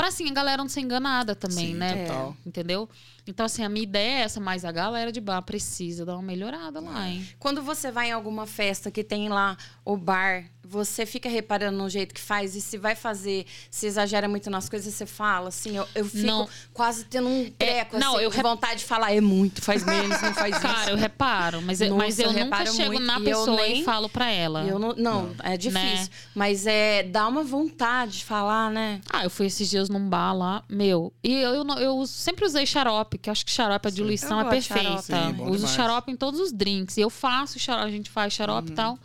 Pra 0.00 0.08
assim, 0.08 0.30
a 0.30 0.32
galera 0.32 0.62
não 0.62 0.68
ser 0.68 0.80
enganada 0.80 1.34
também, 1.34 1.68
Sim, 1.68 1.74
né? 1.74 2.06
total. 2.06 2.36
Entendeu? 2.46 2.88
Então, 3.26 3.44
assim, 3.46 3.62
a 3.62 3.68
minha 3.68 3.82
ideia 3.84 4.20
é 4.20 4.22
essa, 4.22 4.40
mas 4.40 4.64
a 4.64 4.72
galera 4.72 5.12
de 5.12 5.20
bar 5.20 5.42
precisa 5.42 6.04
dar 6.06 6.14
uma 6.14 6.22
melhorada 6.22 6.80
lá, 6.80 7.06
hein? 7.06 7.28
Quando 7.38 7.62
você 7.62 7.90
vai 7.92 8.08
em 8.08 8.12
alguma 8.12 8.46
festa 8.46 8.90
que 8.90 9.04
tem 9.04 9.28
lá 9.28 9.56
o 9.84 9.96
bar, 9.96 10.46
você 10.64 11.04
fica 11.04 11.28
reparando 11.28 11.76
no 11.78 11.88
jeito 11.88 12.14
que 12.14 12.20
faz 12.20 12.56
e 12.56 12.60
se 12.60 12.78
vai 12.78 12.94
fazer, 12.96 13.44
se 13.70 13.86
exagera 13.86 14.26
muito 14.26 14.48
nas 14.50 14.68
coisas, 14.68 14.92
você 14.94 15.04
fala, 15.04 15.48
assim, 15.48 15.76
eu, 15.76 15.86
eu 15.94 16.04
fico 16.06 16.26
Não. 16.26 16.48
quase 16.72 17.04
tendo 17.04 17.28
um 17.28 17.50
treco, 17.50 17.98
não, 17.98 18.14
assim, 18.16 18.24
eu 18.24 18.30
de 18.30 18.36
rep- 18.36 18.46
vontade 18.46 18.80
de 18.80 18.84
falar, 18.86 19.12
é 19.12 19.20
muito, 19.20 19.60
faz 19.62 19.84
menos, 19.84 20.20
não 20.22 20.34
faz 20.34 20.52
isso. 20.56 20.62
Cara, 20.62 20.90
eu 20.90 20.96
reparo, 20.96 21.60
mas, 21.62 21.80
eu- 21.80 21.94
mas 21.94 22.16
Nossa, 22.18 22.22
eu 22.22 22.26
eu 22.38 22.44
nunca 22.44 22.56
reparo 22.58 22.72
chego 22.76 22.92
muito, 22.92 23.06
na 23.06 23.12
e 23.14 23.16
eu 23.18 23.38
pessoa 23.38 23.56
nem- 23.62 23.80
e 23.80 23.84
falo 23.84 24.08
pra 24.08 24.30
ela. 24.30 24.64
Eu 24.64 24.78
não, 24.78 24.94
não, 24.96 25.34
é 25.44 25.56
difícil. 25.56 25.80
Né? 25.82 26.08
Mas 26.34 26.66
é, 26.66 27.02
dá 27.04 27.28
uma 27.28 27.44
vontade 27.44 28.18
de 28.18 28.24
falar, 28.24 28.70
né? 28.70 29.00
Ah, 29.12 29.24
eu 29.24 29.30
fui 29.30 29.46
esses 29.46 29.68
dias 29.68 29.89
num 29.90 30.08
bar 30.08 30.32
lá, 30.32 30.64
meu. 30.68 31.12
E 31.22 31.32
eu, 31.32 31.54
eu, 31.54 31.64
não- 31.64 31.78
eu 31.78 32.06
sempre 32.06 32.44
usei 32.44 32.64
xarope, 32.66 33.18
que 33.18 33.28
acho 33.30 33.44
que 33.44 33.50
xarope, 33.52 33.88
a 33.88 33.90
diluição 33.90 34.40
é 34.40 34.44
perfeita. 34.48 35.02
xarope. 35.02 35.36
Sim, 35.36 35.42
Uso 35.44 35.56
demais. 35.58 35.70
xarope 35.74 36.12
em 36.12 36.16
todos 36.16 36.40
os 36.40 36.52
drinks. 36.52 36.96
E 36.96 37.00
eu 37.00 37.10
faço 37.10 37.58
xarope, 37.58 37.86
a 37.88 37.90
gente 37.90 38.08
faz 38.10 38.32
xarope 38.32 38.72
e 38.72 38.74
tal. 38.74 38.98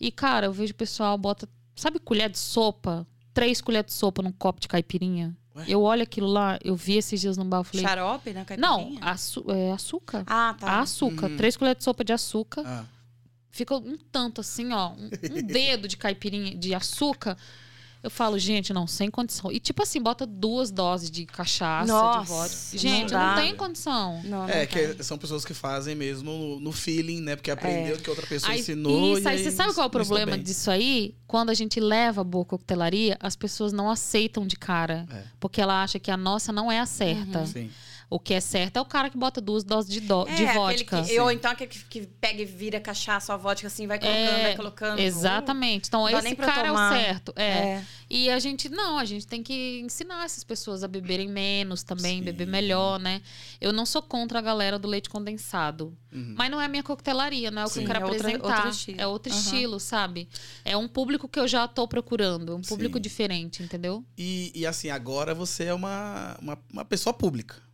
E, 0.00 0.10
cara, 0.10 0.46
eu 0.46 0.52
vejo 0.52 0.72
o 0.72 0.76
pessoal 0.76 1.16
bota, 1.16 1.48
sabe, 1.74 1.98
colher 1.98 2.28
de 2.30 2.38
sopa? 2.38 3.06
Três 3.32 3.60
colheres 3.60 3.86
de 3.92 3.92
sopa 3.94 4.22
num 4.22 4.32
copo 4.32 4.60
de 4.60 4.68
caipirinha. 4.68 5.36
Eu 5.66 5.80
olho 5.82 6.02
aquilo 6.02 6.26
lá, 6.26 6.58
eu 6.62 6.76
vi 6.76 6.96
esses 6.98 7.18
dias 7.18 7.36
num 7.38 7.48
bar, 7.48 7.58
eu 7.60 7.64
falei. 7.64 7.86
Xarope 7.86 8.32
na 8.34 8.40
Não, 8.58 8.76
caipirinha? 8.78 9.00
açu 9.02 9.44
é 9.48 9.72
açúcar. 9.72 10.22
Ah, 10.26 10.54
tá. 10.58 10.80
Açúcar. 10.80 11.30
Uhum. 11.30 11.36
Três 11.38 11.56
colheres 11.56 11.78
de 11.78 11.84
sopa 11.84 12.04
de 12.04 12.12
açúcar. 12.12 12.62
Ah, 12.66 12.84
Fica 13.50 13.74
um 13.74 13.96
tanto 14.12 14.42
assim, 14.42 14.70
ó, 14.74 14.90
um, 14.90 15.06
um 15.06 15.08
dedo 15.46 15.88
de 15.88 15.96
caipirinha 15.96 16.54
de 16.54 16.74
açúcar. 16.74 17.38
Eu 18.06 18.10
falo, 18.10 18.38
gente, 18.38 18.72
não, 18.72 18.86
sem 18.86 19.10
condição. 19.10 19.50
E 19.50 19.58
tipo 19.58 19.82
assim, 19.82 20.00
bota 20.00 20.24
duas 20.24 20.70
doses 20.70 21.10
de 21.10 21.26
cachaça, 21.26 21.92
Nossa, 21.92 22.20
de 22.20 22.28
vodka. 22.28 22.56
não 22.72 22.78
Gente, 22.78 23.12
não, 23.12 23.18
dá. 23.20 23.34
tem 23.34 23.56
condição. 23.56 24.22
Não, 24.22 24.46
não 24.46 24.48
é, 24.48 24.64
tá. 24.64 24.94
que 24.94 25.02
são 25.02 25.18
pessoas 25.18 25.44
que 25.44 25.52
fazem 25.52 25.96
mesmo 25.96 26.30
no, 26.30 26.60
no 26.60 26.70
feeling, 26.70 27.20
né? 27.20 27.34
Porque 27.34 27.50
aprendeu 27.50 27.96
que 27.96 28.08
outra 28.08 28.24
pessoa 28.24 28.52
Aí, 28.52 28.60
ensinou. 28.60 29.18
isso, 29.18 29.26
e 29.26 29.28
aí, 29.28 29.42
você 29.42 29.50
sabe 29.50 29.74
qual 29.74 29.82
é 29.82 29.88
o 29.88 29.88
não 29.88 29.90
problema 29.90 30.38
disso 30.38 30.70
aí? 30.70 31.16
Quando 31.26 31.50
a 31.50 31.54
gente 31.54 31.80
leva 31.80 32.20
a 32.20 32.24
boa 32.24 32.44
coquetelaria, 32.44 33.16
as 33.18 33.34
pessoas 33.34 33.72
não 33.72 33.90
aceitam 33.90 34.46
de 34.46 34.54
cara. 34.54 35.04
É. 35.10 35.24
Porque 35.40 35.60
ela 35.60 35.82
acha 35.82 35.98
que 35.98 36.08
a 36.12 36.16
nossa 36.16 36.52
não 36.52 36.70
é 36.70 36.78
a 36.78 36.86
certa. 36.86 37.40
Uhum. 37.40 37.46
Sim. 37.46 37.70
O 38.08 38.20
que 38.20 38.32
é 38.34 38.40
certo 38.40 38.76
é 38.76 38.80
o 38.80 38.84
cara 38.84 39.10
que 39.10 39.18
bota 39.18 39.40
duas 39.40 39.64
doses 39.64 39.90
de, 39.92 40.00
do- 40.00 40.28
É, 40.28 40.34
de 40.36 40.46
vodka. 40.54 41.02
Que, 41.02 41.18
ou 41.18 41.28
então 41.28 41.50
aquele 41.50 41.68
que, 41.68 41.84
que 41.86 42.06
pega 42.06 42.40
e 42.40 42.44
vira 42.44 42.78
cachaça 42.78 43.32
ou 43.32 43.38
vodka 43.38 43.66
assim, 43.66 43.86
vai 43.88 43.98
colocando, 43.98 44.16
É, 44.28 44.42
vai 44.42 44.56
colocando. 44.56 44.98
Exatamente. 45.00 45.88
Então, 45.88 46.08
esse 46.08 46.36
cara 46.36 46.68
é 46.68 46.70
o 46.70 46.74
tomar. 46.74 46.92
certo. 46.96 47.32
É. 47.34 47.42
É. 47.50 47.84
E 48.08 48.30
a 48.30 48.38
gente, 48.38 48.68
não, 48.68 48.96
a 48.96 49.04
gente 49.04 49.26
tem 49.26 49.42
que 49.42 49.80
ensinar 49.80 50.24
essas 50.24 50.44
pessoas 50.44 50.84
a 50.84 50.88
beberem 50.88 51.28
menos 51.28 51.82
também, 51.82 52.18
Sim. 52.18 52.24
beber 52.24 52.46
melhor, 52.46 53.00
né? 53.00 53.20
Eu 53.60 53.72
não 53.72 53.84
sou 53.84 54.00
contra 54.00 54.38
a 54.38 54.42
galera 54.42 54.78
do 54.78 54.86
leite 54.86 55.10
condensado. 55.10 55.92
Uhum. 56.12 56.34
Mas 56.38 56.48
não 56.48 56.60
é 56.60 56.66
a 56.66 56.68
minha 56.68 56.84
coquetelaria, 56.84 57.50
não 57.50 57.62
é 57.62 57.64
o 57.64 57.68
que 57.68 57.74
Sim. 57.74 57.80
eu 57.80 57.86
quero 57.88 57.98
É 57.98 58.04
outra- 58.04 58.18
apresentar. 58.28 58.54
outro 58.56 58.70
estilo. 58.70 59.00
É 59.00 59.06
outro 59.08 59.32
Aham. 59.32 59.40
estilo, 59.40 59.80
sabe? 59.80 60.28
É 60.64 60.76
um 60.76 60.86
público 60.86 61.28
que 61.28 61.40
eu 61.40 61.48
já 61.48 61.66
tô 61.66 61.88
procurando, 61.88 62.54
um 62.54 62.62
público 62.62 62.98
Sim. 62.98 63.02
diferente, 63.02 63.64
entendeu? 63.64 64.04
E, 64.16 64.52
e 64.54 64.64
assim, 64.64 64.90
agora 64.90 65.34
você 65.34 65.64
é 65.64 65.74
uma, 65.74 66.36
uma, 66.40 66.58
uma 66.72 66.84
pessoa 66.84 67.12
pública. 67.12 67.65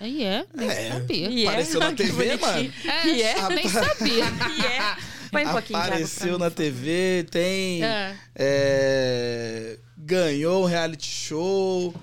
Aí 0.00 0.22
é, 0.24 0.46
nem 0.54 0.68
É. 0.68 0.90
sabia. 0.92 1.30
E 1.30 1.44
é? 1.44 1.48
Apareceu 1.48 1.80
na 1.80 1.92
TV, 1.92 2.36
mano. 2.36 2.72
É, 2.84 3.08
E 3.08 3.22
é? 3.22 3.48
nem 3.50 3.68
sabia. 3.68 4.24
E 4.58 4.66
é. 4.66 4.96
Põe 5.30 5.44
um 5.46 5.50
pouquinho 5.52 5.78
Apareceu 5.78 6.38
na. 6.38 6.50
TV, 6.50 7.26
tem. 7.30 7.84
É. 7.84 8.16
é, 8.34 9.78
ganhou 9.98 10.62
um 10.62 10.66
reality 10.66 11.06
show. 11.08 11.94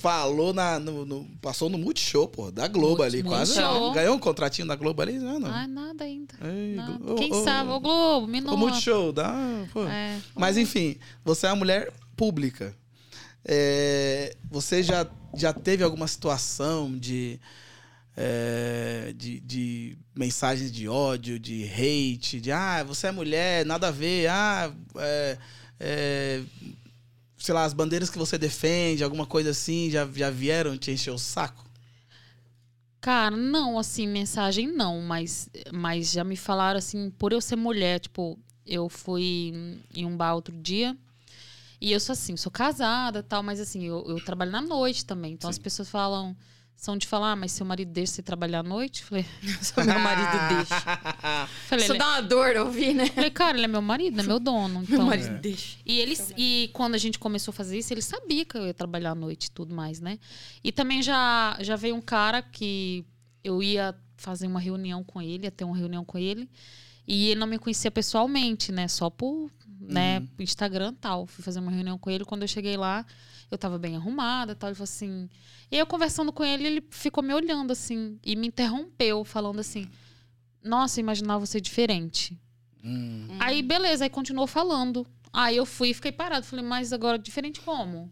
Falou 0.00 0.52
na. 0.52 0.78
no- 0.78 1.06
no- 1.06 1.24
passou 1.40 1.70
no 1.70 1.78
Multishow, 1.78 2.28
pô, 2.28 2.50
da 2.50 2.68
Globo 2.68 3.02
ali, 3.02 3.22
quase. 3.22 3.54
Ganhou 3.94 4.16
um 4.16 4.18
contratinho 4.18 4.68
da 4.68 4.76
Globo 4.76 5.00
ali? 5.00 5.18
Não, 5.18 5.40
não. 5.40 5.50
Ah, 5.50 5.66
nada 5.66 6.04
ainda. 6.04 6.34
Ei, 6.44 6.74
Nada. 6.74 6.98
Glo- 6.98 7.14
Quem 7.14 7.32
ô, 7.32 7.42
sabe? 7.42 7.70
Ô, 7.70 7.80
Globo, 7.80 8.26
me 8.26 8.40
O. 8.42 8.56
Multishow, 8.56 9.12
dá. 9.12 9.32
Pô. 9.72 9.86
É. 9.86 10.18
Mas 10.34 10.58
enfim, 10.58 10.98
você 11.24 11.46
é 11.46 11.50
uma 11.50 11.56
mulher 11.56 11.90
pública. 12.16 12.74
É, 13.44 14.36
você 14.50 14.82
já, 14.82 15.06
já 15.34 15.52
teve 15.52 15.82
alguma 15.82 16.06
situação 16.06 16.96
de, 16.98 17.38
é, 18.16 19.12
de, 19.16 19.40
de 19.40 19.98
mensagens 20.14 20.72
de 20.72 20.88
ódio, 20.88 21.38
de 21.38 21.64
hate, 21.64 22.40
de 22.40 22.50
ah, 22.50 22.82
você 22.82 23.06
é 23.06 23.12
mulher, 23.12 23.64
nada 23.64 23.88
a 23.88 23.92
ver, 23.92 24.28
ah, 24.28 24.72
é, 24.96 25.38
é, 25.80 26.42
sei 27.38 27.54
lá, 27.54 27.64
as 27.64 27.72
bandeiras 27.72 28.10
que 28.10 28.18
você 28.18 28.36
defende, 28.36 29.04
alguma 29.04 29.24
coisa 29.26 29.50
assim, 29.50 29.90
já, 29.90 30.06
já 30.12 30.30
vieram 30.30 30.76
te 30.76 30.90
encher 30.90 31.12
o 31.12 31.18
saco? 31.18 31.64
Cara, 33.00 33.36
não, 33.36 33.78
assim, 33.78 34.08
mensagem 34.08 34.66
não, 34.66 35.00
mas, 35.00 35.48
mas 35.72 36.10
já 36.10 36.24
me 36.24 36.36
falaram 36.36 36.78
assim, 36.78 37.10
por 37.10 37.32
eu 37.32 37.40
ser 37.40 37.54
mulher, 37.54 38.00
tipo, 38.00 38.36
eu 38.66 38.88
fui 38.88 39.80
em 39.94 40.04
um 40.04 40.16
bar 40.16 40.34
outro 40.34 40.54
dia 40.60 40.96
E 41.80 41.92
eu 41.92 42.00
sou 42.00 42.12
assim, 42.12 42.36
sou 42.36 42.50
casada 42.50 43.22
tal, 43.22 43.42
mas 43.42 43.60
assim, 43.60 43.84
eu, 43.84 44.04
eu 44.08 44.16
trabalho 44.24 44.50
na 44.50 44.60
noite 44.60 45.04
também. 45.06 45.32
Então 45.34 45.48
as 45.48 45.56
Sim. 45.56 45.62
pessoas 45.62 45.88
falam, 45.88 46.36
são 46.74 46.96
de 46.96 47.06
falar, 47.06 47.32
ah, 47.32 47.36
mas 47.36 47.52
seu 47.52 47.64
marido 47.66 47.92
deixa 47.92 48.12
você 48.14 48.22
trabalhar 48.22 48.60
à 48.60 48.62
noite? 48.62 49.04
Falei, 49.04 49.24
Só 49.62 49.84
meu 49.84 49.98
marido 49.98 50.28
deixa. 50.56 50.98
falei, 51.68 51.84
Isso 51.84 51.92
ele- 51.92 51.98
dá 51.98 52.08
uma 52.08 52.20
dor 52.20 52.56
ouvir, 52.56 52.94
né? 52.94 53.06
falei, 53.06 53.30
cara, 53.30 53.56
ele 53.56 53.64
é 53.64 53.68
meu 53.68 53.82
marido, 53.82 54.18
é 54.20 54.22
meu 54.24 54.40
dono. 54.40 54.80
Meu 54.80 54.82
Então, 54.82 55.06
marido 55.06 55.38
deixa. 55.40 55.76
E 55.86 56.00
eles 56.00 56.32
e 56.36 56.70
quando 56.72 56.94
a 56.94 56.98
gente 56.98 57.18
começou 57.18 57.52
a 57.52 57.54
fazer 57.54 57.78
isso, 57.78 57.92
ele 57.92 58.02
sabia 58.02 58.44
que 58.44 58.56
eu 58.58 58.66
ia 58.66 58.74
trabalhar 58.74 59.12
à 59.12 59.14
noite 59.14 59.46
e 59.46 59.50
tudo 59.50 59.74
mais, 59.74 60.00
né? 60.00 60.18
E 60.64 60.72
também 60.72 61.02
já 61.02 61.56
já 61.60 61.76
veio 61.76 61.94
um 61.94 62.00
cara 62.02 62.42
que 62.42 63.04
eu 63.44 63.62
ia 63.62 63.94
fazer 64.16 64.48
uma 64.48 64.58
reunião 64.58 65.04
com 65.04 65.22
ele, 65.22 65.44
ia 65.44 65.50
ter 65.50 65.64
uma 65.64 65.76
reunião 65.76 66.04
com 66.04 66.18
ele, 66.18 66.50
e 67.06 67.28
ele 67.30 67.38
não 67.40 67.46
me 67.46 67.56
conhecia 67.58 67.88
pessoalmente, 67.90 68.72
né? 68.72 68.88
Só 68.88 69.08
por, 69.08 69.48
né, 69.88 70.22
Instagram 70.38 70.92
e 70.92 70.96
tal. 70.96 71.26
Fui 71.26 71.42
fazer 71.42 71.60
uma 71.60 71.70
reunião 71.70 71.98
com 71.98 72.10
ele, 72.10 72.24
quando 72.24 72.42
eu 72.42 72.48
cheguei 72.48 72.76
lá, 72.76 73.04
eu 73.50 73.56
tava 73.56 73.78
bem 73.78 73.96
arrumada, 73.96 74.52
e 74.52 74.54
tal, 74.54 74.68
ele 74.68 74.74
falou 74.74 74.84
assim, 74.84 75.28
e 75.70 75.76
aí 75.76 75.80
eu 75.80 75.86
conversando 75.86 76.32
com 76.32 76.44
ele, 76.44 76.66
ele 76.66 76.84
ficou 76.90 77.22
me 77.22 77.32
olhando 77.34 77.72
assim 77.72 78.18
e 78.24 78.36
me 78.36 78.46
interrompeu 78.46 79.24
falando 79.24 79.60
assim: 79.60 79.88
"Nossa, 80.62 81.00
eu 81.00 81.02
imaginava 81.02 81.44
você 81.44 81.60
diferente". 81.60 82.38
Hum. 82.84 83.28
Aí, 83.40 83.62
beleza, 83.62 84.04
aí 84.04 84.10
continuou 84.10 84.46
falando. 84.46 85.06
Aí 85.32 85.56
eu 85.56 85.66
fui 85.66 85.90
e 85.90 85.94
fiquei 85.94 86.12
parado. 86.12 86.46
Falei, 86.46 86.64
mas 86.64 86.92
agora 86.92 87.18
diferente 87.18 87.60
como? 87.60 88.10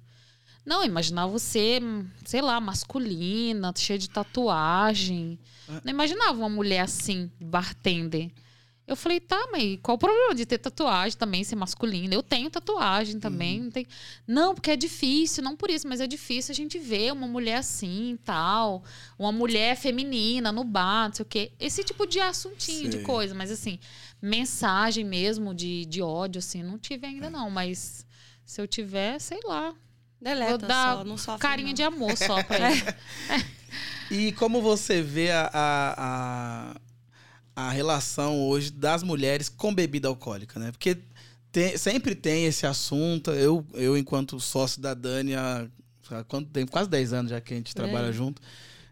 Não, 0.64 0.84
imaginava 0.84 1.30
você, 1.30 1.80
sei 2.24 2.42
lá, 2.42 2.60
masculina, 2.60 3.72
cheia 3.76 3.98
de 3.98 4.10
tatuagem. 4.10 5.38
Não 5.84 5.92
imaginava 5.92 6.38
uma 6.38 6.48
mulher 6.48 6.80
assim, 6.80 7.30
bartender. 7.40 8.32
Eu 8.86 8.94
falei, 8.94 9.18
tá, 9.18 9.48
mas 9.50 9.78
qual 9.82 9.96
o 9.96 9.98
problema 9.98 10.32
de 10.32 10.46
ter 10.46 10.58
tatuagem 10.58 11.18
também, 11.18 11.42
ser 11.42 11.56
masculina? 11.56 12.14
Eu 12.14 12.22
tenho 12.22 12.48
tatuagem 12.48 13.18
também. 13.18 13.60
Não, 13.60 13.70
tem... 13.70 13.86
não, 14.24 14.54
porque 14.54 14.70
é 14.70 14.76
difícil, 14.76 15.42
não 15.42 15.56
por 15.56 15.70
isso, 15.70 15.88
mas 15.88 16.00
é 16.00 16.06
difícil 16.06 16.52
a 16.52 16.54
gente 16.54 16.78
ver 16.78 17.12
uma 17.12 17.26
mulher 17.26 17.56
assim 17.56 18.12
e 18.12 18.18
tal. 18.18 18.84
Uma 19.18 19.32
mulher 19.32 19.76
feminina 19.76 20.52
no 20.52 20.62
bar, 20.62 21.08
não 21.08 21.14
sei 21.14 21.22
o 21.24 21.28
quê. 21.28 21.52
Esse 21.58 21.82
tipo 21.82 22.06
de 22.06 22.20
assuntinho, 22.20 22.88
de 22.88 22.98
coisa. 23.00 23.34
Mas 23.34 23.50
assim, 23.50 23.80
mensagem 24.22 25.04
mesmo 25.04 25.52
de, 25.52 25.84
de 25.86 26.00
ódio, 26.00 26.38
assim, 26.38 26.62
não 26.62 26.78
tive 26.78 27.08
ainda 27.08 27.28
não. 27.28 27.50
Mas 27.50 28.06
se 28.44 28.60
eu 28.60 28.68
tiver, 28.68 29.18
sei 29.18 29.40
lá. 29.44 29.74
Deleta 30.20 30.58
Vou 30.58 30.68
dar 30.68 30.96
só, 30.98 31.04
não 31.04 31.16
sofre 31.18 31.40
carinha 31.40 31.68
não. 31.68 31.74
de 31.74 31.82
amor 31.82 32.16
só 32.16 32.42
pra 32.42 32.70
ele. 32.70 32.82
E 34.10 34.32
como 34.32 34.62
você 34.62 35.02
vê 35.02 35.30
a, 35.30 35.50
a, 35.52 35.94
a, 35.98 36.76
a 37.56 37.70
relação 37.70 38.38
hoje 38.46 38.70
das 38.70 39.02
mulheres 39.02 39.48
com 39.48 39.74
bebida 39.74 40.06
alcoólica, 40.08 40.60
né? 40.60 40.70
Porque 40.70 40.98
tem- 41.50 41.76
sempre 41.78 42.14
tem 42.14 42.44
esse 42.44 42.66
assunto. 42.66 43.30
Eu, 43.30 43.66
eu 43.72 43.96
enquanto 43.96 44.38
sócio 44.38 44.80
da 44.82 44.92
Dani, 44.92 45.34
há, 45.34 45.66
há 46.10 46.22
quanto 46.24 46.50
tempo? 46.50 46.70
Quase 46.70 46.88
10 46.90 47.12
anos 47.14 47.30
já 47.30 47.40
que 47.40 47.54
a 47.54 47.56
gente 47.56 47.74
trabalha 47.74 48.12
junto. 48.12 48.42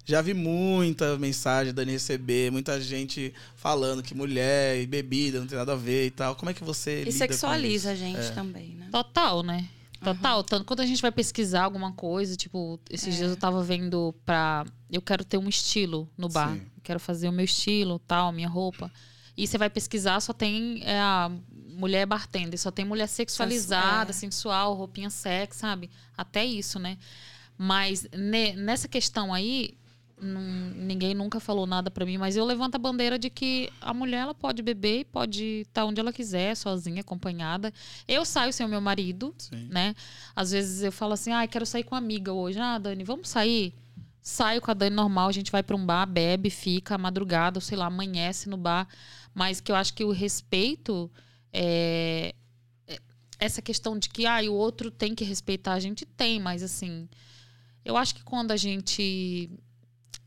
Já 0.06 0.20
vi 0.20 0.34
muita 0.34 1.16
mensagem 1.18 1.72
da 1.72 1.82
Dani 1.82 1.92
receber, 1.92 2.50
muita 2.50 2.78
gente 2.80 3.32
falando 3.56 4.02
que 4.02 4.14
mulher 4.14 4.78
e 4.80 4.86
bebida 4.86 5.40
não 5.40 5.46
tem 5.46 5.56
nada 5.56 5.72
a 5.72 5.76
ver 5.76 6.06
e 6.06 6.10
tal. 6.10 6.34
Como 6.36 6.50
é 6.50 6.54
que 6.54 6.62
você 6.64 7.00
E 7.02 7.04
lida 7.04 7.12
sexualiza 7.18 7.92
a 7.92 7.96
com 7.96 8.02
isso? 8.02 8.06
gente 8.16 8.26
É. 8.26 8.30
também, 8.30 8.68
né? 8.76 8.88
Total, 8.90 9.42
né? 9.42 9.66
Total. 10.04 10.44
Tanto 10.44 10.64
quando 10.64 10.80
a 10.80 10.86
gente 10.86 11.00
vai 11.02 11.10
pesquisar 11.10 11.64
alguma 11.64 11.92
coisa, 11.92 12.36
tipo, 12.36 12.78
esses 12.90 13.14
dias 13.14 13.30
eu 13.30 13.36
tava 13.36 13.62
vendo 13.62 14.14
pra. 14.24 14.64
Eu 14.90 15.02
quero 15.02 15.24
ter 15.24 15.38
um 15.38 15.48
estilo 15.48 16.08
no 16.16 16.28
bar. 16.28 16.52
Sim. 16.52 16.66
Quero 16.82 17.00
fazer 17.00 17.28
o 17.28 17.32
meu 17.32 17.44
estilo, 17.44 17.98
tal, 17.98 18.30
minha 18.32 18.48
roupa. 18.48 18.90
E 19.36 19.46
você 19.46 19.58
vai 19.58 19.68
pesquisar, 19.68 20.20
só 20.20 20.32
tem 20.32 20.82
é, 20.84 21.00
a 21.00 21.30
mulher 21.70 22.06
bartender, 22.06 22.58
só 22.58 22.70
tem 22.70 22.84
mulher 22.84 23.08
sexualizada, 23.08 24.10
é. 24.10 24.12
sensual, 24.12 24.74
roupinha 24.74 25.10
sexy, 25.10 25.58
sabe? 25.58 25.90
Até 26.16 26.44
isso, 26.44 26.78
né? 26.78 26.98
Mas 27.58 28.06
ne- 28.12 28.54
nessa 28.54 28.86
questão 28.86 29.34
aí, 29.34 29.76
nun- 30.24 30.72
ninguém 30.76 31.14
nunca 31.14 31.38
falou 31.38 31.66
nada 31.66 31.90
pra 31.90 32.04
mim, 32.06 32.18
mas 32.18 32.36
eu 32.36 32.44
levanto 32.44 32.74
a 32.74 32.78
bandeira 32.78 33.18
de 33.18 33.28
que 33.30 33.70
a 33.80 33.92
mulher 33.94 34.22
ela 34.22 34.34
pode 34.34 34.62
beber 34.62 35.00
e 35.00 35.04
pode 35.04 35.44
estar 35.68 35.84
onde 35.84 36.00
ela 36.00 36.12
quiser, 36.12 36.56
sozinha, 36.56 37.00
acompanhada. 37.02 37.72
Eu 38.08 38.24
saio 38.24 38.52
sem 38.52 38.64
o 38.66 38.68
meu 38.68 38.80
marido, 38.80 39.34
Sim. 39.38 39.68
né? 39.70 39.94
Às 40.34 40.50
vezes 40.50 40.82
eu 40.82 40.90
falo 40.90 41.12
assim, 41.12 41.32
ah, 41.32 41.46
quero 41.46 41.66
sair 41.66 41.84
com 41.84 41.94
uma 41.94 41.98
amiga 42.00 42.32
hoje. 42.32 42.58
Ah, 42.58 42.78
Dani, 42.78 43.04
vamos 43.04 43.28
sair? 43.28 43.72
Saio 44.20 44.60
com 44.60 44.70
a 44.70 44.74
Dani 44.74 44.96
normal, 44.96 45.28
a 45.28 45.32
gente 45.32 45.52
vai 45.52 45.62
pra 45.62 45.76
um 45.76 45.84
bar, 45.84 46.06
bebe, 46.06 46.48
fica 46.48 46.96
madrugada, 46.96 47.58
ou 47.58 47.60
sei 47.60 47.76
lá, 47.76 47.86
amanhece 47.86 48.48
no 48.48 48.56
bar. 48.56 48.88
Mas 49.34 49.60
que 49.60 49.70
eu 49.70 49.76
acho 49.76 49.92
que 49.94 50.02
o 50.04 50.10
respeito 50.12 51.10
é- 51.52 52.34
essa 53.38 53.60
questão 53.60 53.98
de 53.98 54.08
que 54.08 54.24
ah, 54.26 54.40
o 54.48 54.54
outro 54.54 54.90
tem 54.90 55.14
que 55.14 55.24
respeitar, 55.24 55.74
a 55.74 55.80
gente 55.80 56.06
tem, 56.06 56.40
mas 56.40 56.62
assim, 56.62 57.08
eu 57.84 57.96
acho 57.96 58.14
que 58.14 58.22
quando 58.22 58.52
a 58.52 58.56
gente 58.56 59.50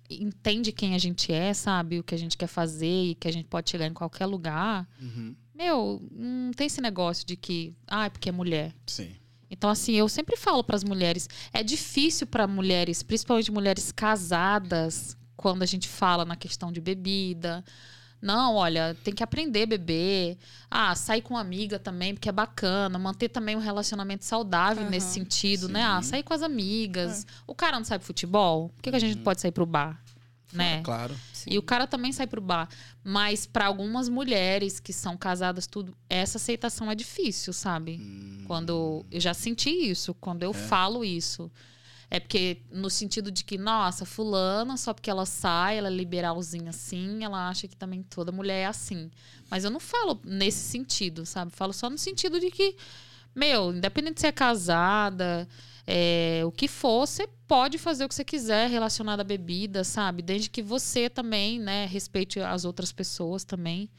entende 0.09 0.71
quem 0.71 0.95
a 0.95 0.97
gente 0.97 1.31
é, 1.31 1.53
sabe, 1.53 1.99
o 1.99 2.03
que 2.03 2.15
a 2.15 2.17
gente 2.17 2.37
quer 2.37 2.47
fazer 2.47 3.11
e 3.11 3.15
que 3.15 3.27
a 3.27 3.31
gente 3.31 3.45
pode 3.47 3.69
chegar 3.69 3.85
em 3.87 3.93
qualquer 3.93 4.25
lugar, 4.25 4.87
Uhum. 5.01 5.35
meu, 5.55 6.01
não 6.11 6.51
tem 6.51 6.67
esse 6.67 6.81
negócio 6.81 7.25
de 7.25 7.35
que, 7.35 7.73
ah, 7.87 8.05
é 8.05 8.09
porque 8.09 8.29
é 8.29 8.31
mulher. 8.31 8.73
Sim. 8.85 9.09
Então, 9.49 9.69
assim, 9.69 9.93
eu 9.93 10.09
sempre 10.09 10.35
falo 10.35 10.63
para 10.63 10.75
as 10.75 10.83
mulheres, 10.83 11.29
é 11.53 11.63
difícil 11.63 12.27
para 12.27 12.45
mulheres, 12.47 13.01
principalmente 13.01 13.49
mulheres 13.51 13.91
casadas, 13.91 15.15
quando 15.37 15.63
a 15.63 15.65
gente 15.65 15.87
fala 15.87 16.25
na 16.25 16.35
questão 16.35 16.71
de 16.71 16.81
bebida. 16.81 17.63
Não, 18.21 18.55
olha, 18.55 18.97
tem 19.03 19.13
que 19.13 19.23
aprender 19.23 19.63
a 19.63 19.67
beber. 19.67 20.37
Ah, 20.69 20.95
sair 20.95 21.21
com 21.21 21.35
uma 21.35 21.41
amiga 21.41 21.77
também, 21.77 22.13
porque 22.13 22.29
é 22.29 22.31
bacana. 22.31 22.97
Manter 22.97 23.29
também 23.29 23.55
um 23.55 23.59
relacionamento 23.59 24.25
saudável 24.25 24.83
Aham, 24.83 24.91
nesse 24.91 25.13
sentido, 25.13 25.69
né? 25.69 25.81
sim. 25.81 25.85
Ah, 25.85 26.01
sair 26.01 26.23
com 26.23 26.33
as 26.33 26.41
amigas. 26.41 27.25
O 27.45 27.53
cara 27.53 27.77
não 27.77 27.85
sai 27.85 27.99
pro 27.99 28.07
futebol? 28.07 28.69
Por 28.69 28.81
que, 28.81 28.89
que 28.89 28.95
a 28.95 28.99
gente 28.99 29.17
não 29.17 29.23
pode 29.23 29.41
sair 29.41 29.51
pro 29.51 29.65
bar? 29.65 30.01
Né? 30.51 30.81
Claro. 30.81 31.15
Sim. 31.33 31.51
E 31.51 31.57
o 31.57 31.61
cara 31.61 31.85
também 31.85 32.11
sai 32.11 32.25
pro 32.25 32.41
bar. 32.41 32.67
Mas 33.03 33.45
para 33.45 33.65
algumas 33.65 34.09
mulheres 34.09 34.79
que 34.79 34.93
são 34.93 35.15
casadas, 35.15 35.67
tudo, 35.67 35.95
essa 36.09 36.37
aceitação 36.37 36.89
é 36.89 36.95
difícil, 36.95 37.53
sabe? 37.53 37.99
Hum. 38.01 38.43
Quando 38.47 39.05
eu 39.11 39.19
já 39.19 39.33
senti 39.33 39.69
isso, 39.69 40.13
quando 40.15 40.43
eu 40.43 40.53
falo 40.53 41.03
isso. 41.03 41.51
É 42.09 42.19
porque 42.19 42.61
no 42.71 42.89
sentido 42.89 43.29
de 43.29 43.43
que, 43.43 43.57
nossa, 43.57 44.05
fulana, 44.05 44.77
só 44.77 44.93
porque 44.93 45.09
ela 45.09 45.25
sai, 45.25 45.77
ela 45.77 45.89
é 45.89 45.91
liberalzinha 45.91 46.69
assim, 46.69 47.23
ela 47.23 47.49
acha 47.49 47.67
que 47.67 47.75
também 47.75 48.01
toda 48.01 48.31
mulher 48.31 48.59
é 48.61 48.65
assim. 48.65 49.11
Mas 49.49 49.65
eu 49.65 49.69
não 49.69 49.79
falo 49.79 50.19
nesse 50.23 50.59
sentido, 50.59 51.25
sabe? 51.25 51.51
Falo 51.51 51.73
só 51.73 51.89
no 51.89 51.97
sentido 51.97 52.39
de 52.39 52.49
que, 52.49 52.77
meu, 53.35 53.73
independente 53.73 54.15
de 54.15 54.21
ser 54.21 54.31
casada, 54.31 55.47
é, 55.85 56.43
o 56.45 56.51
que 56.51 56.67
for, 56.69 57.05
você 57.05 57.27
pode 57.45 57.77
fazer 57.77 58.05
o 58.05 58.09
que 58.09 58.15
você 58.15 58.23
quiser 58.23 58.69
relacionado 58.69 59.19
à 59.19 59.23
bebida, 59.23 59.83
sabe? 59.83 60.21
Desde 60.21 60.49
que 60.49 60.61
você 60.61 61.09
também, 61.09 61.59
né, 61.59 61.85
respeite 61.87 62.39
as 62.39 62.63
outras 62.63 62.93
pessoas 62.93 63.43
também. 63.43 63.89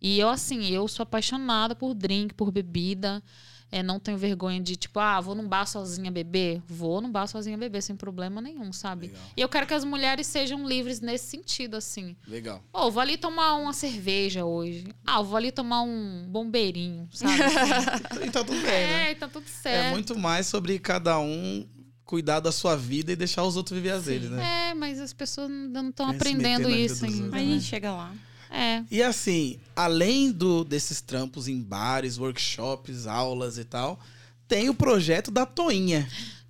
E 0.00 0.18
eu, 0.18 0.28
assim, 0.28 0.66
eu 0.70 0.88
sou 0.88 1.02
apaixonada 1.02 1.74
por 1.74 1.94
drink, 1.94 2.34
por 2.34 2.50
bebida. 2.50 3.22
É, 3.72 3.82
não 3.82 4.00
tenho 4.00 4.18
vergonha 4.18 4.60
de, 4.60 4.74
tipo, 4.74 4.98
ah, 4.98 5.20
vou 5.20 5.34
num 5.34 5.46
bar 5.46 5.64
sozinha 5.66 6.10
beber? 6.10 6.60
Vou 6.66 7.00
num 7.00 7.10
bar 7.10 7.26
sozinha 7.26 7.56
beber, 7.56 7.82
sem 7.82 7.94
problema 7.94 8.40
nenhum, 8.40 8.72
sabe? 8.72 9.06
Legal. 9.06 9.22
E 9.36 9.40
eu 9.40 9.48
quero 9.48 9.66
que 9.66 9.74
as 9.74 9.84
mulheres 9.84 10.26
sejam 10.26 10.66
livres 10.66 11.00
nesse 11.00 11.26
sentido, 11.26 11.76
assim. 11.76 12.16
Legal. 12.26 12.62
Ô, 12.72 12.90
vou 12.90 13.00
ali 13.00 13.16
tomar 13.16 13.54
uma 13.54 13.72
cerveja 13.72 14.44
hoje. 14.44 14.88
Ah, 15.06 15.22
vou 15.22 15.36
ali 15.36 15.52
tomar 15.52 15.82
um 15.82 16.26
bombeirinho, 16.28 17.08
sabe? 17.12 17.42
Assim. 17.42 18.24
E 18.26 18.30
tá 18.30 18.44
tudo 18.44 18.60
bem, 18.60 18.86
né? 18.86 19.10
é, 19.10 19.14
tá 19.14 19.28
tudo 19.28 19.46
certo. 19.46 19.86
É 19.86 19.90
muito 19.90 20.18
mais 20.18 20.46
sobre 20.46 20.78
cada 20.78 21.18
um 21.18 21.66
cuidar 22.04 22.40
da 22.40 22.50
sua 22.50 22.76
vida 22.76 23.12
e 23.12 23.16
deixar 23.16 23.44
os 23.44 23.56
outros 23.56 23.76
viver 23.76 23.92
as 23.92 24.04
deles, 24.06 24.28
né? 24.30 24.70
É, 24.70 24.74
mas 24.74 24.98
as 24.98 25.12
pessoas 25.12 25.48
ainda 25.48 25.80
não 25.80 25.90
estão 25.90 26.10
aprendendo 26.10 26.68
isso 26.68 27.04
ainda. 27.04 27.16
outros. 27.16 27.34
Aí 27.34 27.44
a 27.44 27.46
né? 27.46 27.52
gente 27.52 27.64
chega 27.64 27.92
lá. 27.92 28.12
É. 28.50 28.82
E 28.90 29.02
assim, 29.02 29.58
além 29.76 30.32
do, 30.32 30.64
desses 30.64 31.00
trampos 31.00 31.46
em 31.48 31.60
bares, 31.60 32.18
workshops, 32.18 33.06
aulas 33.06 33.58
e 33.58 33.64
tal, 33.64 33.98
tem 34.48 34.68
o 34.68 34.74
projeto 34.74 35.30
da 35.30 35.46
Toinha. 35.46 36.08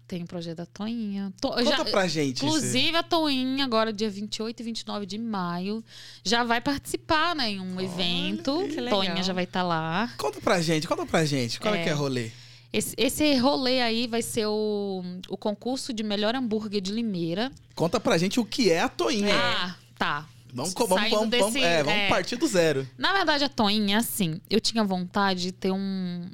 Tem 0.09 0.23
o 0.25 0.27
projeto 0.27 0.57
da 0.57 0.67
Toinha. 0.67 1.33
To- 1.41 1.51
Conta 1.51 1.65
já- 1.65 1.85
pra 1.85 2.09
gente. 2.09 2.45
Inclusive, 2.45 2.97
a 2.97 3.03
Toinha, 3.03 3.65
agora 3.65 3.93
dia 3.93 4.11
28 4.11 4.59
e 4.61 4.63
29 4.65 5.07
de 5.07 5.17
maio, 5.19 5.85
já 6.25 6.43
vai 6.43 6.61
participar 6.61 7.37
né, 7.37 7.51
em 7.53 7.61
um 7.61 7.81
evento. 7.81 8.59
que 8.69 8.81
legal. 8.81 8.99
Toinha 9.01 9.23
já 9.23 9.33
vai 9.33 9.45
estar 9.45 9.63
lá. 9.63 10.13
Conta 10.17 10.41
pra 10.41 10.61
gente, 10.61 10.89
conta 10.89 11.07
pra 11.07 11.25
gente. 11.25 11.61
Qual 11.61 11.73
é, 11.75 11.81
É. 11.81 11.85
que 11.85 11.89
é 11.91 11.95
o 11.95 11.99
rolê? 11.99 12.31
Esse, 12.73 12.95
esse 12.97 13.35
rolê 13.37 13.81
aí 13.83 14.07
vai 14.07 14.23
ser 14.23 14.47
o, 14.47 15.03
o 15.29 15.37
concurso 15.37 15.93
de 15.93 16.03
melhor 16.03 16.35
hambúrguer 16.35 16.81
de 16.81 16.93
Limeira. 16.93 17.51
Conta 17.75 18.01
pra 18.01 18.17
gente 18.19 18.41
o 18.41 18.45
que 18.45 18.71
é 18.71 18.81
a 18.81 18.89
Toinha. 18.89 19.35
Ah, 19.35 19.77
tá. 19.99 20.27
Vamos, 20.55 20.73
vamos, 20.75 20.89
vamos, 20.89 21.11
vamos- 21.11 21.31
desse- 21.31 21.63
é, 21.63 21.83
vamos 21.83 21.99
é. 22.01 22.09
partir 22.09 22.37
do 22.37 22.47
zero. 22.47 22.89
Na 22.99 23.13
verdade, 23.13 23.45
a 23.45 23.49
Toinha, 23.49 23.99
assim, 23.99 24.41
eu 24.49 24.61
tinha 24.61 24.83
vontade 24.85 25.43
de 25.43 25.53
ter 25.53 25.71
um. 25.71 26.29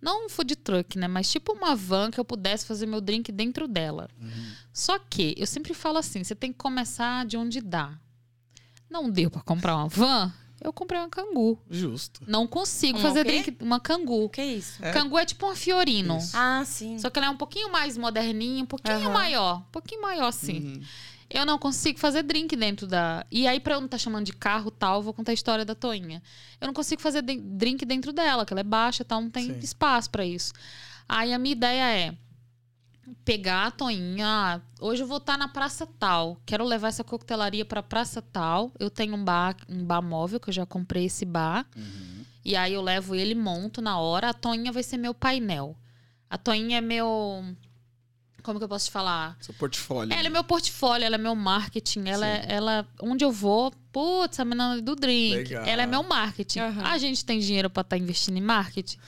Não 0.00 0.26
um 0.26 0.28
food 0.28 0.56
truck, 0.56 0.98
né? 0.98 1.08
Mas 1.08 1.30
tipo 1.30 1.52
uma 1.52 1.74
van 1.74 2.10
que 2.10 2.20
eu 2.20 2.24
pudesse 2.24 2.66
fazer 2.66 2.86
meu 2.86 3.00
drink 3.00 3.30
dentro 3.32 3.66
dela. 3.66 4.08
Só 4.72 4.98
que 4.98 5.34
eu 5.38 5.46
sempre 5.46 5.72
falo 5.74 5.98
assim: 5.98 6.22
você 6.22 6.34
tem 6.34 6.52
que 6.52 6.58
começar 6.58 7.24
de 7.26 7.36
onde 7.36 7.60
dá. 7.60 7.98
Não 8.90 9.10
deu 9.10 9.30
pra 9.30 9.40
comprar 9.42 9.76
uma 9.76 9.88
van, 9.88 10.32
Eu 10.60 10.72
comprei 10.72 10.98
uma 11.00 11.08
cangu. 11.10 11.58
Justo. 11.68 12.22
Não 12.26 12.46
consigo 12.46 12.96
Uma 12.98 13.08
fazer 13.08 13.24
drink. 13.24 13.56
Uma 13.60 13.78
cangu. 13.80 14.24
O 14.24 14.28
que 14.30 14.40
é 14.40 14.46
isso? 14.46 14.82
É. 14.82 14.92
Cangu 14.92 15.18
é 15.18 15.24
tipo 15.26 15.44
uma 15.46 15.54
Fiorino. 15.54 16.16
Isso. 16.16 16.34
Ah, 16.34 16.62
sim. 16.64 16.98
Só 16.98 17.10
que 17.10 17.18
ela 17.18 17.26
é 17.26 17.30
um 17.30 17.36
pouquinho 17.36 17.70
mais 17.70 17.98
moderninha, 17.98 18.62
um 18.62 18.66
pouquinho 18.66 18.96
Aham. 18.96 19.12
maior. 19.12 19.58
Um 19.58 19.72
pouquinho 19.72 20.00
maior, 20.00 20.30
sim. 20.32 20.60
Uhum. 20.76 20.82
Eu 21.34 21.44
não 21.44 21.58
consigo 21.58 21.98
fazer 21.98 22.22
drink 22.22 22.54
dentro 22.54 22.86
da. 22.86 23.26
E 23.30 23.46
aí, 23.46 23.58
pra 23.58 23.74
eu 23.74 23.80
não 23.80 23.86
estar 23.86 23.98
chamando 23.98 24.24
de 24.24 24.32
carro 24.32 24.70
tal, 24.70 24.96
eu 24.96 25.02
vou 25.02 25.12
contar 25.12 25.32
a 25.32 25.34
história 25.34 25.64
da 25.64 25.74
Toinha. 25.74 26.22
Eu 26.60 26.66
não 26.68 26.74
consigo 26.74 27.02
fazer 27.02 27.22
de- 27.22 27.40
drink 27.40 27.84
dentro 27.84 28.12
dela, 28.12 28.46
que 28.46 28.52
ela 28.52 28.60
é 28.60 28.64
baixa 28.64 29.04
tal, 29.04 29.20
não 29.20 29.30
tem 29.30 29.52
Sim. 29.52 29.58
espaço 29.58 30.08
pra 30.10 30.24
isso. 30.24 30.52
Aí 31.08 31.32
a 31.32 31.38
minha 31.38 31.52
ideia 31.52 31.92
é 31.92 32.14
pegar 33.24 33.66
a 33.66 33.70
Toinha. 33.70 34.26
ah, 34.26 34.60
hoje 34.80 35.02
eu 35.02 35.06
vou 35.06 35.18
estar 35.18 35.36
na 35.36 35.48
praça 35.48 35.86
tal. 35.98 36.38
Quero 36.46 36.64
levar 36.64 36.88
essa 36.88 37.04
coquetelaria 37.04 37.64
pra 37.64 37.82
praça 37.82 38.22
tal. 38.22 38.72
Eu 38.78 38.88
tenho 38.88 39.14
um 39.14 39.24
bar, 39.24 39.56
um 39.68 39.84
bar 39.84 40.00
móvel, 40.02 40.38
que 40.40 40.48
eu 40.48 40.54
já 40.54 40.64
comprei 40.64 41.06
esse 41.06 41.24
bar. 41.24 41.66
Uhum. 41.76 42.24
E 42.44 42.54
aí 42.56 42.72
eu 42.74 42.80
levo 42.82 43.14
ele, 43.14 43.34
monto 43.34 43.82
na 43.82 43.98
hora. 43.98 44.30
A 44.30 44.34
Toinha 44.34 44.70
vai 44.70 44.82
ser 44.82 44.96
meu 44.98 45.12
painel. 45.12 45.76
A 46.30 46.38
Toinha 46.38 46.78
é 46.78 46.80
meu. 46.80 47.44
Como 48.44 48.58
que 48.60 48.64
eu 48.64 48.68
posso 48.68 48.84
te 48.84 48.92
falar? 48.92 49.36
Seu 49.40 49.54
portfólio. 49.54 50.12
Ela 50.12 50.26
é 50.26 50.30
meu 50.30 50.44
portfólio, 50.44 51.06
ela 51.06 51.14
é 51.14 51.18
meu 51.18 51.34
marketing. 51.34 52.08
Ela, 52.08 52.26
é- 52.28 52.44
ela 52.46 52.86
onde 53.00 53.24
eu 53.24 53.32
vou, 53.32 53.72
putz, 53.90 54.38
a 54.38 54.44
menina 54.44 54.82
do 54.82 54.94
drink. 54.94 55.34
Legal. 55.34 55.64
Ela 55.64 55.82
é 55.84 55.86
meu 55.86 56.02
marketing. 56.02 56.58
Aham. 56.60 56.82
A 56.84 56.98
gente 56.98 57.24
tem 57.24 57.40
dinheiro 57.40 57.70
pra 57.70 57.80
estar 57.80 57.96
investindo 57.96 58.36
em 58.36 58.42
marketing? 58.42 58.98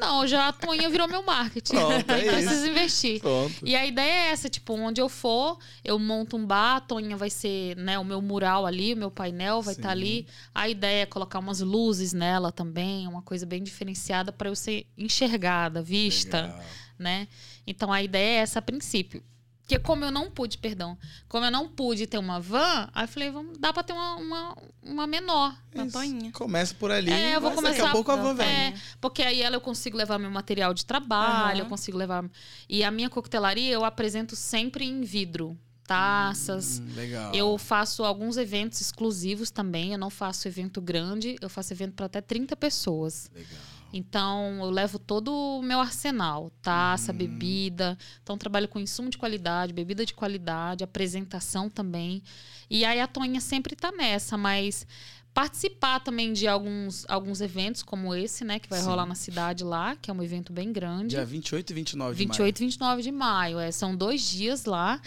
Não, 0.00 0.26
já 0.26 0.48
a 0.48 0.52
Toinha 0.52 0.88
virou 0.88 1.06
meu 1.06 1.22
marketing. 1.22 1.74
Pronto, 1.74 2.10
é 2.10 2.22
preciso 2.32 2.66
investir. 2.66 3.20
Pronto. 3.20 3.54
E 3.62 3.76
a 3.76 3.84
ideia 3.86 4.10
é 4.10 4.30
essa, 4.30 4.48
tipo, 4.48 4.72
onde 4.72 5.02
eu 5.02 5.08
for, 5.08 5.58
eu 5.84 5.98
monto 5.98 6.34
um 6.38 6.46
bar, 6.46 6.76
a 6.76 6.80
Toinha 6.80 7.14
vai 7.16 7.28
ser, 7.28 7.76
né, 7.76 7.98
o 7.98 8.04
meu 8.04 8.22
mural 8.22 8.64
ali, 8.64 8.94
o 8.94 8.96
meu 8.96 9.10
painel 9.10 9.60
vai 9.60 9.74
estar 9.74 9.88
Sim. 9.90 9.92
ali. 9.92 10.26
A 10.54 10.66
ideia 10.66 11.02
é 11.02 11.06
colocar 11.06 11.38
umas 11.38 11.60
luzes 11.60 12.14
nela 12.14 12.50
também, 12.50 13.06
uma 13.06 13.20
coisa 13.22 13.44
bem 13.44 13.62
diferenciada 13.62 14.32
para 14.32 14.48
eu 14.48 14.56
ser 14.56 14.86
enxergada, 14.96 15.82
vista 15.82 16.40
Legal. 16.40 16.64
Né? 17.02 17.28
Então 17.66 17.92
a 17.92 18.02
ideia 18.02 18.38
é 18.38 18.42
essa 18.42 18.60
a 18.60 18.62
princípio. 18.62 19.22
Porque 19.60 19.78
como 19.78 20.04
eu 20.04 20.10
não 20.10 20.28
pude, 20.30 20.58
perdão, 20.58 20.98
como 21.28 21.46
eu 21.46 21.50
não 21.50 21.68
pude 21.68 22.06
ter 22.06 22.18
uma 22.18 22.40
van, 22.40 22.88
aí 22.92 23.04
eu 23.04 23.08
falei, 23.08 23.30
vamos, 23.30 23.56
dá 23.58 23.72
pra 23.72 23.82
ter 23.82 23.92
uma, 23.92 24.16
uma, 24.16 24.56
uma 24.82 25.06
menor. 25.06 25.56
Uma 25.74 25.84
Isso. 25.86 25.92
toinha. 25.96 26.32
Começa 26.32 26.74
por 26.74 26.90
ali. 26.90 27.10
É, 27.12 27.36
eu 27.36 27.40
vou 27.40 27.50
mas 27.50 27.60
Daqui 27.62 27.68
começar- 27.76 27.88
a 27.90 27.92
pouco 27.92 28.10
a 28.10 28.16
van 28.16 28.34
vem. 28.34 28.46
É, 28.46 28.74
porque 29.00 29.22
aí 29.22 29.40
ela 29.40 29.56
eu 29.56 29.60
consigo 29.60 29.96
levar 29.96 30.18
meu 30.18 30.30
material 30.30 30.74
de 30.74 30.84
trabalho, 30.84 31.58
Aham. 31.60 31.66
eu 31.66 31.66
consigo 31.66 31.96
levar. 31.96 32.28
E 32.68 32.82
a 32.82 32.90
minha 32.90 33.08
coquetelaria 33.08 33.72
eu 33.72 33.84
apresento 33.84 34.34
sempre 34.34 34.84
em 34.84 35.02
vidro. 35.02 35.56
Taças. 35.86 36.80
Hum, 36.80 36.88
legal. 36.94 37.34
Eu 37.34 37.56
faço 37.58 38.04
alguns 38.04 38.36
eventos 38.36 38.80
exclusivos 38.80 39.50
também. 39.50 39.92
Eu 39.92 39.98
não 39.98 40.10
faço 40.10 40.46
evento 40.48 40.80
grande, 40.80 41.36
eu 41.40 41.48
faço 41.48 41.72
evento 41.72 41.94
para 41.94 42.06
até 42.06 42.20
30 42.20 42.56
pessoas. 42.56 43.30
Legal. 43.34 43.60
Então, 43.92 44.58
eu 44.60 44.70
levo 44.70 44.98
todo 44.98 45.32
o 45.32 45.62
meu 45.62 45.78
arsenal, 45.80 46.50
taça, 46.62 47.12
bebida. 47.12 47.98
Então, 48.22 48.38
trabalho 48.38 48.68
com 48.68 48.80
insumo 48.80 49.10
de 49.10 49.18
qualidade, 49.18 49.72
bebida 49.72 50.06
de 50.06 50.14
qualidade, 50.14 50.82
apresentação 50.82 51.68
também. 51.68 52.22
E 52.70 52.84
aí 52.84 53.00
a 53.00 53.06
Toninha 53.06 53.40
sempre 53.40 53.76
tá 53.76 53.92
nessa, 53.92 54.38
mas 54.38 54.86
participar 55.34 56.00
também 56.00 56.32
de 56.32 56.46
alguns, 56.46 57.04
alguns 57.08 57.40
eventos 57.40 57.82
como 57.82 58.14
esse, 58.14 58.44
né, 58.44 58.58
que 58.58 58.68
vai 58.68 58.80
Sim. 58.80 58.86
rolar 58.86 59.06
na 59.06 59.14
cidade 59.14 59.64
lá, 59.64 59.96
que 59.96 60.10
é 60.10 60.14
um 60.14 60.22
evento 60.22 60.52
bem 60.52 60.72
grande. 60.72 61.08
Dia 61.08 61.24
28 61.24 61.70
e 61.70 61.74
29 61.74 62.14
de 62.14 62.24
28 62.24 62.58
e 62.58 62.64
29 62.64 63.02
de 63.02 63.12
maio. 63.12 63.58
É, 63.58 63.70
são 63.70 63.96
dois 63.96 64.28
dias 64.28 64.64
lá. 64.64 65.00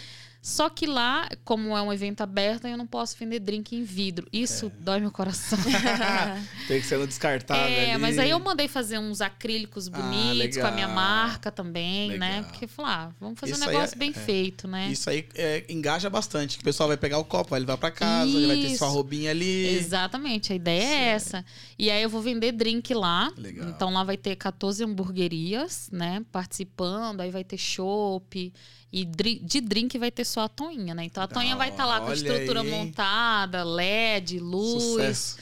Só 0.48 0.70
que 0.70 0.86
lá, 0.86 1.28
como 1.44 1.76
é 1.76 1.82
um 1.82 1.92
evento 1.92 2.20
aberto, 2.20 2.68
eu 2.68 2.76
não 2.76 2.86
posso 2.86 3.16
vender 3.18 3.40
drink 3.40 3.74
em 3.74 3.82
vidro. 3.82 4.28
Isso 4.32 4.70
dói 4.78 5.00
meu 5.00 5.10
coração. 5.10 5.58
Tem 6.68 6.80
que 6.80 6.86
ser 6.86 6.98
no 7.00 7.06
descartável 7.08 7.64
É, 7.64 7.94
ali. 7.94 8.00
mas 8.00 8.16
aí 8.16 8.30
eu 8.30 8.38
mandei 8.38 8.68
fazer 8.68 8.96
uns 9.00 9.20
acrílicos 9.20 9.88
Ah, 9.92 9.98
bonitos 9.98 10.56
com 10.58 10.66
a 10.68 10.70
minha 10.70 10.86
marca 10.86 11.50
também, 11.50 12.16
né? 12.16 12.36
Legal. 12.36 12.44
Porque 12.44 12.68
falar, 12.68 13.08
ah, 13.10 13.14
vamos 13.20 13.40
fazer 13.40 13.54
Isso 13.54 13.64
um 13.64 13.66
negócio 13.66 13.96
é- 13.96 13.98
bem 13.98 14.10
é. 14.10 14.12
feito, 14.12 14.68
né? 14.68 14.88
Isso 14.88 15.10
aí 15.10 15.26
é, 15.34 15.64
engaja 15.68 16.08
bastante. 16.08 16.56
que 16.58 16.62
O 16.62 16.64
pessoal 16.64 16.86
vai 16.88 16.96
pegar 16.96 17.18
o 17.18 17.24
copo, 17.24 17.50
vai 17.50 17.58
levar 17.58 17.76
pra 17.76 17.90
casa, 17.90 18.30
ele 18.30 18.46
vai 18.46 18.56
ter 18.60 18.76
sua 18.76 18.86
roubinha 18.86 19.32
ali. 19.32 19.66
Exatamente, 19.76 20.52
a 20.52 20.54
ideia 20.54 20.84
é 20.84 21.04
essa. 21.08 21.44
E 21.76 21.90
aí 21.90 22.00
eu 22.04 22.08
vou 22.08 22.22
vender 22.22 22.52
drink 22.52 22.94
lá. 22.94 23.32
Legal. 23.36 23.68
Então 23.68 23.92
lá 23.92 24.04
vai 24.04 24.16
ter 24.16 24.36
14 24.36 24.84
hamburguerias, 24.84 25.88
né? 25.90 26.24
Participando, 26.30 27.20
aí 27.20 27.32
vai 27.32 27.42
ter 27.42 27.58
chopp. 27.58 28.52
E 28.92 29.04
de 29.04 29.60
drink 29.60 29.98
vai 29.98 30.10
ter 30.10 30.24
só 30.24 30.42
a 30.42 30.48
Toinha, 30.48 30.94
né? 30.94 31.04
Então 31.04 31.22
a 31.22 31.26
Da 31.26 31.34
Toinha 31.34 31.56
vai 31.56 31.70
estar 31.70 31.84
lá 31.84 32.00
com 32.00 32.08
a 32.08 32.14
estrutura 32.14 32.60
aí, 32.60 32.70
montada, 32.70 33.64
LED, 33.64 34.38
luz. 34.38 34.82
Sucesso. 34.82 35.36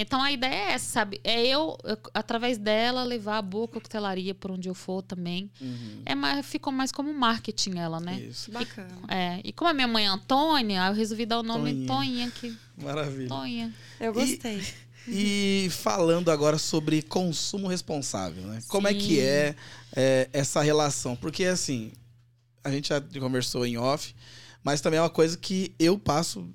Então 0.00 0.22
a 0.22 0.30
ideia 0.30 0.54
é 0.54 0.72
essa, 0.74 0.92
sabe? 0.92 1.20
É 1.24 1.44
eu, 1.44 1.76
eu, 1.82 1.98
através 2.14 2.56
dela, 2.56 3.02
levar 3.02 3.38
a 3.38 3.42
boa 3.42 3.66
coquetelaria 3.66 4.32
por 4.32 4.52
onde 4.52 4.68
eu 4.68 4.74
for 4.74 5.02
também. 5.02 5.50
Uhum. 5.60 6.02
É 6.06 6.14
mais, 6.14 6.46
ficou 6.46 6.72
mais 6.72 6.92
como 6.92 7.12
marketing 7.12 7.78
ela, 7.78 7.98
né? 7.98 8.20
Isso. 8.20 8.48
Bacana. 8.52 8.96
É, 9.08 9.40
e 9.42 9.52
como 9.52 9.68
a 9.68 9.74
minha 9.74 9.88
mãe 9.88 10.04
é 10.04 10.08
Antônia, 10.08 10.86
eu 10.86 10.94
resolvi 10.94 11.26
dar 11.26 11.40
o 11.40 11.42
nome 11.42 11.72
Toinha. 11.72 11.86
Toinha 11.88 12.28
aqui. 12.28 12.56
Maravilha. 12.76 13.28
Toinha. 13.28 13.74
Eu 13.98 14.12
gostei. 14.12 14.62
E 15.08 15.68
falando 15.70 16.30
agora 16.30 16.58
sobre 16.58 17.02
consumo 17.02 17.66
responsável, 17.66 18.44
né? 18.44 18.60
Como 18.68 18.86
é 18.86 18.94
que 18.94 19.16
Sim. 19.16 19.20
é, 19.20 19.56
é, 19.96 20.28
essa 20.32 20.60
relação? 20.62 21.16
Porque 21.16 21.44
assim, 21.44 21.90
a 22.64 22.70
gente 22.70 22.88
já 22.88 23.00
conversou 23.20 23.64
em 23.66 23.76
off, 23.76 24.14
mas 24.62 24.80
também 24.80 24.98
é 24.98 25.02
uma 25.02 25.10
coisa 25.10 25.36
que 25.36 25.74
eu 25.78 25.98
passo 25.98 26.48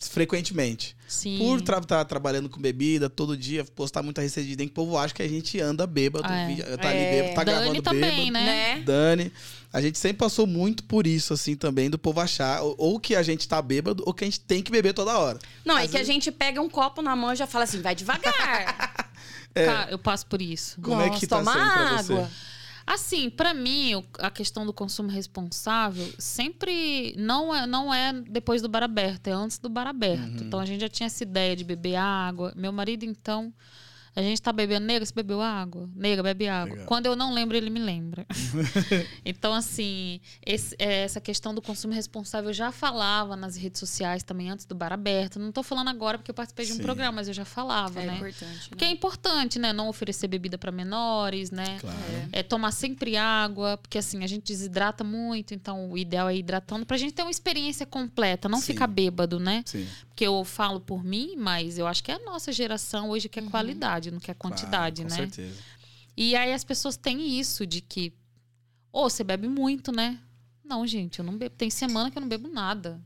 frequentemente. 0.00 0.96
Sim. 1.08 1.38
Por 1.38 1.58
estar 1.58 2.04
trabalhando 2.04 2.48
com 2.48 2.60
bebida 2.60 3.10
todo 3.10 3.36
dia, 3.36 3.64
postar 3.64 4.02
muita 4.02 4.20
receita 4.22 4.48
de 4.48 4.54
dentro, 4.54 4.70
o 4.72 4.74
povo 4.74 4.96
acha 4.96 5.12
que 5.12 5.22
a 5.22 5.28
gente 5.28 5.58
anda 5.60 5.86
bêbado, 5.86 6.30
É. 6.32 6.46
vi- 6.46 6.62
tá 6.76 6.88
ali 6.90 6.98
É. 6.98 7.10
bêbado, 7.22 7.34
tá 7.34 7.44
Dani 7.44 7.58
gravando 7.58 7.82
também, 7.82 8.26
bêbado. 8.26 8.44
né? 8.44 8.74
Né? 8.76 8.82
Dani. 8.84 9.32
A 9.72 9.80
gente 9.82 9.98
sempre 9.98 10.18
passou 10.18 10.46
muito 10.46 10.84
por 10.84 11.06
isso, 11.06 11.34
assim, 11.34 11.56
também, 11.56 11.90
do 11.90 11.98
povo 11.98 12.20
achar 12.20 12.62
ou, 12.62 12.74
ou 12.78 13.00
que 13.00 13.14
a 13.16 13.22
gente 13.22 13.46
tá 13.48 13.60
bêbado 13.60 14.02
ou 14.06 14.14
que 14.14 14.24
a 14.24 14.26
gente 14.26 14.40
tem 14.40 14.62
que 14.62 14.70
beber 14.70 14.94
toda 14.94 15.18
hora. 15.18 15.38
Não, 15.64 15.76
é 15.76 15.82
Às 15.84 15.90
que 15.90 15.96
a 15.96 16.00
vezes- 16.00 16.14
gente 16.14 16.30
pega 16.30 16.60
um 16.60 16.68
copo 16.70 17.02
na 17.02 17.16
mão 17.16 17.32
e 17.32 17.36
já 17.36 17.46
fala 17.46 17.64
assim, 17.64 17.80
vai 17.82 17.94
devagar. 17.94 18.24
Cara, 19.54 19.90
eu 19.90 19.98
passo 19.98 20.26
por 20.26 20.40
isso. 20.40 20.80
Como 20.80 21.00
é 21.00 21.10
que 21.10 21.26
tá 21.26 21.38
Toma 21.38 21.52
sendo 21.52 21.72
pra 21.72 22.02
você? 22.02 22.28
Assim, 22.90 23.28
pra 23.28 23.52
mim, 23.52 24.02
a 24.18 24.30
questão 24.30 24.64
do 24.64 24.72
consumo 24.72 25.10
responsável 25.10 26.10
sempre 26.18 27.14
não 27.18 27.54
é, 27.54 27.66
não 27.66 27.92
é 27.92 28.14
depois 28.14 28.62
do 28.62 28.68
bar 28.68 28.82
aberto, 28.82 29.26
é 29.26 29.32
antes 29.32 29.58
do 29.58 29.68
bar 29.68 29.86
aberto. 29.86 30.40
Uhum. 30.40 30.46
Então 30.46 30.58
a 30.58 30.64
gente 30.64 30.80
já 30.80 30.88
tinha 30.88 31.06
essa 31.06 31.22
ideia 31.22 31.54
de 31.54 31.64
beber 31.64 31.96
água. 31.96 32.50
Meu 32.56 32.72
marido, 32.72 33.04
então, 33.04 33.52
a 34.18 34.22
gente 34.22 34.42
tá 34.42 34.52
bebendo, 34.52 34.84
nega, 34.86 35.04
você 35.06 35.12
bebeu 35.14 35.40
água? 35.40 35.88
Nega, 35.94 36.22
bebe 36.22 36.48
água. 36.48 36.72
Legal. 36.72 36.86
Quando 36.86 37.06
eu 37.06 37.14
não 37.14 37.32
lembro, 37.32 37.56
ele 37.56 37.70
me 37.70 37.78
lembra. 37.78 38.26
então, 39.24 39.52
assim, 39.54 40.20
esse- 40.44 40.74
é, 40.78 41.02
essa 41.04 41.20
questão 41.20 41.54
do 41.54 41.62
consumo 41.62 41.94
responsável 41.94 42.50
eu 42.50 42.54
já 42.54 42.72
falava 42.72 43.36
nas 43.36 43.56
redes 43.56 43.78
sociais 43.78 44.22
também 44.22 44.50
antes 44.50 44.66
do 44.66 44.74
bar 44.74 44.92
aberto. 44.92 45.38
Não 45.38 45.52
tô 45.52 45.62
falando 45.62 45.88
agora 45.88 46.18
porque 46.18 46.30
eu 46.30 46.34
participei 46.34 46.66
de 46.66 46.72
um 46.72 46.76
Sim. 46.76 46.82
programa, 46.82 47.12
mas 47.12 47.28
eu 47.28 47.34
já 47.34 47.44
falava, 47.44 48.00
É 48.00 48.06
né? 48.06 48.16
importante. 48.16 48.68
Porque 48.68 48.84
é 48.84 48.90
importante, 48.90 49.58
né? 49.58 49.72
Não 49.72 49.88
oferecer 49.88 50.28
bebida 50.28 50.58
para 50.58 50.72
menores, 50.72 51.50
né? 51.50 51.78
Claro. 51.80 51.96
É, 52.32 52.42
tomar 52.42 52.72
sempre 52.72 53.16
água, 53.16 53.76
porque 53.78 53.98
assim, 53.98 54.24
a 54.24 54.26
gente 54.26 54.44
desidrata 54.46 55.04
muito, 55.04 55.54
então 55.54 55.90
o 55.90 55.98
ideal 55.98 56.28
é 56.28 56.34
ir 56.36 56.40
hidratando 56.40 56.84
pra 56.84 56.96
gente 56.96 57.12
ter 57.12 57.22
uma 57.22 57.30
experiência 57.30 57.86
completa, 57.86 58.48
não 58.48 58.58
Sim. 58.60 58.66
ficar 58.72 58.86
bêbado, 58.86 59.38
né? 59.38 59.62
Sim. 59.66 59.86
Porque 60.08 60.26
eu 60.26 60.44
falo 60.44 60.80
por 60.80 61.04
mim, 61.04 61.36
mas 61.36 61.78
eu 61.78 61.86
acho 61.86 62.02
que 62.02 62.10
é 62.10 62.14
a 62.14 62.24
nossa 62.24 62.50
geração 62.50 63.10
hoje 63.10 63.28
quer 63.28 63.44
qualidade, 63.44 64.07
não 64.10 64.20
quer 64.20 64.34
quantidade, 64.34 65.02
Claro, 65.02 65.22
né? 65.22 65.26
Com 65.26 65.32
certeza. 65.34 65.62
E 66.16 66.34
aí 66.34 66.52
as 66.52 66.64
pessoas 66.64 66.96
têm 66.96 67.38
isso 67.38 67.66
de 67.66 67.80
que, 67.80 68.12
ou 68.90 69.08
você 69.08 69.22
bebe 69.22 69.46
muito, 69.46 69.92
né? 69.92 70.18
Não, 70.64 70.86
gente, 70.86 71.18
eu 71.18 71.24
não 71.24 71.36
bebo. 71.38 71.54
Tem 71.56 71.70
semana 71.70 72.10
que 72.10 72.18
eu 72.18 72.20
não 72.20 72.28
bebo 72.28 72.48
nada. 72.48 73.00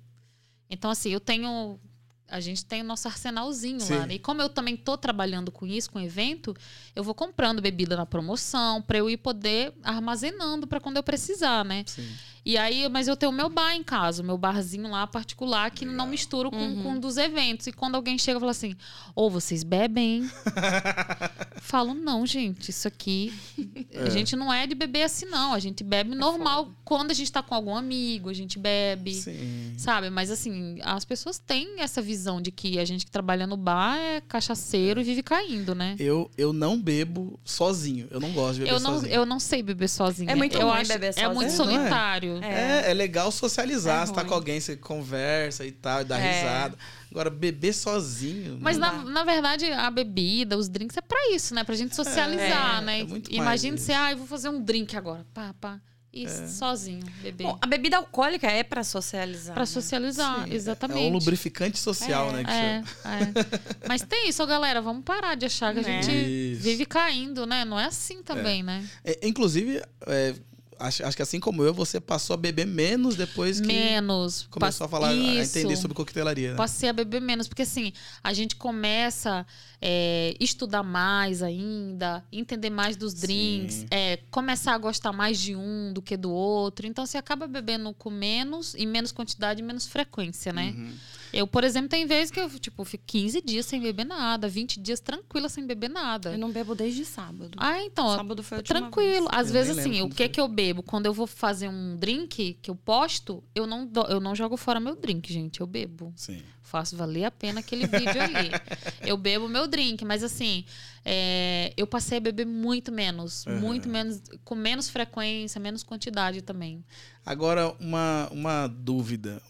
Então, 0.69 0.91
assim, 0.91 1.11
eu 1.11 1.21
tenho. 1.21 1.79
A 2.27 2.41
gente 2.41 2.65
tem 2.65 2.81
o 2.81 2.85
nosso 2.85 3.07
arsenalzinho 3.07 3.79
Sim. 3.79 3.95
lá. 3.95 4.07
né? 4.07 4.15
E 4.15 4.19
como 4.19 4.41
eu 4.41 4.49
também 4.49 4.75
tô 4.75 4.97
trabalhando 4.97 5.53
com 5.53 5.67
isso, 5.67 5.91
com 5.91 6.01
evento, 6.01 6.57
eu 6.97 7.05
vou 7.05 7.15
comprando 7.15 7.61
bebida 7.61 7.95
na 7.95 8.07
promoção 8.07 8.81
para 8.81 8.97
eu 8.97 9.11
ir 9.11 9.19
poder 9.19 9.75
armazenando 9.83 10.67
para 10.67 10.81
quando 10.81 10.97
eu 10.97 11.03
precisar, 11.03 11.63
né? 11.65 11.85
Sim. 11.87 12.11
E 12.45 12.59
aí, 12.59 12.89
mas 12.89 13.07
eu 13.07 13.17
tenho 13.17 13.31
o 13.31 13.35
meu 13.35 13.49
bar 13.49 13.73
em 13.75 13.85
casa, 13.85 14.21
o 14.23 14.27
meu 14.27 14.37
barzinho 14.37 14.91
lá 14.91 15.07
particular, 15.07 15.71
que 15.71 15.85
não 15.85 16.09
misturo 16.09 16.51
com, 16.51 16.57
Uhum. 16.57 16.83
com 16.83 16.89
um 16.93 17.01
dos 17.01 17.17
eventos. 17.17 17.69
E 17.69 17.73
quando 17.73 17.95
alguém 17.95 18.19
chega 18.19 18.39
e 18.39 18.41
fala 18.41 18.51
assim, 18.51 18.75
ou 19.15 19.31
vocês 19.31 19.63
bebem? 19.63 20.29
Falo, 21.63 21.95
não, 21.95 22.27
gente, 22.27 22.71
isso 22.71 22.89
aqui. 22.89 23.33
A 24.05 24.11
gente 24.11 24.35
não 24.35 24.53
é 24.53 24.67
de 24.67 24.75
beber 24.75 25.05
assim, 25.05 25.27
não. 25.27 25.55
A 25.55 25.59
gente 25.59 25.85
bebe 25.85 26.15
normal. 26.15 26.71
Quando 26.85 27.11
a 27.11 27.15
gente 27.15 27.31
tá 27.31 27.43
com 27.43 27.55
algum 27.55 27.75
amigo, 27.77 28.29
a 28.29 28.33
gente 28.33 28.59
bebe. 28.59 29.15
Sim. 29.15 29.75
Sabe? 29.79 30.11
Mas 30.11 30.31
assim, 30.31 30.79
as 30.83 31.05
pessoas 31.05 31.39
têm 31.39 31.81
essa 31.81 32.03
visão 32.03 32.41
de 32.41 32.51
que 32.51 32.79
a 32.79 32.85
gente 32.85 33.05
que 33.05 33.11
trabalha 33.11 33.47
no 33.47 33.57
bar 33.57 33.97
é 33.97 34.21
cachaceiro 34.21 35.01
e 35.01 35.05
vive 35.05 35.23
caindo, 35.23 35.75
né? 35.75 35.95
Eu, 35.99 36.31
eu 36.37 36.53
não 36.53 36.81
bebo 36.81 37.39
sozinho. 37.45 38.09
Eu 38.11 38.19
não 38.21 38.33
gosto 38.33 38.55
de 38.55 38.61
beber 38.61 38.73
Eu 38.75 38.81
não, 38.81 38.95
sozinho. 38.95 39.13
eu 39.13 39.27
não 39.27 39.39
sei 39.41 39.63
beber 39.63 39.89
sozinha. 39.89 40.31
É 40.33 40.35
muito 40.35 40.57
eu 40.57 40.69
ruim 40.69 40.81
acho, 40.81 40.89
beber 40.89 41.07
É 41.09 41.13
sozinho. 41.13 41.35
muito 41.35 41.51
É, 41.51 41.53
é? 41.53 41.57
solitário. 41.57 42.32
Sério. 42.41 42.57
É, 42.87 42.91
é 42.91 42.95
legal 42.95 43.31
socializar. 43.33 44.03
É 44.03 44.07
você 44.07 44.13
tá 44.13 44.25
com 44.25 44.35
alguém, 44.35 44.61
você 44.61 44.77
conversa 44.77 45.65
e 45.67 45.73
tal, 45.73 46.01
e 46.01 46.05
dá 46.05 46.19
É. 46.19 46.33
risada. 46.41 46.79
Agora, 47.11 47.29
beber 47.31 47.73
sozinho. 47.75 48.59
Mas 48.61 48.79
na, 48.79 48.93
na 49.05 49.25
verdade, 49.25 49.71
a 49.71 49.91
bebida, 49.91 50.57
os 50.57 50.69
drinks 50.69 50.97
é 50.97 51.01
pra 51.03 51.19
isso, 51.35 51.55
né? 51.55 51.63
Pra 51.65 51.75
gente 51.75 51.95
socializar, 51.95 52.79
É, 52.79 52.85
né? 52.85 53.01
é 53.01 53.05
muito 53.05 53.33
Imagina 53.33 53.77
isso. 53.77 53.85
você, 53.87 53.93
ah, 53.93 54.13
eu 54.13 54.17
vou 54.19 54.27
fazer 54.27 54.49
um 54.49 54.61
drink 54.63 54.97
agora. 54.97 55.27
Pá, 55.35 55.55
pá. 55.61 55.81
E 56.15 56.27
É. 56.27 56.47
sozinho, 56.47 57.03
beber. 57.23 57.45
Bom, 57.45 57.59
a 57.59 57.67
bebida 57.67 57.97
alcoólica 57.97 58.47
é 58.47 58.63
pra 58.63 58.85
socializar. 58.85 59.55
pra 59.55 59.63
né? 59.63 59.67
socializar, 59.67 60.45
Sim, 60.47 60.53
exatamente. 60.55 61.07
É 61.07 61.09
um 61.09 61.13
lubrificante 61.15 61.79
social, 61.79 62.29
É, 62.29 62.33
né? 62.35 62.45
Que 62.45 62.51
É, 62.51 62.83
chama. 62.85 63.17
é. 63.17 63.33
Mas 63.89 64.03
tem 64.03 64.29
isso, 64.29 64.47
galera. 64.47 64.83
Vamos 64.83 65.05
parar 65.05 65.35
de 65.37 65.47
achar 65.47 65.73
que 65.73 65.81
a 65.81 65.83
gente 65.83 66.11
Isso. 66.11 66.63
vive 66.63 66.85
caindo, 66.85 67.47
né? 67.47 67.65
Não 67.65 67.81
é 67.81 67.87
assim 67.87 68.23
também, 68.23 68.63
né? 68.63 68.87
É, 69.03 69.27
inclusive, 69.27 69.83
é, 70.07 70.35
acho, 70.83 71.05
acho 71.05 71.17
que 71.17 71.23
assim 71.23 71.41
como 71.41 71.63
eu, 71.63 71.73
você 71.73 72.01
passou 72.01 72.35
a 72.35 72.37
beber 72.37 72.67
menos 72.67 73.15
depois 73.17 73.61
que 73.61 73.67
Menos. 73.67 74.47
começou 74.51 74.85
a 74.85 74.89
falar, 74.89 75.09
a 75.09 75.15
Isso. 75.15 75.59
entender 75.59 75.77
sobre 75.77 75.95
coquetelaria. 75.95 76.51
Né? 76.51 76.57
Passei 76.57 76.89
a 76.89 76.93
beber 76.93 77.21
menos, 77.21 77.49
porque 77.49 77.63
assim, 77.63 77.93
a 78.23 78.33
gente 78.33 78.57
começa 78.57 79.47
é, 79.81 80.37
estudar 80.39 80.83
mais 80.83 81.43
ainda, 81.43 82.25
entender 82.33 82.71
mais 82.71 82.97
dos 82.97 83.15
drinks, 83.15 83.85
é, 83.91 84.19
começar 84.31 84.75
a 84.75 84.79
gostar 84.79 85.13
mais 85.13 85.39
de 85.41 85.57
um 85.57 85.93
do 85.93 86.01
que 86.01 86.17
do 86.17 86.31
outro. 86.31 86.87
Então 86.87 87.05
você 87.05 87.19
acaba 87.19 87.47
bebendo 87.47 87.93
com 87.95 88.11
menos, 88.11 88.75
em 88.77 88.87
menos 88.87 89.11
quantidade 89.13 89.61
e 89.61 89.65
menos 89.65 89.87
frequência, 89.87 90.53
né? 90.53 90.73
Uhum. 90.77 90.93
Eu, 91.33 91.47
por 91.47 91.65
exemplo, 91.65 91.89
tem 91.89 92.07
vezes 92.07 92.31
que 92.31 92.39
eu, 92.39 92.49
tipo, 92.61 92.85
fico 92.85 93.05
15 93.07 93.41
dias 93.41 93.65
sem 93.65 93.81
beber 93.81 94.05
nada, 94.05 94.47
20 94.49 94.79
dias 94.79 95.01
tranquila 95.01 95.49
sem 95.49 95.67
beber 95.67 95.89
nada. 95.89 96.33
Eu 96.33 96.39
não 96.39 96.51
bebo 96.53 96.75
desde 96.75 97.07
sábado. 97.07 97.53
Ah, 97.57 97.83
então, 97.83 98.07
sábado 98.15 98.43
foi 98.43 98.57
a 98.57 98.61
última 98.61 98.81
Tranquilo. 98.81 99.29
vez. 99.29 99.41
Às 99.41 99.47
Eu 99.49 99.53
vezes, 99.55 99.79
assim, 99.79 100.03
o 100.03 100.11
que 100.11 100.17
foi. 100.17 100.29
que 100.29 100.41
eu 100.41 100.47
bebo? 100.47 100.72
Quando 100.81 101.07
eu 101.07 101.13
vou 101.13 101.27
fazer 101.27 101.67
um 101.69 101.97
drink 101.97 102.57
que 102.63 102.71
eu 102.71 102.77
posto, 102.77 103.43
eu 103.53 103.67
não, 103.67 103.85
do- 103.85 104.07
eu 104.07 104.21
não 104.21 104.33
jogo 104.37 104.57
fora 104.57 104.79
meu 104.79 104.95
drink, 104.95 105.33
gente. 105.33 105.61
Eu 105.61 105.67
bebo. 105.67 106.13
Sim. 106.15 106.41
Faço 106.63 106.97
valer 106.97 107.25
a 107.25 107.31
pena 107.33 107.59
aquele 107.59 107.85
vídeo 107.89 108.23
ali. 108.23 108.51
Eu 109.03 109.17
bebo 109.19 109.47
meu 109.49 109.67
drink, 109.67 110.05
mas 110.07 110.23
assim, 110.23 110.65
é, 111.05 111.73
eu 111.77 111.87
passei 111.87 112.17
a 112.17 112.21
beber 112.21 112.47
muito 112.47 112.91
menos. 112.93 113.47
Aham. 113.47 113.59
Muito 113.61 113.89
menos, 113.89 114.23
com 114.45 114.55
menos 114.55 114.89
frequência, 114.89 115.61
menos 115.61 115.83
quantidade 115.83 116.41
também. 116.41 116.83
Agora, 117.27 117.75
uma, 117.81 118.29
uma 118.31 118.67
dúvida. 118.69 119.43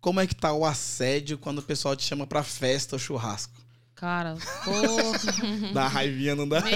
Como 0.00 0.20
é 0.20 0.26
que 0.28 0.34
tá 0.36 0.52
o 0.52 0.64
assédio 0.64 1.38
quando 1.38 1.58
o 1.58 1.62
pessoal 1.62 1.96
te 1.96 2.04
chama 2.04 2.24
pra 2.26 2.44
festa 2.44 2.94
ou 2.94 3.00
churrasco? 3.00 3.54
Cara, 3.96 4.36
pô, 4.64 5.72
Dá 5.74 5.88
raivinha, 5.88 6.36
não 6.36 6.46
dá? 6.48 6.60
meu, 6.60 6.72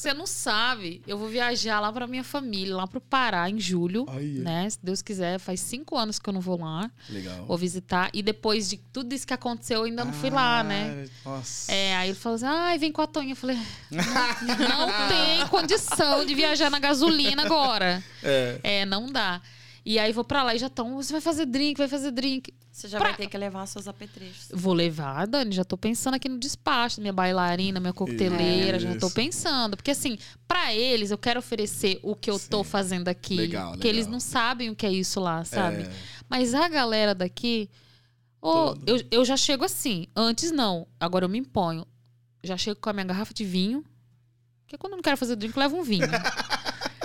você 0.00 0.14
não 0.14 0.26
sabe. 0.26 1.02
Eu 1.06 1.18
vou 1.18 1.28
viajar 1.28 1.80
lá 1.80 1.92
pra 1.92 2.06
minha 2.06 2.24
família, 2.24 2.74
lá 2.76 2.86
pro 2.86 3.00
Pará, 3.00 3.48
em 3.48 3.58
julho. 3.58 4.04
Olha. 4.08 4.42
Né? 4.42 4.70
Se 4.70 4.78
Deus 4.82 5.02
quiser, 5.02 5.38
faz 5.38 5.60
cinco 5.60 5.96
anos 5.96 6.18
que 6.18 6.28
eu 6.28 6.32
não 6.32 6.40
vou 6.40 6.60
lá. 6.60 6.90
Legal. 7.08 7.46
Vou 7.46 7.56
visitar. 7.56 8.10
E 8.12 8.22
depois 8.22 8.68
de 8.68 8.76
tudo 8.76 9.12
isso 9.14 9.26
que 9.26 9.34
aconteceu, 9.34 9.80
eu 9.80 9.84
ainda 9.84 10.04
não 10.04 10.12
fui 10.12 10.30
lá, 10.30 10.62
né? 10.62 11.06
Ah, 11.24 11.30
Nossa. 11.30 11.72
É, 11.72 11.96
aí 11.96 12.08
ele 12.10 12.18
falou 12.18 12.36
assim: 12.36 12.46
ai, 12.46 12.78
vem 12.78 12.92
com 12.92 13.02
a 13.02 13.06
Tonha. 13.06 13.32
Eu 13.32 13.36
falei: 13.36 13.58
não, 13.90 14.86
não 14.86 15.08
tem 15.08 15.46
condição 15.48 16.24
de 16.24 16.34
viajar 16.34 16.70
na 16.70 16.78
gasolina 16.78 17.42
agora. 17.42 18.02
É. 18.22 18.60
É, 18.62 18.86
não 18.86 19.06
dá. 19.06 19.40
E 19.84 19.98
aí 19.98 20.12
vou 20.12 20.22
pra 20.22 20.42
lá 20.44 20.54
e 20.54 20.58
já 20.58 20.68
estão, 20.68 20.94
você 20.94 21.12
vai 21.12 21.20
fazer 21.20 21.44
drink, 21.44 21.76
vai 21.76 21.88
fazer 21.88 22.12
drink. 22.12 22.54
Você 22.70 22.86
já 22.88 22.98
Pra- 22.98 23.08
vai 23.08 23.16
ter 23.16 23.26
que 23.28 23.36
levar 23.36 23.66
seus 23.66 23.88
apetrechos. 23.88 24.48
Vou 24.52 24.72
levar, 24.72 25.26
Dani, 25.26 25.52
já 25.54 25.64
tô 25.64 25.76
pensando 25.76 26.14
aqui 26.14 26.28
no 26.28 26.38
despacho, 26.38 27.00
minha 27.00 27.12
bailarina, 27.12 27.80
minha 27.80 27.92
coqueteleira, 27.92 28.78
já 28.78 28.94
tô 28.96 29.06
Isso. 29.08 29.14
pensando. 29.14 29.76
Porque 29.76 29.90
assim, 29.90 30.16
pra 30.46 30.72
eles 30.72 31.10
eu 31.10 31.18
quero 31.18 31.40
oferecer 31.40 31.98
o 32.02 32.14
que 32.14 32.30
eu 32.30 32.38
tô 32.38 32.62
Sim. 32.62 32.70
fazendo 32.70 33.08
aqui. 33.08 33.34
Legal, 33.36 33.72
Porque 33.72 33.88
eles 33.88 34.06
legal. 34.06 34.12
não 34.12 34.20
sabem 34.20 34.70
o 34.70 34.76
que 34.76 34.86
é 34.86 34.92
isso 34.92 35.18
lá, 35.20 35.44
sabe? 35.44 35.82
É. 35.82 35.92
Mas 36.28 36.54
a 36.54 36.68
galera 36.68 37.14
daqui, 37.14 37.68
Todo. 38.40 38.82
eu, 38.86 39.02
eu 39.10 39.24
já 39.24 39.36
chego 39.36 39.64
assim. 39.64 40.06
Antes 40.14 40.50
não, 40.52 40.86
agora 40.98 41.24
eu 41.24 41.28
me 41.28 41.38
imponho. 41.38 41.84
Já 42.44 42.56
chego 42.56 42.80
com 42.80 42.88
a 42.88 42.92
minha 42.92 43.04
garrafa 43.04 43.34
de 43.34 43.44
vinho. 43.44 43.84
Porque 44.64 44.78
quando 44.78 44.92
eu 44.92 44.96
não 44.96 45.02
quero 45.02 45.16
fazer 45.16 45.36
drink, 45.36 45.54
eu 45.56 45.60
levo 45.60 45.76
um 45.76 45.82
vinho. 45.82 46.06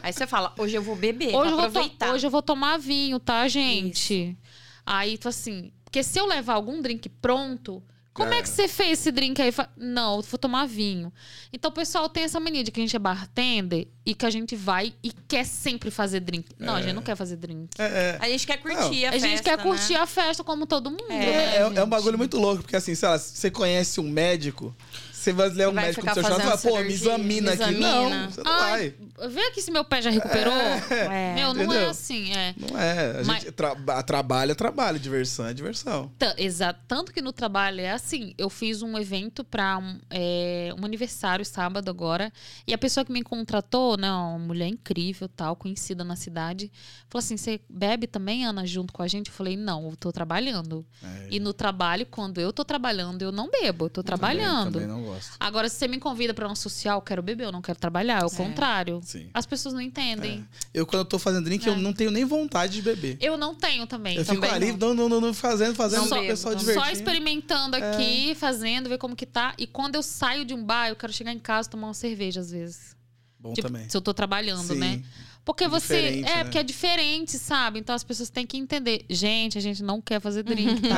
Aí 0.07 0.13
você 0.13 0.25
fala, 0.25 0.53
hoje 0.57 0.73
eu 0.73 0.81
vou 0.81 0.95
beber, 0.95 1.35
hoje, 1.35 1.51
vou 1.51 1.59
aproveitar. 1.59 2.13
hoje 2.13 2.25
eu 2.25 2.31
vou 2.31 2.41
tomar 2.41 2.77
vinho, 2.77 3.19
tá, 3.19 3.45
gente? 3.49 4.37
Aí, 4.85 5.17
tipo 5.17 5.27
assim, 5.27 5.71
porque 5.83 6.01
se 6.01 6.17
eu 6.17 6.25
levar 6.25 6.53
algum 6.53 6.81
drink 6.81 7.09
pronto, 7.09 7.83
como 8.13 8.33
é, 8.33 8.39
É. 8.39 8.41
que 8.41 8.47
você 8.47 8.69
fez 8.69 8.99
esse 8.99 9.11
drink 9.11 9.41
aí? 9.41 9.53
Não, 9.75 10.15
eu 10.15 10.21
vou 10.21 10.37
tomar 10.39 10.65
vinho. 10.65 11.11
Então 11.51 11.69
o 11.69 11.73
pessoal 11.73 12.07
tem 12.07 12.23
essa 12.23 12.39
mania 12.39 12.63
de 12.63 12.71
que 12.71 12.79
a 12.79 12.83
gente 12.83 12.95
é 12.95 12.99
bartender 12.99 13.89
e 14.05 14.15
que 14.15 14.25
a 14.25 14.29
gente 14.29 14.55
vai 14.55 14.93
e 15.03 15.11
quer 15.11 15.45
sempre 15.45 15.91
fazer 15.91 16.21
drink. 16.21 16.47
Não, 16.57 16.75
a 16.75 16.81
gente 16.81 16.93
não 16.93 17.01
quer 17.03 17.15
fazer 17.17 17.35
drink. 17.35 17.69
É, 17.77 17.83
é. 17.83 18.17
A 18.21 18.29
gente 18.29 18.47
quer 18.47 18.57
curtir 18.57 18.75
Não, 18.77 18.85
a 18.85 19.09
A 19.09 19.11
festa, 19.11 19.27
gente 19.27 19.43
quer 19.43 19.61
curtir 19.61 19.93
né? 19.93 19.99
a 19.99 20.05
festa 20.07 20.41
como 20.43 20.65
todo 20.65 20.89
mundo. 20.89 21.03
É, 21.09 21.15
né, 21.17 21.25
É, 21.25 21.55
é, 21.57 21.57
é 21.59 21.65
um 21.67 21.75
gente? 21.75 21.85
bagulho 21.89 22.17
muito 22.17 22.37
louco, 22.39 22.63
porque 22.63 22.77
assim, 22.77 22.95
sei 22.95 23.09
lá, 23.09 23.19
se 23.19 23.35
você 23.37 23.51
conhece 23.51 23.99
um 23.99 24.09
médico, 24.09 24.73
você 25.31 25.33
vai 25.33 25.49
levar 25.49 25.71
um 25.71 25.73
Vai 25.73 25.85
médico 25.85 26.05
pro 26.05 26.13
seu 26.13 26.23
churrasco 26.23 26.41
e 26.41 26.45
fala, 26.71 26.77
pô, 26.77 26.83
me 26.83 26.93
examina 26.93 27.55
me 27.55 27.63
aqui. 27.63 27.73
examina. 27.73 28.09
Não, 28.09 28.31
você 28.31 28.43
não 28.43 28.51
Ai, 28.51 28.93
vai. 29.17 29.29
vê 29.29 29.41
aqui 29.47 29.61
se 29.61 29.71
meu 29.71 29.83
pé 29.85 30.01
já 30.01 30.09
recuperou. 30.09 30.53
É. 30.53 31.33
Meu, 31.35 31.53
não 31.53 31.73
é 31.73 31.85
assim, 31.85 32.31
é. 32.33 32.53
Não 32.57 32.79
é. 32.79 33.19
A 33.21 33.23
Mas- 33.23 33.43
gente 33.43 33.51
tra 33.51 33.75
trabalha, 34.03 34.55
trabalho, 34.55 34.99
diversão 34.99 35.45
é 35.47 35.53
diversão. 35.53 36.11
Exato. 36.37 36.79
Tanto 36.87 37.11
que 37.11 37.21
no 37.21 37.31
trabalho 37.33 37.81
é 37.81 37.91
assim. 37.91 38.33
Eu 38.37 38.49
fiz 38.49 38.81
um 38.81 38.97
evento 38.97 39.43
para 39.43 39.77
um, 39.77 39.99
é, 40.09 40.73
um 40.79 40.85
aniversário 40.85 41.45
sábado 41.45 41.89
agora. 41.89 42.31
E 42.65 42.73
a 42.73 42.77
pessoa 42.77 43.03
que 43.05 43.11
me 43.11 43.23
contratou, 43.23 43.97
né, 43.97 44.11
uma 44.11 44.37
mulher 44.39 44.67
incrível, 44.67 45.27
tal, 45.29 45.55
conhecida 45.55 46.03
na 46.03 46.15
cidade, 46.15 46.71
falou 47.09 47.19
assim: 47.23 47.37
Você 47.37 47.59
bebe 47.69 48.07
também, 48.07 48.45
Ana, 48.45 48.65
junto 48.65 48.93
com 48.93 49.01
a 49.03 49.07
gente? 49.07 49.27
Eu 49.29 49.33
falei: 49.33 49.55
Não, 49.57 49.89
eu 49.89 49.95
tô 49.95 50.11
trabalhando. 50.11 50.85
É, 51.03 51.27
E 51.31 51.39
no 51.39 51.53
trabalho, 51.53 52.05
quando 52.09 52.39
eu 52.39 52.51
tô 52.53 52.63
trabalhando, 52.63 53.21
eu 53.21 53.31
não 53.31 53.49
bebo, 53.49 53.85
eu 53.85 53.89
tô 53.89 54.03
trabalhando. 54.03 54.73
Também, 54.73 54.87
também 54.87 54.87
não 54.87 55.03
gosto. 55.03 55.16
Agora, 55.39 55.69
se 55.69 55.75
você 55.77 55.87
me 55.87 55.99
convida 55.99 56.33
para 56.33 56.47
uma 56.47 56.55
social, 56.55 56.97
eu 56.97 57.01
quero 57.01 57.21
beber, 57.21 57.45
eu 57.45 57.51
não 57.51 57.61
quero 57.61 57.77
trabalhar. 57.79 58.21
É 58.21 58.25
o 58.25 58.27
É. 58.27 58.35
contrário. 58.35 59.01
Sim. 59.03 59.29
As 59.33 59.45
pessoas 59.45 59.73
não 59.73 59.81
entendem. 59.81 60.47
Eu, 60.73 60.85
quando 60.85 60.99
eu 60.99 61.05
tô 61.05 61.17
fazendo 61.19 61.43
drink, 61.45 61.65
eu 61.67 61.73
É. 61.73 61.77
não 61.77 61.93
tenho 61.93 62.11
nem 62.11 62.25
vontade 62.25 62.73
de 62.73 62.81
beber. 62.81 63.17
Eu 63.21 63.37
não 63.37 63.53
tenho 63.55 63.85
também. 63.87 64.17
Eu 64.17 64.23
fico 64.25 64.35
também 64.35 64.51
ali, 64.51 64.71
não. 64.77 64.93
não, 64.93 65.09
não, 65.09 65.21
não, 65.21 65.33
fazendo, 65.33 65.75
fazendo, 65.75 66.01
Não 66.01 66.07
só 66.07 66.15
bebo, 66.15 66.27
pessoal 66.27 66.53
não. 66.53 66.59
divertindo. 66.59 66.85
Só 66.85 66.91
experimentando 66.91 67.75
aqui, 67.75 68.35
fazendo, 68.35 68.89
ver 68.89 68.97
como 68.97 69.15
que 69.15 69.25
tá. 69.25 69.53
E 69.57 69.65
quando 69.67 69.95
eu 69.95 70.03
saio 70.03 70.45
de 70.45 70.53
um 70.53 70.63
bar, 70.63 70.89
eu 70.89 70.95
quero 70.95 71.11
chegar 71.13 71.33
em 71.33 71.39
casa 71.39 71.67
e 71.67 71.71
tomar 71.71 71.87
uma 71.87 71.93
cerveja, 71.93 72.39
às 72.41 72.51
vezes. 72.51 72.95
Bom 73.39 73.53
Tipo, 73.53 73.67
também. 73.67 73.87
se 73.87 73.95
eu 73.95 74.01
tô 74.01 74.13
trabalhando, 74.13 74.73
Sim. 74.73 74.79
né? 74.79 75.03
Porque 75.47 75.65
você. 75.65 76.01
Diferente, 76.01 76.29
É, 76.29 76.35
né? 76.35 76.43
porque 76.43 76.57
é 76.57 76.63
diferente, 76.63 77.37
sabe? 77.39 77.79
Então 77.79 77.95
as 77.95 78.03
pessoas 78.03 78.29
têm 78.29 78.45
que 78.45 78.57
entender. 78.57 79.05
Gente, 79.09 79.57
a 79.57 79.61
gente 79.61 79.81
não 79.81 80.01
quer 80.01 80.19
fazer 80.19 80.43
drink, 80.43 80.81
tá? 80.81 80.97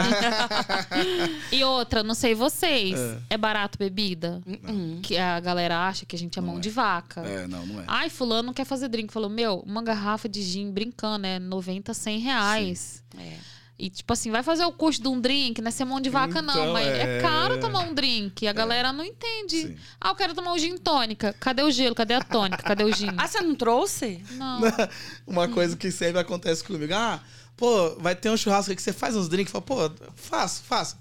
e 1.54 1.64
outra, 1.64 2.02
não 2.02 2.16
sei 2.16 2.34
vocês. 2.34 3.00
É. 3.00 3.20
É, 3.30 3.38
barato 3.38 3.78
bebida? 3.78 4.42
Uhum. 4.48 5.02
Que 5.04 5.18
a 5.18 5.40
galera 5.40 5.88
acha 5.88 6.04
que 6.04 6.16
a 6.16 6.20
gente 6.20 6.40
é 6.40 6.42
Não 6.42 6.48
mão 6.48 6.58
é. 6.58 6.62
de 6.62 6.72
vaca. 6.72 7.22
É, 7.22 7.46
não, 7.48 7.64
não 7.64 7.82
é. 7.82 7.84
Ai, 7.88 8.10
fulano 8.10 8.48
não 8.48 8.54
quer 8.54 8.66
fazer 8.66 8.88
drink. 8.88 9.14
Falou, 9.14 9.30
meu, 9.30 9.60
uma 9.60 9.84
garrafa 9.84 10.28
de 10.28 10.42
gin 10.42 10.72
brincando 10.72 11.28
é 11.28 11.38
90, 11.38 11.94
100 11.94 12.18
reais. 12.20 13.04
É. 13.20 13.38
E, 13.80 13.90
tipo 13.90 14.12
assim, 14.12 14.30
vai 14.30 14.44
fazer 14.44 14.66
o 14.66 14.74
custo 14.74 15.02
de 15.02 15.08
um 15.08 15.22
drink, 15.22 15.62
não 15.62 15.70
é 15.70 15.72
ser 15.72 15.86
mão 15.86 16.02
de 16.02 16.10
vaca, 16.10 16.42
não. 16.42 16.54
Então, 16.54 16.74
Mas 16.74 16.86
é... 16.86 17.18
é- 17.18 17.22
caro 17.22 17.62
tomar 17.62 17.80
um 17.80 17.94
drink. 17.94 18.46
A 18.46 18.52
galera 18.52 18.92
não 18.92 19.06
entende. 19.06 19.68
Sim. 19.68 19.78
Ah, 20.02 20.10
eu 20.10 20.16
quero 20.16 20.34
tomar 20.34 20.52
um 20.52 20.58
gin 20.58 20.78
tônica. 20.78 21.34
Cadê 21.40 21.64
o 21.64 21.72
gelo? 21.72 21.96
Cadê 21.96 22.16
a 22.16 22.22
tônica? 22.22 22.62
Cadê 22.62 22.84
o 22.84 22.94
gin? 22.94 23.08
Ah, 23.18 23.28
você 23.28 23.40
não 23.42 23.56
trouxe? 23.56 24.22
Não. 24.32 24.62
Uma 25.26 25.48
coisa 25.48 25.78
que 25.78 25.92
sempre 25.92 26.20
acontece 26.20 26.62
comigo. 26.64 26.94
Ah, 26.94 27.22
pô, 27.56 27.96
vai 27.96 28.16
ter 28.16 28.30
um 28.30 28.36
churrasco 28.36 28.72
aí 28.72 28.76
que 28.76 28.82
você 28.82 28.92
faz 28.92 29.16
uns 29.16 29.30
drinks. 29.30 29.52
Fala, 29.52 29.62
pô, 29.62 29.92
faço, 30.16 30.62
faço. 30.64 30.98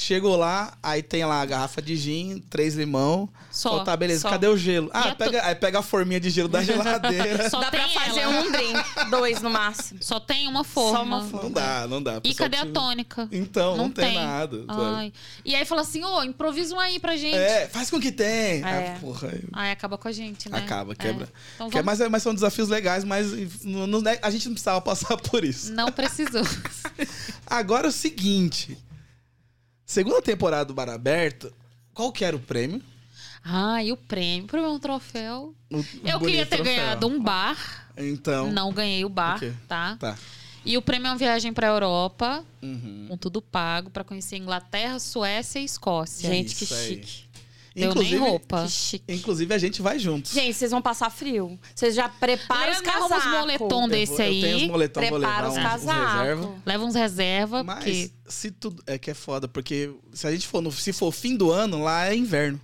Chegou 0.00 0.36
lá, 0.36 0.78
aí 0.80 1.02
tem 1.02 1.24
lá 1.24 1.40
a 1.42 1.44
garrafa 1.44 1.82
de 1.82 1.96
gin, 1.96 2.38
três 2.48 2.76
limão. 2.76 3.28
Só, 3.50 3.82
tá, 3.82 3.96
beleza, 3.96 4.20
só. 4.20 4.30
cadê 4.30 4.46
o 4.46 4.56
gelo? 4.56 4.88
Ah, 4.94 5.08
a 5.08 5.14
pega, 5.16 5.44
aí 5.44 5.54
pega 5.56 5.80
a 5.80 5.82
forminha 5.82 6.20
de 6.20 6.30
gelo 6.30 6.48
da 6.48 6.62
geladeira. 6.62 7.50
Só 7.50 7.58
Dá 7.58 7.68
tem 7.72 7.80
pra 7.80 7.88
fazer 7.88 8.20
ela. 8.20 8.38
um 8.40 8.52
drink, 8.52 9.10
dois 9.10 9.42
no 9.42 9.50
máximo. 9.50 9.98
Só 10.00 10.20
tem 10.20 10.46
uma 10.46 10.62
forma. 10.62 10.98
Só 10.98 11.02
uma 11.02 11.20
forma. 11.24 11.42
não 11.42 11.50
dá, 11.50 11.86
não 11.88 12.00
dá. 12.00 12.20
E 12.22 12.32
cadê 12.32 12.58
a 12.58 12.60
precisa- 12.60 12.80
tônica? 12.80 13.28
Então, 13.32 13.76
não, 13.76 13.84
Não 13.86 13.90
tem, 13.90 14.04
tem. 14.10 14.14
nada. 14.24 14.64
E 15.44 15.56
aí 15.56 15.64
fala 15.64 15.80
assim, 15.80 16.04
ô, 16.04 16.22
improvisa 16.22 16.76
um 16.76 16.78
aí 16.78 17.00
pra 17.00 17.16
gente. 17.16 17.34
É, 17.36 17.66
faz 17.66 17.90
com 17.90 17.96
o 17.96 18.00
que 18.00 18.12
tem. 18.12 18.62
É. 18.62 18.94
Ah, 18.96 19.00
porra, 19.00 19.30
aí 19.32 19.42
Aí 19.52 19.70
acaba 19.72 19.98
com 19.98 20.06
a 20.06 20.12
gente, 20.12 20.48
né? 20.48 20.58
acaba, 20.58 20.92
É. 20.92 20.94
quebra. 20.94 21.28
Então 21.56 21.68
Que 21.70 21.78
é- 21.78 21.82
vamos... 21.82 21.98
mas, 21.98 22.08
mas 22.08 22.22
são 22.22 22.32
desafios 22.32 22.68
legais, 22.68 23.02
mas 23.02 23.32
não- 23.64 23.88
não- 23.88 24.02
a 24.22 24.30
gente 24.30 24.46
não 24.46 24.52
precisava 24.54 24.80
passar 24.82 25.16
por 25.16 25.42
isso. 25.42 25.72
Não 25.72 25.90
precisou. 25.90 26.42
Agora 27.44 27.86
é 27.86 27.88
o 27.88 27.92
seguinte. 27.92 28.78
Segunda 29.88 30.20
temporada 30.20 30.66
do 30.66 30.74
Bar 30.74 30.90
Aberto, 30.90 31.50
qual 31.94 32.12
que 32.12 32.22
era 32.22 32.36
o 32.36 32.38
prêmio? 32.38 32.82
ah, 33.42 33.82
e 33.82 33.90
o 33.90 33.96
prêmio? 33.96 34.44
O 34.44 34.46
prêmio 34.46 34.66
é 34.68 34.70
um 34.70 34.78
troféu. 34.78 35.54
Eu 35.70 36.20
queria 36.20 36.44
ter 36.44 36.56
troféu. 36.56 36.64
ganhado 36.76 37.06
um 37.06 37.18
bar. 37.22 37.86
Então, 37.96 38.52
Não 38.52 38.70
ganhei 38.70 39.02
o 39.06 39.08
bar, 39.08 39.36
Ok. 39.36 39.50
tá? 39.66 39.96
tá. 39.98 40.18
E 40.62 40.76
o 40.76 40.82
prêmio 40.82 41.06
é 41.06 41.10
uma 41.12 41.16
viagem 41.16 41.54
pra 41.54 41.68
Europa, 41.68 42.44
Uhum. 42.60 43.06
com 43.08 43.16
tudo 43.16 43.40
pago, 43.40 43.88
pra 43.88 44.04
conhecer 44.04 44.36
Inglaterra, 44.36 44.98
Suécia 44.98 45.58
e 45.58 45.64
Escócia. 45.64 46.28
Gente, 46.28 46.54
que 46.54 46.64
Isso 46.64 46.74
aí. 46.74 46.88
chique. 46.88 47.27
Eu 47.84 47.90
Inclusive- 47.90 48.18
nem 48.18 48.28
roupa. 48.30 48.62
Que 48.64 48.70
chique. 48.70 49.04
Inclusive, 49.14 49.54
a 49.54 49.58
gente 49.58 49.80
vai 49.82 49.98
juntos. 49.98 50.32
Gente, 50.32 50.54
vocês 50.54 50.70
vão 50.70 50.82
passar 50.82 51.10
frio. 51.10 51.58
Vocês 51.74 51.94
já 51.94 52.08
preparam 52.08 52.72
os 52.72 52.80
Leva 52.80 53.04
uns 53.04 53.08
casacos. 53.08 53.38
moletom 53.38 53.82
Eu 53.84 53.88
desse 53.88 54.12
vou- 54.16 54.20
eu 54.24 54.30
tenho 54.40 54.56
os 54.56 54.62
aí. 54.62 54.68
moletão, 54.68 55.02
vou 55.08 55.18
Prepara 55.18 55.48
levar 55.48 55.58
os 55.58 55.62
casacos. 55.70 56.48
Leva 56.66 56.84
uns 56.84 56.94
reserva, 56.94 57.62
Mas 57.64 57.76
porque 57.76 58.10
se 58.28 58.50
tudo. 58.50 58.82
É 58.86 58.98
que 58.98 59.10
é 59.10 59.14
foda, 59.14 59.46
porque 59.48 59.90
se 60.12 60.26
a 60.26 60.32
gente 60.32 60.46
for 60.46 60.60
no, 60.60 60.70
se 60.72 60.92
for 60.92 61.12
fim 61.12 61.36
do 61.36 61.50
ano, 61.50 61.82
lá 61.82 62.06
é 62.08 62.14
inverno. 62.16 62.60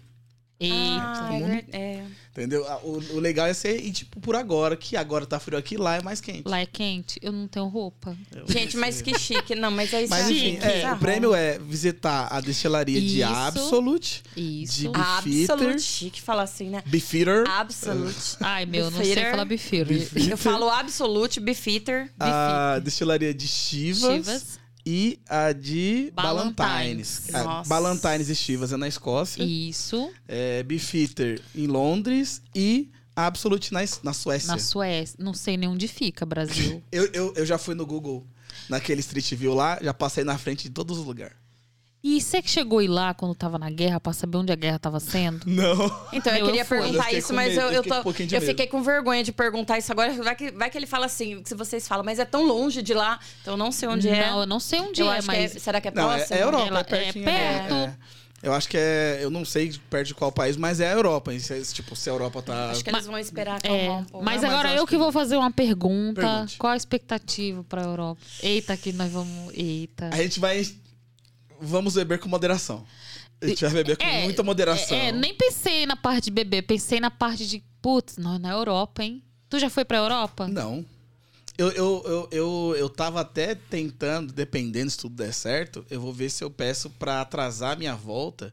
Ah, 0.72 1.28
é 1.32 1.38
mundo- 1.38 1.64
é. 1.72 2.04
Entendeu? 2.32 2.66
Ah, 2.68 2.78
O, 2.82 2.98
o 3.14 3.20
legal 3.20 3.46
é 3.46 3.54
ser 3.54 3.80
ir, 3.80 3.92
tipo, 3.92 4.18
por 4.18 4.34
agora, 4.34 4.76
que 4.76 4.96
agora 4.96 5.24
tá 5.24 5.38
frio 5.38 5.56
aqui, 5.56 5.76
lá 5.76 5.96
é 5.96 6.02
mais 6.02 6.20
quente. 6.20 6.42
Lá 6.48 6.58
é 6.60 6.66
quente, 6.66 7.16
eu 7.22 7.30
não 7.30 7.46
tenho 7.46 7.66
roupa. 7.68 8.16
Eu- 8.34 8.44
Gente, 8.48 8.76
mas 8.76 9.00
que 9.00 9.16
chique. 9.18 9.54
Não, 9.54 9.70
mas 9.70 9.92
é 9.94 10.02
isso 10.02 10.10
Mas 10.10 10.26
aí. 10.26 10.56
enfim, 10.56 10.58
é, 10.66 10.92
o 10.92 10.98
prêmio 10.98 11.32
é 11.34 11.58
visitar 11.60 12.26
a 12.32 12.40
destilaria 12.40 13.00
de 13.00 13.20
Isso. 13.20 13.24
Absolute, 13.24 14.22
Isso. 14.36 14.80
De- 14.80 14.90
Absolute 14.92 15.80
chique 15.82 16.20
falar 16.20 16.42
assim, 16.42 16.70
né? 16.70 16.82
Beefeater, 16.86 17.44
Absolute. 17.48 18.36
Ai, 18.40 18.66
meu, 18.66 18.86
eu 18.86 18.90
não 18.90 18.98
sei 18.98 19.06
Beefeater. 19.06 19.30
falar 19.30 19.44
bifeiro. 19.44 19.88
Beef- 19.88 20.30
Eu 20.30 20.36
falo 20.36 20.68
Absolute 20.68 21.38
Beefeater. 21.38 22.10
a 22.18 22.80
destilaria 22.82 23.32
de 23.32 23.46
Chivas, 23.46 24.12
Chivas. 24.26 24.58
E 24.86 25.18
a 25.28 25.52
de 25.52 26.12
Ballantines. 26.14 26.54
Ballantines. 26.54 27.28
Nossa. 27.32 27.68
Ballantines 27.68 28.28
e 28.28 28.34
Chivas 28.34 28.72
é 28.72 28.76
na 28.76 28.88
Escócia, 28.88 29.42
Isso. 29.42 30.10
é, 30.28 30.62
Beefeater 30.62 31.40
em 31.54 31.66
Londres 31.66 32.42
e 32.54 32.90
Absolute 33.16 33.72
na, 33.72 33.80
na 34.02 34.12
Suécia. 34.12 34.48
Na 34.48 34.58
Suécia. 34.58 35.16
Não 35.20 35.32
sei 35.32 35.56
nem 35.56 35.68
onde 35.68 35.86
fica, 35.86 36.26
Brasil. 36.26 36.82
Eu, 36.90 37.08
eu, 37.12 37.32
eu 37.36 37.46
já 37.46 37.56
fui 37.56 37.74
no 37.74 37.86
Google, 37.86 38.26
naquele 38.68 39.00
Street 39.00 39.34
View 39.34 39.54
lá, 39.54 39.78
já 39.80 39.94
passei 39.94 40.24
na 40.24 40.36
frente 40.36 40.64
de 40.64 40.70
todos 40.70 40.98
os 40.98 41.04
lugares. 41.04 41.36
E 42.06 42.20
você 42.20 42.42
que 42.42 42.50
chegou 42.50 42.80
aí 42.80 42.86
lá 42.86 43.14
quando 43.14 43.34
tava 43.34 43.58
na 43.58 43.70
guerra 43.70 43.98
pra 43.98 44.12
saber 44.12 44.36
onde 44.36 44.52
a 44.52 44.54
guerra 44.54 44.78
tava 44.78 45.00
sendo? 45.00 45.40
Não. 45.50 45.74
Então, 46.12 46.34
eu 46.34 46.40
Eu 46.40 46.46
queria 46.46 46.64
fui. 46.64 46.76
Eu 46.76 46.82
perguntar 46.82 47.04
fiquei 47.04 47.18
isso, 47.18 47.32
mas 47.32 47.48
medo, 47.48 47.60
eu, 47.62 47.66
eu 47.68 47.72
eu, 47.76 47.82
fiquei 47.82 47.96
com 48.02 48.02
tô, 48.12 48.22
um 48.22 48.26
eu 48.36 48.40
fiquei 48.42 48.66
com 48.66 48.82
vergonha 48.82 49.24
de 49.24 49.32
perguntar 49.32 49.78
isso 49.78 49.90
agora. 49.90 50.12
Vai 50.22 50.36
que, 50.36 50.50
vai 50.50 50.68
que 50.70 50.76
ele 50.76 50.86
fala 50.86 51.06
assim, 51.06 51.42
se 51.46 51.54
vocês 51.54 51.88
falam, 51.88 52.04
mas 52.04 52.18
é 52.18 52.26
tão 52.26 52.44
longe 52.46 52.82
de 52.82 52.92
lá, 52.92 53.18
então 53.40 53.54
eu 53.54 53.58
não 53.58 53.72
sei 53.72 53.88
onde 53.88 54.06
é. 54.08 54.30
Não, 54.30 54.40
eu 54.40 54.46
não 54.46 54.60
sei 54.60 54.80
onde 54.80 55.00
eu 55.00 55.10
é, 55.10 55.16
acho 55.16 55.26
mas. 55.26 55.52
que 55.52 55.56
é, 55.56 55.60
será 55.60 55.80
que 55.80 55.88
é 55.88 55.90
Não, 55.92 56.12
é, 56.12 56.16
próximo? 56.18 56.36
é 56.38 56.42
Europa, 56.42 56.66
Ela- 56.68 56.80
é 56.80 56.84
pertinho. 56.84 57.28
é 57.28 57.32
perto. 57.58 57.74
é. 57.74 57.96
Eu 58.42 58.52
acho 58.52 58.68
que 58.68 58.76
é. 58.76 59.20
Eu 59.22 59.30
não 59.30 59.42
sei 59.42 59.72
perto 59.88 60.08
de 60.08 60.14
qual 60.14 60.30
país, 60.30 60.58
mas 60.58 60.78
é 60.78 60.88
a 60.90 60.92
Europa. 60.92 61.32
E 61.32 61.40
se- 61.40 61.72
Tipo, 61.72 61.96
se 61.96 62.10
a 62.10 62.12
Europa 62.12 62.42
tá. 62.42 62.70
Acho 62.72 62.84
que 62.84 62.90
eles 62.90 63.06
vão 63.06 63.16
esperar 63.18 63.58
É, 63.62 63.70
um 63.72 64.04
pouco. 64.04 64.22
mas 64.22 64.42
Não, 64.42 64.42
mas 64.42 64.44
agora 64.44 64.68
eu 64.72 64.76
eu, 64.80 64.84
que 64.86 64.90
que- 64.90 64.98
vou 64.98 65.10
fazer 65.10 65.38
uma 65.38 65.50
pergunta. 65.50 66.20
Pergunte. 66.20 66.58
Qual 66.58 66.70
a 66.70 66.76
expectativa 66.76 67.64
pra 67.64 67.80
Europa? 67.80 68.20
Eita, 68.42 68.76
que 68.76 68.92
nós 68.92 69.10
vamos. 69.10 69.50
Eita. 69.54 70.10
A 70.12 70.16
gente 70.18 70.38
vai. 70.38 70.62
Vamos 71.64 71.94
beber 71.94 72.18
com 72.18 72.28
moderação. 72.28 72.84
A 73.40 73.46
gente 73.46 73.62
vai 73.62 73.72
beber 73.72 73.96
com 73.96 74.04
É, 74.04 74.22
muita 74.24 74.42
moderação. 74.42 74.96
É, 74.96 75.08
é, 75.08 75.12
nem 75.12 75.34
pensei 75.34 75.86
na 75.86 75.96
parte 75.96 76.26
de 76.26 76.30
bebê, 76.30 76.62
pensei 76.62 77.00
na 77.00 77.10
parte 77.10 77.46
de. 77.46 77.62
Putz, 77.82 78.16
nós 78.16 78.40
na 78.40 78.50
Europa, 78.50 79.02
hein? 79.02 79.22
Tu 79.48 79.58
já 79.58 79.68
foi 79.68 79.84
pra 79.84 79.98
Europa? 79.98 80.48
Não. 80.48 80.84
Eu, 81.56 81.70
eu, 81.70 82.02
eu, 82.06 82.28
eu, 82.32 82.76
eu 82.76 82.88
tava 82.88 83.20
até 83.20 83.54
tentando, 83.54 84.32
dependendo 84.32 84.90
se 84.90 84.98
tudo 84.98 85.14
der 85.14 85.32
certo, 85.32 85.84
eu 85.88 86.00
vou 86.00 86.12
ver 86.12 86.30
se 86.30 86.42
eu 86.42 86.50
peço 86.50 86.90
pra 86.90 87.20
atrasar 87.20 87.78
minha 87.78 87.94
volta. 87.94 88.52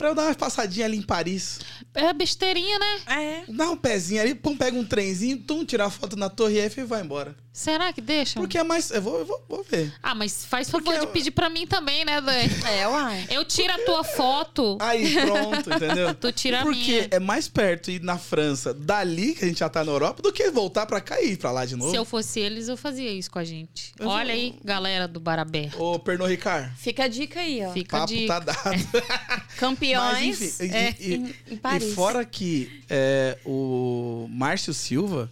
Pra 0.00 0.08
eu 0.08 0.14
dar 0.14 0.22
uma 0.28 0.34
passadinha 0.34 0.86
ali 0.86 0.96
em 0.96 1.02
Paris. 1.02 1.60
É 1.92 2.10
besteirinha, 2.14 2.78
né? 2.78 3.00
É. 3.06 3.52
Dar 3.52 3.68
um 3.68 3.76
pezinho 3.76 4.22
ali, 4.22 4.34
pum, 4.34 4.56
pega 4.56 4.74
um 4.78 4.82
trenzinho, 4.84 5.36
tum, 5.36 5.62
tirar 5.62 5.90
foto 5.90 6.16
na 6.16 6.30
Torre 6.30 6.58
Eiffel 6.58 6.84
e 6.84 6.86
vai 6.86 7.02
embora. 7.02 7.36
Será 7.52 7.92
que 7.92 8.00
deixam? 8.00 8.40
Porque 8.40 8.56
é 8.56 8.62
mais. 8.62 8.90
Eu 8.90 9.02
vou, 9.02 9.18
eu 9.18 9.26
vou, 9.26 9.44
vou 9.46 9.66
ver. 9.68 9.92
Ah, 10.02 10.14
mas 10.14 10.44
faz 10.46 10.70
favor 10.70 10.84
Porque 10.84 10.98
de 11.00 11.04
eu- 11.04 11.10
pedir 11.10 11.32
pra 11.32 11.50
mim 11.50 11.66
também, 11.66 12.04
né, 12.04 12.18
Dani? 12.20 12.48
É, 12.64 12.88
uai. 12.88 13.26
Eu 13.28 13.44
tiro 13.44 13.72
a 13.74 13.78
tua 13.84 14.02
foto, 14.04 14.78
Aí, 14.80 15.12
pronto, 15.20 15.68
entendeu? 15.74 16.14
tu 16.18 16.32
tira 16.32 16.60
a 16.60 16.62
Porque 16.62 16.78
minha. 16.78 17.08
é 17.10 17.18
mais 17.18 17.48
perto 17.48 17.90
ir 17.90 18.00
na 18.00 18.16
França, 18.16 18.72
dali 18.72 19.34
que 19.34 19.44
a 19.44 19.48
gente 19.48 19.58
já 19.58 19.68
tá 19.68 19.84
na 19.84 19.90
Europa, 19.92 20.22
do 20.22 20.32
que 20.32 20.48
voltar 20.50 20.86
pra 20.86 21.00
cá 21.00 21.20
e 21.20 21.32
ir 21.32 21.36
pra 21.36 21.50
lá 21.50 21.66
de 21.66 21.74
novo. 21.76 21.90
Se 21.90 21.96
eu 21.96 22.04
fosse 22.06 22.38
eles, 22.40 22.68
eu 22.68 22.76
fazia 22.76 23.10
isso 23.12 23.30
com 23.30 23.40
a 23.40 23.44
gente. 23.44 23.92
Eu 23.98 24.08
Olha 24.08 24.32
vou- 24.32 24.42
aí, 24.42 24.54
galera 24.64 25.06
do 25.08 25.18
Bar 25.20 25.40
Aberto. 25.40 25.82
Ô, 25.82 25.98
Pernod 25.98 26.30
Ricard, 26.30 26.72
Fica 26.78 27.04
a 27.04 27.08
dica 27.08 27.40
aí, 27.40 27.66
ó. 27.66 27.72
Fica 27.72 27.96
a 27.96 28.00
papo 28.00 28.12
dica. 28.12 28.26
tá 28.28 28.38
dado. 28.40 28.80
Campeões 29.92 30.38
Mas, 30.40 30.60
enfim, 30.60 30.64
e- 30.72 30.76
é, 30.76 30.96
e- 31.00 31.14
em, 31.14 31.24
em 31.26 31.34
E 31.52 31.56
Paris. 31.56 31.94
fora 31.94 32.24
que 32.24 32.82
é, 32.88 33.38
o 33.44 34.26
Márcio 34.30 34.72
Silva, 34.74 35.30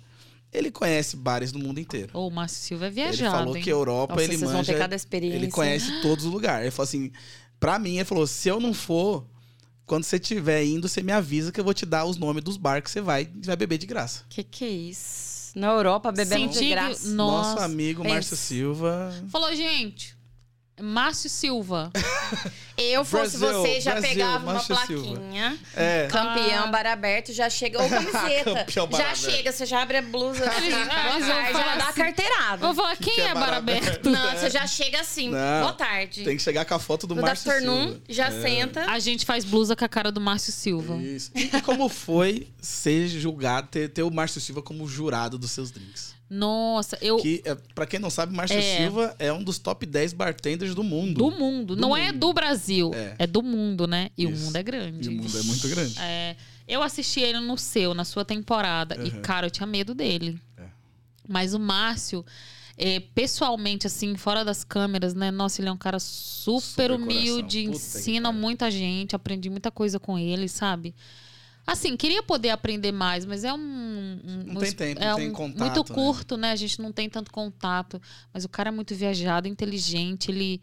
ele 0.53 0.71
conhece 0.71 1.17
bares 1.17 1.53
no 1.53 1.59
mundo 1.59 1.79
inteiro. 1.81 2.11
Ô, 2.15 2.29
o 2.29 2.31
Márcio 2.31 2.59
Silva 2.59 2.87
é 2.87 2.89
Ele 2.89 2.95
viajado, 2.95 3.37
falou 3.37 3.57
hein? 3.57 3.63
que 3.63 3.71
a 3.71 3.73
Europa, 3.73 4.15
Nossa, 4.15 4.25
ele 4.25 4.37
vocês 4.37 4.51
vão 4.51 4.59
manja... 4.59 4.73
ter 4.73 4.79
cada 4.79 4.95
experiência. 4.97 5.37
Ele 5.37 5.49
conhece 5.51 6.01
todos 6.03 6.25
os 6.25 6.33
lugares. 6.33 6.63
Ele 6.63 6.71
falou 6.71 6.89
assim, 6.89 7.13
pra 7.61 7.79
mim, 7.79 7.97
ele 7.97 8.05
falou, 8.05 8.27
se 8.27 8.49
eu 8.49 8.59
não 8.61 8.73
for, 8.73 9.27
quando 9.87 10.05
você 10.05 10.17
estiver 10.17 10.65
indo, 10.65 10.89
você 10.89 11.03
me 11.03 11.13
avisa 11.13 11.51
que 11.53 11.61
eu 11.61 11.65
vou 11.65 11.75
te 11.75 11.85
dar 11.87 12.05
os 12.05 12.17
nomes 12.17 12.43
dos 12.43 12.57
bares 12.57 12.85
que 12.85 12.91
você 12.91 13.01
vai 13.01 13.23
e 13.43 13.47
vai 13.47 13.57
beber 13.57 13.79
de 13.79 13.87
graça. 13.87 14.23
Que 14.29 14.43
que 14.43 14.65
é 14.65 14.69
isso? 14.71 15.29
Na 15.55 15.69
Europa, 15.69 16.13
bebendo 16.13 16.49
de 16.49 16.55
Senti 16.55 16.65
que- 16.67 16.71
graça. 16.71 17.09
Nossa, 17.09 17.51
Nosso 17.53 17.63
amigo 17.65 18.03
pensa. 18.03 18.15
Márcio 18.15 18.37
Silva... 18.37 19.13
Falou, 19.29 19.55
gente, 19.57 20.15
Márcio 20.81 21.29
Silva. 21.31 21.91
Eu 22.81 23.05
fosse 23.05 23.37
Brasil, 23.39 23.61
você, 23.63 23.81
já 23.81 23.91
Brasil, 23.93 24.09
pegava 24.11 24.45
uma 24.45 24.53
Márcio 24.55 24.77
Silva. 24.87 25.03
plaquinha. 25.03 25.59
É, 25.75 26.07
Campeão, 26.09 26.65
Ah. 26.65 26.67
bar 26.69 26.87
aberto, 26.87 27.33
já 27.33 27.51
chega. 27.51 27.83
Ou 27.83 27.89
camiseta. 27.89 28.55
Campeão, 28.67 28.87
bar 28.87 28.99
já 28.99 29.15
chega, 29.17 29.51
você 29.51 29.67
já 29.67 29.83
abre 29.83 29.97
a 29.97 30.03
blusa. 30.03 30.49
Assim, 30.49 30.71
boa 30.71 30.87
tarde, 30.87 31.53
já 31.59 31.77
dá 31.77 31.85
a 31.85 31.89
assim, 31.89 32.01
carteirada. 32.01 32.57
Vou 32.59 32.75
falar, 32.75 32.97
quem 32.97 33.15
que 33.17 33.21
é 33.21 33.25
é 33.25 33.35
Bar 33.35 33.41
Bar 33.47 33.55
Aberto? 33.55 34.09
Não, 34.11 34.31
você 34.33 34.49
já 34.49 34.65
chega 34.69 35.01
assim. 35.01 35.29
Não, 35.31 35.61
boa 35.63 35.73
tarde. 35.73 36.23
tem 36.23 36.37
que 36.37 36.43
chegar 36.43 36.65
com 36.65 36.75
a 36.75 36.79
foto 36.79 37.05
do 37.09 37.17
Good 37.17 37.27
Márcio 37.27 37.51
Silva. 37.53 38.01
já 38.09 38.27
É. 38.29 38.43
senta. 38.43 38.85
A 38.89 38.99
gente 39.01 39.27
faz 39.27 39.45
blusa 39.45 39.75
com 39.75 39.85
a 39.85 39.89
cara 39.89 40.13
do 40.13 40.21
Márcio 40.21 40.53
Silva. 40.53 40.95
Isso. 41.03 41.33
E 41.35 41.49
como 41.63 41.89
foi 41.89 42.47
ser 42.61 43.09
julgado, 43.09 43.67
ter, 43.73 43.89
ter 43.89 44.05
o 44.05 44.11
Márcio 44.11 44.41
Silva 44.41 44.63
como 44.63 44.87
jurado 44.87 45.37
dos 45.37 45.51
seus 45.51 45.73
drinks? 45.73 46.15
Nossa, 46.31 46.99
eu. 47.01 47.17
Que, 47.19 47.43
é, 47.45 47.55
pra 47.75 47.87
quem 47.87 47.99
não 47.99 48.11
sabe, 48.11 48.35
Márcio 48.35 48.59
É. 48.59 48.77
Silva 48.77 49.15
é 49.19 49.33
um 49.33 49.43
dos 49.43 49.59
top 49.59 49.87
10 49.87 50.13
bartenders 50.13 50.75
do 50.75 50.83
mundo. 50.85 51.15
Do 51.19 51.31
mundo. 51.31 51.75
Do 51.75 51.81
não 51.81 51.97
é 51.97 52.13
mundo. 52.13 52.19
do 52.21 52.33
Brasil. 52.35 52.91
É. 52.95 53.15
É. 53.21 53.27
do 53.27 53.43
mundo, 53.43 53.87
né? 53.87 54.11
E 54.17 54.27
o 54.27 54.31
Isso. 54.31 54.45
mundo 54.45 54.57
é 54.57 54.63
grande. 54.63 55.09
E 55.11 55.13
o 55.19 55.23
mundo 55.23 55.39
é 55.39 55.43
muito 55.43 55.69
grande. 55.69 55.95
É, 55.99 56.37
eu 56.67 56.83
assisti 56.83 57.21
ele 57.21 57.41
no 57.41 57.57
seu, 57.57 57.95
na 57.95 58.05
sua 58.05 58.25
temporada. 58.25 58.95
E, 58.97 59.09
Uhum. 59.11 59.23
cara, 59.23 59.47
eu 59.47 59.51
tinha 59.51 59.67
medo 59.67 59.95
dele. 59.95 60.39
É. 60.59 60.65
Mas 61.27 61.55
o 61.55 61.59
Márcio, 61.59 62.25
é, 62.77 63.01
pessoalmente, 63.01 63.87
assim, 63.87 64.15
fora 64.17 64.45
das 64.45 64.63
câmeras, 64.65 65.15
né? 65.15 65.31
Nossa, 65.31 65.61
ele 65.63 65.69
é 65.69 65.73
um 65.73 65.77
cara 65.79 65.99
super, 65.99 66.61
Super 66.61 66.91
humilde, 66.93 67.65
ensina 67.65 68.31
muita 68.33 68.71
gente, 68.71 69.17
aprendi 69.17 69.49
muita 69.51 69.71
coisa 69.71 69.99
com 69.99 70.19
ele, 70.19 70.49
sabe? 70.49 70.95
Assim, 71.71 71.99
queria 71.99 72.23
poder 72.23 72.49
aprender 72.49 72.93
mais, 72.93 73.27
mas 73.27 73.45
é 73.45 73.53
um. 73.53 73.59
um- 73.59 74.43
Não 74.47 74.55
um 74.55 74.59
tem 74.59 74.73
tempo, 74.73 75.03
é 75.03 75.09
não 75.11 75.17
tem 75.17 75.29
um- 75.29 75.33
contato, 75.35 75.61
Muito 75.77 75.89
né? 75.91 75.95
curto, 75.95 76.37
né? 76.39 76.51
A 76.53 76.57
gente 76.57 76.81
não 76.81 76.91
tem 76.91 77.11
tanto 77.11 77.31
contato. 77.31 78.01
Mas 78.33 78.43
o 78.45 78.49
cara 78.49 78.71
é 78.71 78.73
muito 78.73 78.95
viajado, 78.95 79.47
inteligente, 79.47 80.31
ele. 80.31 80.63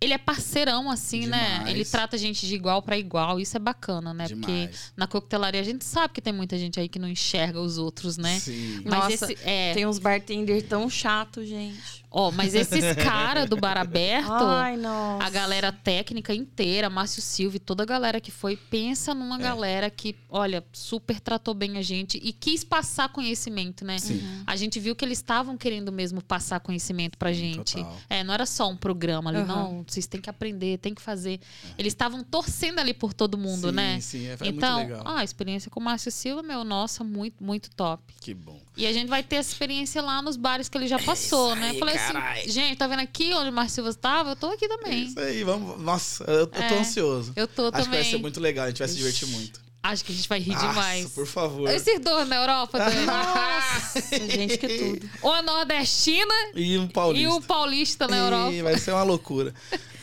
Ele 0.00 0.12
é 0.12 0.18
parceirão, 0.18 0.88
assim, 0.88 1.26
né? 1.26 1.54
Demais. 1.54 1.70
Ele 1.74 1.84
trata 1.84 2.14
a 2.14 2.18
gente 2.20 2.46
de 2.46 2.54
igual 2.54 2.80
para 2.80 2.96
igual. 2.96 3.40
Isso 3.40 3.56
é 3.56 3.58
bacana, 3.58 4.14
né? 4.14 4.28
Porque 4.28 4.46
Demais. 4.46 4.92
na 4.96 5.08
coquetelaria 5.08 5.60
a 5.60 5.64
gente 5.64 5.84
sabe 5.84 6.14
que 6.14 6.20
tem 6.22 6.32
muita 6.32 6.56
gente 6.56 6.78
aí 6.78 6.88
que 6.88 7.00
não 7.00 7.08
enxerga 7.08 7.60
os 7.60 7.78
outros, 7.78 8.16
né? 8.16 8.38
Sim. 8.38 8.80
Mas 8.84 8.94
Nossa, 8.94 9.32
esse. 9.32 9.38
É, 9.42 9.74
Tem 9.74 9.86
uns 9.86 9.98
bartender 9.98 10.62
tão 10.62 10.88
chato, 10.88 11.44
gente. 11.44 12.04
Ó, 12.10 12.30
mas 12.30 12.54
esses 12.54 12.94
caras 12.96 13.48
do 13.48 13.56
bar 13.56 13.76
aberto. 13.76 14.30
Ai. 14.32 14.76
A 15.20 15.30
galera 15.30 15.70
técnica 15.72 16.34
inteira, 16.34 16.88
Márcio 16.88 17.20
Silva 17.22 17.56
e 17.56 17.60
toda 17.60 17.82
a 17.82 17.86
galera 17.86 18.20
que 18.20 18.30
foi, 18.30 18.56
pensa 18.56 19.14
numa 19.14 19.36
É. 19.36 19.42
galera 19.42 19.90
que, 19.90 20.14
olha, 20.28 20.64
super 20.72 21.20
tratou 21.20 21.54
bem 21.54 21.76
a 21.78 21.82
gente 21.82 22.18
e 22.22 22.32
quis 22.32 22.64
passar 22.64 23.08
conhecimento, 23.10 23.84
né? 23.84 23.98
Sim. 23.98 24.22
A 24.46 24.56
gente 24.56 24.78
viu 24.80 24.94
que 24.96 25.04
eles 25.04 25.18
estavam 25.18 25.56
querendo 25.56 25.90
mesmo 25.92 26.22
passar 26.22 26.60
conhecimento 26.60 27.16
pra 27.18 27.32
gente. 27.32 27.76
Total. 27.76 27.96
É, 28.08 28.24
não 28.24 28.34
era 28.34 28.46
só 28.46 28.68
um 28.68 28.76
programa 28.76 29.30
ali, 29.30 29.38
Uhum. 29.40 29.46
não. 29.46 29.84
Vocês 29.86 30.06
têm 30.06 30.20
que 30.20 30.30
aprender, 30.30 30.78
tem 30.78 30.94
que 30.94 31.02
fazer. 31.02 31.40
Eles 31.76 31.92
estavam 31.92 32.22
torcendo 32.22 32.78
ali 32.78 32.94
por 32.94 33.12
todo 33.12 33.36
mundo, 33.38 33.68
sim, 33.68 33.74
né? 33.74 34.00
Sim, 34.00 34.26
é, 34.26 34.32
é 34.32 34.36
então, 34.48 34.78
muito 34.78 34.90
legal. 34.90 35.02
ah, 35.06 35.18
a 35.20 35.24
experiência 35.24 35.70
com 35.70 35.80
o 35.80 35.82
Márcio 35.82 36.10
Silva, 36.10 36.42
meu, 36.42 36.64
nossa, 36.64 37.02
muito, 37.04 37.42
muito 37.42 37.70
top. 37.70 38.02
Que 38.20 38.32
bom. 38.34 38.60
E 38.76 38.86
a 38.86 38.92
gente 38.92 39.08
vai 39.08 39.22
ter 39.22 39.36
essa 39.36 39.50
experiência 39.50 40.00
lá 40.00 40.22
nos 40.22 40.36
bares 40.36 40.68
que 40.68 40.78
ele 40.78 40.86
já 40.86 40.98
passou, 40.98 41.54
né? 41.56 41.70
aí, 41.70 41.78
Falei 41.78 41.97
carai. 42.06 42.40
assim, 42.40 42.50
gente, 42.50 42.76
tá 42.76 42.86
vendo 42.86 43.00
aqui 43.00 43.32
onde 43.34 43.50
o 43.50 43.52
Márcio 43.52 43.74
Silva 43.76 43.90
estava? 43.90 44.30
Eu 44.30 44.36
tô 44.36 44.46
aqui 44.50 44.66
também. 44.68 45.04
Isso 45.06 45.18
aí, 45.20 45.42
vamos. 45.44 45.80
Nossa, 45.80 46.24
eu, 46.24 46.34
eu 46.40 46.46
tô 46.46 46.58
É. 46.60 46.78
ansioso. 46.80 47.32
Eu 47.36 47.46
tô 47.46 47.62
Acho 47.68 47.72
que 47.72 47.82
também. 47.84 48.00
vai 48.02 48.10
ser 48.10 48.18
muito 48.18 48.40
legal, 48.40 48.64
a 48.66 48.68
gente 48.68 48.78
vai 48.78 48.88
se 48.88 48.96
divertir 48.96 49.28
muito. 49.28 49.66
Acho 49.80 50.04
que 50.04 50.10
a 50.12 50.14
gente 50.14 50.28
vai 50.28 50.40
rir 50.40 50.52
Nossa, 50.54 50.66
demais. 50.68 51.08
por 51.10 51.24
favor. 51.26 51.70
Esses 51.70 52.00
dois 52.00 52.28
na 52.28 52.36
Europa, 52.36 52.78
Dani. 52.80 53.06
Nossa, 53.06 54.00
gente, 54.30 54.58
que 54.58 54.68
tudo. 54.68 55.10
Ou 55.22 55.32
a 55.32 55.40
nordestina 55.40 56.34
E 56.54 56.76
um 56.78 56.88
paulista. 56.88 57.24
e 57.24 57.32
o 57.32 57.40
paulista 57.40 58.08
na 58.08 58.16
Ih, 58.16 58.20
Europa. 58.20 58.62
vai 58.64 58.78
ser 58.78 58.90
uma 58.90 59.04
loucura. 59.04 59.54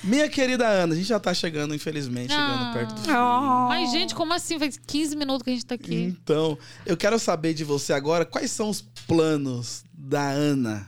Minha 0.02 0.30
querida 0.30 0.66
Ana, 0.68 0.94
a 0.94 0.98
gente 0.98 1.08
já 1.08 1.20
tá 1.20 1.34
chegando, 1.34 1.76
infelizmente, 1.76 2.32
chegando 2.32 2.64
Ah. 2.64 2.72
perto 2.74 2.94
do 2.96 3.02
fim. 3.02 3.12
Mas, 3.68 3.92
gente, 3.92 4.16
como 4.16 4.34
assim? 4.34 4.58
Faz 4.58 4.80
15 4.88 5.16
minutos 5.16 5.44
que 5.44 5.50
a 5.50 5.54
gente 5.54 5.66
tá 5.66 5.76
aqui. 5.76 5.96
Então, 5.96 6.58
eu 6.86 6.96
quero 6.96 7.20
saber 7.20 7.54
de 7.54 7.64
você 7.64 7.92
agora 7.92 8.24
quais 8.24 8.52
são 8.52 8.70
os 8.70 8.82
planos 9.08 9.84
da 9.94 10.30
Ana. 10.30 10.88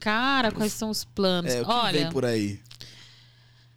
Cara, 0.00 0.52
quais 0.52 0.72
são 0.72 0.90
os 0.90 1.04
planos? 1.04 1.52
É, 1.52 1.62
o 1.62 1.64
que 1.64 1.70
Olha, 1.70 1.92
vem 2.02 2.10
por 2.12 2.24
aí? 2.24 2.60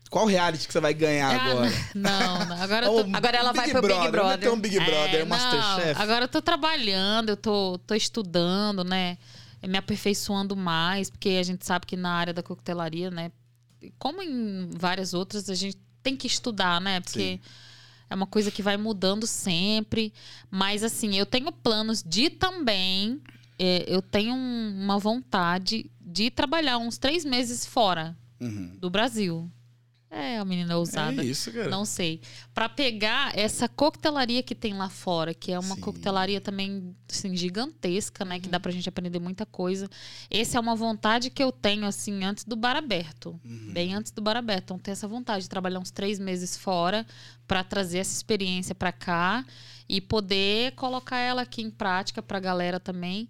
Qual 0.09 0.25
reality 0.25 0.67
que 0.67 0.73
você 0.73 0.81
vai 0.81 0.93
ganhar 0.93 1.29
Ah, 1.33 1.45
agora? 1.51 1.71
Não, 1.95 2.45
não. 2.45 2.61
Agora 2.61 2.85
tô. 2.85 3.03
Um 3.05 3.15
Agora 3.15 3.37
ela 3.37 3.53
vai 3.53 3.69
pro 3.71 3.81
Big 3.81 3.93
Não 3.93 4.03
é 4.05 4.11
Brother. 4.11 4.53
um 4.53 4.59
Big 4.59 4.77
Brother, 4.79 5.21
É, 5.21 5.23
um 5.23 5.27
Masterchef. 5.27 6.01
agora 6.01 6.25
eu 6.25 6.27
tô 6.27 6.41
trabalhando, 6.41 7.29
eu 7.29 7.37
tô, 7.37 7.79
tô 7.87 7.95
estudando, 7.95 8.83
né? 8.83 9.17
Me 9.65 9.77
aperfeiçoando 9.77 10.53
mais, 10.55 11.09
porque 11.09 11.29
a 11.39 11.43
gente 11.43 11.65
sabe 11.65 11.85
que 11.85 11.95
na 11.95 12.11
área 12.13 12.33
da 12.33 12.43
coquetelaria, 12.43 13.09
né? 13.09 13.31
Como 13.97 14.21
em 14.21 14.69
várias 14.73 15.13
outras, 15.13 15.49
a 15.49 15.55
gente 15.55 15.77
tem 16.03 16.17
que 16.17 16.27
estudar, 16.27 16.81
né? 16.81 16.99
Porque 16.99 17.19
Sim. 17.19 17.39
é 18.09 18.13
uma 18.15 18.27
coisa 18.27 18.51
que 18.51 18.61
vai 18.61 18.75
mudando 18.75 19.25
sempre. 19.25 20.11
Mas, 20.49 20.83
assim, 20.83 21.15
eu 21.17 21.25
tenho 21.25 21.51
planos 21.53 22.03
de 22.05 22.29
também. 22.29 23.21
é, 23.63 23.85
eu 23.87 24.01
tenho 24.01 24.33
um- 24.33 24.83
uma 24.83 24.97
vontade 24.97 25.85
de 26.11 26.29
trabalhar 26.29 26.77
uns 26.77 26.97
três 26.97 27.23
meses 27.25 27.65
fora 27.65 28.17
Uhum. 28.39 28.75
do 28.79 28.89
Brasil. 28.89 29.49
É, 30.13 30.39
a 30.39 30.43
menina 30.43 30.75
ousada. 30.77 31.21
É 31.21 31.25
isso, 31.25 31.49
cara. 31.53 31.69
Não 31.69 31.85
sei. 31.85 32.19
Pra 32.53 32.67
pegar 32.67 33.31
essa 33.33 33.69
coquetelaria 33.69 34.43
que 34.43 34.53
tem 34.53 34.73
lá 34.73 34.89
fora, 34.89 35.33
que 35.33 35.53
é 35.53 35.57
uma 35.57 35.75
Sim. 35.75 35.79
coquetelaria 35.81 36.41
também 36.41 36.93
assim, 37.09 37.33
gigantesca, 37.33 38.25
né? 38.25 38.37
Que 38.37 38.47
Uhum. 38.47 38.51
dá 38.51 38.59
pra 38.59 38.73
gente 38.73 38.89
aprender 38.89 39.19
muita 39.19 39.45
coisa. 39.45 39.89
Essa 40.29 40.57
é 40.57 40.59
uma 40.59 40.75
vontade 40.75 41.29
que 41.29 41.41
eu 41.41 41.49
tenho, 41.49 41.85
assim, 41.85 42.25
antes 42.25 42.43
do 42.43 42.57
bar 42.57 42.75
aberto. 42.75 43.39
Uhum. 43.45 43.71
Bem 43.71 43.95
antes 43.95 44.11
do 44.11 44.21
bar 44.21 44.35
aberto. 44.35 44.63
Então, 44.65 44.79
tenho 44.79 44.91
essa 44.93 45.07
vontade 45.07 45.43
de 45.43 45.49
trabalhar 45.49 45.79
uns 45.79 45.91
três 45.91 46.19
meses 46.19 46.57
fora 46.57 47.05
pra 47.47 47.63
trazer 47.63 47.99
essa 47.99 48.11
experiência 48.13 48.75
pra 48.75 48.91
cá 48.91 49.45
e 49.87 50.01
poder 50.01 50.73
colocar 50.73 51.19
ela 51.19 51.43
aqui 51.43 51.61
em 51.61 51.69
prática 51.71 52.21
pra 52.21 52.37
galera 52.37 52.81
também. 52.81 53.29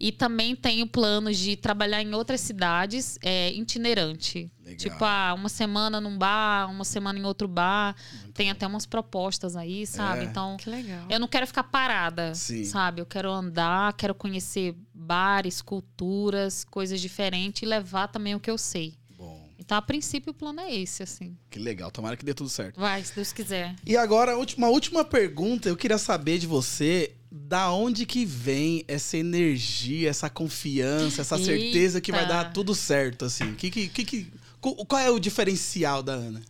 E 0.00 0.12
também 0.12 0.54
tenho 0.54 0.86
planos 0.86 1.36
de 1.36 1.56
trabalhar 1.56 2.00
em 2.00 2.14
outras 2.14 2.40
cidades 2.40 3.18
é, 3.20 3.50
itinerante. 3.52 4.48
Legal. 4.62 4.76
Tipo, 4.78 5.04
ah, 5.04 5.34
uma 5.36 5.48
semana 5.48 6.00
num 6.00 6.16
bar, 6.16 6.70
uma 6.70 6.84
semana 6.84 7.18
em 7.18 7.24
outro 7.24 7.48
bar. 7.48 7.96
Tem 8.32 8.48
até 8.48 8.64
umas 8.66 8.86
propostas 8.86 9.56
aí, 9.56 9.84
sabe? 9.86 10.20
É. 10.20 10.24
Então, 10.28 10.56
Que 10.56 10.70
legal. 10.70 11.04
eu 11.10 11.18
não 11.18 11.26
quero 11.26 11.46
ficar 11.48 11.64
parada, 11.64 12.32
Sim. 12.34 12.64
sabe? 12.64 13.00
Eu 13.00 13.06
quero 13.06 13.28
andar, 13.32 13.92
quero 13.94 14.14
conhecer 14.14 14.76
bares, 14.94 15.60
culturas, 15.60 16.64
coisas 16.64 17.00
diferentes 17.00 17.62
e 17.62 17.66
levar 17.66 18.06
também 18.08 18.34
o 18.36 18.40
que 18.40 18.50
eu 18.50 18.58
sei. 18.58 18.94
Bom, 19.16 19.48
Então, 19.58 19.76
a 19.76 19.82
princípio, 19.82 20.30
o 20.30 20.34
plano 20.34 20.60
é 20.60 20.72
esse, 20.72 21.02
assim. 21.02 21.36
que 21.50 21.58
legal. 21.58 21.90
Tomara 21.90 22.16
que 22.16 22.24
dê 22.24 22.32
tudo 22.34 22.48
certo. 22.48 22.78
Vai, 22.78 23.02
se 23.02 23.14
Deus 23.16 23.32
quiser. 23.32 23.74
E 23.84 23.96
agora, 23.96 24.36
uma 24.56 24.68
última 24.68 25.04
pergunta. 25.04 25.68
Eu 25.68 25.76
queria 25.76 25.98
saber 25.98 26.38
de 26.38 26.46
você 26.46 27.14
da 27.30 27.70
onde 27.72 28.06
que 28.06 28.24
vem 28.24 28.84
essa 28.88 29.16
energia, 29.16 30.08
essa 30.08 30.30
confiança, 30.30 31.20
essa 31.20 31.36
certeza 31.36 32.00
que 32.00 32.10
vai 32.10 32.22
Eita. 32.22 32.34
dar 32.34 32.52
tudo 32.52 32.74
certo, 32.74 33.24
assim. 33.24 33.54
Que, 33.54 33.70
que, 33.70 33.88
que, 33.88 34.32
qual 34.60 35.00
é 35.00 35.10
o 35.10 35.18
diferencial 35.18 36.02
da 36.02 36.14
Ana? 36.14 36.42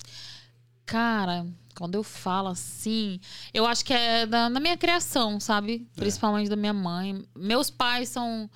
Cara, 0.87 1.47
quando 1.75 1.97
eu 1.97 2.03
falo 2.03 2.49
assim, 2.49 3.21
eu 3.53 3.67
acho 3.67 3.85
que 3.85 3.93
é 3.93 4.25
da, 4.25 4.49
na 4.49 4.61
minha 4.61 4.77
criação, 4.77 5.39
sabe? 5.39 5.87
Principalmente 5.95 6.49
da 6.49 6.57
minha 6.57 6.73
mãe. 6.73 7.23
Meus 7.37 7.71
pais 7.71 8.09
são. 8.09 8.49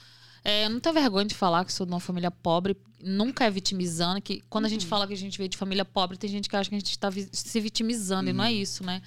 É, 0.44 0.64
eu 0.64 0.70
não 0.70 0.80
tenho 0.80 0.94
vergonha 0.94 1.26
de 1.26 1.34
falar 1.34 1.64
que 1.64 1.72
sou 1.72 1.86
de 1.86 1.92
uma 1.92 2.00
família 2.00 2.30
pobre, 2.30 2.76
nunca 3.00 3.44
é 3.44 3.50
vitimizando. 3.50 4.20
Que 4.20 4.42
quando 4.48 4.64
a 4.64 4.68
gente 4.68 4.86
fala 4.86 5.06
que 5.06 5.12
a 5.12 5.16
gente 5.16 5.38
veio 5.38 5.48
de 5.48 5.56
família 5.56 5.84
pobre, 5.84 6.16
tem 6.16 6.30
gente 6.30 6.48
que 6.48 6.56
acha 6.56 6.68
que 6.68 6.74
a 6.74 6.78
gente 6.78 6.90
está 6.90 7.10
se 7.10 7.60
vitimizando, 7.60 8.30
e 8.30 8.32
não 8.32 8.44
é 8.44 8.52
isso, 8.52 8.84
né? 8.84 9.02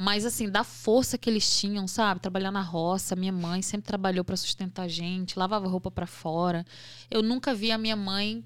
Mas 0.00 0.24
assim, 0.24 0.48
da 0.48 0.62
força 0.62 1.18
que 1.18 1.28
eles 1.28 1.58
tinham, 1.58 1.88
sabe? 1.88 2.20
Trabalhar 2.20 2.52
na 2.52 2.62
roça, 2.62 3.16
minha 3.16 3.32
mãe 3.32 3.60
sempre 3.62 3.88
trabalhou 3.88 4.24
para 4.24 4.36
sustentar 4.36 4.84
a 4.84 4.88
gente, 4.88 5.36
lavava 5.36 5.66
roupa 5.66 5.90
para 5.90 6.06
fora. 6.06 6.64
Eu 7.10 7.20
nunca 7.20 7.52
vi 7.52 7.72
a 7.72 7.76
minha 7.76 7.96
mãe, 7.96 8.44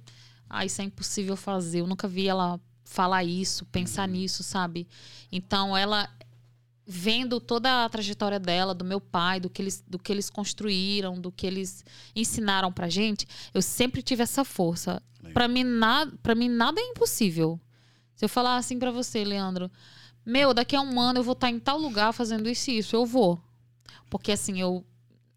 ah, 0.48 0.64
isso 0.64 0.80
é 0.80 0.84
impossível 0.86 1.36
fazer. 1.36 1.80
Eu 1.80 1.86
nunca 1.86 2.08
vi 2.08 2.26
ela 2.26 2.58
falar 2.86 3.22
isso, 3.22 3.66
pensar 3.66 4.08
nisso, 4.08 4.42
sabe? 4.42 4.88
Então 5.30 5.76
ela 5.76 6.08
vendo 6.86 7.38
toda 7.38 7.84
a 7.84 7.88
trajetória 7.90 8.40
dela, 8.40 8.74
do 8.74 8.84
meu 8.84 9.00
pai, 9.00 9.38
do 9.38 9.50
que 9.50 9.60
eles, 9.60 9.84
do 9.86 9.98
que 9.98 10.10
eles 10.10 10.30
construíram, 10.30 11.20
do 11.20 11.30
que 11.30 11.46
eles 11.46 11.84
ensinaram 12.16 12.72
pra 12.72 12.88
gente, 12.88 13.28
eu 13.52 13.60
sempre 13.60 14.00
tive 14.00 14.22
essa 14.22 14.42
força. 14.42 15.02
Pra 15.34 15.46
mim 15.46 15.64
nada, 15.64 16.12
para 16.22 16.34
mim 16.34 16.48
nada 16.48 16.80
é 16.80 16.84
impossível. 16.84 17.60
Se 18.16 18.24
eu 18.24 18.28
falar 18.28 18.56
assim 18.56 18.78
pra 18.78 18.90
você, 18.90 19.22
Leandro, 19.22 19.70
meu, 20.24 20.54
daqui 20.54 20.76
a 20.76 20.80
um 20.80 21.00
ano 21.00 21.18
eu 21.20 21.24
vou 21.24 21.32
estar 21.32 21.50
em 21.50 21.58
tal 21.58 21.78
lugar 21.78 22.12
fazendo 22.12 22.48
isso 22.48 22.70
e 22.70 22.78
isso, 22.78 22.94
eu 22.96 23.04
vou. 23.04 23.40
Porque 24.08 24.32
assim, 24.32 24.60
eu 24.60 24.84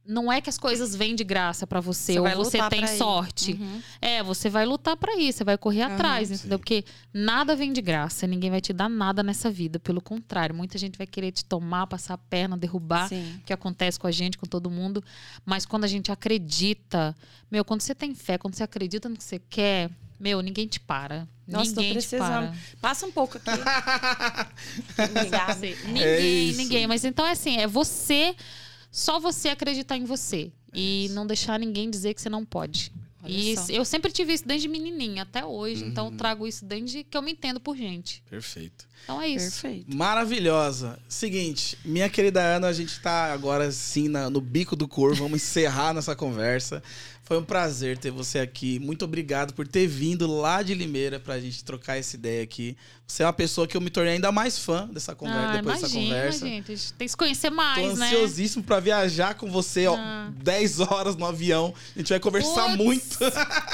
não 0.08 0.32
é 0.32 0.40
que 0.40 0.50
as 0.50 0.58
coisas 0.58 0.96
vêm 0.96 1.16
de 1.16 1.24
graça 1.24 1.66
pra 1.66 1.80
você, 1.80 2.14
Você 2.14 2.20
ou 2.20 2.44
você 2.44 2.70
tem 2.70 2.86
sorte. 2.86 3.54
Uhum. 3.54 3.82
É, 4.00 4.22
você 4.22 4.50
vai 4.50 4.66
lutar 4.66 4.96
pra 4.96 5.18
isso, 5.18 5.40
você 5.40 5.44
vai 5.44 5.58
correr 5.58 5.82
Aham. 5.82 5.94
atrás, 5.96 6.28
Sim. 6.28 6.36
entendeu? 6.36 6.60
Porque 6.60 6.86
nada 7.12 7.56
vem 7.56 7.74
de 7.74 7.82
graça, 7.82 8.28
ninguém 8.28 8.52
vai 8.52 8.62
te 8.62 8.72
dar 8.72 8.88
nada 8.88 9.24
nessa 9.24 9.50
vida. 9.50 9.80
Pelo 9.80 10.00
contrário, 10.00 10.54
muita 10.54 10.78
gente 10.78 10.98
vai 10.98 11.08
querer 11.08 11.32
te 11.32 11.44
tomar, 11.44 11.88
passar 11.88 12.14
a 12.14 12.18
perna, 12.18 12.56
derrubar, 12.56 13.10
Sim. 13.10 13.42
que 13.46 13.52
acontece 13.52 14.00
com 14.00 14.06
a 14.06 14.12
gente, 14.12 14.38
com 14.38 14.46
todo 14.46 14.70
mundo. 14.70 15.04
Mas 15.44 15.66
quando 15.66 15.86
a 15.86 15.88
gente 15.88 16.12
acredita, 16.12 17.16
meu, 17.50 17.66
quando 17.66 17.82
você 17.82 17.96
tem 17.96 18.14
fé, 18.14 18.38
quando 18.38 18.54
você 18.54 18.64
acredita 18.64 19.10
no 19.10 19.18
que 19.18 19.24
você 19.24 19.40
quer, 19.40 19.90
meu, 20.20 20.42
ninguém 20.42 20.68
te 20.68 20.80
para. 20.80 21.28
Nossa, 21.48 21.74
tô 21.74 21.82
ninguém 21.82 21.94
te 22.00 22.08
precisando. 22.08 22.48
para. 22.48 22.56
Passa 22.82 23.06
um 23.06 23.12
pouco 23.12 23.38
aqui. 23.38 23.52
Ninguém, 25.88 26.04
É 26.04 26.20
isso. 26.20 26.58
ninguém. 26.58 26.88
Mas 26.88 27.06
então 27.06 27.26
é 27.26 27.32
assim, 27.32 27.58
é 27.58 27.68
você, 27.68 28.36
só 28.92 29.20
você 29.20 29.50
acreditar 29.50 29.98
em 29.98 30.06
você. 30.06 30.52
e 30.78 31.08
não 31.14 31.26
deixar 31.26 31.58
ninguém 31.58 31.90
dizer 31.90 32.14
que 32.14 32.22
você 32.22 32.28
não 32.30 32.44
pode. 32.44 32.92
Olha 33.24 33.32
E 33.32 33.56
só. 33.56 33.62
isso- 33.62 33.72
eu 33.72 33.86
sempre 33.86 34.12
tive 34.12 34.34
isso 34.34 34.46
desde 34.46 34.68
menininha 34.68 35.24
até 35.24 35.46
hoje. 35.46 35.86
Então 35.86 36.08
Uhum. 36.08 36.12
eu 36.12 36.18
trago 36.18 36.46
isso 36.46 36.66
desde 36.66 37.02
que 37.06 37.16
eu 37.16 37.22
me 37.22 37.32
entendo 37.32 37.62
por 37.62 37.78
gente. 37.78 38.22
Perfeito. 38.30 38.86
Então 39.06 39.22
é 39.22 39.30
isso. 39.30 39.62
Perfeito. 39.62 39.96
Maravilhosa. 39.96 41.00
Seguinte, 41.08 41.78
minha 41.86 42.10
querida 42.10 42.42
Ana, 42.42 42.68
a 42.68 42.74
gente 42.74 43.00
tá 43.00 43.32
agora 43.32 43.72
sim 43.72 44.10
na- 44.10 44.30
no 44.30 44.42
bico 44.42 44.76
do 44.76 44.86
corvo. 44.86 45.24
Vamos 45.24 45.40
encerrar 45.42 45.94
nossa 45.94 46.14
conversa. 46.14 46.84
Foi 47.28 47.40
um 47.40 47.44
prazer 47.44 47.98
ter 47.98 48.12
você 48.12 48.38
aqui. 48.38 48.78
Muito 48.78 49.04
obrigado 49.04 49.52
por 49.56 49.68
ter 49.68 49.88
vindo 49.88 50.28
lá 50.28 50.62
de 50.62 50.76
Limeira 50.76 51.20
pra 51.20 51.40
gente 51.40 51.64
trocar 51.64 51.98
essa 51.98 52.16
ideia 52.16 52.44
aqui. 52.44 52.78
Você 53.08 53.24
é 53.24 53.26
uma 53.26 53.34
pessoa 53.34 53.68
que 53.68 53.76
eu 53.76 53.82
me 53.82 53.90
tornei 53.90 54.14
ainda 54.14 54.32
mais 54.32 54.60
fã 54.60 54.88
dessa 54.88 55.16
conversa, 55.16 55.40
Ah, 55.50 55.58
depois 55.58 55.82
dessa 55.82 55.94
imagina, 55.96 56.16
conversa. 56.16 56.46
gente. 56.46 56.72
A 56.72 56.76
gente 56.76 56.94
tem 56.94 57.06
que 57.08 57.12
se 57.12 57.18
conhecer 57.18 57.50
Tô 57.50 57.56
mais, 57.56 57.98
né? 57.98 58.06
ansiosíssimo 58.06 58.64
pra 58.64 58.80
viajar 58.80 59.34
com 59.34 59.50
você, 59.50 59.88
ó. 59.88 59.96
Ah. 59.98 60.30
10 60.38 60.80
horas 60.82 61.16
no 61.16 61.26
avião. 61.26 61.74
A 61.96 62.00
gente 62.00 62.10
vai 62.10 62.20
conversar 62.20 62.66
Putz. 62.78 62.78
muito. 62.78 63.18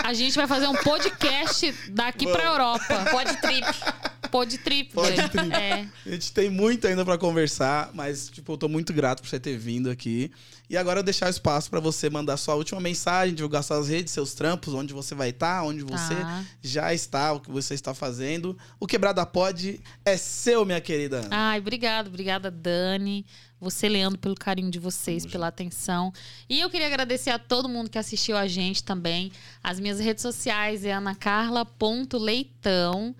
A 0.01 0.13
gente 0.13 0.33
vai 0.35 0.47
fazer 0.47 0.67
um 0.67 0.75
podcast 0.75 1.73
daqui 1.89 2.25
pra 2.31 2.43
Europa. 2.45 3.05
Pode 3.11 3.35
trip. 3.41 3.67
Pod 4.31 4.57
trip. 4.59 4.93
Pod 4.93 5.09
velho. 5.11 5.29
trip. 5.29 5.53
É. 5.53 5.87
A 6.05 6.09
gente 6.09 6.31
tem 6.31 6.49
muito 6.49 6.87
ainda 6.87 7.03
pra 7.05 7.17
conversar, 7.17 7.91
mas, 7.93 8.29
tipo, 8.29 8.53
eu 8.53 8.57
tô 8.57 8.67
muito 8.69 8.93
grato 8.93 9.21
por 9.21 9.27
você 9.29 9.39
ter 9.39 9.57
vindo 9.57 9.89
aqui. 9.89 10.31
E 10.69 10.77
agora 10.77 10.99
eu 10.99 11.03
deixar 11.03 11.27
o 11.27 11.29
espaço 11.29 11.69
pra 11.69 11.81
você 11.81 12.09
mandar 12.09 12.37
sua 12.37 12.55
última 12.55 12.79
mensagem, 12.79 13.35
divulgar 13.35 13.61
suas 13.61 13.89
redes, 13.89 14.13
seus 14.13 14.33
trampos, 14.33 14.73
onde 14.73 14.93
você 14.93 15.13
vai 15.13 15.27
estar, 15.29 15.63
onde 15.63 15.83
você 15.83 16.15
Tá. 16.15 16.45
já 16.61 16.93
está, 16.93 17.33
o 17.33 17.41
que 17.41 17.51
você 17.51 17.73
está 17.73 17.93
fazendo. 17.93 18.57
O 18.79 18.87
Quebrada 18.87 19.25
Pod 19.25 19.81
é 20.05 20.15
seu, 20.15 20.63
minha 20.65 20.79
querida 20.79 21.17
Ana. 21.17 21.27
Ai, 21.29 21.59
obrigado, 21.59 22.07
obrigada, 22.07 22.49
Dani. 22.49 23.25
Você, 23.59 23.89
Leandro, 23.89 24.17
pelo 24.17 24.33
carinho 24.33 24.71
de 24.71 24.79
vocês, 24.79 25.25
pela 25.25 25.47
atenção. 25.47 26.11
E 26.49 26.59
eu 26.61 26.69
queria 26.69 26.87
agradecer 26.87 27.29
a 27.31 27.37
todo 27.37 27.67
mundo 27.69 27.89
que 27.91 27.97
assistiu 27.99 28.35
a 28.37 28.47
gente 28.47 28.81
também. 28.83 29.31
As 29.63 29.77
minhas 29.79 29.99
redes 29.99 30.21
sociais 30.23 30.83
é 30.85 30.93
anacarla.leitão. 30.93 33.13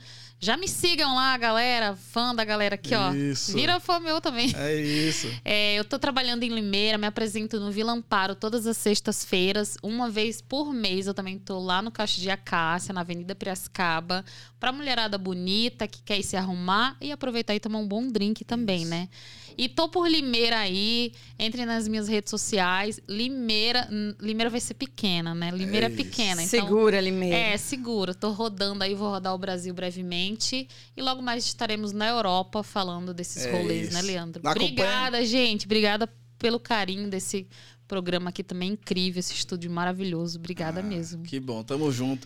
Já 0.44 0.58
me 0.58 0.68
sigam 0.68 1.14
lá, 1.14 1.38
galera. 1.38 1.96
Fã 1.96 2.34
da 2.34 2.44
galera 2.44 2.74
aqui, 2.74 2.96
ó. 2.96 3.14
Isso. 3.14 3.54
Vira 3.54 3.80
fã 3.80 4.00
meu 4.00 4.20
também. 4.20 4.52
É 4.58 4.76
isso. 4.76 5.28
É, 5.46 5.76
eu 5.76 5.86
tô 5.86 6.00
trabalhando 6.00 6.42
em 6.42 6.50
Limeira, 6.50 6.98
me 6.98 7.06
apresento 7.06 7.60
no 7.60 7.72
Vila 7.72 7.92
Amparo 7.92 8.34
todas 8.34 8.66
as 8.66 8.76
sextas-feiras, 8.78 9.78
uma 9.84 10.10
vez 10.10 10.42
por 10.42 10.74
mês. 10.74 11.06
Eu 11.06 11.14
também 11.14 11.38
tô 11.38 11.60
lá 11.60 11.80
no 11.80 11.92
Caixa 11.92 12.20
de 12.20 12.32
Acácia, 12.32 12.92
na 12.92 13.02
Avenida 13.02 13.36
Piracicaba, 13.36 14.26
pra 14.60 14.72
mulherada 14.72 15.16
bonita 15.16 15.88
que 15.88 16.02
quer 16.02 16.18
ir 16.18 16.24
se 16.24 16.36
arrumar 16.36 16.98
e 17.00 17.12
aproveitar 17.12 17.54
e 17.54 17.60
tomar 17.60 17.78
um 17.78 17.88
bom 17.88 18.08
drink 18.08 18.44
também, 18.44 18.84
né? 18.84 19.10
E 19.58 19.70
tô 19.70 19.88
por 19.90 20.10
Limeira 20.10 20.58
aí, 20.60 21.12
entre 21.38 21.66
nas 21.66 21.88
minhas 21.88 22.08
redes 22.08 22.30
sociais. 22.30 23.00
Limeira, 23.08 23.88
Limeira 24.20 24.50
vai 24.50 24.60
ser 24.60 24.74
pequena, 24.74 25.34
né? 25.36 25.52
Limeira 25.52 25.88
é, 25.88 25.92
É 25.92 25.96
pequena, 25.96 26.42
então 26.44 26.60
Segura 26.62 26.98
ali 26.98 27.12
mesmo. 27.12 27.34
é, 27.36 27.58
seguro. 27.58 28.14
Tô 28.16 28.32
rodando 28.32 28.84
aí, 28.84 28.94
vou 28.96 29.10
rodar 29.10 29.34
o 29.34 29.38
Brasil 29.38 29.74
brevemente. 29.74 30.68
E 30.96 31.02
logo 31.02 31.22
mais 31.22 31.46
estaremos 31.46 31.92
na 31.92 32.08
Europa 32.08 32.64
falando 32.64 33.14
desses 33.14 33.46
É 33.46 33.52
rolês, 33.52 33.88
isso. 33.88 33.94
né, 33.94 34.02
Leandro? 34.02 34.42
Acompanha- 34.44 34.66
Obrigada, 34.72 35.26
gente. 35.26 35.66
Obrigada 35.66 36.10
pelo 36.40 36.60
carinho 36.60 37.10
desse 37.10 37.48
programa 37.88 38.30
aqui 38.30 38.42
também 38.44 38.72
incrível, 38.72 39.20
esse 39.20 39.34
estúdio 39.34 39.70
maravilhoso. 39.70 40.40
Obrigada 40.40 40.80
Ah, 40.80 40.84
mesmo. 40.84 41.24
Que 41.24 41.40
bom, 41.40 41.62
tamo 41.62 41.92
junto. 41.92 42.26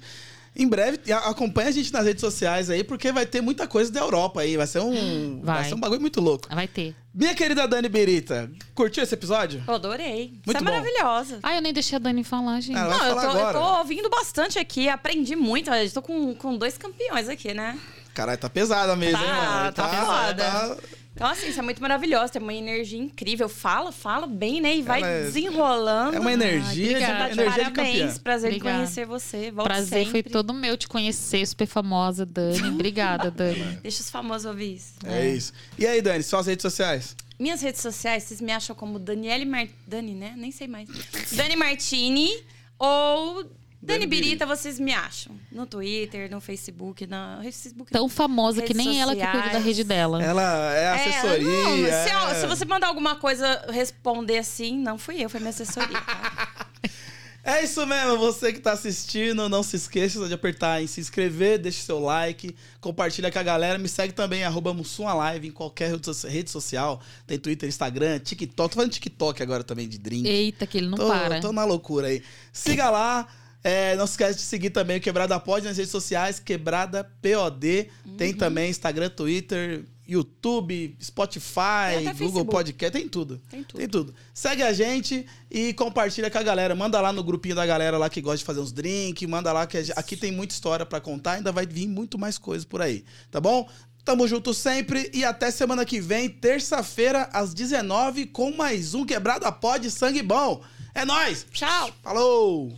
Em 0.56 0.68
breve, 0.68 1.12
acompanha 1.12 1.68
a 1.68 1.72
gente 1.72 1.92
nas 1.92 2.06
redes 2.06 2.22
sociais 2.22 2.70
aí, 2.70 2.84
porque 2.84 3.12
vai 3.12 3.26
ter 3.26 3.42
muita 3.42 3.68
coisa 3.68 3.92
da 3.92 4.00
Europa 4.00 4.40
aí. 4.42 4.56
Vai 4.56 4.66
ser 4.68 4.80
um, 4.80 5.42
vai. 5.44 5.56
Vai. 5.62 5.70
ser 5.70 5.76
um 5.76 5.80
bagulho 5.80 6.00
muito 6.00 6.22
louco. 6.22 6.48
Vai 6.54 6.68
ter. 6.68 6.96
Minha 7.14 7.36
querida 7.36 7.68
Dani 7.68 7.90
Berita, 7.90 8.50
curtiu 8.74 9.04
esse 9.04 9.14
episódio? 9.14 9.64
Eu 9.68 9.74
adorei. 9.76 10.32
Muito 10.46 10.52
Você 10.52 10.58
é 10.58 10.60
bom. 10.60 10.66
maravilhosa. 10.66 11.40
Ah, 11.44 11.56
eu 11.56 11.62
nem 11.62 11.74
deixei 11.74 11.96
a 11.98 12.00
Dani 12.00 12.24
falar, 12.24 12.62
gente. 12.62 12.78
Ah, 12.78 12.88
Não, 12.88 13.06
eu 13.06 13.16
tô, 13.16 13.38
eu 13.38 13.54
tô 13.54 13.78
ouvindo 13.80 14.10
bastante 14.10 14.58
aqui, 14.60 14.88
aprendi 14.90 15.36
muito. 15.36 15.70
Eu 15.70 15.92
tô 15.92 16.02
com, 16.02 16.34
com 16.36 16.58
dois 16.58 16.78
campeões 16.78 17.28
aqui, 17.30 17.54
né? 17.54 17.78
Caralho, 18.14 18.38
tá 18.38 18.50
pesada 18.50 18.96
mesa, 18.96 19.18
Tá, 19.18 19.24
hein, 19.26 19.34
mano? 19.34 19.72
tá 19.74 19.88
foda. 20.06 20.78
Então, 21.16 21.28
assim, 21.28 21.50
você 21.50 21.60
é 21.60 21.62
muito 21.62 21.82
maravilhosa, 21.82 22.34
tem 22.34 22.42
uma 22.42 22.54
energia 22.54 23.00
incrível. 23.00 23.48
Fala, 23.48 23.90
fala 23.94 24.28
bem, 24.28 24.60
né? 24.60 24.76
E 24.76 24.82
vai 24.82 25.00
Ela 25.00 25.10
é- 25.10 25.24
desenrolando. 25.24 26.18
É 26.18 26.20
uma 26.20 26.34
energia, 26.34 26.88
de, 26.88 26.90
obrigada. 27.06 27.32
energia 27.32 27.46
de 27.46 27.72
Parabéns, 27.72 27.98
campeã. 28.08 28.22
prazer 28.22 28.54
em 28.54 28.60
conhecer 28.60 29.06
você. 29.06 29.50
Volte 29.50 29.68
Prazer 29.70 30.04
foi 30.08 30.12
sempre. 30.18 30.32
todo 30.34 30.54
meu 30.54 30.76
te 30.76 30.90
conhecer, 30.90 31.48
super 31.48 31.66
famosa, 31.66 32.26
Dani. 32.26 32.68
Obrigada, 32.70 33.32
Dani. 33.32 33.80
Deixa 33.82 34.02
os 34.02 34.10
famosos 34.10 34.46
ouvir 34.46 34.76
isso. 34.76 34.94
É 35.06 35.26
isso. 35.30 35.54
E 35.80 35.88
aí, 35.88 36.02
Dani, 36.02 36.22
suas 36.22 36.48
redes 36.48 36.64
sociais? 36.64 37.16
Minhas 37.40 37.62
redes 37.62 37.80
sociais, 37.82 38.24
vocês 38.24 38.42
me 38.42 38.52
acham 38.52 38.76
como 38.76 39.00
Daniele 39.00 39.46
Mar... 39.46 39.68
Dani, 39.88 40.16
né? 40.16 40.34
Nem 40.36 40.52
sei 40.52 40.68
mais. 40.68 40.90
Dani 41.32 41.56
Martini 41.56 42.30
ou 42.78 43.46
Dani, 43.86 44.00
Dani 44.00 44.06
Birita, 44.08 44.46
vocês 44.46 44.80
me 44.80 44.94
acham. 44.94 45.40
No 45.52 45.66
Twitter, 45.66 46.30
no 46.30 46.42
Facebook, 46.42 47.06
no 47.08 47.44
Facebook. 47.44 47.92
Tão 47.92 48.10
famosa 48.10 48.62
que 48.62 48.74
nem 48.74 49.00
ela 49.00 49.16
que 49.16 49.22
cuida 49.22 49.38
da 49.38 49.44
sociais. 49.44 49.66
rede 49.66 49.84
dela. 49.84 50.24
Ela 50.24 50.74
é 50.74 50.90
assessoria. 50.90 51.48
não, 51.48 51.78
se, 51.86 52.10
é- 52.10 52.42
se 52.42 52.48
você 52.48 52.66
mandar 52.66 52.88
alguma 52.88 53.16
coisa 53.16 53.66
responder 53.70 54.40
assim, 54.40 54.78
não 54.78 54.98
fui 54.98 55.24
eu, 55.24 55.30
foi 55.30 55.40
minha 55.40 55.52
assessoria. 55.52 56.00
tá? 56.02 56.68
É 57.48 57.64
isso 57.64 57.86
mesmo, 57.86 58.18
você 58.18 58.52
que 58.52 58.58
tá 58.60 58.72
assistindo, 58.72 59.48
não 59.48 59.62
se 59.62 59.76
esqueça 59.76 60.28
de 60.28 60.34
apertar 60.34 60.82
em 60.82 60.88
se 60.88 61.00
inscrever, 61.00 61.60
deixe 61.60 61.84
seu 61.84 62.00
like, 62.00 62.56
compartilha 62.82 63.32
com 63.32 63.38
a 63.38 63.44
galera, 63.44 63.78
me 63.78 63.88
segue 63.88 64.14
também, 64.14 64.44
arroba 64.44 64.74
Mussum 64.74 65.04
Live 65.04 65.50
em 65.50 65.52
qualquer 65.52 65.92
rede 66.28 66.50
social, 66.50 67.00
tem 67.28 67.38
Twitter, 67.38 67.70
Instagram, 67.70 68.18
TikTok, 68.18 68.56
tô 68.56 68.76
fazendo 68.76 68.94
TikTok 68.94 69.44
agora 69.44 69.64
também 69.64 69.88
de 69.88 70.00
drink. 70.00 70.28
Eita, 70.28 70.66
que 70.66 70.80
ele 70.80 70.88
não 70.88 70.98
tô, 70.98 71.08
para. 71.08 71.40
tô 71.40 71.52
na 71.52 71.64
loucura 71.66 72.08
aí. 72.08 72.24
Siga 72.52 72.90
lá, 72.90 73.28
é, 73.68 73.96
não 73.96 74.06
se 74.06 74.14
esquece 74.14 74.36
de 74.36 74.44
seguir 74.44 74.70
também 74.70 74.98
o 74.98 75.02
Quebrada 75.02 75.40
Pod 75.40 75.66
nas 75.66 75.76
redes 75.78 75.92
sociais, 75.92 76.40
Quebrada 76.40 77.04
POD, 77.20 77.90
tem 78.16 78.32
Uhum. 78.32 78.38
também 78.38 78.70
Instagram, 78.70 79.10
Twitter, 79.10 79.84
YouTube, 80.08 80.96
Spotify, 81.02 81.96
Tem 81.96 82.04
Google 82.04 82.16
Facebook. 82.16 82.52
Podcast, 82.52 82.92
tem 83.00 83.10
tudo. 83.10 83.42
Tem 83.50 83.64
tudo. 83.64 83.80
Tem 83.80 83.90
tudo. 83.90 84.14
Segue 84.36 84.62
a 84.62 84.72
gente 84.72 85.26
e 85.50 85.74
compartilha 85.74 86.30
com 86.30 86.38
a 86.38 86.44
galera. 86.44 86.76
Manda 86.76 87.02
lá 87.02 87.12
no 87.12 87.24
grupinho 87.24 87.56
da 87.56 87.66
galera 87.66 87.98
lá 87.98 88.08
que 88.08 88.22
gosta 88.22 88.38
de 88.38 88.44
fazer 88.46 88.60
uns 88.60 88.72
drinks. 88.72 89.28
Manda 89.28 89.52
lá 89.52 89.66
que 89.66 89.78
aqui 89.96 90.16
tem 90.16 90.32
muita 90.32 90.54
história 90.54 90.86
pra 90.86 91.02
contar. 91.02 91.32
Ainda 91.34 91.52
vai 91.52 91.66
vir 91.66 91.88
muito 91.88 92.20
mais 92.20 92.38
coisas 92.38 92.66
por 92.66 92.84
aí. 92.84 93.04
Tá 93.32 93.42
bom? 93.42 93.68
Tamo 94.04 94.28
junto 94.28 94.54
sempre 94.54 95.10
e 95.12 95.26
até 95.26 95.50
semana 95.50 95.84
que 95.84 96.00
vem, 96.00 96.30
terça-feira, 96.30 97.28
às 97.34 97.56
19 97.56 98.28
com 98.28 98.52
mais 98.56 98.94
um 98.94 99.04
Quebrada 99.08 99.52
Pod 99.52 99.90
Sangue 99.90 100.22
Bom. 100.22 100.62
É 100.94 101.04
nóis! 101.04 101.48
Tchau! 101.52 101.90
Falou! 102.04 102.78